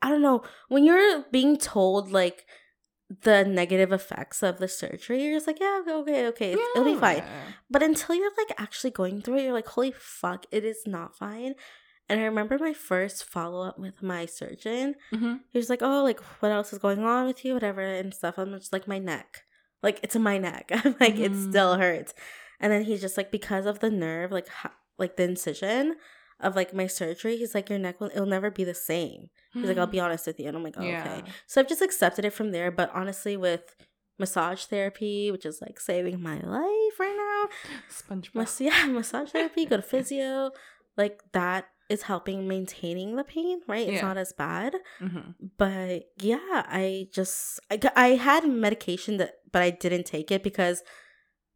I 0.00 0.08
don't 0.10 0.22
know. 0.22 0.42
When 0.68 0.84
you're 0.84 1.24
being 1.32 1.56
told 1.56 2.12
like 2.12 2.46
the 3.22 3.42
negative 3.44 3.90
effects 3.92 4.42
of 4.42 4.58
the 4.58 4.68
surgery, 4.68 5.24
you're 5.24 5.36
just 5.36 5.46
like, 5.46 5.58
yeah, 5.60 5.80
okay, 5.88 6.26
okay, 6.28 6.52
it's- 6.52 6.68
It'll 6.76 6.84
be 6.92 6.98
fine. 7.00 7.24
But 7.70 7.82
until 7.82 8.14
you're 8.14 8.30
like 8.36 8.52
actually 8.60 8.90
going 8.90 9.22
through 9.22 9.38
it, 9.38 9.44
you're 9.44 9.52
like, 9.54 9.66
holy 9.68 9.92
fuck, 9.92 10.44
it 10.52 10.62
is 10.64 10.82
not 10.86 11.16
fine. 11.16 11.54
And 12.08 12.20
I 12.20 12.24
remember 12.24 12.58
my 12.58 12.74
first 12.74 13.24
follow 13.24 13.66
up 13.66 13.78
with 13.78 14.02
my 14.02 14.24
surgeon. 14.26 14.94
Mhm. 15.12 15.40
He 15.50 15.58
was 15.58 15.68
like, 15.70 15.82
oh, 15.82 16.02
like 16.04 16.20
what 16.40 16.52
else 16.52 16.72
is 16.72 16.78
going 16.78 17.02
on 17.02 17.26
with 17.26 17.44
you, 17.44 17.54
whatever, 17.54 17.80
and 17.82 18.14
stuff. 18.14 18.38
I'm 18.38 18.52
just 18.58 18.72
like, 18.72 18.86
my 18.86 18.98
neck. 18.98 19.42
Like 19.82 20.00
it's 20.02 20.16
in 20.16 20.22
my 20.22 20.38
neck. 20.38 20.70
I'm 20.74 20.96
like, 21.00 21.16
it 21.16 21.32
Mhm. 21.32 21.48
still 21.50 21.76
hurts. 21.76 22.14
And 22.60 22.72
then 22.72 22.82
he's 22.84 23.00
just 23.00 23.16
like, 23.16 23.30
because 23.30 23.66
of 23.66 23.78
the 23.80 23.90
nerve, 23.90 24.32
like, 24.32 24.48
like 24.98 25.16
the 25.16 25.22
incision 25.24 25.96
of 26.40 26.56
like 26.56 26.74
my 26.74 26.86
surgery, 26.86 27.36
he's 27.36 27.54
like, 27.54 27.68
your 27.70 27.78
neck 27.78 28.00
will, 28.00 28.08
it'll 28.08 28.26
never 28.26 28.50
be 28.50 28.64
the 28.64 28.74
same. 28.74 29.28
He's 29.54 29.64
like, 29.68 29.78
I'll 29.78 29.86
be 29.86 30.00
honest 30.00 30.26
with 30.26 30.38
you. 30.40 30.46
And 30.48 30.56
I'm 30.56 30.62
like, 30.64 30.74
oh, 30.78 30.82
Yeah. 30.82 31.02
okay. 31.18 31.30
So 31.46 31.60
I've 31.60 31.68
just 31.68 31.82
accepted 31.82 32.24
it 32.24 32.32
from 32.32 32.50
there. 32.52 32.70
But 32.70 32.90
honestly, 32.94 33.36
with 33.36 33.74
massage 34.18 34.64
therapy, 34.64 35.30
which 35.30 35.46
is 35.46 35.60
like 35.62 35.78
saving 35.80 36.20
my 36.22 36.34
life 36.40 36.98
right 36.98 37.16
now, 37.16 37.48
SpongeBob. 37.90 38.34
Mas- 38.34 38.60
yeah, 38.60 38.86
massage 38.86 39.30
therapy, 39.30 39.64
go 39.66 39.76
to 39.76 39.82
physio, 39.92 40.50
like 40.96 41.20
that 41.32 41.66
is 41.88 42.02
helping 42.02 42.46
maintaining 42.46 43.16
the 43.16 43.24
pain, 43.24 43.60
right? 43.66 43.86
It's 43.88 43.94
Yeah. 44.02 44.08
not 44.08 44.18
as 44.18 44.32
bad. 44.32 44.76
Mhm. 45.00 45.34
But 45.56 46.10
yeah, 46.18 46.38
I 46.68 47.08
just 47.12 47.60
I 47.96 48.08
had 48.10 48.46
medication 48.46 49.16
that 49.18 49.34
but 49.52 49.62
I 49.62 49.70
didn't 49.70 50.04
take 50.04 50.30
it 50.30 50.42
because 50.42 50.82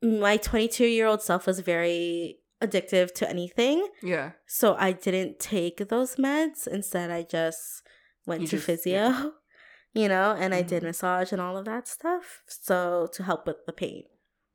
my 0.03 0.37
22 0.39 0.87
year 0.87 1.07
old 1.07 1.22
self 1.22 1.47
was 1.47 1.61
very 1.61 2.39
addictive 2.62 3.12
to 3.14 3.28
anything. 3.28 3.87
Yeah. 4.03 4.33
So 4.47 4.74
I 4.78 4.93
didn't 4.93 5.39
take 5.41 5.89
those 5.89 6.16
meds. 6.16 6.66
Instead, 6.66 7.11
I 7.11 7.22
just 7.22 7.83
went 8.26 8.43
You 8.43 8.47
to 8.49 8.57
just- 8.57 8.66
physio, 8.66 8.93
yeah. 8.93 9.30
you 9.93 10.09
know, 10.09 10.35
and 10.39 10.55
I 10.55 10.62
did 10.62 10.83
Mhm. 10.83 10.87
massage 10.87 11.33
and 11.33 11.41
all 11.41 11.57
of 11.59 11.64
that 11.66 11.87
stuff. 11.89 12.43
So 12.47 13.09
to 13.12 13.22
help 13.24 13.47
with 13.47 13.66
the 13.66 13.72
pain. 13.72 14.05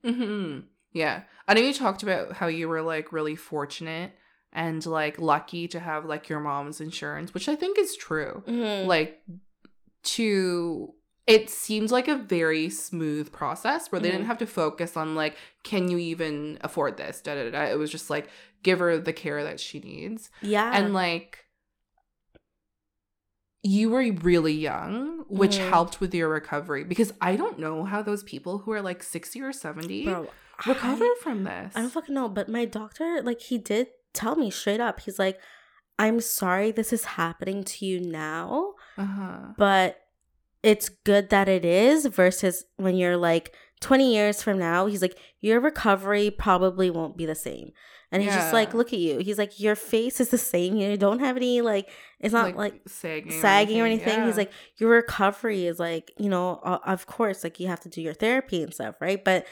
hmm 0.03 0.59
Yeah. 0.93 1.23
I 1.47 1.53
know 1.53 1.61
you 1.61 1.73
talked 1.73 2.01
about 2.01 2.33
how 2.37 2.47
you 2.47 2.67
were 2.69 2.81
like 2.81 3.11
really 3.11 3.35
fortunate 3.35 4.13
and 4.53 4.85
like 4.85 5.19
lucky 5.19 5.67
to 5.67 5.79
have 5.79 6.05
like 6.05 6.29
your 6.29 6.39
mom's 6.39 6.81
insurance, 6.81 7.33
which 7.33 7.47
I 7.49 7.55
think 7.55 7.77
is 7.77 7.95
true. 7.95 8.43
Mhm. 8.47 8.85
Like 8.87 9.21
to 10.03 10.93
it 11.25 11.49
seems 11.49 11.91
like 11.91 12.07
a 12.07 12.15
very 12.15 12.69
smooth 12.69 13.29
process 13.33 13.91
where 13.91 13.99
they 13.99 14.07
Mhm. 14.07 14.11
didn't 14.13 14.27
have 14.27 14.37
to 14.37 14.45
focus 14.47 14.95
on 14.95 15.13
like 15.15 15.35
can 15.63 15.89
you 15.89 15.97
even 15.97 16.57
afford 16.61 16.95
this 16.95 17.19
da, 17.19 17.35
da, 17.35 17.43
da, 17.43 17.51
da. 17.51 17.63
it 17.65 17.77
was 17.77 17.91
just 17.91 18.09
like 18.09 18.29
give 18.63 18.79
her 18.79 18.97
the 18.97 19.11
care 19.11 19.43
that 19.43 19.59
she 19.59 19.79
needs 19.81 20.29
yeah. 20.41 20.71
and 20.73 20.93
like 20.93 21.43
you 23.63 23.89
were 23.89 24.09
really 24.21 24.53
young 24.53 25.25
which 25.27 25.57
Mhm. 25.57 25.69
helped 25.69 25.99
with 25.99 26.13
your 26.15 26.29
recovery 26.29 26.83
because 26.85 27.11
i 27.19 27.35
don't 27.35 27.59
know 27.59 27.83
how 27.83 28.01
those 28.01 28.23
people 28.23 28.59
who 28.59 28.71
are 28.71 28.81
like 28.81 29.03
60 29.03 29.41
or 29.41 29.51
70 29.51 30.05
Bro, 30.05 30.29
recover 30.65 31.03
I- 31.03 31.15
from 31.21 31.43
this 31.43 31.73
I 31.75 31.81
don't 31.81 31.89
fucking 31.89 32.15
know, 32.15 32.29
but 32.29 32.47
my 32.49 32.65
doctor, 32.65 33.21
like, 33.21 33.41
he 33.41 33.57
did 33.57 33.87
tell 34.13 34.35
me 34.35 34.49
straight 34.49 34.79
up. 34.79 34.99
He's 34.99 35.19
like, 35.19 35.39
I'm 35.99 36.21
sorry 36.21 36.71
this 36.71 36.93
is 36.93 37.05
happening 37.05 37.63
to 37.63 37.85
you 37.85 37.99
now, 37.99 38.73
uh-huh 38.97 39.53
but 39.57 39.99
it's 40.63 40.89
good 40.89 41.29
that 41.29 41.47
it 41.47 41.63
is 41.63 42.05
versus 42.07 42.65
when 42.77 42.95
you're 42.95 43.17
like 43.17 43.53
20 43.81 44.13
years 44.13 44.41
from 44.41 44.57
now. 44.57 44.87
He's 44.87 45.01
like, 45.01 45.17
your 45.39 45.59
recovery 45.59 46.31
probably 46.31 46.89
won't 46.89 47.15
be 47.17 47.25
the 47.25 47.35
same. 47.35 47.71
And 48.11 48.23
he's 48.23 48.33
just 48.33 48.53
like, 48.53 48.73
look 48.73 48.93
at 48.93 48.99
you. 48.99 49.19
He's 49.19 49.37
like, 49.37 49.59
your 49.59 49.75
face 49.75 50.21
is 50.21 50.29
the 50.29 50.37
same. 50.37 50.77
You 50.77 50.95
don't 50.95 51.19
have 51.19 51.35
any, 51.35 51.61
like, 51.61 51.89
it's 52.19 52.33
not 52.33 52.55
like, 52.55 52.81
sagging 52.87 53.33
sagging 53.41 53.81
or 53.81 53.85
anything. 53.85 54.23
He's 54.25 54.35
yeah. 54.35 54.37
like, 54.37 54.51
your 54.77 54.91
recovery 54.91 55.65
is 55.65 55.77
like, 55.77 56.11
you 56.17 56.29
know, 56.29 56.59
of 56.63 57.05
course, 57.05 57.43
like 57.43 57.59
you 57.59 57.67
have 57.67 57.81
to 57.81 57.89
do 57.89 58.01
your 58.01 58.13
therapy 58.13 58.63
and 58.63 58.73
stuff, 58.73 58.95
right? 59.01 59.23
But 59.23 59.45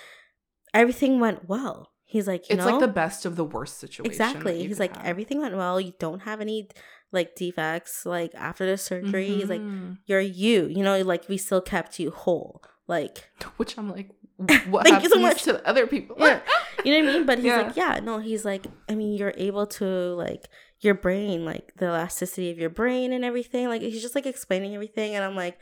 everything 0.74 1.20
went 1.20 1.50
well. 1.50 1.92
He's 2.16 2.28
like, 2.28 2.50
you 2.50 2.56
it's 2.56 2.66
know, 2.66 2.72
like 2.72 2.80
the 2.80 2.88
best 3.04 3.26
of 3.26 3.36
the 3.36 3.44
worst 3.44 3.78
situation. 3.80 4.06
exactly. 4.06 4.66
He's 4.66 4.80
like, 4.80 4.96
have. 4.96 5.06
everything 5.06 5.42
went 5.42 5.56
well. 5.58 5.82
You 5.82 5.94
don't 6.00 6.22
have 6.22 6.40
any 6.40 6.70
like 7.12 7.36
defects. 7.36 8.06
Like 8.06 8.32
after 8.36 8.66
the 8.66 8.78
surgery, 8.78 9.28
he's 9.28 9.50
like, 9.50 9.60
Mhm. 9.62 9.98
you're 10.06 10.22
you. 10.22 10.68
You 10.68 10.82
know, 10.84 11.02
like 11.02 11.28
we 11.28 11.38
still 11.38 11.62
kept 11.62 12.00
you 12.00 12.12
whole. 12.12 12.62
Like 12.88 13.30
which 13.58 13.78
I'm 13.78 13.90
like, 13.92 14.10
what 14.70 14.88
Thank 14.88 15.04
you 15.04 15.10
so 15.10 15.20
much. 15.20 15.44
to 15.44 15.60
other 15.68 15.88
people? 15.88 16.16
Yeah. 16.20 16.40
you 16.86 16.92
know 16.94 17.06
what 17.06 17.10
I 17.10 17.18
mean? 17.18 17.26
But 17.26 17.38
he's 17.40 17.46
Yeah. 17.48 17.62
like, 17.64 17.76
yeah, 17.76 18.00
no, 18.02 18.20
he's 18.20 18.46
like, 18.46 18.66
I 18.88 18.96
mean, 18.96 19.18
you're 19.18 19.34
able 19.36 19.68
to 19.80 19.86
like 20.16 20.48
your 20.80 20.94
brain, 20.94 21.44
like 21.44 21.74
the 21.78 21.86
elasticity 21.88 22.50
of 22.52 22.58
your 22.58 22.70
brain 22.70 23.12
and 23.12 23.26
everything. 23.26 23.68
Like 23.68 23.82
he's 23.82 24.02
just 24.02 24.16
like 24.16 24.26
explaining 24.26 24.74
everything, 24.74 25.16
and 25.16 25.24
I'm 25.24 25.36
like, 25.36 25.58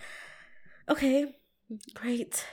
okay, 0.89 1.35
great. 1.95 2.45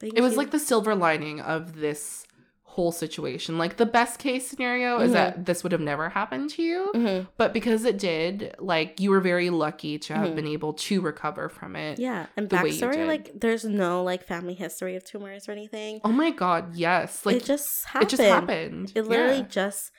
Thank 0.00 0.18
it 0.18 0.22
was 0.22 0.36
like 0.36 0.50
the 0.50 0.58
silver 0.58 0.94
lining 0.94 1.40
of 1.40 1.76
this 1.78 2.26
whole 2.74 2.90
situation. 2.90 3.56
Like 3.56 3.76
the 3.76 3.86
best 3.86 4.18
case 4.18 4.44
scenario 4.50 4.98
is 4.98 5.10
Mhm. 5.10 5.14
that 5.14 5.46
this 5.46 5.62
would 5.62 5.70
have 5.70 5.80
never 5.92 6.08
happened 6.08 6.50
to 6.56 6.62
you, 6.70 6.90
Mhm. 6.94 7.28
but 7.36 7.52
because 7.52 7.84
it 7.84 7.98
did, 7.98 8.54
like 8.58 8.98
you 9.02 9.10
were 9.14 9.20
very 9.20 9.48
lucky 9.50 9.94
to 10.06 10.10
have 10.14 10.30
Mhm. 10.30 10.34
been 10.38 10.46
able 10.56 10.72
to 10.88 10.94
recover 11.00 11.48
from 11.48 11.76
it. 11.76 11.98
yeah. 12.00 12.26
And 12.36 12.48
the 12.50 12.56
backstory, 12.56 13.06
like 13.06 13.26
there's 13.42 13.64
no 13.64 14.02
like 14.02 14.22
family 14.26 14.54
history 14.54 14.96
of 14.96 15.04
tumors 15.04 15.48
or 15.48 15.52
anything. 15.52 16.00
Oh 16.02 16.10
my 16.24 16.30
god, 16.32 16.74
yes. 16.74 17.24
Like 17.24 17.36
it 17.36 17.44
just 17.44 17.84
happened. 17.86 18.02
it 18.12 18.16
just 18.16 18.22
happened. 18.36 18.92
It 18.96 19.02
literally 19.06 19.44
Yeah. 19.46 19.60
just 19.62 19.92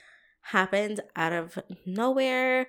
happened 0.56 1.00
out 1.16 1.32
of 1.32 1.58
nowhere. 1.86 2.66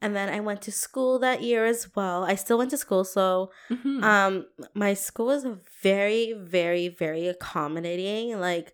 And 0.00 0.14
then 0.14 0.28
I 0.28 0.38
went 0.38 0.62
to 0.62 0.72
school 0.72 1.18
that 1.18 1.42
year 1.42 1.64
as 1.66 1.88
well. 1.96 2.22
I 2.22 2.36
still 2.36 2.58
went 2.58 2.70
to 2.70 2.76
school, 2.86 3.02
so 3.02 3.50
Mhm. 3.70 4.02
um 4.04 4.46
my 4.74 4.94
school 4.94 5.26
was 5.34 5.44
very 5.82 6.32
very 6.58 6.86
very 6.88 7.26
accommodating 7.26 8.38
like 8.38 8.72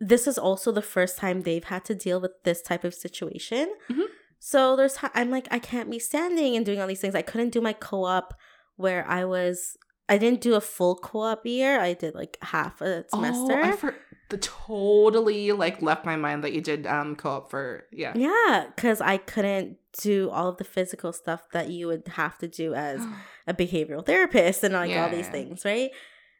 this 0.00 0.26
is 0.26 0.36
also 0.38 0.70
the 0.72 0.82
first 0.82 1.16
time 1.16 1.42
they've 1.42 1.64
had 1.64 1.84
to 1.84 1.94
deal 1.94 2.20
with 2.20 2.32
this 2.44 2.60
type 2.62 2.84
of 2.84 2.92
situation 2.94 3.72
Mhm. 3.88 4.04
so 4.38 4.76
there's 4.76 4.98
i'm 5.14 5.30
like 5.30 5.48
i 5.50 5.58
can't 5.58 5.90
be 5.90 5.98
standing 5.98 6.54
and 6.56 6.66
doing 6.66 6.80
all 6.80 6.86
these 6.86 7.00
things 7.00 7.14
i 7.14 7.22
couldn't 7.22 7.50
do 7.50 7.60
my 7.60 7.72
co-op 7.72 8.34
where 8.76 9.06
i 9.08 9.24
was 9.24 9.76
i 10.08 10.18
didn't 10.18 10.40
do 10.42 10.54
a 10.54 10.60
full 10.60 10.96
co-op 10.96 11.46
year 11.46 11.80
i 11.80 11.94
did 11.94 12.14
like 12.14 12.36
half 12.42 12.80
a 12.82 13.04
semester 13.08 13.54
Oh, 13.58 13.62
I 13.64 13.72
for- 13.72 13.94
the 14.28 14.38
totally 14.38 15.52
like 15.52 15.80
left 15.82 16.04
my 16.04 16.16
mind 16.16 16.42
that 16.44 16.52
you 16.52 16.60
did 16.60 16.84
um 16.86 17.14
co-op 17.16 17.48
for 17.50 17.84
yeah. 17.92 18.12
yeah 18.16 18.66
because 18.74 19.00
i 19.00 19.16
couldn't 19.16 19.78
do 20.02 20.28
all 20.30 20.48
of 20.48 20.56
the 20.58 20.64
physical 20.64 21.12
stuff 21.12 21.42
that 21.52 21.70
you 21.70 21.86
would 21.86 22.06
have 22.08 22.36
to 22.38 22.48
do 22.48 22.74
as 22.74 23.00
a 23.46 23.54
behavioral 23.54 24.04
therapist 24.04 24.62
and 24.64 24.74
like 24.74 24.94
all 24.96 25.08
these 25.08 25.28
things, 25.28 25.64
right? 25.64 25.90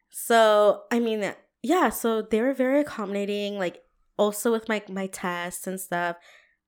So, 0.09 0.83
I 0.91 0.99
mean, 0.99 1.33
yeah, 1.63 1.89
so 1.89 2.21
they 2.21 2.41
were 2.41 2.53
very 2.53 2.81
accommodating 2.81 3.57
like 3.57 3.81
also 4.17 4.51
with 4.51 4.67
my 4.69 4.81
my 4.89 5.07
tests 5.07 5.67
and 5.67 5.79
stuff. 5.79 6.17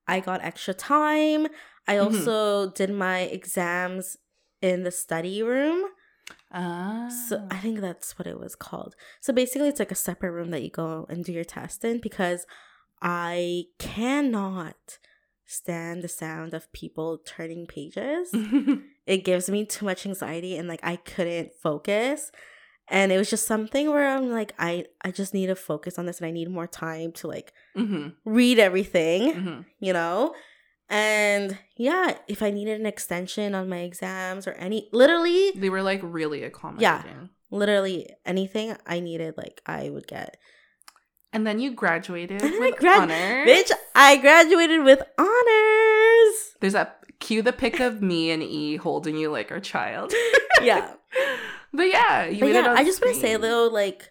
I 0.06 0.20
got 0.20 0.42
extra 0.42 0.74
time. 0.74 1.46
I 1.86 1.96
Mhm. 1.96 2.04
also 2.04 2.70
did 2.72 2.90
my 2.90 3.20
exams 3.20 4.16
in 4.60 4.82
the 4.82 4.90
study 4.90 5.42
room. 5.42 5.84
Ah. 6.52 7.08
So 7.28 7.46
I 7.50 7.58
think 7.58 7.80
that's 7.80 8.18
what 8.18 8.26
it 8.26 8.38
was 8.38 8.54
called. 8.54 8.94
So 9.20 9.32
basically 9.32 9.68
it's 9.68 9.78
like 9.78 9.92
a 9.92 9.96
separate 9.96 10.32
room 10.32 10.50
that 10.50 10.62
you 10.62 10.70
go 10.70 11.06
and 11.08 11.24
do 11.24 11.32
your 11.32 11.44
test 11.44 11.84
in 11.84 11.98
because 12.00 12.46
I 13.02 13.64
cannot 13.78 14.98
stand 15.46 16.02
the 16.02 16.08
sound 16.08 16.54
of 16.54 16.70
people 16.72 17.18
turning 17.24 17.66
pages 17.66 18.30
it 19.06 19.24
gives 19.24 19.50
me 19.50 19.64
too 19.64 19.84
much 19.84 20.06
anxiety 20.06 20.56
and 20.56 20.68
like 20.68 20.80
I 20.84 20.96
couldn't 20.96 21.50
focus. 21.60 22.30
And 22.90 23.12
it 23.12 23.18
was 23.18 23.30
just 23.30 23.46
something 23.46 23.88
where 23.90 24.08
I'm 24.16 24.30
like, 24.30 24.52
I 24.58 24.86
I 25.04 25.10
just 25.12 25.32
need 25.32 25.46
to 25.46 25.54
focus 25.54 25.98
on 25.98 26.06
this 26.06 26.18
and 26.18 26.26
I 26.26 26.32
need 26.32 26.50
more 26.50 26.66
time 26.66 27.12
to 27.12 27.28
like 27.28 27.52
Mhm, 27.76 28.14
read 28.24 28.58
everything, 28.58 29.32
mhm. 29.32 29.64
you 29.78 29.92
know? 29.92 30.34
And 30.88 31.56
yeah, 31.76 32.16
if 32.26 32.42
I 32.42 32.50
needed 32.50 32.80
an 32.80 32.86
extension 32.86 33.54
on 33.54 33.68
my 33.68 33.78
exams 33.78 34.48
or 34.48 34.52
any 34.52 34.88
literally 34.92 35.52
They 35.52 35.70
were 35.70 35.82
like 35.82 36.00
really 36.02 36.42
accommodating. 36.42 36.82
Yeah 36.82 37.26
literally 37.52 38.08
anything 38.24 38.76
I 38.86 39.00
needed, 39.00 39.34
like 39.36 39.60
I 39.66 39.90
would 39.90 40.06
get. 40.06 40.36
And 41.32 41.44
then 41.44 41.58
you 41.58 41.72
graduated 41.74 42.42
And 42.42 42.54
I 42.54 42.58
with 42.60 42.76
grad- 42.78 43.02
honors. 43.02 43.48
Bitch, 43.48 43.72
I 43.94 44.16
graduated 44.18 44.84
with 44.84 45.02
honors. 45.18 46.54
There's 46.60 46.72
that 46.74 47.04
cue 47.18 47.42
the 47.42 47.52
pic 47.52 47.80
of 47.80 48.02
me 48.02 48.30
and 48.30 48.40
E 48.42 48.76
holding 48.76 49.16
you 49.16 49.30
like 49.30 49.50
our 49.50 49.60
child. 49.60 50.12
Yeah. 50.62 50.92
but 51.72 51.84
yeah, 51.84 52.26
you 52.26 52.40
but 52.40 52.46
made 52.46 52.56
it 52.56 52.64
yeah, 52.64 52.74
I 52.74 52.84
just 52.84 53.02
want 53.02 53.14
to 53.14 53.20
say 53.20 53.36
though, 53.36 53.68
like 53.68 54.10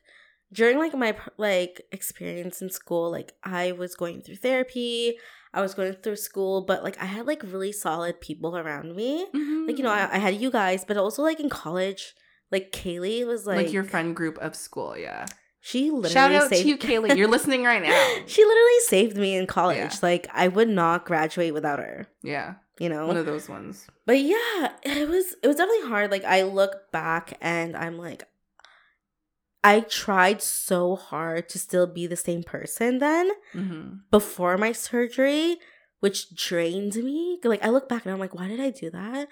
during 0.52 0.78
like 0.78 0.96
my 0.96 1.16
like 1.38 1.82
experience 1.92 2.62
in 2.62 2.70
school, 2.70 3.12
like 3.12 3.34
I 3.44 3.74
was 3.74 3.96
going 3.96 4.22
through 4.22 4.38
therapy, 4.38 5.18
I 5.54 5.62
was 5.62 5.74
going 5.74 5.94
through 5.94 6.18
school, 6.18 6.62
but 6.66 6.84
like 6.84 7.02
I 7.02 7.06
had 7.06 7.26
like 7.26 7.44
really 7.44 7.72
solid 7.72 8.22
people 8.22 8.58
around 8.58 8.96
me. 8.96 9.26
Like 9.68 9.78
you 9.78 9.84
know. 9.84 9.92
I, 9.92 10.00
mm-hmm. 10.00 10.16
I 10.16 10.20
had 10.20 10.36
you 10.36 10.52
guys, 10.52 10.86
but 10.86 10.98
also 10.98 11.24
like 11.24 11.40
in 11.40 11.50
college, 11.50 12.14
like 12.52 12.72
Kaylee 12.72 13.26
was 13.26 13.46
like, 13.46 13.58
like, 13.58 13.74
your 13.74 13.84
friend 13.84 14.16
group 14.16 14.38
of 14.40 14.56
school, 14.56 14.98
yeah. 14.98 15.26
she 15.60 15.92
literally 15.92 16.10
Shout 16.10 16.32
out 16.32 16.50
saved 16.50 16.64
to 16.64 16.68
you, 16.68 16.78
Kaylee. 16.78 17.16
You're 17.18 17.28
listening 17.28 17.64
right 17.64 17.82
now. 17.84 18.24
she 18.26 18.44
literally 18.44 18.80
saved 18.86 19.18
me 19.18 19.36
in 19.36 19.48
college. 19.48 19.78
Yeah. 19.78 20.00
Like 20.02 20.28
I 20.34 20.48
would 20.48 20.70
not 20.70 21.06
graduate 21.06 21.54
without 21.54 21.80
her. 21.80 22.08
Yeah, 22.24 22.56
You 22.80 22.90
know, 22.90 23.08
one 23.08 23.18
of 23.18 23.26
those 23.26 23.50
ones. 23.50 23.88
But 24.06 24.20
yeah, 24.22 24.72
it 24.84 25.08
was 25.08 25.36
it 25.44 25.48
was 25.48 25.58
definitely 25.58 25.88
hard. 25.88 26.12
Like 26.12 26.24
I 26.24 26.44
look 26.44 26.92
back 26.92 27.38
and 27.42 27.76
I'm 27.76 27.98
like 27.98 28.24
I 29.64 29.82
tried 29.82 30.42
so 30.42 30.96
hard 30.96 31.50
to 31.50 31.60
still 31.60 31.86
be 31.86 32.08
the 32.08 32.16
same 32.16 32.44
person 32.44 33.00
then 33.00 33.32
hmm 33.52 33.96
before 34.12 34.58
my 34.58 34.72
surgery, 34.72 35.58
which 36.00 36.34
drained 36.36 36.96
me. 36.96 37.40
Like 37.44 37.64
I 37.64 37.70
look 37.70 37.88
back 37.88 38.06
and 38.06 38.14
I'm 38.14 38.20
like, 38.20 38.34
why 38.34 38.48
did 38.48 38.60
I 38.60 38.72
do 38.72 38.90
that? 38.90 39.28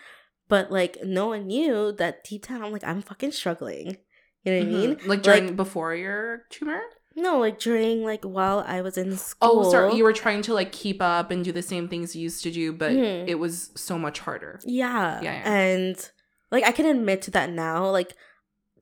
But 0.50 0.72
like 0.72 0.98
no 1.04 1.28
one 1.28 1.48
knew 1.48 1.92
that 1.94 2.24
deep 2.24 2.48
down 2.48 2.62
I'm 2.62 2.72
like, 2.72 2.84
I'm 2.84 3.02
fucking 3.02 3.32
struggling. 3.32 3.98
You 4.44 4.52
know 4.52 4.60
what 4.60 4.68
I 4.68 4.70
mean? 4.70 4.96
Mm-hmm. 4.96 5.10
Like 5.10 5.24
during 5.24 5.56
before 5.56 5.96
your 5.96 6.44
tumor. 6.50 6.82
No, 7.18 7.40
like 7.40 7.58
during 7.60 8.04
like 8.04 8.24
while 8.24 8.64
I 8.66 8.82
was 8.82 8.96
in 8.98 9.18
school. 9.18 9.66
Oh, 9.66 9.72
sorry. 9.72 9.96
You 9.96 10.04
were 10.04 10.14
trying 10.14 10.44
to 10.44 10.54
like 10.54 10.72
keep 10.72 11.02
up 11.02 11.32
and 11.32 11.44
do 11.44 11.52
the 11.52 11.64
same 11.64 11.88
things 11.90 12.16
you 12.16 12.22
used 12.22 12.44
to 12.44 12.52
do, 12.52 12.72
but 12.72 12.92
Mhm. 12.92 13.28
it 13.28 13.36
was 13.40 13.72
so 13.76 13.98
much 13.98 14.20
harder. 14.20 14.60
Yeah. 14.64 15.20
Yeah, 15.22 15.34
yeah. 15.34 15.52
And 15.52 16.12
like 16.52 16.64
I 16.64 16.72
can 16.72 16.86
admit 16.86 17.24
to 17.24 17.32
that 17.32 17.50
now. 17.50 17.90
Like 17.90 18.14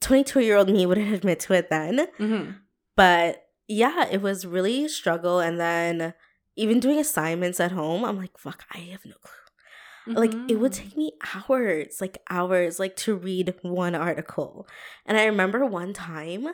22 0.01 0.41
year 0.41 0.57
old 0.57 0.69
me 0.69 0.85
wouldn't 0.89 1.13
admit 1.13 1.39
to 1.41 1.53
it 1.53 1.69
then. 1.69 2.07
hmm 2.17 2.51
But 2.97 3.41
yeah, 3.67 4.05
it 4.11 4.21
was 4.21 4.45
really 4.45 4.85
a 4.85 4.89
struggle. 4.89 5.39
And 5.39 5.57
then 5.59 6.13
even 6.57 6.79
doing 6.81 6.99
assignments 6.99 7.59
at 7.59 7.71
home, 7.71 8.03
I'm 8.05 8.17
like, 8.17 8.37
fuck, 8.37 8.63
I 8.73 8.79
have 8.91 9.05
no 9.05 9.15
clue. 9.23 10.13
Like 10.15 10.33
it 10.51 10.57
would 10.59 10.73
Mm-hmm. 10.73 10.83
take 10.89 10.97
me 10.97 11.13
hours, 11.33 11.99
like 11.99 12.17
hours, 12.29 12.79
like 12.79 12.95
to 12.97 13.15
read 13.15 13.55
one 13.63 13.95
article. 13.95 14.67
And 15.05 15.17
I 15.17 15.25
remember 15.25 15.65
one 15.65 15.93
time 15.93 16.47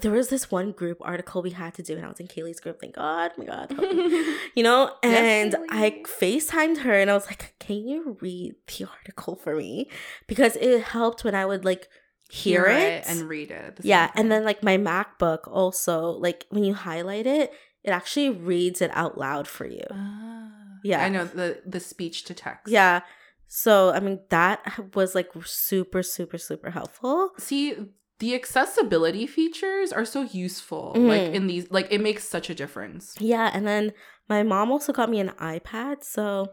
there 0.00 0.10
was 0.10 0.28
this 0.28 0.50
one 0.50 0.72
group 0.72 0.98
article 1.00 1.40
we 1.42 1.50
had 1.50 1.74
to 1.74 1.82
do, 1.82 1.96
and 1.96 2.04
I 2.04 2.08
was 2.08 2.18
in 2.20 2.26
Kaylee's 2.26 2.60
group. 2.60 2.80
Thank 2.80 2.96
God, 2.96 3.32
oh 3.36 3.38
my 3.38 3.44
God, 3.44 3.70
you 4.54 4.62
know. 4.62 4.92
And 5.02 5.52
Yes, 5.52 5.62
I. 5.70 6.02
Facetimed 6.20 6.78
her, 6.78 6.94
and 6.94 7.10
I 7.10 7.14
was 7.14 7.26
like, 7.26 7.54
"Can 7.60 7.86
you 7.86 8.16
read 8.20 8.54
the 8.66 8.86
article 8.86 9.36
for 9.36 9.54
me?" 9.56 9.88
Because 10.26 10.56
it 10.56 10.82
helped 10.82 11.24
when 11.24 11.34
I 11.34 11.46
would 11.46 11.64
like 11.64 11.88
hear, 12.28 12.64
it, 12.64 13.04
and 13.06 13.28
read 13.28 13.50
it. 13.50 13.78
yeah, 13.82 14.10
and 14.14 14.32
then 14.32 14.44
like 14.44 14.62
my 14.62 14.76
MacBook 14.76 15.46
also, 15.46 16.10
like 16.10 16.46
when 16.50 16.64
you 16.64 16.74
highlight 16.74 17.26
it, 17.26 17.52
it 17.84 17.90
actually 17.90 18.30
reads 18.30 18.80
it 18.82 18.90
out 18.94 19.16
loud 19.16 19.46
for 19.46 19.66
you. 19.66 19.84
Ah. 19.90 20.50
Yeah. 20.82 21.02
I 21.02 21.08
know 21.08 21.24
the 21.24 21.62
the 21.64 21.80
speech 21.80 22.24
to 22.24 22.34
text. 22.34 22.70
Yeah. 22.70 23.00
So 23.48 23.90
I 23.92 24.00
mean 24.00 24.20
that 24.30 24.60
was 24.94 25.14
like 25.14 25.30
super 25.44 26.02
super 26.02 26.36
super 26.36 26.70
helpful. 26.70 27.30
See, 27.38 27.74
the 28.20 28.34
accessibility 28.34 29.26
features 29.26 29.92
are 29.92 30.04
so 30.04 30.22
useful. 30.22 30.92
Like 30.96 31.22
Mhm. 31.22 31.34
in 31.34 31.46
these, 31.46 31.70
like 31.70 31.88
it 31.90 32.00
makes 32.00 32.24
such 32.28 32.48
a 32.50 32.54
difference. 32.54 33.14
Yeah, 33.18 33.50
and 33.52 33.66
then 33.66 33.92
my 34.28 34.42
mom 34.42 34.70
also 34.70 34.92
got 34.92 35.10
me 35.10 35.20
an 35.20 35.30
iPad, 35.40 36.04
so 36.04 36.52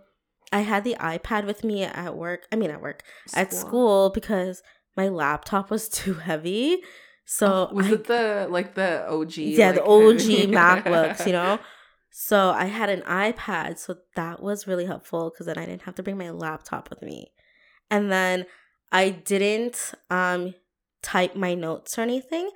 I 0.52 0.62
had 0.62 0.84
the 0.84 0.96
iPad 1.00 1.46
with 1.46 1.64
me 1.64 1.84
at 1.84 2.16
work. 2.18 2.48
I 2.52 2.56
mean 2.56 2.72
at 2.72 2.82
work, 2.82 3.04
at 3.34 3.54
school 3.54 4.10
because 4.10 4.62
my 4.98 5.08
laptop 5.08 5.70
was 5.70 5.88
too 6.02 6.16
heavy. 6.16 6.82
So 7.26 7.70
Oh, 7.72 7.74
was 7.76 7.88
I 7.88 7.92
it 7.94 8.04
the 8.06 8.48
like 8.50 8.74
the 8.76 9.06
OG? 9.08 9.38
yeah, 9.38 9.72
the 9.72 9.82
like- 9.82 9.90
OG 9.90 10.48
MacBooks, 10.60 11.26
you 11.26 11.32
know. 11.34 11.60
So 12.10 12.50
I 12.50 12.66
had 12.66 12.90
an 12.90 13.02
iPad, 13.04 13.78
so 13.78 13.96
that 14.18 14.44
was 14.44 14.68
really 14.68 14.86
helpful 14.86 15.30
because 15.32 15.46
then 15.46 15.58
I 15.58 15.66
didn't 15.66 15.84
have 15.84 15.96
to 15.96 16.04
bring 16.04 16.18
my 16.18 16.30
laptop 16.32 16.90
with 16.90 17.02
me. 17.02 17.32
And 17.90 18.12
then 18.12 18.46
I 18.92 19.10
didn't 19.12 19.94
um 20.10 20.54
type 21.02 21.36
my 21.36 21.54
notes 21.56 21.98
or 21.98 22.02
anything. 22.02 22.50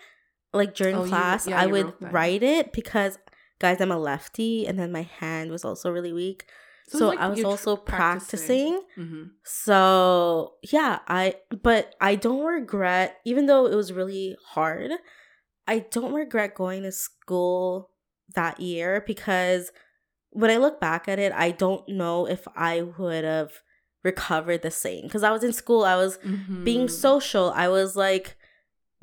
Like 0.53 0.73
during 0.75 0.95
Oh, 0.95 1.03
you- 1.03 1.09
class, 1.09 1.47
yeah, 1.47 1.59
I 1.61 1.65
would 1.65 1.93
write 1.99 2.43
it 2.43 2.71
because 2.73 3.17
guys, 3.59 3.79
I'm 3.81 3.91
a 3.91 3.97
lefty 3.97 4.65
and 4.67 4.77
then 4.79 4.91
my 4.91 5.03
hand 5.03 5.51
was 5.51 5.65
also 5.65 5.89
really 5.91 6.13
weak. 6.13 6.45
it's 6.87 6.97
So, 6.99 7.07
like 7.07 7.19
I 7.19 7.27
was 7.29 7.43
also 7.43 7.75
tr- 7.77 7.83
practicing. 7.83 8.81
Mhm. 8.97 9.31
So 9.43 10.55
yeah, 10.61 10.99
I 11.07 11.35
but 11.63 11.95
I 11.99 12.15
don't 12.15 12.45
regret 12.45 13.17
even 13.25 13.47
though 13.47 13.65
it 13.65 13.75
was 13.75 13.91
really 13.91 14.37
hard, 14.45 14.91
I 15.67 15.79
don't 15.79 16.13
regret 16.13 16.53
going 16.55 16.83
to 16.83 16.91
school 16.91 17.89
that 18.35 18.59
year 18.59 19.03
because 19.05 19.71
when 20.29 20.51
I 20.51 20.57
look 20.57 20.79
back 20.79 21.07
at 21.07 21.17
it, 21.19 21.31
I 21.33 21.51
don't 21.51 21.87
know 21.89 22.27
if 22.27 22.47
I 22.55 22.81
would 22.81 23.23
have 23.23 23.51
recovered 24.05 24.61
the 24.61 24.71
same 24.71 25.03
because 25.03 25.23
I 25.23 25.31
was 25.31 25.43
in 25.43 25.51
school, 25.51 25.83
I 25.83 25.95
was 25.97 26.17
being 26.63 26.87
Mhm. 26.87 26.91
social, 26.91 27.51
I 27.55 27.67
was 27.67 27.95
like 27.97 28.37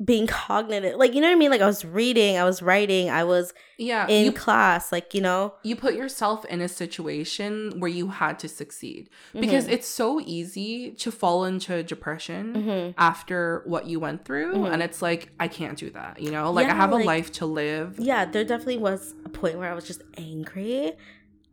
being 0.03 0.25
cognitive, 0.27 0.97
like 0.97 1.13
you 1.13 1.21
know 1.21 1.27
what 1.27 1.35
I 1.35 1.39
mean. 1.39 1.51
Like 1.51 1.61
I 1.61 1.67
was 1.67 1.85
reading, 1.85 2.37
I 2.37 2.43
was 2.43 2.61
writing, 2.61 3.09
I 3.09 3.23
was 3.23 3.53
yeah, 3.77 4.07
in 4.07 4.25
you 4.25 4.31
class, 4.31 4.91
like 4.91 5.13
you 5.13 5.21
know. 5.21 5.53
you 5.63 5.75
put 5.75 5.93
yourself 5.93 6.45
in 6.45 6.61
a 6.61 6.67
situation 6.67 7.79
where 7.79 7.89
you 7.99 8.07
had 8.09 8.39
to 8.39 8.47
succeed 8.47 9.09
because 9.39 9.67
it's 9.67 9.87
so 9.87 10.19
easy 10.21 10.91
to 11.03 11.11
fall 11.11 11.45
into 11.45 11.83
depression 11.83 12.45
hmm 12.63 12.89
after 12.97 13.63
what 13.65 13.87
you 13.87 13.99
went 13.99 14.23
through 14.25 14.53
Mhm. 14.55 14.71
and 14.73 14.81
it's 14.83 15.01
like 15.01 15.21
i 15.39 15.47
can't 15.47 15.77
do 15.85 15.89
that 15.99 16.19
you 16.23 16.29
know 16.35 16.51
like 16.51 16.67
i 16.67 16.69
Yeah, 16.69 16.75
have 16.83 16.91
a 16.91 17.01
life 17.13 17.29
to 17.39 17.45
live 17.61 17.89
yeah, 18.11 18.25
there 18.25 18.43
definitely 18.43 18.77
was 18.89 19.01
a 19.25 19.29
point 19.29 19.55
where 19.59 19.69
I 19.71 19.75
was 19.79 19.85
just 19.91 20.01
angry. 20.17 20.93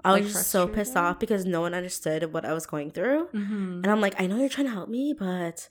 I 0.04 0.12
was 0.12 0.20
Like 0.22 0.32
just 0.32 0.50
so 0.50 0.66
pissed 0.68 0.96
off 0.96 1.18
because 1.18 1.44
no 1.44 1.60
one 1.60 1.74
understood 1.74 2.32
what 2.32 2.44
I 2.44 2.52
was 2.52 2.66
going 2.66 2.90
through. 2.90 3.28
Mhm. 3.34 3.82
And 3.82 3.86
I'm 3.86 4.00
like, 4.00 4.20
I 4.20 4.26
know 4.26 4.38
you're 4.38 4.48
trying 4.48 4.66
to 4.66 4.72
help 4.72 4.88
me, 4.88 5.14
but 5.18 5.68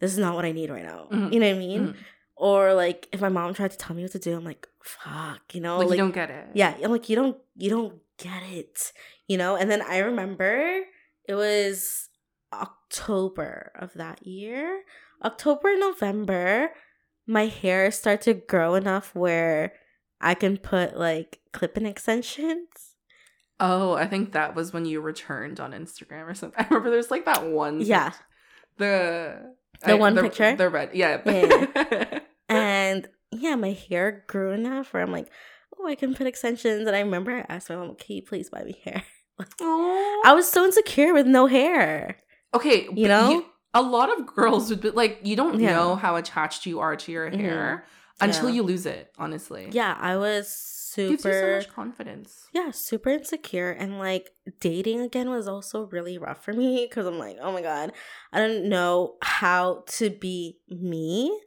this 0.00 0.12
is 0.12 0.18
not 0.18 0.34
what 0.34 0.44
I 0.44 0.52
need 0.52 0.70
right 0.70 0.84
now. 0.84 1.08
Mhm. 1.10 1.32
You 1.32 1.40
know 1.40 1.46
what 1.48 1.56
I 1.56 1.58
mean? 1.58 1.86
Mhm. 1.88 1.96
Or 2.36 2.74
like 2.74 3.08
if 3.12 3.20
my 3.20 3.28
mom 3.28 3.54
tried 3.54 3.70
to 3.70 3.76
tell 3.78 3.94
me 3.96 4.02
what 4.02 4.12
to 4.12 4.18
do, 4.18 4.36
I'm 4.36 4.44
like, 4.44 4.66
fuck, 4.82 5.54
you 5.54 5.60
know? 5.60 5.78
like, 5.78 5.88
like 5.88 5.96
you 5.98 6.04
don't 6.04 6.14
get 6.14 6.30
it 6.30 6.46
yeah, 6.54 6.76
I'm 6.82 6.90
like, 6.90 7.08
you 7.08 7.16
don't 7.16 7.38
you 7.56 7.70
don't 7.70 8.00
get 8.18 8.42
it. 8.50 8.92
You 9.28 9.38
know? 9.38 9.56
And 9.56 9.70
then 9.70 9.82
I 9.82 9.98
remember 9.98 10.82
it 11.26 11.34
was 11.34 12.08
October 12.52 13.72
of 13.78 13.94
that 13.94 14.26
year. 14.26 14.82
October, 15.24 15.76
November, 15.76 16.70
my 17.26 17.46
hair 17.46 17.90
started 17.90 18.22
to 18.24 18.34
grow 18.34 18.74
enough 18.74 19.14
where 19.14 19.72
I 20.20 20.34
can 20.34 20.58
put 20.58 20.98
like 20.98 21.40
clip-in 21.52 21.86
extensions. 21.86 22.93
Oh 23.60 23.92
i 23.94 24.06
think 24.06 24.32
that 24.32 24.54
was 24.54 24.72
when 24.72 24.84
you 24.84 25.00
returned 25.00 25.60
on 25.60 25.72
instagram 25.72 26.26
or 26.28 26.34
something 26.34 26.56
i 26.62 26.66
remember 26.68 26.90
there's 26.90 27.10
like 27.10 27.24
that 27.26 27.46
one 27.46 27.80
Yeah. 27.80 28.12
the 28.78 29.54
The 29.84 29.96
one 29.96 30.16
picture? 30.16 30.56
the 30.56 30.68
red 30.70 30.90
yeah, 30.94 31.20
Yeah. 31.24 32.18
And 32.48 33.08
yeah, 33.32 33.54
my 33.56 33.72
hair 33.72 34.24
grew 34.26 34.52
enough 34.52 34.92
where 34.92 35.02
I'm 35.02 35.10
like, 35.10 35.28
oh, 35.78 35.86
I 35.88 35.94
can 35.94 36.14
put 36.14 36.26
extensions. 36.26 36.86
And 36.86 36.94
I 36.94 37.00
remember 37.00 37.32
I 37.34 37.44
asked 37.48 37.70
my 37.70 37.76
mom, 37.76 37.94
can 37.96 38.16
you 38.16 38.22
please 38.22 38.50
buy 38.50 38.62
me 38.64 38.78
hair? 38.84 39.02
I 39.60 40.32
was 40.34 40.48
so 40.48 40.64
insecure 40.64 41.12
with 41.14 41.26
no 41.26 41.46
hair. 41.46 42.16
okay 42.54 42.86
You 42.94 43.08
know? 43.08 43.44
a 43.72 43.82
lot 43.82 44.16
of 44.16 44.26
girls 44.26 44.70
would 44.70 44.80
be 44.82 44.90
like 44.90 45.20
you 45.24 45.34
don't 45.36 45.58
Yeah. 45.58 45.72
know 45.74 45.96
how 45.96 46.16
attached 46.16 46.66
you 46.66 46.78
are 46.80 46.94
to 46.96 47.10
your 47.10 47.28
hair 47.30 47.84
mm-hmm. 47.86 48.24
until 48.30 48.48
Yeah. 48.50 48.56
you 48.56 48.62
lose 48.62 48.86
it 48.86 49.10
honestly 49.18 49.68
Yeah, 49.72 49.96
I 49.98 50.16
was 50.16 50.46
gives 50.96 51.10
you 51.10 51.18
so 51.18 51.30
super 51.30 51.56
much 51.56 51.68
confidence 51.68 52.46
yeah, 52.52 52.70
super 52.70 53.10
insecure 53.10 53.70
and 53.70 53.98
like 53.98 54.30
dating 54.60 55.00
again 55.00 55.30
was 55.30 55.48
also 55.48 55.86
really 55.86 56.18
rough 56.18 56.44
for 56.44 56.52
me 56.52 56.86
cuz 56.88 57.06
I'm 57.06 57.18
like, 57.18 57.36
"Oh 57.40 57.52
my 57.52 57.62
god, 57.62 57.92
I 58.32 58.38
don't 58.38 58.68
know 58.68 59.16
how 59.22 59.84
to 59.98 60.10
be 60.10 60.58
me." 60.68 61.40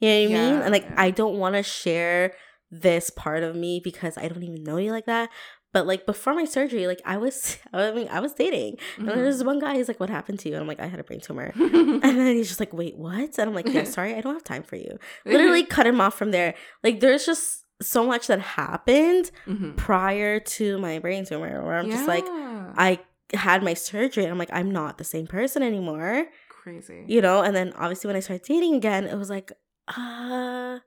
You 0.00 0.08
know 0.08 0.14
what 0.14 0.22
I 0.22 0.26
mean? 0.26 0.54
Yeah, 0.54 0.62
And 0.62 0.72
like 0.72 0.84
yeah. 0.84 0.94
I 0.96 1.10
don't 1.10 1.38
want 1.38 1.54
to 1.56 1.62
share 1.62 2.32
this 2.70 3.10
part 3.10 3.42
of 3.42 3.54
me 3.54 3.80
because 3.82 4.16
I 4.16 4.28
don't 4.28 4.42
even 4.42 4.62
know 4.62 4.76
you 4.76 4.92
like 4.92 5.06
that. 5.06 5.28
But 5.72 5.86
like 5.86 6.04
before 6.04 6.34
my 6.34 6.44
surgery, 6.44 6.86
like 6.86 7.00
I 7.04 7.16
was 7.16 7.58
I 7.72 7.92
mean, 7.92 8.08
I 8.08 8.20
was 8.20 8.32
dating. 8.32 8.76
And 8.98 9.08
then 9.08 9.18
there's 9.18 9.38
mm-hmm. 9.38 9.46
one 9.46 9.58
guy, 9.58 9.76
he's 9.76 9.88
like, 9.88 10.00
What 10.00 10.10
happened 10.10 10.40
to 10.40 10.48
you? 10.48 10.54
And 10.54 10.62
I'm 10.62 10.68
like, 10.68 10.80
I 10.80 10.86
had 10.86 11.00
a 11.00 11.04
brain 11.04 11.20
tumor. 11.20 11.52
And 11.56 12.02
then 12.02 12.34
he's 12.34 12.48
just 12.48 12.60
like, 12.60 12.72
Wait, 12.72 12.96
what? 12.96 13.38
And 13.38 13.48
I'm 13.48 13.54
like, 13.54 13.68
Yeah, 13.68 13.84
sorry, 13.96 14.14
I 14.14 14.20
don't 14.20 14.34
have 14.34 14.44
time 14.44 14.62
for 14.62 14.76
you. 14.76 14.98
Literally 15.24 15.64
cut 15.64 15.86
him 15.86 16.00
off 16.00 16.14
from 16.14 16.30
there. 16.30 16.54
Like 16.82 17.00
there's 17.00 17.26
just 17.26 17.64
so 17.82 18.06
much 18.06 18.26
that 18.26 18.40
happened 18.40 19.30
Mhm. 19.46 19.76
prior 19.76 20.38
to 20.40 20.78
my 20.78 20.98
brain 20.98 21.24
tumor 21.24 21.64
where 21.64 21.76
I'm 21.78 21.90
just 21.90 22.06
like, 22.06 22.24
I 22.26 22.98
had 23.32 23.62
my 23.62 23.74
surgery 23.74 24.24
and 24.24 24.32
I'm 24.32 24.38
like, 24.38 24.50
I'm 24.52 24.70
not 24.70 24.98
the 24.98 25.04
same 25.04 25.26
person 25.26 25.62
anymore. 25.62 26.26
crazy. 26.48 27.04
You 27.08 27.22
know? 27.22 27.40
And 27.42 27.56
then 27.56 27.72
obviously 27.72 28.08
when 28.08 28.16
I 28.16 28.20
started 28.20 28.44
dating 28.46 28.74
again, 28.74 29.06
it 29.06 29.16
was 29.16 29.30
like, 29.30 29.50
uh 29.96 30.78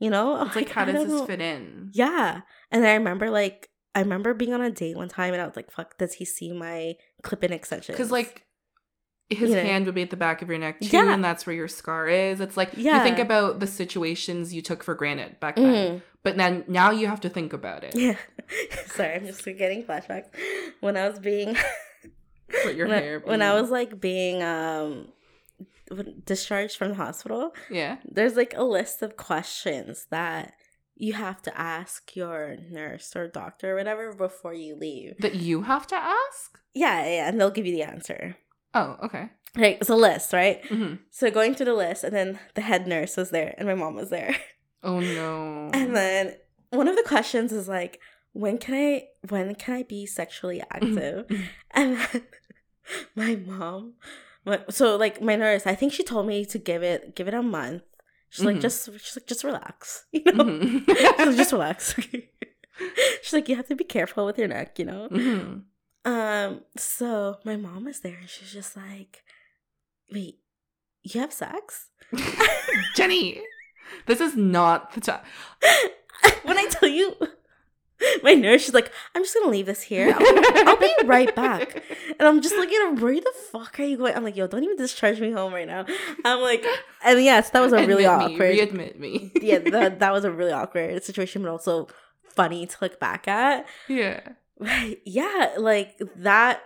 you 0.00 0.08
know? 0.10 0.42
It's 0.46 0.56
like, 0.56 0.70
how 0.70 0.86
does 0.86 0.94
this 0.94 1.08
know. 1.12 1.26
fit 1.26 1.40
in? 1.42 1.90
Yeah. 1.92 2.40
And 2.70 2.86
I 2.86 2.94
remember 2.94 3.28
like 3.30 3.68
I 3.94 4.00
remember 4.00 4.32
being 4.34 4.54
on 4.54 4.62
a 4.62 4.70
date 4.70 4.96
one 4.96 5.08
time 5.08 5.34
and 5.34 5.42
I 5.42 5.46
was 5.46 5.56
like, 5.56 5.70
fuck, 5.70 5.98
does 5.98 6.14
he 6.14 6.24
see 6.24 6.52
my 6.52 6.94
clip 7.22 7.44
in 7.44 7.52
extensions? 7.52 7.96
Because 7.96 8.10
like 8.10 8.44
his 9.30 9.50
You 9.50 9.56
know. 9.56 9.62
hand 9.62 9.86
would 9.86 9.94
be 9.94 10.02
at 10.02 10.10
the 10.10 10.16
back 10.16 10.42
of 10.42 10.48
your 10.48 10.58
neck 10.58 10.80
too, 10.80 10.88
Yeah. 10.96 11.12
and 11.12 11.22
that's 11.24 11.46
where 11.46 11.54
your 11.54 11.68
scar 11.68 12.08
is. 12.08 12.40
It's 12.40 12.56
like 12.56 12.70
yeah. 12.76 12.98
you 12.98 13.04
think 13.04 13.18
about 13.18 13.60
the 13.60 13.66
situations 13.66 14.52
you 14.54 14.62
took 14.62 14.82
for 14.82 14.94
granted 14.94 15.38
back 15.38 15.56
then, 15.56 15.98
Mhm. 15.98 16.02
But 16.24 16.36
then 16.36 16.64
now 16.66 16.90
you 16.90 17.06
have 17.06 17.20
to 17.20 17.28
think 17.28 17.52
about 17.52 17.84
it. 17.84 17.94
Yeah. 17.94 18.16
Sorry, 18.86 19.14
I'm 19.14 19.26
just 19.26 19.44
getting 19.44 19.84
flashbacks. 19.84 20.26
When 20.80 20.96
I 20.96 21.08
was 21.08 21.18
being 21.20 21.56
With 22.64 22.76
your 22.76 22.88
when, 22.88 22.96
I- 22.96 23.00
hair. 23.00 23.20
when 23.24 23.42
I 23.42 23.52
was 23.60 23.70
like 23.70 24.00
being 24.00 24.42
um 24.42 25.08
discharged 26.24 26.76
from 26.76 26.90
the 26.90 26.94
hospital, 26.96 27.52
yeah. 27.70 27.98
there's 28.10 28.36
like 28.36 28.54
a 28.56 28.64
list 28.64 29.02
of 29.02 29.16
questions 29.16 30.06
that 30.10 30.52
you 30.96 31.12
have 31.12 31.42
to 31.42 31.58
ask 31.58 32.14
your 32.16 32.56
nurse 32.70 33.14
or 33.16 33.26
doctor 33.28 33.72
or 33.72 33.76
whatever 33.76 34.12
before 34.14 34.54
you 34.54 34.76
leave. 34.76 35.16
That 35.20 35.34
you 35.34 35.62
have 35.62 35.86
to 35.88 35.96
ask. 35.96 36.58
Yeah, 36.72 37.04
yeah, 37.04 37.28
and 37.28 37.40
they'll 37.40 37.50
give 37.50 37.66
you 37.66 37.74
the 37.74 37.82
answer. 37.82 38.36
Oh, 38.74 38.96
okay. 39.04 39.28
Like 39.56 39.78
it's 39.80 39.90
a 39.90 39.94
list, 39.96 40.32
right? 40.32 40.64
hmm 40.66 40.94
So 41.10 41.30
going 41.30 41.54
through 41.54 41.66
the 41.66 41.74
list, 41.74 42.02
and 42.04 42.14
then 42.14 42.38
the 42.54 42.60
head 42.62 42.86
nurse 42.86 43.16
was 43.16 43.30
there, 43.30 43.54
and 43.58 43.68
my 43.68 43.74
mom 43.74 43.94
was 43.94 44.10
there. 44.10 44.34
Oh 44.84 45.00
no. 45.00 45.70
And 45.72 45.96
then 45.96 46.36
one 46.70 46.88
of 46.88 46.96
the 46.96 47.02
questions 47.02 47.52
is 47.52 47.68
like, 47.68 48.00
when 48.32 48.58
can 48.58 48.74
I 48.74 49.04
when 49.28 49.54
can 49.54 49.74
I 49.76 49.82
be 49.82 50.06
sexually 50.06 50.60
active? 50.70 51.26
and 51.72 51.96
then 51.98 52.22
my 53.16 53.36
mom 53.36 53.94
so 54.68 54.96
like 54.96 55.22
my 55.22 55.36
nurse, 55.36 55.66
I 55.66 55.74
think 55.74 55.92
she 55.94 56.02
told 56.04 56.26
me 56.26 56.44
to 56.46 56.58
give 56.58 56.82
it 56.82 57.16
give 57.16 57.28
it 57.28 57.34
a 57.34 57.42
month. 57.42 57.82
She's 58.28 58.44
like, 58.44 58.56
Mhm. 58.56 58.62
just 58.62 58.86
she's 59.00 59.16
like, 59.16 59.26
just 59.26 59.44
relax. 59.44 60.04
You 60.12 60.22
know? 60.32 60.44
Mhm. 60.44 60.86
like, 60.88 61.36
just 61.36 61.52
relax. 61.52 61.94
she's 63.22 63.32
like, 63.32 63.48
you 63.48 63.56
have 63.56 63.68
to 63.68 63.76
be 63.76 63.84
careful 63.84 64.26
with 64.26 64.36
your 64.38 64.48
neck, 64.48 64.78
you 64.78 64.84
know? 64.84 65.08
Mhm. 65.10 65.62
Um, 66.04 66.60
so 66.76 67.38
my 67.44 67.56
mom 67.56 67.84
was 67.86 68.00
there 68.00 68.18
and 68.20 68.28
she's 68.28 68.52
just 68.52 68.76
like, 68.76 69.22
Wait, 70.12 70.40
you 71.02 71.20
have 71.20 71.32
sex? 71.32 71.88
Jenny, 72.96 73.40
this 74.06 74.20
is 74.20 74.36
not 74.36 74.92
the 74.92 75.00
time. 75.00 75.20
when 76.44 76.58
I 76.58 76.66
tell 76.66 76.88
you, 76.88 77.16
my 78.22 78.34
nurse, 78.34 78.62
she's 78.64 78.74
like, 78.74 78.92
I'm 79.14 79.22
just 79.22 79.34
gonna 79.34 79.50
leave 79.50 79.66
this 79.66 79.82
here. 79.82 80.14
I'll, 80.18 80.68
I'll 80.68 80.76
be 80.76 80.92
right 81.04 81.34
back. 81.34 81.82
And 82.18 82.28
I'm 82.28 82.42
just 82.42 82.54
looking 82.54 82.76
at 82.76 82.88
her, 82.98 83.04
where 83.04 83.14
the 83.14 83.32
fuck 83.50 83.78
are 83.80 83.84
you 83.84 83.96
going? 83.96 84.14
I'm 84.14 84.24
like, 84.24 84.36
yo, 84.36 84.46
don't 84.46 84.64
even 84.64 84.76
discharge 84.76 85.20
me 85.20 85.30
home 85.30 85.52
right 85.54 85.66
now. 85.66 85.86
I'm 86.24 86.40
like, 86.40 86.64
and 87.04 87.22
yes, 87.22 87.50
that 87.50 87.60
was 87.60 87.72
a 87.72 87.86
really 87.86 88.04
Admit 88.04 88.28
me, 88.28 88.34
awkward. 88.34 88.54
readmit 88.56 88.98
me. 88.98 89.32
yeah, 89.40 89.58
that, 89.58 89.98
that 90.00 90.12
was 90.12 90.24
a 90.24 90.30
really 90.30 90.52
awkward 90.52 91.02
situation, 91.02 91.42
but 91.42 91.50
also 91.50 91.88
funny 92.22 92.66
to 92.66 92.76
look 92.80 92.98
back 93.00 93.26
at. 93.28 93.66
yeah. 93.88 94.20
But 94.58 94.98
yeah, 95.04 95.54
like 95.58 96.00
that 96.16 96.62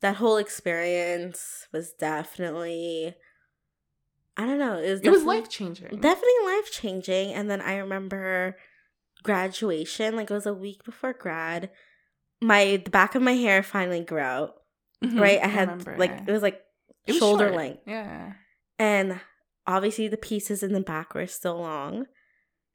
that 0.00 0.16
whole 0.16 0.36
experience 0.38 1.66
was 1.72 1.92
definitely 1.92 3.14
I 4.38 4.46
don't 4.46 4.58
know, 4.58 4.78
it 4.78 4.90
was 4.90 5.00
It 5.00 5.10
was 5.10 5.24
life 5.24 5.48
changing. 5.50 5.88
definitely 6.00 6.44
life 6.46 6.70
changing. 6.72 7.32
And 7.34 7.50
then 7.50 7.60
I 7.60 7.78
remember 7.78 8.56
graduation, 9.24 10.16
like 10.16 10.30
it 10.30 10.34
was 10.34 10.46
a 10.46 10.54
week 10.54 10.84
before 10.84 11.12
grad. 11.12 11.70
My 12.40 12.80
the 12.84 12.90
back 12.90 13.14
of 13.14 13.22
my 13.22 13.32
hair 13.32 13.62
finally 13.62 14.00
grew 14.04 14.20
out. 14.20 14.54
Right, 15.02 15.40
I 15.40 15.46
had 15.48 15.86
like 15.98 16.22
it 16.26 16.30
was 16.32 16.42
like 16.42 16.60
shoulder 17.08 17.50
length, 17.50 17.82
Yeah. 17.86 18.32
and 18.78 19.20
obviously 19.66 20.08
the 20.08 20.16
pieces 20.16 20.62
in 20.62 20.72
the 20.72 20.80
back 20.80 21.14
were 21.14 21.26
still 21.26 21.58
long. 21.58 22.06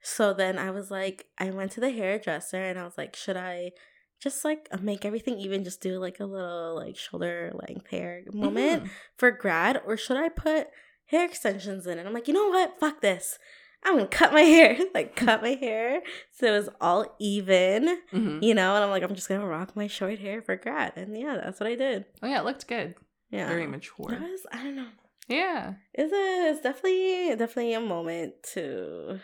So 0.01 0.33
then 0.33 0.57
I 0.57 0.71
was 0.71 0.89
like, 0.91 1.25
I 1.37 1.49
went 1.51 1.71
to 1.73 1.79
the 1.81 1.91
hairdresser 1.91 2.61
and 2.61 2.77
I 2.79 2.83
was 2.83 2.97
like, 2.97 3.15
should 3.15 3.37
I 3.37 3.71
just 4.21 4.43
like 4.45 4.67
make 4.81 5.03
everything 5.05 5.37
even, 5.39 5.63
just 5.65 5.81
do 5.81 5.97
like 5.99 6.19
a 6.19 6.25
little 6.25 6.75
like 6.75 6.97
shoulder 6.97 7.51
length 7.53 7.87
hair 7.89 8.23
moment 8.33 8.83
Mhm. 8.83 8.89
for 9.17 9.31
grad, 9.31 9.81
or 9.85 9.97
should 9.97 10.17
I 10.17 10.29
put 10.29 10.67
hair 11.07 11.25
extensions 11.25 11.85
in? 11.87 11.97
And 11.99 12.07
I'm 12.07 12.13
like, 12.13 12.27
you 12.27 12.33
know 12.33 12.47
what? 12.49 12.79
Fuck 12.79 13.01
this. 13.01 13.37
I'm 13.85 13.95
gonna 13.95 14.07
cut 14.07 14.31
my 14.33 14.41
hair, 14.55 14.77
like 14.93 15.15
cut 15.15 15.41
my 15.41 15.55
hair 15.55 16.01
so 16.31 16.47
it 16.47 16.57
was 16.57 16.69
all 16.79 17.15
even, 17.19 17.99
Mhm. 18.13 18.41
you 18.41 18.53
know. 18.53 18.75
And 18.75 18.83
I'm 18.83 18.89
like, 18.89 19.03
I'm 19.03 19.15
just 19.15 19.27
gonna 19.29 19.45
rock 19.45 19.75
my 19.75 19.87
short 19.87 20.19
hair 20.19 20.41
for 20.41 20.55
grad, 20.55 20.93
and 20.95 21.17
yeah, 21.17 21.37
that's 21.43 21.59
what 21.59 21.67
I 21.67 21.75
did. 21.75 22.05
Oh 22.21 22.27
yeah, 22.27 22.39
it 22.39 22.45
looked 22.45 22.67
good. 22.67 22.95
Yeah, 23.29 23.47
Very 23.47 23.63
It 23.63 23.69
mature. 23.69 24.05
was, 24.09 24.45
I 24.51 24.63
don't 24.63 24.75
know. 24.75 24.87
Yeah. 25.27 25.73
It's 25.93 26.13
a, 26.13 26.51
it's 26.51 26.61
definitely, 26.61 27.29
definitely 27.35 27.73
a 27.73 27.79
moment 27.81 28.33
to. 28.53 29.19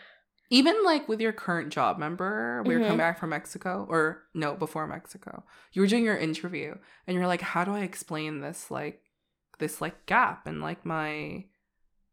Even 0.52 0.82
like 0.84 1.08
with 1.08 1.20
your 1.20 1.32
current 1.32 1.72
job, 1.72 1.96
remember 1.96 2.62
we 2.66 2.74
were 2.74 2.80
Mhm. 2.80 2.84
coming 2.86 2.98
back 2.98 3.20
from 3.20 3.30
Mexico, 3.30 3.86
or 3.88 4.24
no, 4.34 4.56
before 4.56 4.86
Mexico, 4.88 5.44
you 5.72 5.80
were 5.80 5.86
doing 5.88 6.04
your 6.04 6.16
interview, 6.16 6.74
and 7.06 7.14
you're 7.16 7.28
like, 7.28 7.40
"How 7.40 7.62
do 7.64 7.72
I 7.72 7.80
explain 7.80 8.40
this 8.40 8.68
like, 8.70 9.00
this 9.60 9.80
like 9.80 10.06
gap 10.06 10.46
and 10.48 10.60
like 10.60 10.84
my, 10.84 11.44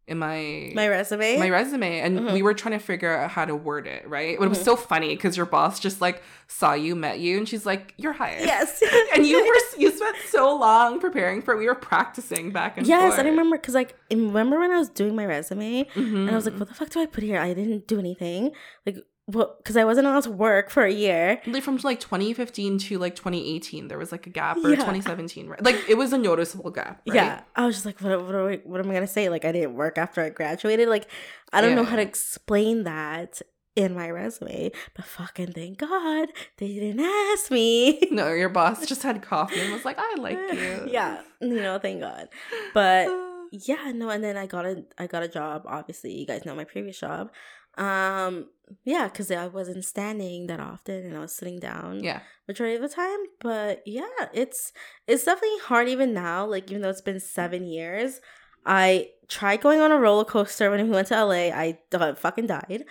in 0.07 0.17
my 0.17 0.71
My 0.73 0.87
resume. 0.87 1.37
my 1.37 1.49
resume 1.49 1.99
and 1.99 2.19
Mhm. 2.19 2.31
we 2.33 2.41
were 2.41 2.53
trying 2.53 2.77
to 2.79 2.83
figure 2.83 3.13
out 3.13 3.29
how 3.31 3.43
to 3.43 3.55
word 3.55 3.87
it 3.87 4.07
right 4.07 4.29
it 4.29 4.39
was 4.39 4.57
Mhm. 4.59 4.63
so 4.63 4.75
funny 4.77 5.09
because 5.15 5.35
your 5.35 5.45
boss 5.45 5.79
just 5.81 5.99
like 5.99 6.23
saw 6.47 6.73
you 6.73 6.95
met 6.95 7.19
you 7.19 7.37
and 7.37 7.47
she's 7.49 7.65
like 7.65 7.93
you're 7.97 8.13
hired 8.13 8.39
yes. 8.45 8.81
and 9.13 9.25
you 9.25 9.45
were 9.45 9.79
you 9.81 9.91
spent 9.97 10.15
so 10.29 10.55
long 10.55 10.99
preparing 11.01 11.41
for 11.41 11.53
it. 11.53 11.57
we 11.57 11.65
were 11.65 11.75
practicing 11.75 12.51
back 12.51 12.77
and 12.77 12.87
yes, 12.87 13.15
forth 13.15 13.19
I 13.25 13.29
remember 13.29 13.57
because 13.57 13.73
like 13.75 13.95
I 14.09 14.15
remember 14.15 14.57
when 14.59 14.71
I 14.71 14.77
was 14.77 14.87
doing 14.89 15.13
my 15.15 15.25
resume 15.25 15.85
and 15.95 16.29
I 16.31 16.35
was 16.35 16.45
like, 16.45 16.55
Mhm. 16.55 16.59
what 16.59 16.69
the 16.69 16.73
fuck 16.75 16.89
do 16.89 17.01
I 17.01 17.05
put 17.05 17.23
here? 17.23 17.39
I 17.39 17.53
didn't 17.53 17.85
do 17.87 17.99
anything. 17.99 18.51
Like 18.85 18.95
what? 19.27 19.57
Because 19.59 19.77
I 19.77 19.85
wasn't 19.85 20.07
allowed 20.07 20.23
to 20.23 20.31
work 20.31 20.69
for 20.69 20.83
a 20.83 20.91
year. 20.91 21.41
like 21.45 21.61
from 21.61 21.77
like 21.83 21.99
2015 21.99 22.79
to 22.79 22.97
like 22.97 23.15
2018 23.15 23.87
there 23.89 23.97
was 23.97 24.11
like 24.11 24.25
a 24.25 24.29
gap 24.29 24.57
or 24.57 24.69
Yeah. 24.69 24.77
2017 24.77 25.47
right 25.47 25.63
like 25.63 25.77
it 25.87 25.95
was 25.95 26.11
a 26.13 26.17
noticeable 26.17 26.71
gap 26.71 27.01
right? 27.07 27.15
Yeah, 27.15 27.41
I 27.55 27.65
was 27.65 27.75
just 27.75 27.85
like, 27.85 27.99
what, 28.01 28.25
what, 28.25 28.33
are 28.33 28.47
we, 28.47 28.55
what 28.63 28.79
am 28.79 28.89
I 28.89 28.93
gonna 28.93 29.05
say? 29.07 29.29
Like, 29.29 29.45
I 29.45 29.51
didn't 29.51 29.75
work 29.75 29.97
after 29.97 30.21
I 30.21 30.29
graduated. 30.29 30.87
Like, 30.89 31.07
I 31.53 31.61
don't 31.61 31.75
know 31.75 31.83
how 31.83 31.97
to 31.97 32.01
explain 32.01 32.83
that 32.85 33.41
in 33.75 33.93
my 33.93 34.09
resume. 34.09 34.71
But 34.95 35.05
fucking 35.05 35.51
thank 35.53 35.77
God 35.77 36.29
they 36.57 36.73
didn't 36.73 37.05
ask 37.05 37.51
me. 37.51 37.99
no 38.11 38.31
your 38.33 38.49
boss 38.49 38.85
just 38.87 39.03
had 39.03 39.21
coffee 39.21 39.59
and 39.59 39.71
was 39.71 39.85
like 39.85 39.97
i 39.99 40.15
like 40.17 40.39
you 40.53 40.87
yeah, 40.89 41.21
you 41.41 41.61
know, 41.61 41.77
thank 41.79 41.99
God. 42.01 42.29
But 42.73 43.09
yeah, 43.51 43.91
no, 43.93 44.09
and 44.09 44.23
then 44.23 44.35
I 44.37 44.45
got 44.45 44.65
a 44.65 44.83
I 44.97 45.07
got 45.07 45.23
a 45.23 45.27
job. 45.27 45.63
Obviously, 45.65 46.13
you 46.13 46.25
guys 46.25 46.45
know 46.45 46.55
my 46.55 46.63
previous 46.65 46.99
job. 46.99 47.31
Um, 47.77 48.49
yeah, 48.83 49.07
because 49.07 49.31
I 49.31 49.47
wasn't 49.47 49.85
standing 49.85 50.47
that 50.47 50.59
often, 50.59 51.05
and 51.05 51.15
I 51.15 51.19
was 51.19 51.33
sitting 51.33 51.59
down. 51.59 52.03
yeah. 52.03 52.21
majority 52.47 52.75
of 52.75 52.81
the 52.81 52.87
time 52.89 53.19
but 53.41 53.83
yeah 53.85 54.19
it's 54.33 54.71
it's 55.05 55.25
definitely 55.25 55.59
hard 55.63 55.89
even 55.89 56.13
now 56.13 56.45
like 56.45 56.69
even 56.71 56.81
though 56.81 56.89
it's 56.89 57.01
been 57.01 57.19
seven 57.19 57.65
years 57.67 58.21
i 58.65 59.09
tried 59.27 59.59
going 59.59 59.81
on 59.81 59.91
a 59.91 59.97
roller 59.99 60.23
coaster 60.23 60.71
when 60.71 60.81
we 60.81 60.89
went 60.89 61.07
to 61.09 61.25
la 61.25 61.33
i 61.33 61.77
fucking 62.15 62.47
died 62.47 62.85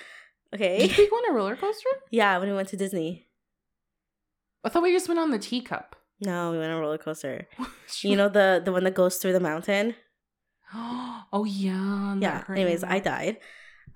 okay? 0.54 0.86
Did 0.88 0.98
we 0.98 1.08
go 1.08 1.16
on 1.16 1.30
a 1.30 1.34
roller 1.34 1.56
coaster? 1.56 1.88
Yeah 2.10 2.36
when 2.38 2.48
we 2.50 2.54
went 2.54 2.68
to 2.68 2.76
disney. 2.76 3.26
I 4.62 4.68
thought 4.68 4.82
we 4.82 4.92
just 4.92 5.08
went 5.08 5.20
on 5.20 5.30
the 5.30 5.38
teacup. 5.38 5.96
No 6.20 6.52
we 6.52 6.58
went 6.58 6.70
on 6.70 6.78
a 6.78 6.80
roller 6.80 6.98
coaster. 6.98 7.48
You 8.02 8.16
know 8.16 8.28
the 8.28 8.60
the 8.64 8.72
one 8.72 8.84
that 8.84 8.94
goes 8.94 9.16
through 9.16 9.32
the 9.32 9.40
mountain? 9.40 9.94
Oh 11.32 11.44
yeah 11.44 12.16
yeah 12.20 12.44
anyways 12.48 12.84
i 12.84 12.98
died 12.98 13.38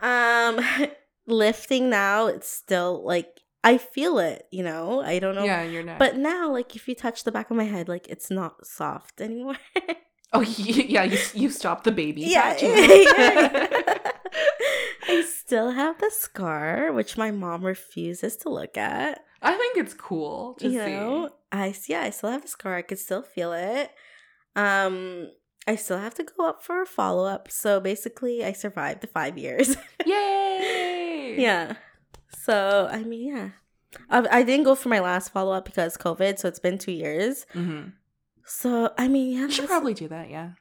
um 0.00 0.60
lifting 1.26 1.90
now 1.90 2.26
it's 2.26 2.48
still 2.48 3.04
like 3.04 3.40
i 3.62 3.76
feel 3.78 4.18
it 4.18 4.46
you 4.50 4.62
know 4.62 5.00
i 5.02 5.18
don't 5.18 5.34
know 5.34 5.44
yeah 5.44 5.62
in 5.62 5.72
your 5.72 5.82
neck 5.82 5.98
but 5.98 6.16
now 6.16 6.50
like 6.50 6.74
if 6.74 6.88
you 6.88 6.94
touch 6.94 7.24
the 7.24 7.32
back 7.32 7.50
of 7.50 7.56
my 7.56 7.64
head 7.64 7.88
like 7.88 8.08
it's 8.08 8.30
not 8.30 8.66
soft 8.66 9.20
anymore 9.20 9.56
oh 10.32 10.40
yeah 10.56 11.04
you, 11.04 11.18
you 11.34 11.50
stopped 11.50 11.84
the 11.84 11.92
baby 11.92 12.22
yeah, 12.22 12.56
yeah. 12.60 13.96
I 15.08 15.22
still 15.22 15.72
have 15.72 15.98
the 15.98 16.10
scar, 16.10 16.92
which 16.92 17.16
my 17.16 17.32
mom 17.32 17.64
refuses 17.64 18.36
to 18.38 18.48
look 18.48 18.76
at. 18.76 19.24
i 19.42 19.52
think 19.56 19.76
it's 19.76 19.94
cool 19.94 20.54
to 20.60 20.68
you 20.68 20.78
see 20.78 20.90
know, 20.90 21.30
I 21.50 21.74
yeah, 21.88 22.02
I 22.02 22.10
still 22.10 22.30
have 22.30 22.42
the 22.42 22.48
scar. 22.48 22.76
I 22.76 22.82
could 22.82 22.98
still 22.98 23.22
feel 23.22 23.52
it. 23.52 23.90
Um, 24.54 25.30
I 25.66 25.76
still 25.76 25.98
have 25.98 26.14
to 26.14 26.24
go 26.24 26.48
up 26.48 26.62
for 26.62 26.82
a 26.82 26.86
follow 26.86 27.26
up. 27.26 27.50
So 27.50 27.80
basically, 27.80 28.44
I 28.44 28.52
survived 28.52 29.02
the 29.02 29.06
five 29.06 29.36
years. 29.38 29.76
yay 30.06 31.36
yeah. 31.38 31.74
So 32.28 32.88
I 32.90 33.02
mean, 33.02 33.28
yeah, 33.28 33.50
I, 34.08 34.38
I 34.38 34.42
didn't 34.42 34.64
go 34.64 34.74
for 34.74 34.88
my 34.88 35.00
last 35.00 35.32
follow 35.32 35.52
up 35.52 35.64
because 35.64 35.96
COVID. 35.96 36.38
So 36.38 36.48
it's 36.48 36.60
been 36.60 36.78
two 36.78 36.92
years. 36.92 37.46
mm-hmm. 37.54 37.90
So 38.44 38.92
I 38.98 39.08
mean, 39.08 39.32
yeah, 39.32 39.46
you 39.46 39.50
should 39.50 39.66
probably 39.68 39.94
do 39.94 40.08
that 40.08 40.30
yeah 40.30 40.52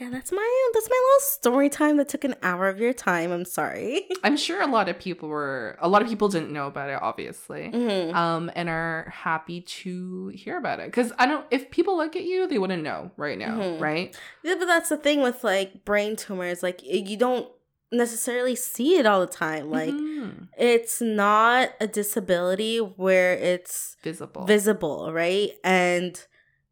yeah, 0.00 0.10
that's 0.10 0.30
my 0.32 0.70
that's 0.74 0.88
my 0.88 0.96
little 1.06 1.20
story 1.26 1.68
time 1.68 1.96
that 1.96 2.08
took 2.08 2.24
an 2.24 2.34
hour 2.42 2.68
of 2.68 2.78
your 2.78 2.92
time. 2.92 3.32
I'm 3.32 3.44
sorry. 3.44 4.06
i'm 4.24 4.36
sure 4.36 4.60
a 4.62 4.66
lot 4.66 4.88
of 4.88 4.98
people 4.98 5.28
were 5.28 5.76
a 5.80 5.88
lot 5.88 6.02
of 6.02 6.08
people 6.08 6.28
didn't 6.28 6.50
know 6.52 6.66
about 6.66 6.88
it 6.90 6.98
obviously 7.00 7.70
Mhm. 7.72 8.14
um 8.14 8.50
and 8.56 8.68
are 8.68 9.12
happy 9.14 9.60
to 9.60 10.28
hear 10.28 10.56
about 10.58 10.80
it 10.80 10.86
because 10.86 11.12
i 11.18 11.26
don't 11.26 11.44
if 11.50 11.70
people 11.70 11.96
look 11.96 12.16
at 12.16 12.24
you 12.24 12.46
they 12.48 12.58
wouldn't 12.58 12.82
know 12.82 13.10
right 13.16 13.38
now 13.38 13.56
Mhm. 13.58 13.80
right 13.80 14.16
Yeah, 14.42 14.54
but 14.58 14.66
that's 14.66 14.88
the 14.88 14.96
thing 14.96 15.22
with 15.22 15.42
like 15.44 15.84
brain 15.84 16.16
tumors. 16.16 16.62
Like 16.62 16.82
you 16.84 17.16
don't 17.16 17.48
necessarily 17.92 18.56
see 18.56 18.98
it 18.98 19.06
all 19.06 19.20
the 19.20 19.26
time. 19.26 19.70
Like 19.70 19.94
Mhm. 19.94 20.48
it's 20.58 21.00
not 21.00 21.70
a 21.80 21.86
disability 21.86 22.78
where 22.78 23.34
it's 23.34 23.96
visible 24.02 24.44
visible, 24.44 25.12
right? 25.12 25.50
And 25.64 26.20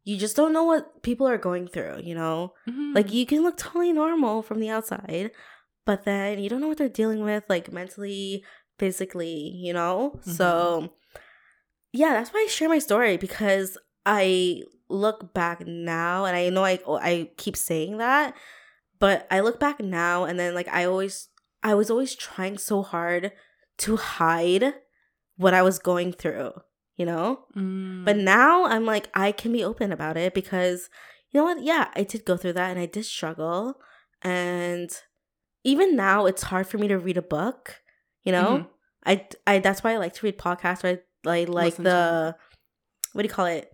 you 0.05 0.17
just 0.17 0.35
don't 0.37 0.53
know 0.53 0.63
what 0.63 1.01
people 1.03 1.27
are 1.27 1.37
going 1.37 1.67
through, 1.67 1.99
you 2.03 2.15
know? 2.15 2.53
Mhm. 2.69 2.95
Like 2.95 3.11
you 3.11 3.25
can 3.25 3.41
look 3.43 3.57
totally 3.57 3.91
normal 3.91 4.41
from 4.41 4.59
the 4.59 4.69
outside, 4.69 5.31
but 5.85 6.05
then 6.05 6.39
you 6.39 6.47
don't 6.49 6.61
know 6.61 6.67
what 6.69 6.77
they're 6.77 6.87
dealing 6.89 7.23
with 7.23 7.43
like 7.49 7.71
mentally, 7.73 8.43
physically, 8.79 9.51
you 9.65 9.73
know? 9.73 10.19
So 10.37 10.93
yeah, 11.91 12.13
that's 12.13 12.31
why 12.33 12.45
I 12.47 12.51
share 12.51 12.69
my 12.69 12.79
story 12.79 13.17
because 13.17 13.77
I 14.05 14.61
look 14.89 15.33
back 15.33 15.65
now 15.65 16.25
and 16.25 16.35
I 16.37 16.49
know 16.49 16.63
I 16.63 16.79
I 16.87 17.31
keep 17.37 17.57
saying 17.57 17.97
that, 17.97 18.35
but 18.99 19.25
I 19.31 19.39
look 19.39 19.59
back 19.59 19.79
now 19.79 20.25
and 20.25 20.37
then 20.39 20.53
like 20.53 20.67
I 20.67 20.85
always 20.85 21.29
I 21.63 21.73
was 21.73 21.89
always 21.89 22.13
trying 22.15 22.57
so 22.59 22.83
hard 22.83 23.31
to 23.79 23.95
hide 23.97 24.75
what 25.37 25.53
I 25.55 25.63
was 25.63 25.79
going 25.79 26.13
through, 26.13 26.51
you 26.97 27.05
know? 27.05 27.45
Mm. 27.55 28.05
But 28.05 28.17
now 28.17 28.65
I'm 28.65 28.85
like, 28.85 29.09
I 29.13 29.31
can 29.31 29.51
be 29.51 29.63
open 29.63 29.91
about 29.91 30.17
it 30.17 30.33
because 30.33 30.89
you 31.31 31.39
know 31.39 31.45
what? 31.45 31.63
Yeah, 31.63 31.89
I 31.95 32.03
did 32.03 32.25
go 32.25 32.37
through 32.37 32.53
that 32.53 32.71
and 32.71 32.79
I 32.79 32.85
did 32.85 33.05
struggle. 33.05 33.79
And 34.21 34.89
even 35.63 35.95
now, 35.95 36.25
it's 36.25 36.43
hard 36.43 36.67
for 36.67 36.77
me 36.77 36.87
to 36.87 36.97
read 36.97 37.17
a 37.17 37.21
book. 37.21 37.81
You 38.23 38.31
know, 38.31 38.57
Mhm. 38.57 38.67
I, 39.05 39.27
I 39.45 39.59
that's 39.59 39.83
why 39.83 39.93
I 39.93 39.97
like 39.97 40.13
to 40.13 40.25
read 40.25 40.37
podcasts. 40.37 40.83
I 40.87 40.99
like 41.23 41.49
Listen 41.49 41.83
the 41.83 42.35
what 43.13 43.21
do 43.21 43.27
you 43.27 43.33
call 43.33 43.45
it? 43.45 43.71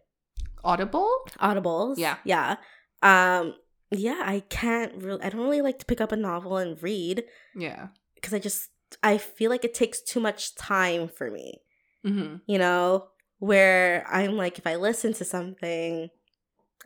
audible 0.64 1.10
Audibles. 1.40 1.98
Yeah. 1.98 2.18
yeah. 2.24 2.58
Um, 3.02 3.56
yeah. 3.92 4.22
I 4.24 4.42
can't 4.50 5.02
really. 5.02 5.22
I 5.22 5.30
don't 5.30 5.42
really 5.42 5.62
like 5.62 5.80
to 5.80 5.86
pick 5.86 6.02
up 6.02 6.12
a 6.12 6.16
novel 6.16 6.58
and 6.58 6.82
read 6.82 7.24
yeah 7.56 7.88
because 8.16 8.34
I 8.34 8.40
just 8.40 8.70
I 9.04 9.18
feel 9.18 9.50
like 9.50 9.66
it 9.66 9.74
takes 9.74 10.02
too 10.02 10.20
much 10.20 10.56
time 10.56 11.08
for 11.08 11.30
me. 11.32 11.62
hmm 12.04 12.36
you 12.48 12.58
know, 12.58 13.08
where 13.42 14.06
I'm 14.08 14.38
like, 14.38 14.58
if 14.60 14.68
I 14.68 14.76
listen 14.76 15.14
to 15.16 15.26
something, 15.26 16.10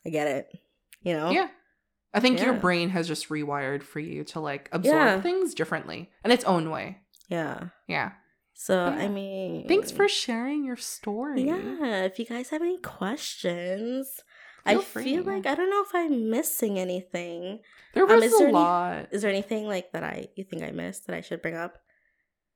I 0.06 0.10
get 0.10 0.28
it, 0.28 0.48
you 1.02 1.14
know? 1.14 1.30
Yeah. 1.32 1.50
I 2.14 2.22
think 2.22 2.40
your 2.42 2.54
brain 2.54 2.90
has 2.92 3.10
just 3.10 3.28
rewired 3.28 3.84
for 3.84 4.00
you 4.00 4.24
to 4.26 4.40
like 4.40 4.70
absorb 4.72 4.96
Yeah. 4.96 5.22
things 5.22 5.54
differently 5.54 6.10
in 6.24 6.32
its 6.32 6.46
own 6.46 6.70
way. 6.70 7.00
Yeah. 7.28 7.66
Yeah. 7.90 8.14
So, 8.54 8.86
Yeah. 8.86 8.96
I 9.04 9.08
mean, 9.10 9.68
Thanks 9.68 9.92
for 9.92 10.08
sharing 10.08 10.64
your 10.64 10.78
story. 10.78 11.44
Yeah. 11.44 12.04
If 12.06 12.18
you 12.20 12.26
guys 12.26 12.50
have 12.52 12.62
any 12.62 12.78
questions, 12.80 14.24
I 14.66 14.76
Feel 14.76 14.82
feel 15.04 15.24
like 15.24 15.46
I 15.46 15.56
don't 15.56 15.70
know 15.70 15.82
if 15.84 15.94
I'm 15.94 16.30
missing 16.30 16.80
anything. 16.80 17.60
There 17.94 18.06
Um, 18.06 18.16
was 18.16 18.24
is 18.24 18.34
a 18.34 18.38
there 18.38 18.48
any- 18.48 18.54
lot. 18.54 19.08
Is 19.12 19.22
there 19.22 19.30
anything 19.32 19.68
like 19.68 19.92
that 19.92 20.04
I 20.06 20.30
you 20.36 20.46
think 20.46 20.64
I 20.64 20.72
missed 20.72 21.08
that 21.08 21.16
I 21.18 21.22
should 21.22 21.42
bring 21.42 21.56
up? 21.56 21.80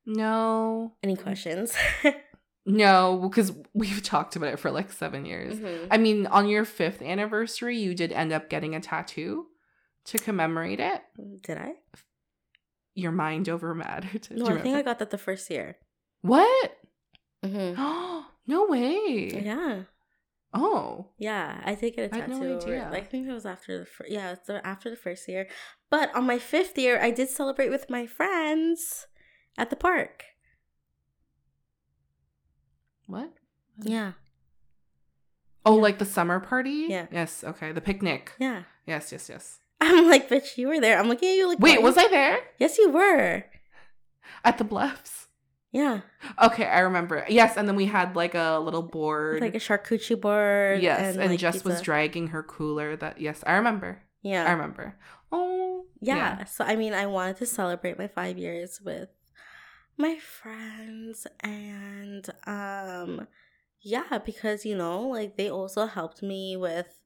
No. 0.06 0.94
Any 1.04 1.18
questions? 1.18 1.76
No, 2.70 3.18
because 3.30 3.52
we've 3.74 4.04
talked 4.14 4.36
about 4.36 4.54
it 4.54 4.60
for 4.60 4.70
like 4.72 4.92
seven 4.92 5.26
years. 5.26 5.56
Mhm. 5.60 5.88
I 5.92 5.98
mean, 5.98 6.28
on 6.28 6.48
your 6.48 6.66
fifth 6.66 7.02
anniversary, 7.02 7.78
you 7.78 7.94
did 7.96 8.12
end 8.12 8.32
up 8.32 8.50
getting 8.50 8.76
a 8.76 8.80
tattoo 8.80 9.48
to 10.06 10.18
commemorate 10.20 10.80
it. 10.80 11.02
Did 11.42 11.58
I? 11.58 11.74
Your 12.96 13.12
mind 13.12 13.50
over 13.50 13.74
matter. 13.74 14.08
No, 14.32 14.46
I 14.48 14.62
think 14.62 14.76
I 14.76 14.82
got 14.84 15.00
that 15.00 15.10
the 15.10 15.18
first 15.18 15.50
year. 15.50 15.78
What? 16.22 16.78
Mm-hmm. 17.44 18.22
no 18.48 18.66
way. 18.68 19.42
Yeah. 19.44 19.84
Oh. 20.54 21.08
Yeah, 21.18 21.62
I 21.64 21.76
did 21.76 21.96
get 21.96 22.12
a 22.12 22.16
I 22.16 22.20
tattoo. 22.22 22.40
no 22.40 22.56
over- 22.56 22.64
idea. 22.66 22.90
I 22.92 23.02
think 23.02 23.28
it 23.28 23.32
was 23.34 23.46
after 23.46 23.80
the 23.80 23.86
fir- 23.86 24.08
yeah, 24.10 24.32
it's 24.32 24.50
after 24.50 24.90
the 24.90 24.96
first 24.96 25.28
year. 25.28 25.48
But 25.90 26.14
on 26.16 26.26
my 26.26 26.40
fifth 26.40 26.78
year, 26.78 27.00
I 27.02 27.12
did 27.12 27.30
celebrate 27.30 27.70
with 27.70 27.90
my 27.90 28.06
friends 28.06 29.08
at 29.58 29.70
the 29.70 29.76
park. 29.76 30.24
What? 33.10 33.32
Yeah, 33.82 34.12
Oh, 35.66 35.76
Yeah. 35.76 35.82
like 35.82 35.98
the 36.00 36.06
summer 36.06 36.40
party? 36.40 36.88
Yeah. 36.90 37.08
Yes. 37.12 37.44
Okay. 37.44 37.72
The 37.72 37.82
picnic. 37.82 38.34
yeah. 38.40 38.64
Yes. 38.86 39.12
Yes. 39.12 39.30
Yes. 39.30 39.60
I'm 39.82 40.08
like, 40.14 40.30
bitch, 40.30 40.58
you 40.58 40.68
were 40.68 40.80
there. 40.80 41.00
I'm 41.00 41.08
looking 41.10 41.30
at 41.30 41.36
you 41.36 41.48
like, 41.48 41.60
Wait, 41.60 41.78
what? 41.82 41.84
was 41.96 41.98
I 41.98 42.08
there 42.08 42.40
Yes, 42.60 42.78
you 42.78 42.90
were. 42.92 43.44
at 44.44 44.58
the 44.58 44.64
bluffs? 44.64 45.28
Yeah, 45.72 46.02
Okay, 46.42 46.66
I 46.66 46.80
remember. 46.80 47.24
Yes, 47.30 47.56
and 47.56 47.68
then 47.68 47.76
we 47.76 47.86
had 47.86 48.16
like 48.16 48.34
a 48.34 48.58
little 48.60 48.82
board. 48.82 49.40
Like 49.42 49.54
a 49.54 49.60
charcuterie 49.60 50.20
board. 50.20 50.82
yes, 50.82 51.16
and, 51.16 51.30
like, 51.30 51.40
Jess 51.40 51.64
was 51.64 51.80
dragging 51.82 52.28
her 52.30 52.42
cooler. 52.42 52.96
That 52.96 53.22
yes, 53.22 53.44
I 53.46 53.54
remember. 53.54 54.02
Yeah, 54.24 54.46
I 54.48 54.52
remember. 54.52 54.96
Oh, 55.32 55.86
yeah. 56.02 56.46
So 56.46 56.66
I 56.66 56.76
mean, 56.76 56.94
I 56.94 57.06
wanted 57.06 57.38
to 57.38 57.46
celebrate 57.46 58.00
my 58.00 58.08
five 58.08 58.38
years 58.40 58.82
with 58.84 59.10
my 60.00 60.18
friends, 60.18 61.28
and 61.42 62.28
um, 62.48 63.28
yeah, 63.82 64.20
because 64.26 64.66
you 64.66 64.76
know, 64.76 65.02
like 65.02 65.38
they 65.38 65.50
also 65.50 65.86
helped 65.86 66.24
me 66.24 66.56
with, 66.58 67.00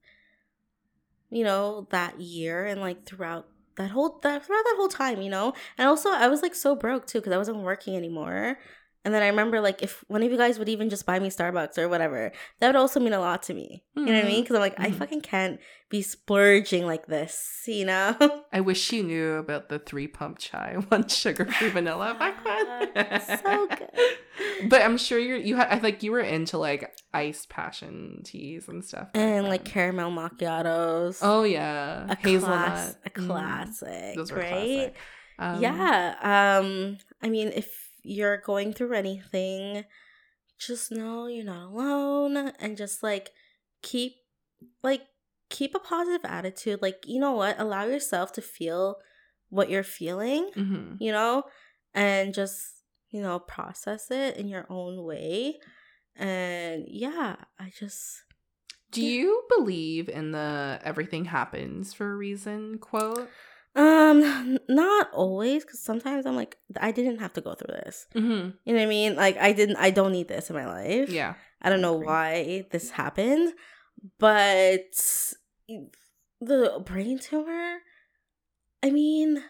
you 1.30 1.44
know, 1.44 1.88
that 1.92 2.20
year 2.22 2.66
and 2.66 2.80
like 2.80 3.06
throughout 3.06 3.48
that 3.78 3.92
whole 3.92 4.20
that 4.22 4.46
throughout 4.46 4.64
that 4.66 4.76
whole 4.78 4.88
time, 4.88 5.22
you 5.22 5.30
know. 5.30 5.54
And 5.78 5.88
also, 5.88 6.10
I 6.10 6.28
was 6.28 6.42
like 6.42 6.56
so 6.56 6.76
broke 6.76 7.08
too 7.08 7.20
because 7.20 7.34
I 7.34 7.38
wasn't 7.38 7.58
working 7.60 7.96
anymore. 7.96 8.58
And 9.06 9.14
then 9.14 9.22
I 9.22 9.28
remember 9.28 9.60
like 9.60 9.82
if 9.84 10.04
one 10.08 10.24
of 10.24 10.32
you 10.32 10.38
guys 10.38 10.58
would 10.60 10.70
even 10.70 10.90
just 10.90 11.06
buy 11.06 11.20
me 11.20 11.30
Starbucks 11.30 11.78
or 11.78 11.90
whatever, 11.90 12.32
that 12.60 12.68
would 12.68 12.76
also 12.78 13.00
mean 13.00 13.12
a 13.14 13.20
lot 13.20 13.44
to 13.44 13.54
me. 13.54 13.84
You 13.96 14.06
know 14.06 14.14
what 14.14 14.20
I 14.22 14.24
mean? 14.24 14.42
Because 14.44 14.56
I'm 14.56 14.62
like, 14.62 14.80
I 14.80 14.90
Mhm. 14.90 14.96
fucking 14.96 15.22
can't 15.22 15.60
be 15.90 16.02
splurging 16.02 16.86
like 16.86 17.08
this, 17.08 17.64
you 17.68 17.86
know? 17.86 18.16
I 18.54 18.62
wish 18.62 18.92
you 18.94 19.04
knew 19.04 19.34
about 19.34 19.68
the 19.70 19.80
three 19.80 20.08
pump 20.08 20.38
chai, 20.40 20.76
one 20.90 21.08
sugar 21.10 21.46
free 21.46 21.70
vanilla 21.70 22.16
back 22.18 22.44
then. 22.46 23.22
so 23.44 23.68
good. 23.78 24.70
But 24.70 24.82
I'm 24.82 24.98
sure 24.98 25.20
you're 25.20 25.38
you 25.38 25.58
had 25.58 25.68
I 25.70 25.80
like 25.80 26.02
you 26.02 26.12
were 26.12 26.20
into 26.22 26.58
like 26.58 26.92
iced 27.14 27.50
passion 27.50 28.22
teas 28.24 28.68
and 28.68 28.84
stuff. 28.84 29.10
And 29.14 29.48
like 29.48 29.66
caramel 29.66 30.12
macchiatos. 30.12 31.20
oh 31.22 31.44
yeah, 31.44 32.06
a 32.10 32.16
hazelnut, 32.16 32.62
class, 32.72 32.96
a 33.06 33.10
Mm. 33.10 33.28
classic, 33.28 34.16
Those 34.16 34.32
were 34.32 34.38
right? 34.38 34.50
classic. 34.50 34.96
Um, 35.40 35.62
yeah. 35.62 36.60
Um, 36.62 36.98
I 37.22 37.30
mean, 37.30 37.52
if 37.54 37.90
you're 38.04 38.38
going 38.38 38.74
through 38.74 38.94
anything, 38.94 39.86
just 40.60 40.92
know 40.92 41.28
you're 41.28 41.46
not 41.46 41.70
alone 41.70 42.52
and 42.60 42.78
just 42.78 43.04
like 43.04 43.32
keep 43.82 44.16
like 44.84 45.02
keep 45.50 45.76
a 45.76 45.80
positive 45.80 46.26
attitude. 46.26 46.82
Like, 46.82 47.04
you 47.06 47.20
know 47.20 47.34
what? 47.34 47.60
Allow 47.60 47.86
yourself 47.86 48.34
to 48.34 48.42
feel 48.42 48.98
what 49.50 49.70
you're 49.70 49.84
feeling, 49.84 50.50
mhm. 50.56 50.98
you 51.00 51.12
know, 51.12 51.44
and 51.94 52.34
just, 52.34 52.82
you 53.12 53.22
know, 53.22 53.40
process 53.40 54.10
it 54.10 54.36
in 54.38 54.48
your 54.48 54.66
own 54.70 55.04
way. 55.04 55.60
And 56.16 56.86
yeah, 56.88 57.36
I 57.60 57.72
just 57.78 58.24
Do 58.92 59.04
you 59.04 59.44
believe 59.56 60.10
in 60.10 60.32
the 60.32 60.80
everything 60.84 61.26
happens 61.26 61.94
for 61.94 62.12
a 62.12 62.16
reason 62.16 62.80
quote? 62.80 63.30
Um 63.76 64.60
not 64.70 65.12
always 65.14 65.66
cuz 65.66 65.80
sometimes 65.80 66.26
I'm 66.26 66.36
like 66.36 66.58
I 66.80 66.92
didn't 66.92 67.20
have 67.20 67.34
to 67.34 67.42
go 67.42 67.54
through 67.54 67.76
this. 67.76 68.08
Mm-hmm. 68.16 68.50
You 68.66 68.74
know 68.74 68.80
what 68.80 68.82
I 68.82 68.86
mean? 68.86 69.16
Like 69.16 69.38
I 69.38 69.52
didn't 69.52 69.78
I 69.78 69.90
don't 69.90 70.12
need 70.12 70.28
this 70.28 70.50
in 70.50 70.56
my 70.56 70.66
life. 70.66 71.10
Yeah. 71.10 71.34
I 71.62 71.70
don't 71.70 71.82
know 71.82 71.94
why 71.94 72.66
this 72.72 72.92
happened, 72.92 73.54
but 74.20 74.94
the 76.42 76.84
brain 76.86 77.20
tumor 77.20 77.78
I 78.84 78.92
mean 78.92 79.44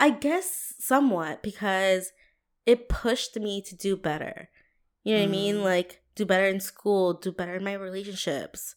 I 0.00 0.10
guess 0.10 0.74
somewhat 0.78 1.42
because 1.42 2.12
it 2.66 2.88
pushed 2.88 3.36
me 3.36 3.62
to 3.62 3.76
do 3.76 3.96
better. 3.96 4.50
You 5.04 5.14
know 5.14 5.20
what 5.20 5.28
I 5.28 5.30
mean? 5.30 5.54
Mm. 5.56 5.62
Like 5.62 6.02
do 6.16 6.26
better 6.26 6.46
in 6.46 6.60
school, 6.60 7.14
do 7.14 7.30
better 7.30 7.54
in 7.54 7.64
my 7.64 7.74
relationships, 7.74 8.74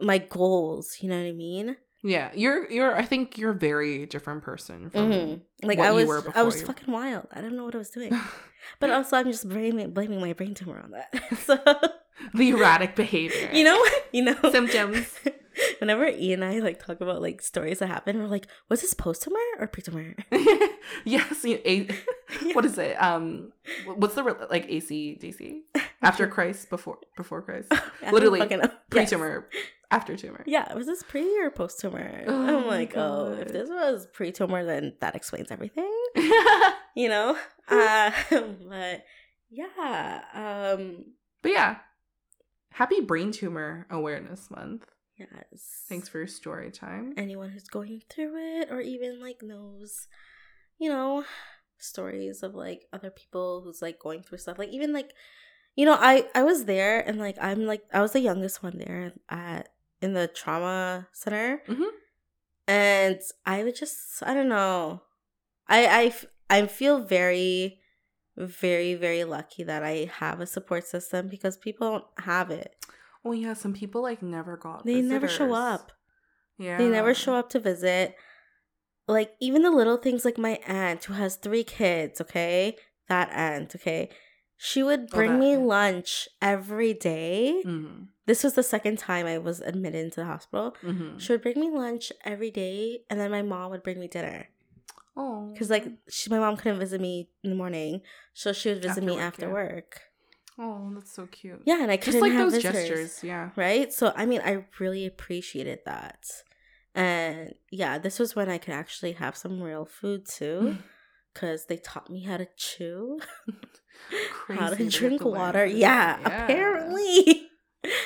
my 0.00 0.18
goals, 0.18 0.98
you 1.00 1.10
know 1.10 1.18
what 1.18 1.28
I 1.28 1.32
mean? 1.32 1.76
Yeah. 2.02 2.30
You're 2.34 2.70
you're 2.70 2.96
I 2.96 3.04
think 3.04 3.38
you're 3.38 3.50
a 3.52 3.54
very 3.54 4.06
different 4.06 4.42
person 4.42 4.90
from 4.90 5.10
Mhm. 5.10 5.40
Like 5.62 5.78
what 5.78 5.88
I 5.88 6.00
you 6.00 6.06
was 6.06 6.26
I 6.34 6.42
was 6.42 6.60
you- 6.60 6.66
fucking 6.66 6.92
wild. 6.92 7.28
I 7.32 7.40
don't 7.40 7.56
know 7.56 7.64
what 7.64 7.74
I 7.74 7.78
was 7.78 7.90
doing. 7.90 8.12
But 8.78 8.90
also, 8.90 9.16
I'm 9.16 9.26
just 9.26 9.48
blaming 9.48 9.90
blaming 9.90 10.20
my 10.20 10.34
brain 10.34 10.54
tumor 10.54 10.78
on 10.80 10.92
that. 10.92 11.10
so 11.46 11.58
the 12.32 12.50
erratic 12.50 12.94
behavior. 12.94 13.50
you 13.52 13.64
know, 13.64 13.84
you 14.12 14.22
know, 14.22 14.36
Symptoms. 14.52 15.08
Whenever 15.80 16.06
E 16.06 16.32
and 16.32 16.44
I 16.44 16.60
like 16.60 16.78
talk 16.78 17.00
about 17.00 17.20
like 17.20 17.42
stories 17.42 17.80
that 17.80 17.88
happen, 17.88 18.18
we're 18.18 18.28
like, 18.28 18.46
was 18.68 18.80
this 18.80 18.94
post 18.94 19.22
tumor 19.22 19.38
or 19.58 19.66
pre 19.66 19.82
tumor? 19.82 20.14
yes, 21.04 21.44
you, 21.44 21.58
a, 21.66 21.88
what 22.54 22.64
is 22.64 22.78
it? 22.78 22.94
Um, 23.02 23.52
what's 23.96 24.14
the 24.14 24.22
like 24.50 24.66
AC 24.68 25.18
DC 25.20 25.60
after 26.00 26.26
Christ 26.28 26.70
before 26.70 26.98
before 27.16 27.42
Christ? 27.42 27.70
Literally, 28.12 28.40
Pre 28.90 29.06
tumor, 29.06 29.48
after 29.92 30.16
tumor. 30.16 30.42
Yeah, 30.46 30.72
was 30.74 30.86
this 30.86 31.02
pre 31.02 31.38
or 31.40 31.50
post 31.50 31.78
tumor? 31.80 32.24
Oh 32.26 32.46
I'm 32.46 32.66
my 32.66 32.76
like, 32.78 32.96
oh, 32.96 33.36
if 33.40 33.48
this 33.48 33.68
was 33.68 34.06
pre 34.12 34.32
tumor, 34.32 34.64
then 34.64 34.94
that 35.00 35.14
explains 35.14 35.50
everything. 35.50 35.90
You 36.94 37.08
know, 37.08 37.38
uh, 37.68 38.10
but 38.68 39.04
yeah, 39.48 40.20
um, 40.34 41.04
but 41.40 41.52
yeah, 41.52 41.76
happy 42.70 43.00
Brain 43.00 43.32
Tumor 43.32 43.86
Awareness 43.90 44.50
Month. 44.50 44.84
yes. 45.16 45.84
Thanks 45.88 46.06
for 46.10 46.18
your 46.18 46.26
story 46.26 46.70
time. 46.70 47.14
anyone 47.16 47.48
who's 47.48 47.64
going 47.68 48.02
through 48.10 48.34
it 48.60 48.68
or 48.70 48.82
even 48.82 49.20
like 49.22 49.42
knows 49.42 50.06
you 50.78 50.90
know 50.90 51.24
stories 51.78 52.42
of 52.42 52.54
like 52.54 52.84
other 52.92 53.10
people 53.10 53.62
who's 53.64 53.80
like 53.80 53.98
going 53.98 54.22
through 54.22 54.38
stuff 54.38 54.58
like 54.58 54.68
even 54.70 54.92
like 54.92 55.12
you 55.76 55.84
know 55.86 55.96
i 55.98 56.26
i 56.34 56.42
was 56.42 56.64
there 56.66 57.00
and 57.00 57.18
like 57.18 57.36
i'm 57.40 57.64
like 57.66 57.82
i 57.92 58.00
was 58.00 58.12
the 58.12 58.20
youngest 58.20 58.62
one 58.62 58.76
there 58.78 59.12
at 59.28 59.68
in 60.02 60.12
the 60.14 60.26
trauma 60.28 61.08
center 61.12 61.62
Mhm. 61.68 61.88
and 62.66 63.20
i 63.46 63.62
would 63.64 63.76
just 63.76 64.22
i 64.22 64.34
don't 64.34 64.48
know. 64.48 65.02
I, 65.68 66.12
I, 66.50 66.58
I 66.58 66.66
feel 66.66 67.00
very 67.04 67.80
very 68.36 68.94
very 68.94 69.24
lucky 69.24 69.62
that 69.64 69.82
i 69.82 70.10
have 70.20 70.40
a 70.40 70.46
support 70.46 70.84
system 70.86 71.28
because 71.28 71.56
people 71.56 71.90
don't 71.90 72.04
have 72.26 72.50
it 72.50 72.74
Oh 73.24 73.30
yeah, 73.30 73.54
some 73.54 73.72
people 73.72 74.02
like 74.02 74.20
never 74.20 74.56
got. 74.56 74.84
they 74.84 75.00
never 75.00 75.28
show 75.28 75.52
up 75.54 75.92
Yeah, 76.58 76.76
They 76.78 76.88
never 76.88 77.14
show 77.14 77.34
up 77.36 77.48
to 77.50 77.60
visit. 77.60 78.16
Like 79.06 79.30
even 79.40 79.62
the 79.62 79.70
little 79.70 79.96
things 79.96 80.24
like 80.24 80.38
my 80.38 80.58
aunt 80.66 81.04
who 81.04 81.14
has 81.14 81.36
three 81.36 81.62
kids, 81.64 82.20
okay? 82.20 82.76
That 83.08 83.30
aunt, 83.30 83.74
okay? 83.76 84.10
She 84.64 84.82
would 84.84 85.08
Oh, 85.12 85.16
bring 85.16 85.40
me 85.40 85.56
lunch 85.56 86.28
every 86.40 86.94
day. 86.94 87.62
Mm-hmm. 87.66 88.04
This 88.26 88.44
was 88.44 88.54
the 88.54 88.62
second 88.62 88.96
time 88.98 89.26
I 89.26 89.38
was 89.38 89.60
admitted 89.60 90.04
into 90.04 90.20
the 90.20 90.26
hospital. 90.26 90.76
Mm-hmm. 90.84 91.18
She 91.18 91.32
would 91.32 91.42
bring 91.42 91.58
me 91.58 91.68
lunch 91.70 92.12
every 92.24 92.52
day 92.52 93.00
and 93.10 93.18
then 93.18 93.32
my 93.32 93.42
mom 93.42 93.72
would 93.72 93.82
bring 93.82 93.98
me 93.98 94.06
dinner. 94.06 94.46
Oh, 95.16 95.52
Cuz 95.58 95.68
like 95.68 95.86
she, 96.08 96.30
my 96.30 96.38
mom 96.38 96.56
couldn't 96.56 96.78
visit 96.78 97.00
me 97.00 97.28
in 97.42 97.50
the 97.50 97.56
morning, 97.56 98.02
so 98.34 98.52
she 98.52 98.68
would 98.68 98.78
visit 98.82 98.90
After 98.90 99.02
me 99.02 99.12
work, 99.14 99.22
after 99.22 99.46
yeah. 99.48 99.52
work. 99.52 100.00
oh, 100.60 100.90
that's 100.94 101.12
so 101.12 101.26
cute. 101.26 101.60
Yeah, 101.66 101.82
and 101.82 101.90
I 101.90 101.96
just 101.96 102.04
couldn't 102.06 102.20
like 102.20 102.32
have 102.32 102.52
those 102.52 102.62
visitors. 102.62 102.88
gestures. 102.88 103.24
Yeah. 103.24 103.50
right? 103.56 103.92
So 103.92 104.12
I 104.16 104.26
mean, 104.26 104.40
I 104.44 104.64
really 104.78 105.04
appreciated 105.06 105.80
that. 105.86 106.24
And 106.94 107.54
yeah, 107.70 107.98
this 107.98 108.18
was 108.20 108.36
when 108.36 108.48
I 108.48 108.58
could 108.58 108.74
actually 108.74 109.12
have 109.12 109.36
some 109.36 109.60
real 109.60 109.84
food 109.84 110.24
too, 110.26 110.78
because 111.34 111.66
they 111.66 111.78
taught 111.78 112.08
me 112.08 112.22
how 112.22 112.36
to 112.36 112.46
chew, 112.56 113.18
how 114.48 114.70
to 114.70 114.76
Crazy, 114.76 114.76
they 114.76 114.84
have 114.84 114.92
drink 114.92 115.24
water. 115.24 115.64
Yeah, 115.66 116.18
Yeah. 116.20 116.44
apparently. 116.44 117.48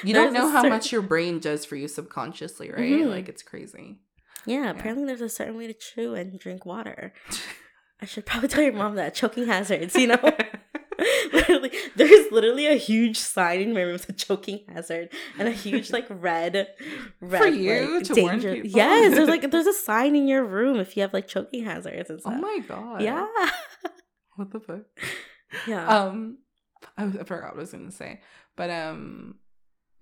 You 0.03 0.15
don't 0.15 0.33
know 0.33 0.49
how 0.49 0.63
certain- 0.63 0.71
much 0.71 0.91
your 0.91 1.03
brain 1.03 1.39
does 1.39 1.67
for 1.67 1.77
you 1.77 1.87
subconsciously, 1.87 2.71
right? 2.71 2.81
Mhm. 2.81 3.11
Like 3.11 3.29
it's 3.29 3.43
crazy. 3.43 3.99
Yeah, 4.47 4.71
apparently 4.71 5.05
there's 5.05 5.21
a 5.21 5.29
certain 5.29 5.55
way 5.55 5.67
to 5.67 5.75
chew 5.75 6.15
and 6.15 6.39
drink 6.41 6.65
water. 6.65 7.13
I 8.01 8.07
should 8.07 8.25
probably 8.25 8.49
tell 8.49 8.63
your 8.63 8.73
mom 8.73 8.95
that 8.95 9.15
choking 9.15 9.47
hazards. 9.47 9.95
You 9.95 10.07
know, 10.09 10.19
literally, 11.33 11.73
there's 11.95 12.33
literally 12.33 12.67
a 12.67 12.77
huge 12.77 13.19
sign 13.19 13.61
in 13.61 13.75
my 13.75 13.83
room 13.83 13.93
with 13.93 14.09
a 14.09 14.13
choking 14.15 14.61
hazard 14.73 15.11
and 15.39 15.47
a 15.47 15.51
huge 15.53 15.91
like 15.91 16.07
red, 16.09 16.69
red 17.21 17.43
for 17.43 17.47
you 17.49 17.97
like, 17.99 18.05
to 18.05 18.21
warn 18.23 18.39
danger. 18.39 18.55
people? 18.55 18.71
Yes, 18.71 19.15
there's 19.15 19.29
like 19.29 19.51
there's 19.51 19.67
a 19.67 19.75
sign 19.75 20.17
in 20.17 20.27
your 20.27 20.45
room 20.45 20.79
if 20.81 20.97
you 20.97 21.03
have 21.03 21.13
like 21.13 21.29
choking 21.29 21.65
hazards 21.65 22.09
and 22.09 22.19
stuff. 22.21 22.33
oh 22.37 22.41
my 22.41 22.61
god. 22.67 23.03
Yeah. 23.03 23.27
What 24.37 24.51
the 24.53 24.61
fuck? 24.61 24.81
Yeah. 25.67 25.87
Um, 25.87 26.39
I, 26.97 27.05
I 27.05 27.25
forgot 27.25 27.51
what 27.51 27.57
I 27.57 27.61
was 27.61 27.73
gonna 27.73 27.91
say, 27.91 28.21
but 28.57 28.71
um, 28.71 29.37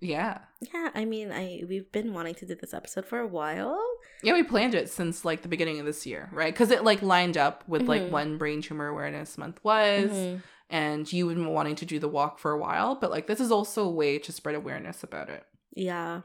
yeah, 0.01 0.39
yeah, 0.73 0.89
I 0.93 1.05
mean, 1.05 1.31
I 1.31 1.63
we've 1.67 1.91
been 1.91 2.13
wanting 2.13 2.35
to 2.35 2.45
do 2.45 2.55
this 2.55 2.73
episode 2.73 3.05
for 3.05 3.19
a 3.19 3.27
while. 3.27 3.79
yeah, 4.23 4.33
we 4.33 4.43
planned 4.43 4.75
it 4.75 4.89
since 4.89 5.23
like 5.25 5.41
the 5.41 5.47
beginning 5.47 5.79
of 5.79 5.85
this 5.85 6.05
year, 6.05 6.29
right? 6.33 6.53
Because 6.53 6.71
it 6.71 6.83
like 6.83 7.01
lined 7.01 7.37
up 7.37 7.63
with 7.67 7.83
like 7.83 8.03
Mhm. 8.03 8.11
when 8.11 8.37
Brain 8.37 8.61
Tumor 8.61 8.87
Awareness 8.87 9.37
Month 9.37 9.59
was, 9.63 10.09
Mhm. 10.11 10.41
and 10.69 11.11
you 11.13 11.27
had 11.27 11.37
been 11.37 11.47
wanting 11.53 11.75
to 11.77 11.85
do 11.85 11.99
the 11.99 12.09
walk 12.09 12.39
for 12.39 12.51
a 12.51 12.57
while, 12.59 12.95
but 12.95 13.11
like 13.11 13.27
this 13.27 13.39
is 13.39 13.51
also 13.51 13.83
a 13.85 13.91
way 13.91 14.17
to 14.19 14.31
spread 14.31 14.55
awareness 14.55 15.03
about 15.03 15.29
it. 15.29 15.43
Yeah. 15.75 16.21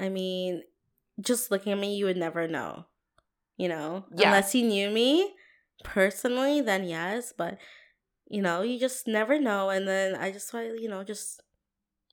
I 0.00 0.08
mean, 0.08 0.62
just 1.20 1.50
looking 1.50 1.72
at 1.72 1.78
me, 1.78 1.96
you 1.96 2.06
would 2.06 2.16
never 2.16 2.48
know. 2.48 2.86
You 3.56 3.68
know? 3.68 4.04
Yeah. 4.16 4.28
Unless 4.28 4.54
you 4.54 4.64
knew 4.66 4.90
me 4.90 5.34
personally, 5.84 6.60
then 6.60 6.84
yes. 6.84 7.32
But, 7.36 7.58
you 8.28 8.42
know, 8.42 8.62
you 8.62 8.78
just 8.78 9.06
never 9.06 9.38
know. 9.40 9.70
And 9.70 9.86
then 9.86 10.14
I 10.16 10.30
just 10.32 10.52
why, 10.52 10.64
you 10.72 10.88
know, 10.88 11.04
just 11.04 11.40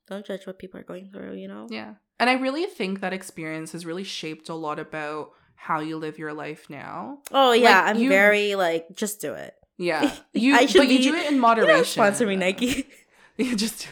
don't 0.08 0.24
judge 0.26 0.46
what 0.46 0.58
people 0.58 0.78
are 0.80 0.84
going 0.84 1.10
through, 1.10 1.34
you 1.34 1.48
know? 1.48 1.66
Yeah. 1.70 1.94
And 2.20 2.28
I 2.30 2.34
really 2.34 2.66
think 2.66 3.00
that 3.00 3.12
experience 3.12 3.72
has 3.72 3.84
really 3.86 4.04
shaped 4.04 4.48
a 4.48 4.54
lot 4.54 4.78
about 4.78 5.30
how 5.54 5.80
you 5.80 5.96
live 5.96 6.18
your 6.18 6.32
life 6.32 6.68
now. 6.68 7.18
Oh, 7.30 7.52
yeah. 7.52 7.80
Like, 7.82 7.96
I'm 7.96 8.02
you- 8.02 8.08
very 8.08 8.54
like, 8.54 8.86
just 8.94 9.20
do 9.20 9.34
it. 9.34 9.54
Yeah. 9.78 10.12
You 10.34 10.54
I 10.54 10.66
should 10.66 10.78
but 10.80 10.88
you 10.88 10.98
do 11.02 11.14
it 11.14 11.26
in 11.28 11.34
You 11.36 11.40
moderation. 11.40 11.76
know, 11.76 11.82
sponsor 11.84 12.26
me, 12.26 12.36
Nike. 12.36 12.86
You 13.38 13.56
just 13.56 13.88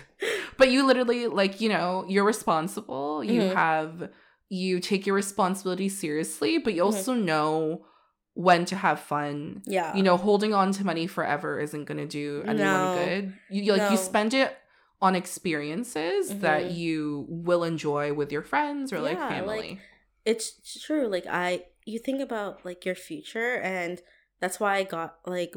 but 0.59 0.71
you 0.71 0.87
literally 0.87 1.27
like, 1.27 1.63
you 1.63 1.71
know, 1.71 2.05
you're 2.07 2.25
responsible. 2.27 3.25
You 3.25 3.41
Mhm. 3.41 3.55
have 3.55 4.11
you 4.51 4.81
take 4.81 5.07
your 5.07 5.17
responsibility 5.17 5.89
seriously, 5.89 6.59
but 6.59 6.75
you 6.75 6.83
Mhm. 6.83 6.87
also 6.87 7.15
know 7.15 7.87
when 8.47 8.65
to 8.65 8.77
have 8.77 8.99
fun. 9.01 9.63
yeah. 9.67 9.95
You 9.97 10.03
know, 10.03 10.17
holding 10.17 10.53
on 10.55 10.73
to 10.73 10.85
money 10.85 11.07
forever 11.07 11.61
isn't 11.61 11.85
going 11.85 11.99
to 11.99 12.07
do 12.07 12.43
anyone 12.47 12.57
No. 12.59 12.95
good. 13.05 13.23
You 13.51 13.73
like 13.73 13.83
No. 13.83 13.91
you 13.91 13.97
spend 13.99 14.33
it 14.35 14.57
on 15.03 15.15
experiences 15.15 16.39
that 16.41 16.63
Mhm. 16.65 16.75
you 16.77 17.27
will 17.29 17.65
enjoy 17.65 18.13
with 18.15 18.31
your 18.33 18.43
friends 18.43 18.93
or 18.93 19.01
like 19.01 19.17
Yeah, 19.19 19.25
like, 19.29 19.35
family. 19.39 19.81
it's 20.27 20.81
true 20.87 21.07
like 21.09 21.27
i 21.27 21.65
you 21.87 21.99
think 21.99 22.21
about 22.21 22.65
like 22.65 22.85
your 22.85 22.95
future 22.95 23.55
and 23.63 24.03
that's 24.41 24.61
why 24.61 24.77
I 24.77 24.85
got 24.85 25.19
like 25.27 25.55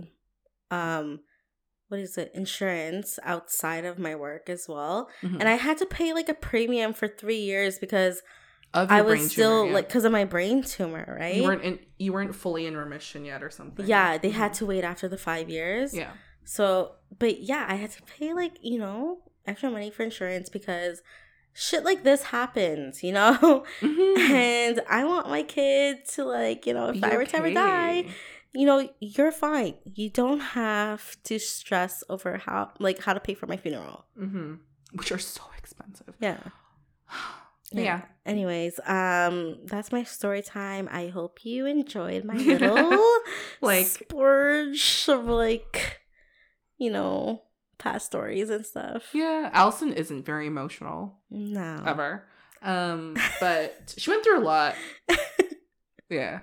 um 0.72 1.20
what 1.90 2.00
is 2.00 2.18
it 2.18 2.32
insurance 2.34 3.20
outside 3.24 3.84
of 3.86 4.00
my 4.00 4.16
work 4.16 4.50
as 4.50 4.66
well 4.68 5.10
Mhm. 5.22 5.40
and 5.42 5.48
i 5.50 5.56
had 5.56 5.78
to 5.80 5.86
pay 5.86 6.14
like 6.14 6.30
a 6.30 6.34
premium 6.34 6.94
for 6.94 7.08
three 7.08 7.42
years 7.52 7.78
because 7.78 8.22
Of 8.74 8.90
i 8.92 9.02
was 9.02 9.32
still 9.32 9.62
tumor, 9.62 9.68
yeah. 9.70 9.74
like 9.76 9.88
because 9.88 10.04
of 10.06 10.12
my 10.12 10.26
brain 10.26 10.64
tumor 10.64 11.18
right 11.20 11.36
you 11.36 11.44
weren't 11.44 11.62
in, 11.64 11.80
you 12.00 12.12
weren't 12.14 12.34
fully 12.36 12.66
in 12.66 12.76
remission 12.76 13.24
yet 13.26 13.44
or 13.44 13.50
something. 13.52 13.86
yeah 13.86 14.18
they 14.18 14.30
had 14.32 14.52
Mhm. 14.52 14.58
to 14.58 14.66
wait 14.66 14.84
after 14.84 15.08
the 15.08 15.18
five 15.18 15.50
years 15.50 15.94
Yeah. 15.94 16.12
so 16.44 16.94
but 17.20 17.42
yeah 17.42 17.66
i 17.70 17.76
had 17.76 17.92
to 17.92 18.02
pay 18.04 18.34
like 18.34 18.58
you 18.62 18.80
know 18.80 19.20
extra 19.46 19.70
money 19.70 19.92
for 19.92 20.04
insurance 20.04 20.50
because 20.50 21.04
shit 21.54 21.84
like 21.84 22.04
this 22.04 22.24
happens 22.24 23.04
you 23.04 23.12
know 23.12 23.64
Mhm. 23.82 24.18
and 24.32 24.82
i 24.90 25.06
want 25.06 25.30
my 25.30 25.44
kid 25.44 25.98
to 26.14 26.24
like 26.26 26.66
you 26.66 26.74
know 26.74 26.88
if 26.90 26.96
Be 27.00 27.04
i 27.04 27.16
were 27.16 27.26
to 27.26 27.36
ever 27.38 27.54
die 27.54 28.06
you 28.54 28.66
know 28.66 28.90
you're 29.00 29.32
fine 29.32 29.76
you 29.84 30.10
don't 30.10 30.40
have 30.40 31.16
to 31.26 31.38
stress 31.38 32.04
over 32.10 32.38
how 32.38 32.72
like 32.80 33.00
how 33.04 33.14
to 33.14 33.20
pay 33.20 33.36
for 33.36 33.46
my 33.46 33.58
funeral 33.58 34.06
Mhm. 34.20 34.60
Which 34.94 35.12
are 35.12 35.20
so 35.20 35.44
expensive. 35.60 36.16
yeah 36.20 36.38
Yeah. 37.82 38.02
anyways 38.26 38.80
um 38.86 39.58
that's 39.66 39.92
my 39.92 40.04
story 40.04 40.42
time 40.42 40.88
i 40.92 41.08
hope 41.08 41.44
you 41.44 41.66
enjoyed 41.66 42.24
my 42.24 42.34
little 42.52 43.00
Like- 43.62 43.88
splurge 43.88 45.06
of 45.10 45.26
like 45.26 46.02
you 46.78 46.92
know 46.92 47.44
past 47.80 48.06
stories 48.06 48.50
and 48.50 48.66
stuff 48.66 49.04
Yeah. 49.14 49.50
Allison 49.52 49.92
isn't 49.94 50.26
very 50.26 50.48
emotional 50.48 51.20
no 51.30 51.84
ever. 51.86 52.24
Um, 52.62 53.18
but 53.42 53.94
she 53.98 54.10
went 54.10 54.24
through 54.24 54.40
a 54.40 54.46
lot. 54.46 54.76
Yeah. 56.10 56.42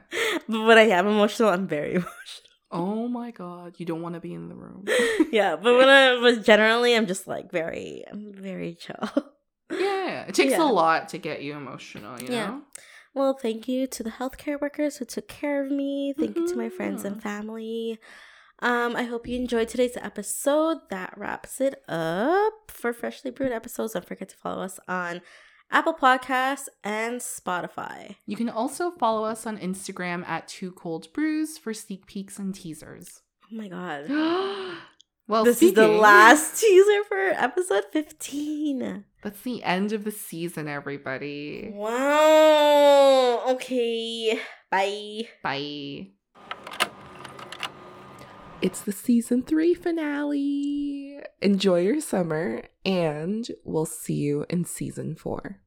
but 0.49 0.63
when 0.67 0.79
i 0.79 0.83
am 0.89 1.07
emotional 1.07 1.49
i'm 1.49 1.67
very 1.69 1.91
emotional 2.03 2.47
Oh 2.73 3.09
my 3.09 3.33
god, 3.33 3.75
you 3.79 3.85
don't 3.87 4.01
want 4.01 4.15
to 4.15 4.21
be 4.21 4.33
in 4.33 4.49
the 4.49 4.55
room. 4.55 4.85
yeah 5.33 5.57
but 5.57 5.75
when 5.77 5.89
i 5.89 6.19
but 6.21 6.45
generally 6.45 6.95
i'm 6.95 7.07
just 7.07 7.27
like 7.27 7.51
very 7.51 8.05
i'm 8.11 8.33
very 8.33 8.75
chill 8.75 9.09
it 10.31 10.35
takes 10.35 10.53
Yeah. 10.53 10.63
a 10.63 10.71
lot 10.71 11.09
to 11.11 11.19
get 11.19 11.43
you 11.43 11.55
emotional, 11.55 12.21
you 12.21 12.29
Yeah. 12.29 12.47
know? 12.47 12.63
Well, 13.13 13.35
thank 13.35 13.67
you 13.69 13.87
to 13.89 14.03
the 14.03 14.11
healthcare 14.11 14.61
workers 14.61 14.97
who 14.97 15.05
took 15.05 15.29
care 15.29 15.65
of 15.65 15.71
me. 15.71 16.15
Thank 16.19 16.37
you 16.37 16.49
to 16.49 16.57
my 16.57 16.69
friends 16.69 17.05
and 17.05 17.17
Mhm. 17.17 17.23
family. 17.23 17.99
Um, 18.61 18.95
I 18.95 19.05
hope 19.05 19.27
you 19.27 19.37
enjoyed 19.37 19.69
today's 19.69 19.97
episode. 19.97 20.79
That 20.91 21.17
wraps 21.17 21.61
it 21.61 21.83
up 21.89 22.71
for 22.71 22.93
Freshly 22.93 23.31
Brewed 23.31 23.53
episodes. 23.53 23.95
Don't 23.95 24.05
forget 24.07 24.29
to 24.29 24.37
follow 24.37 24.63
us 24.63 24.79
on 24.87 25.23
Apple 25.73 25.95
Podcasts 25.95 26.69
and 26.85 27.21
Spotify. 27.21 28.17
You 28.27 28.37
can 28.37 28.49
also 28.51 28.91
follow 28.91 29.25
us 29.25 29.47
on 29.47 29.57
Instagram 29.59 30.27
at 30.29 30.47
Two 30.47 30.73
Cold 30.73 31.13
Brews 31.13 31.59
for 31.59 31.73
sneak 31.73 32.07
peeks 32.07 32.39
and 32.39 32.55
teasers. 32.55 33.23
Oh 33.45 33.57
my 33.57 33.69
god. 33.69 34.07
well, 35.27 35.45
this 35.45 35.63
is 35.63 35.73
the 35.75 35.89
last 35.89 36.61
teaser 36.61 37.03
for 37.05 37.19
episode 37.19 37.85
15. 37.93 39.05
That's 39.23 39.43
the 39.43 39.63
end 39.63 39.93
of 39.93 40.05
the 40.05 40.11
season, 40.11 40.67
everybody. 40.67 41.71
Wow. 41.75 43.43
Okay. 43.51 44.41
Bye. 44.71 45.29
Bye. 45.43 46.09
It's 48.63 48.83
the 48.83 48.93
season 48.93 49.43
three 49.43 49.75
finale. 49.75 51.21
Enjoy 51.41 51.81
your 51.81 52.01
summer, 52.01 52.63
and 52.85 53.47
we'll 53.65 53.87
see 53.87 54.15
you 54.15 54.47
in 54.49 54.65
season 54.65 55.15
four. 55.15 55.61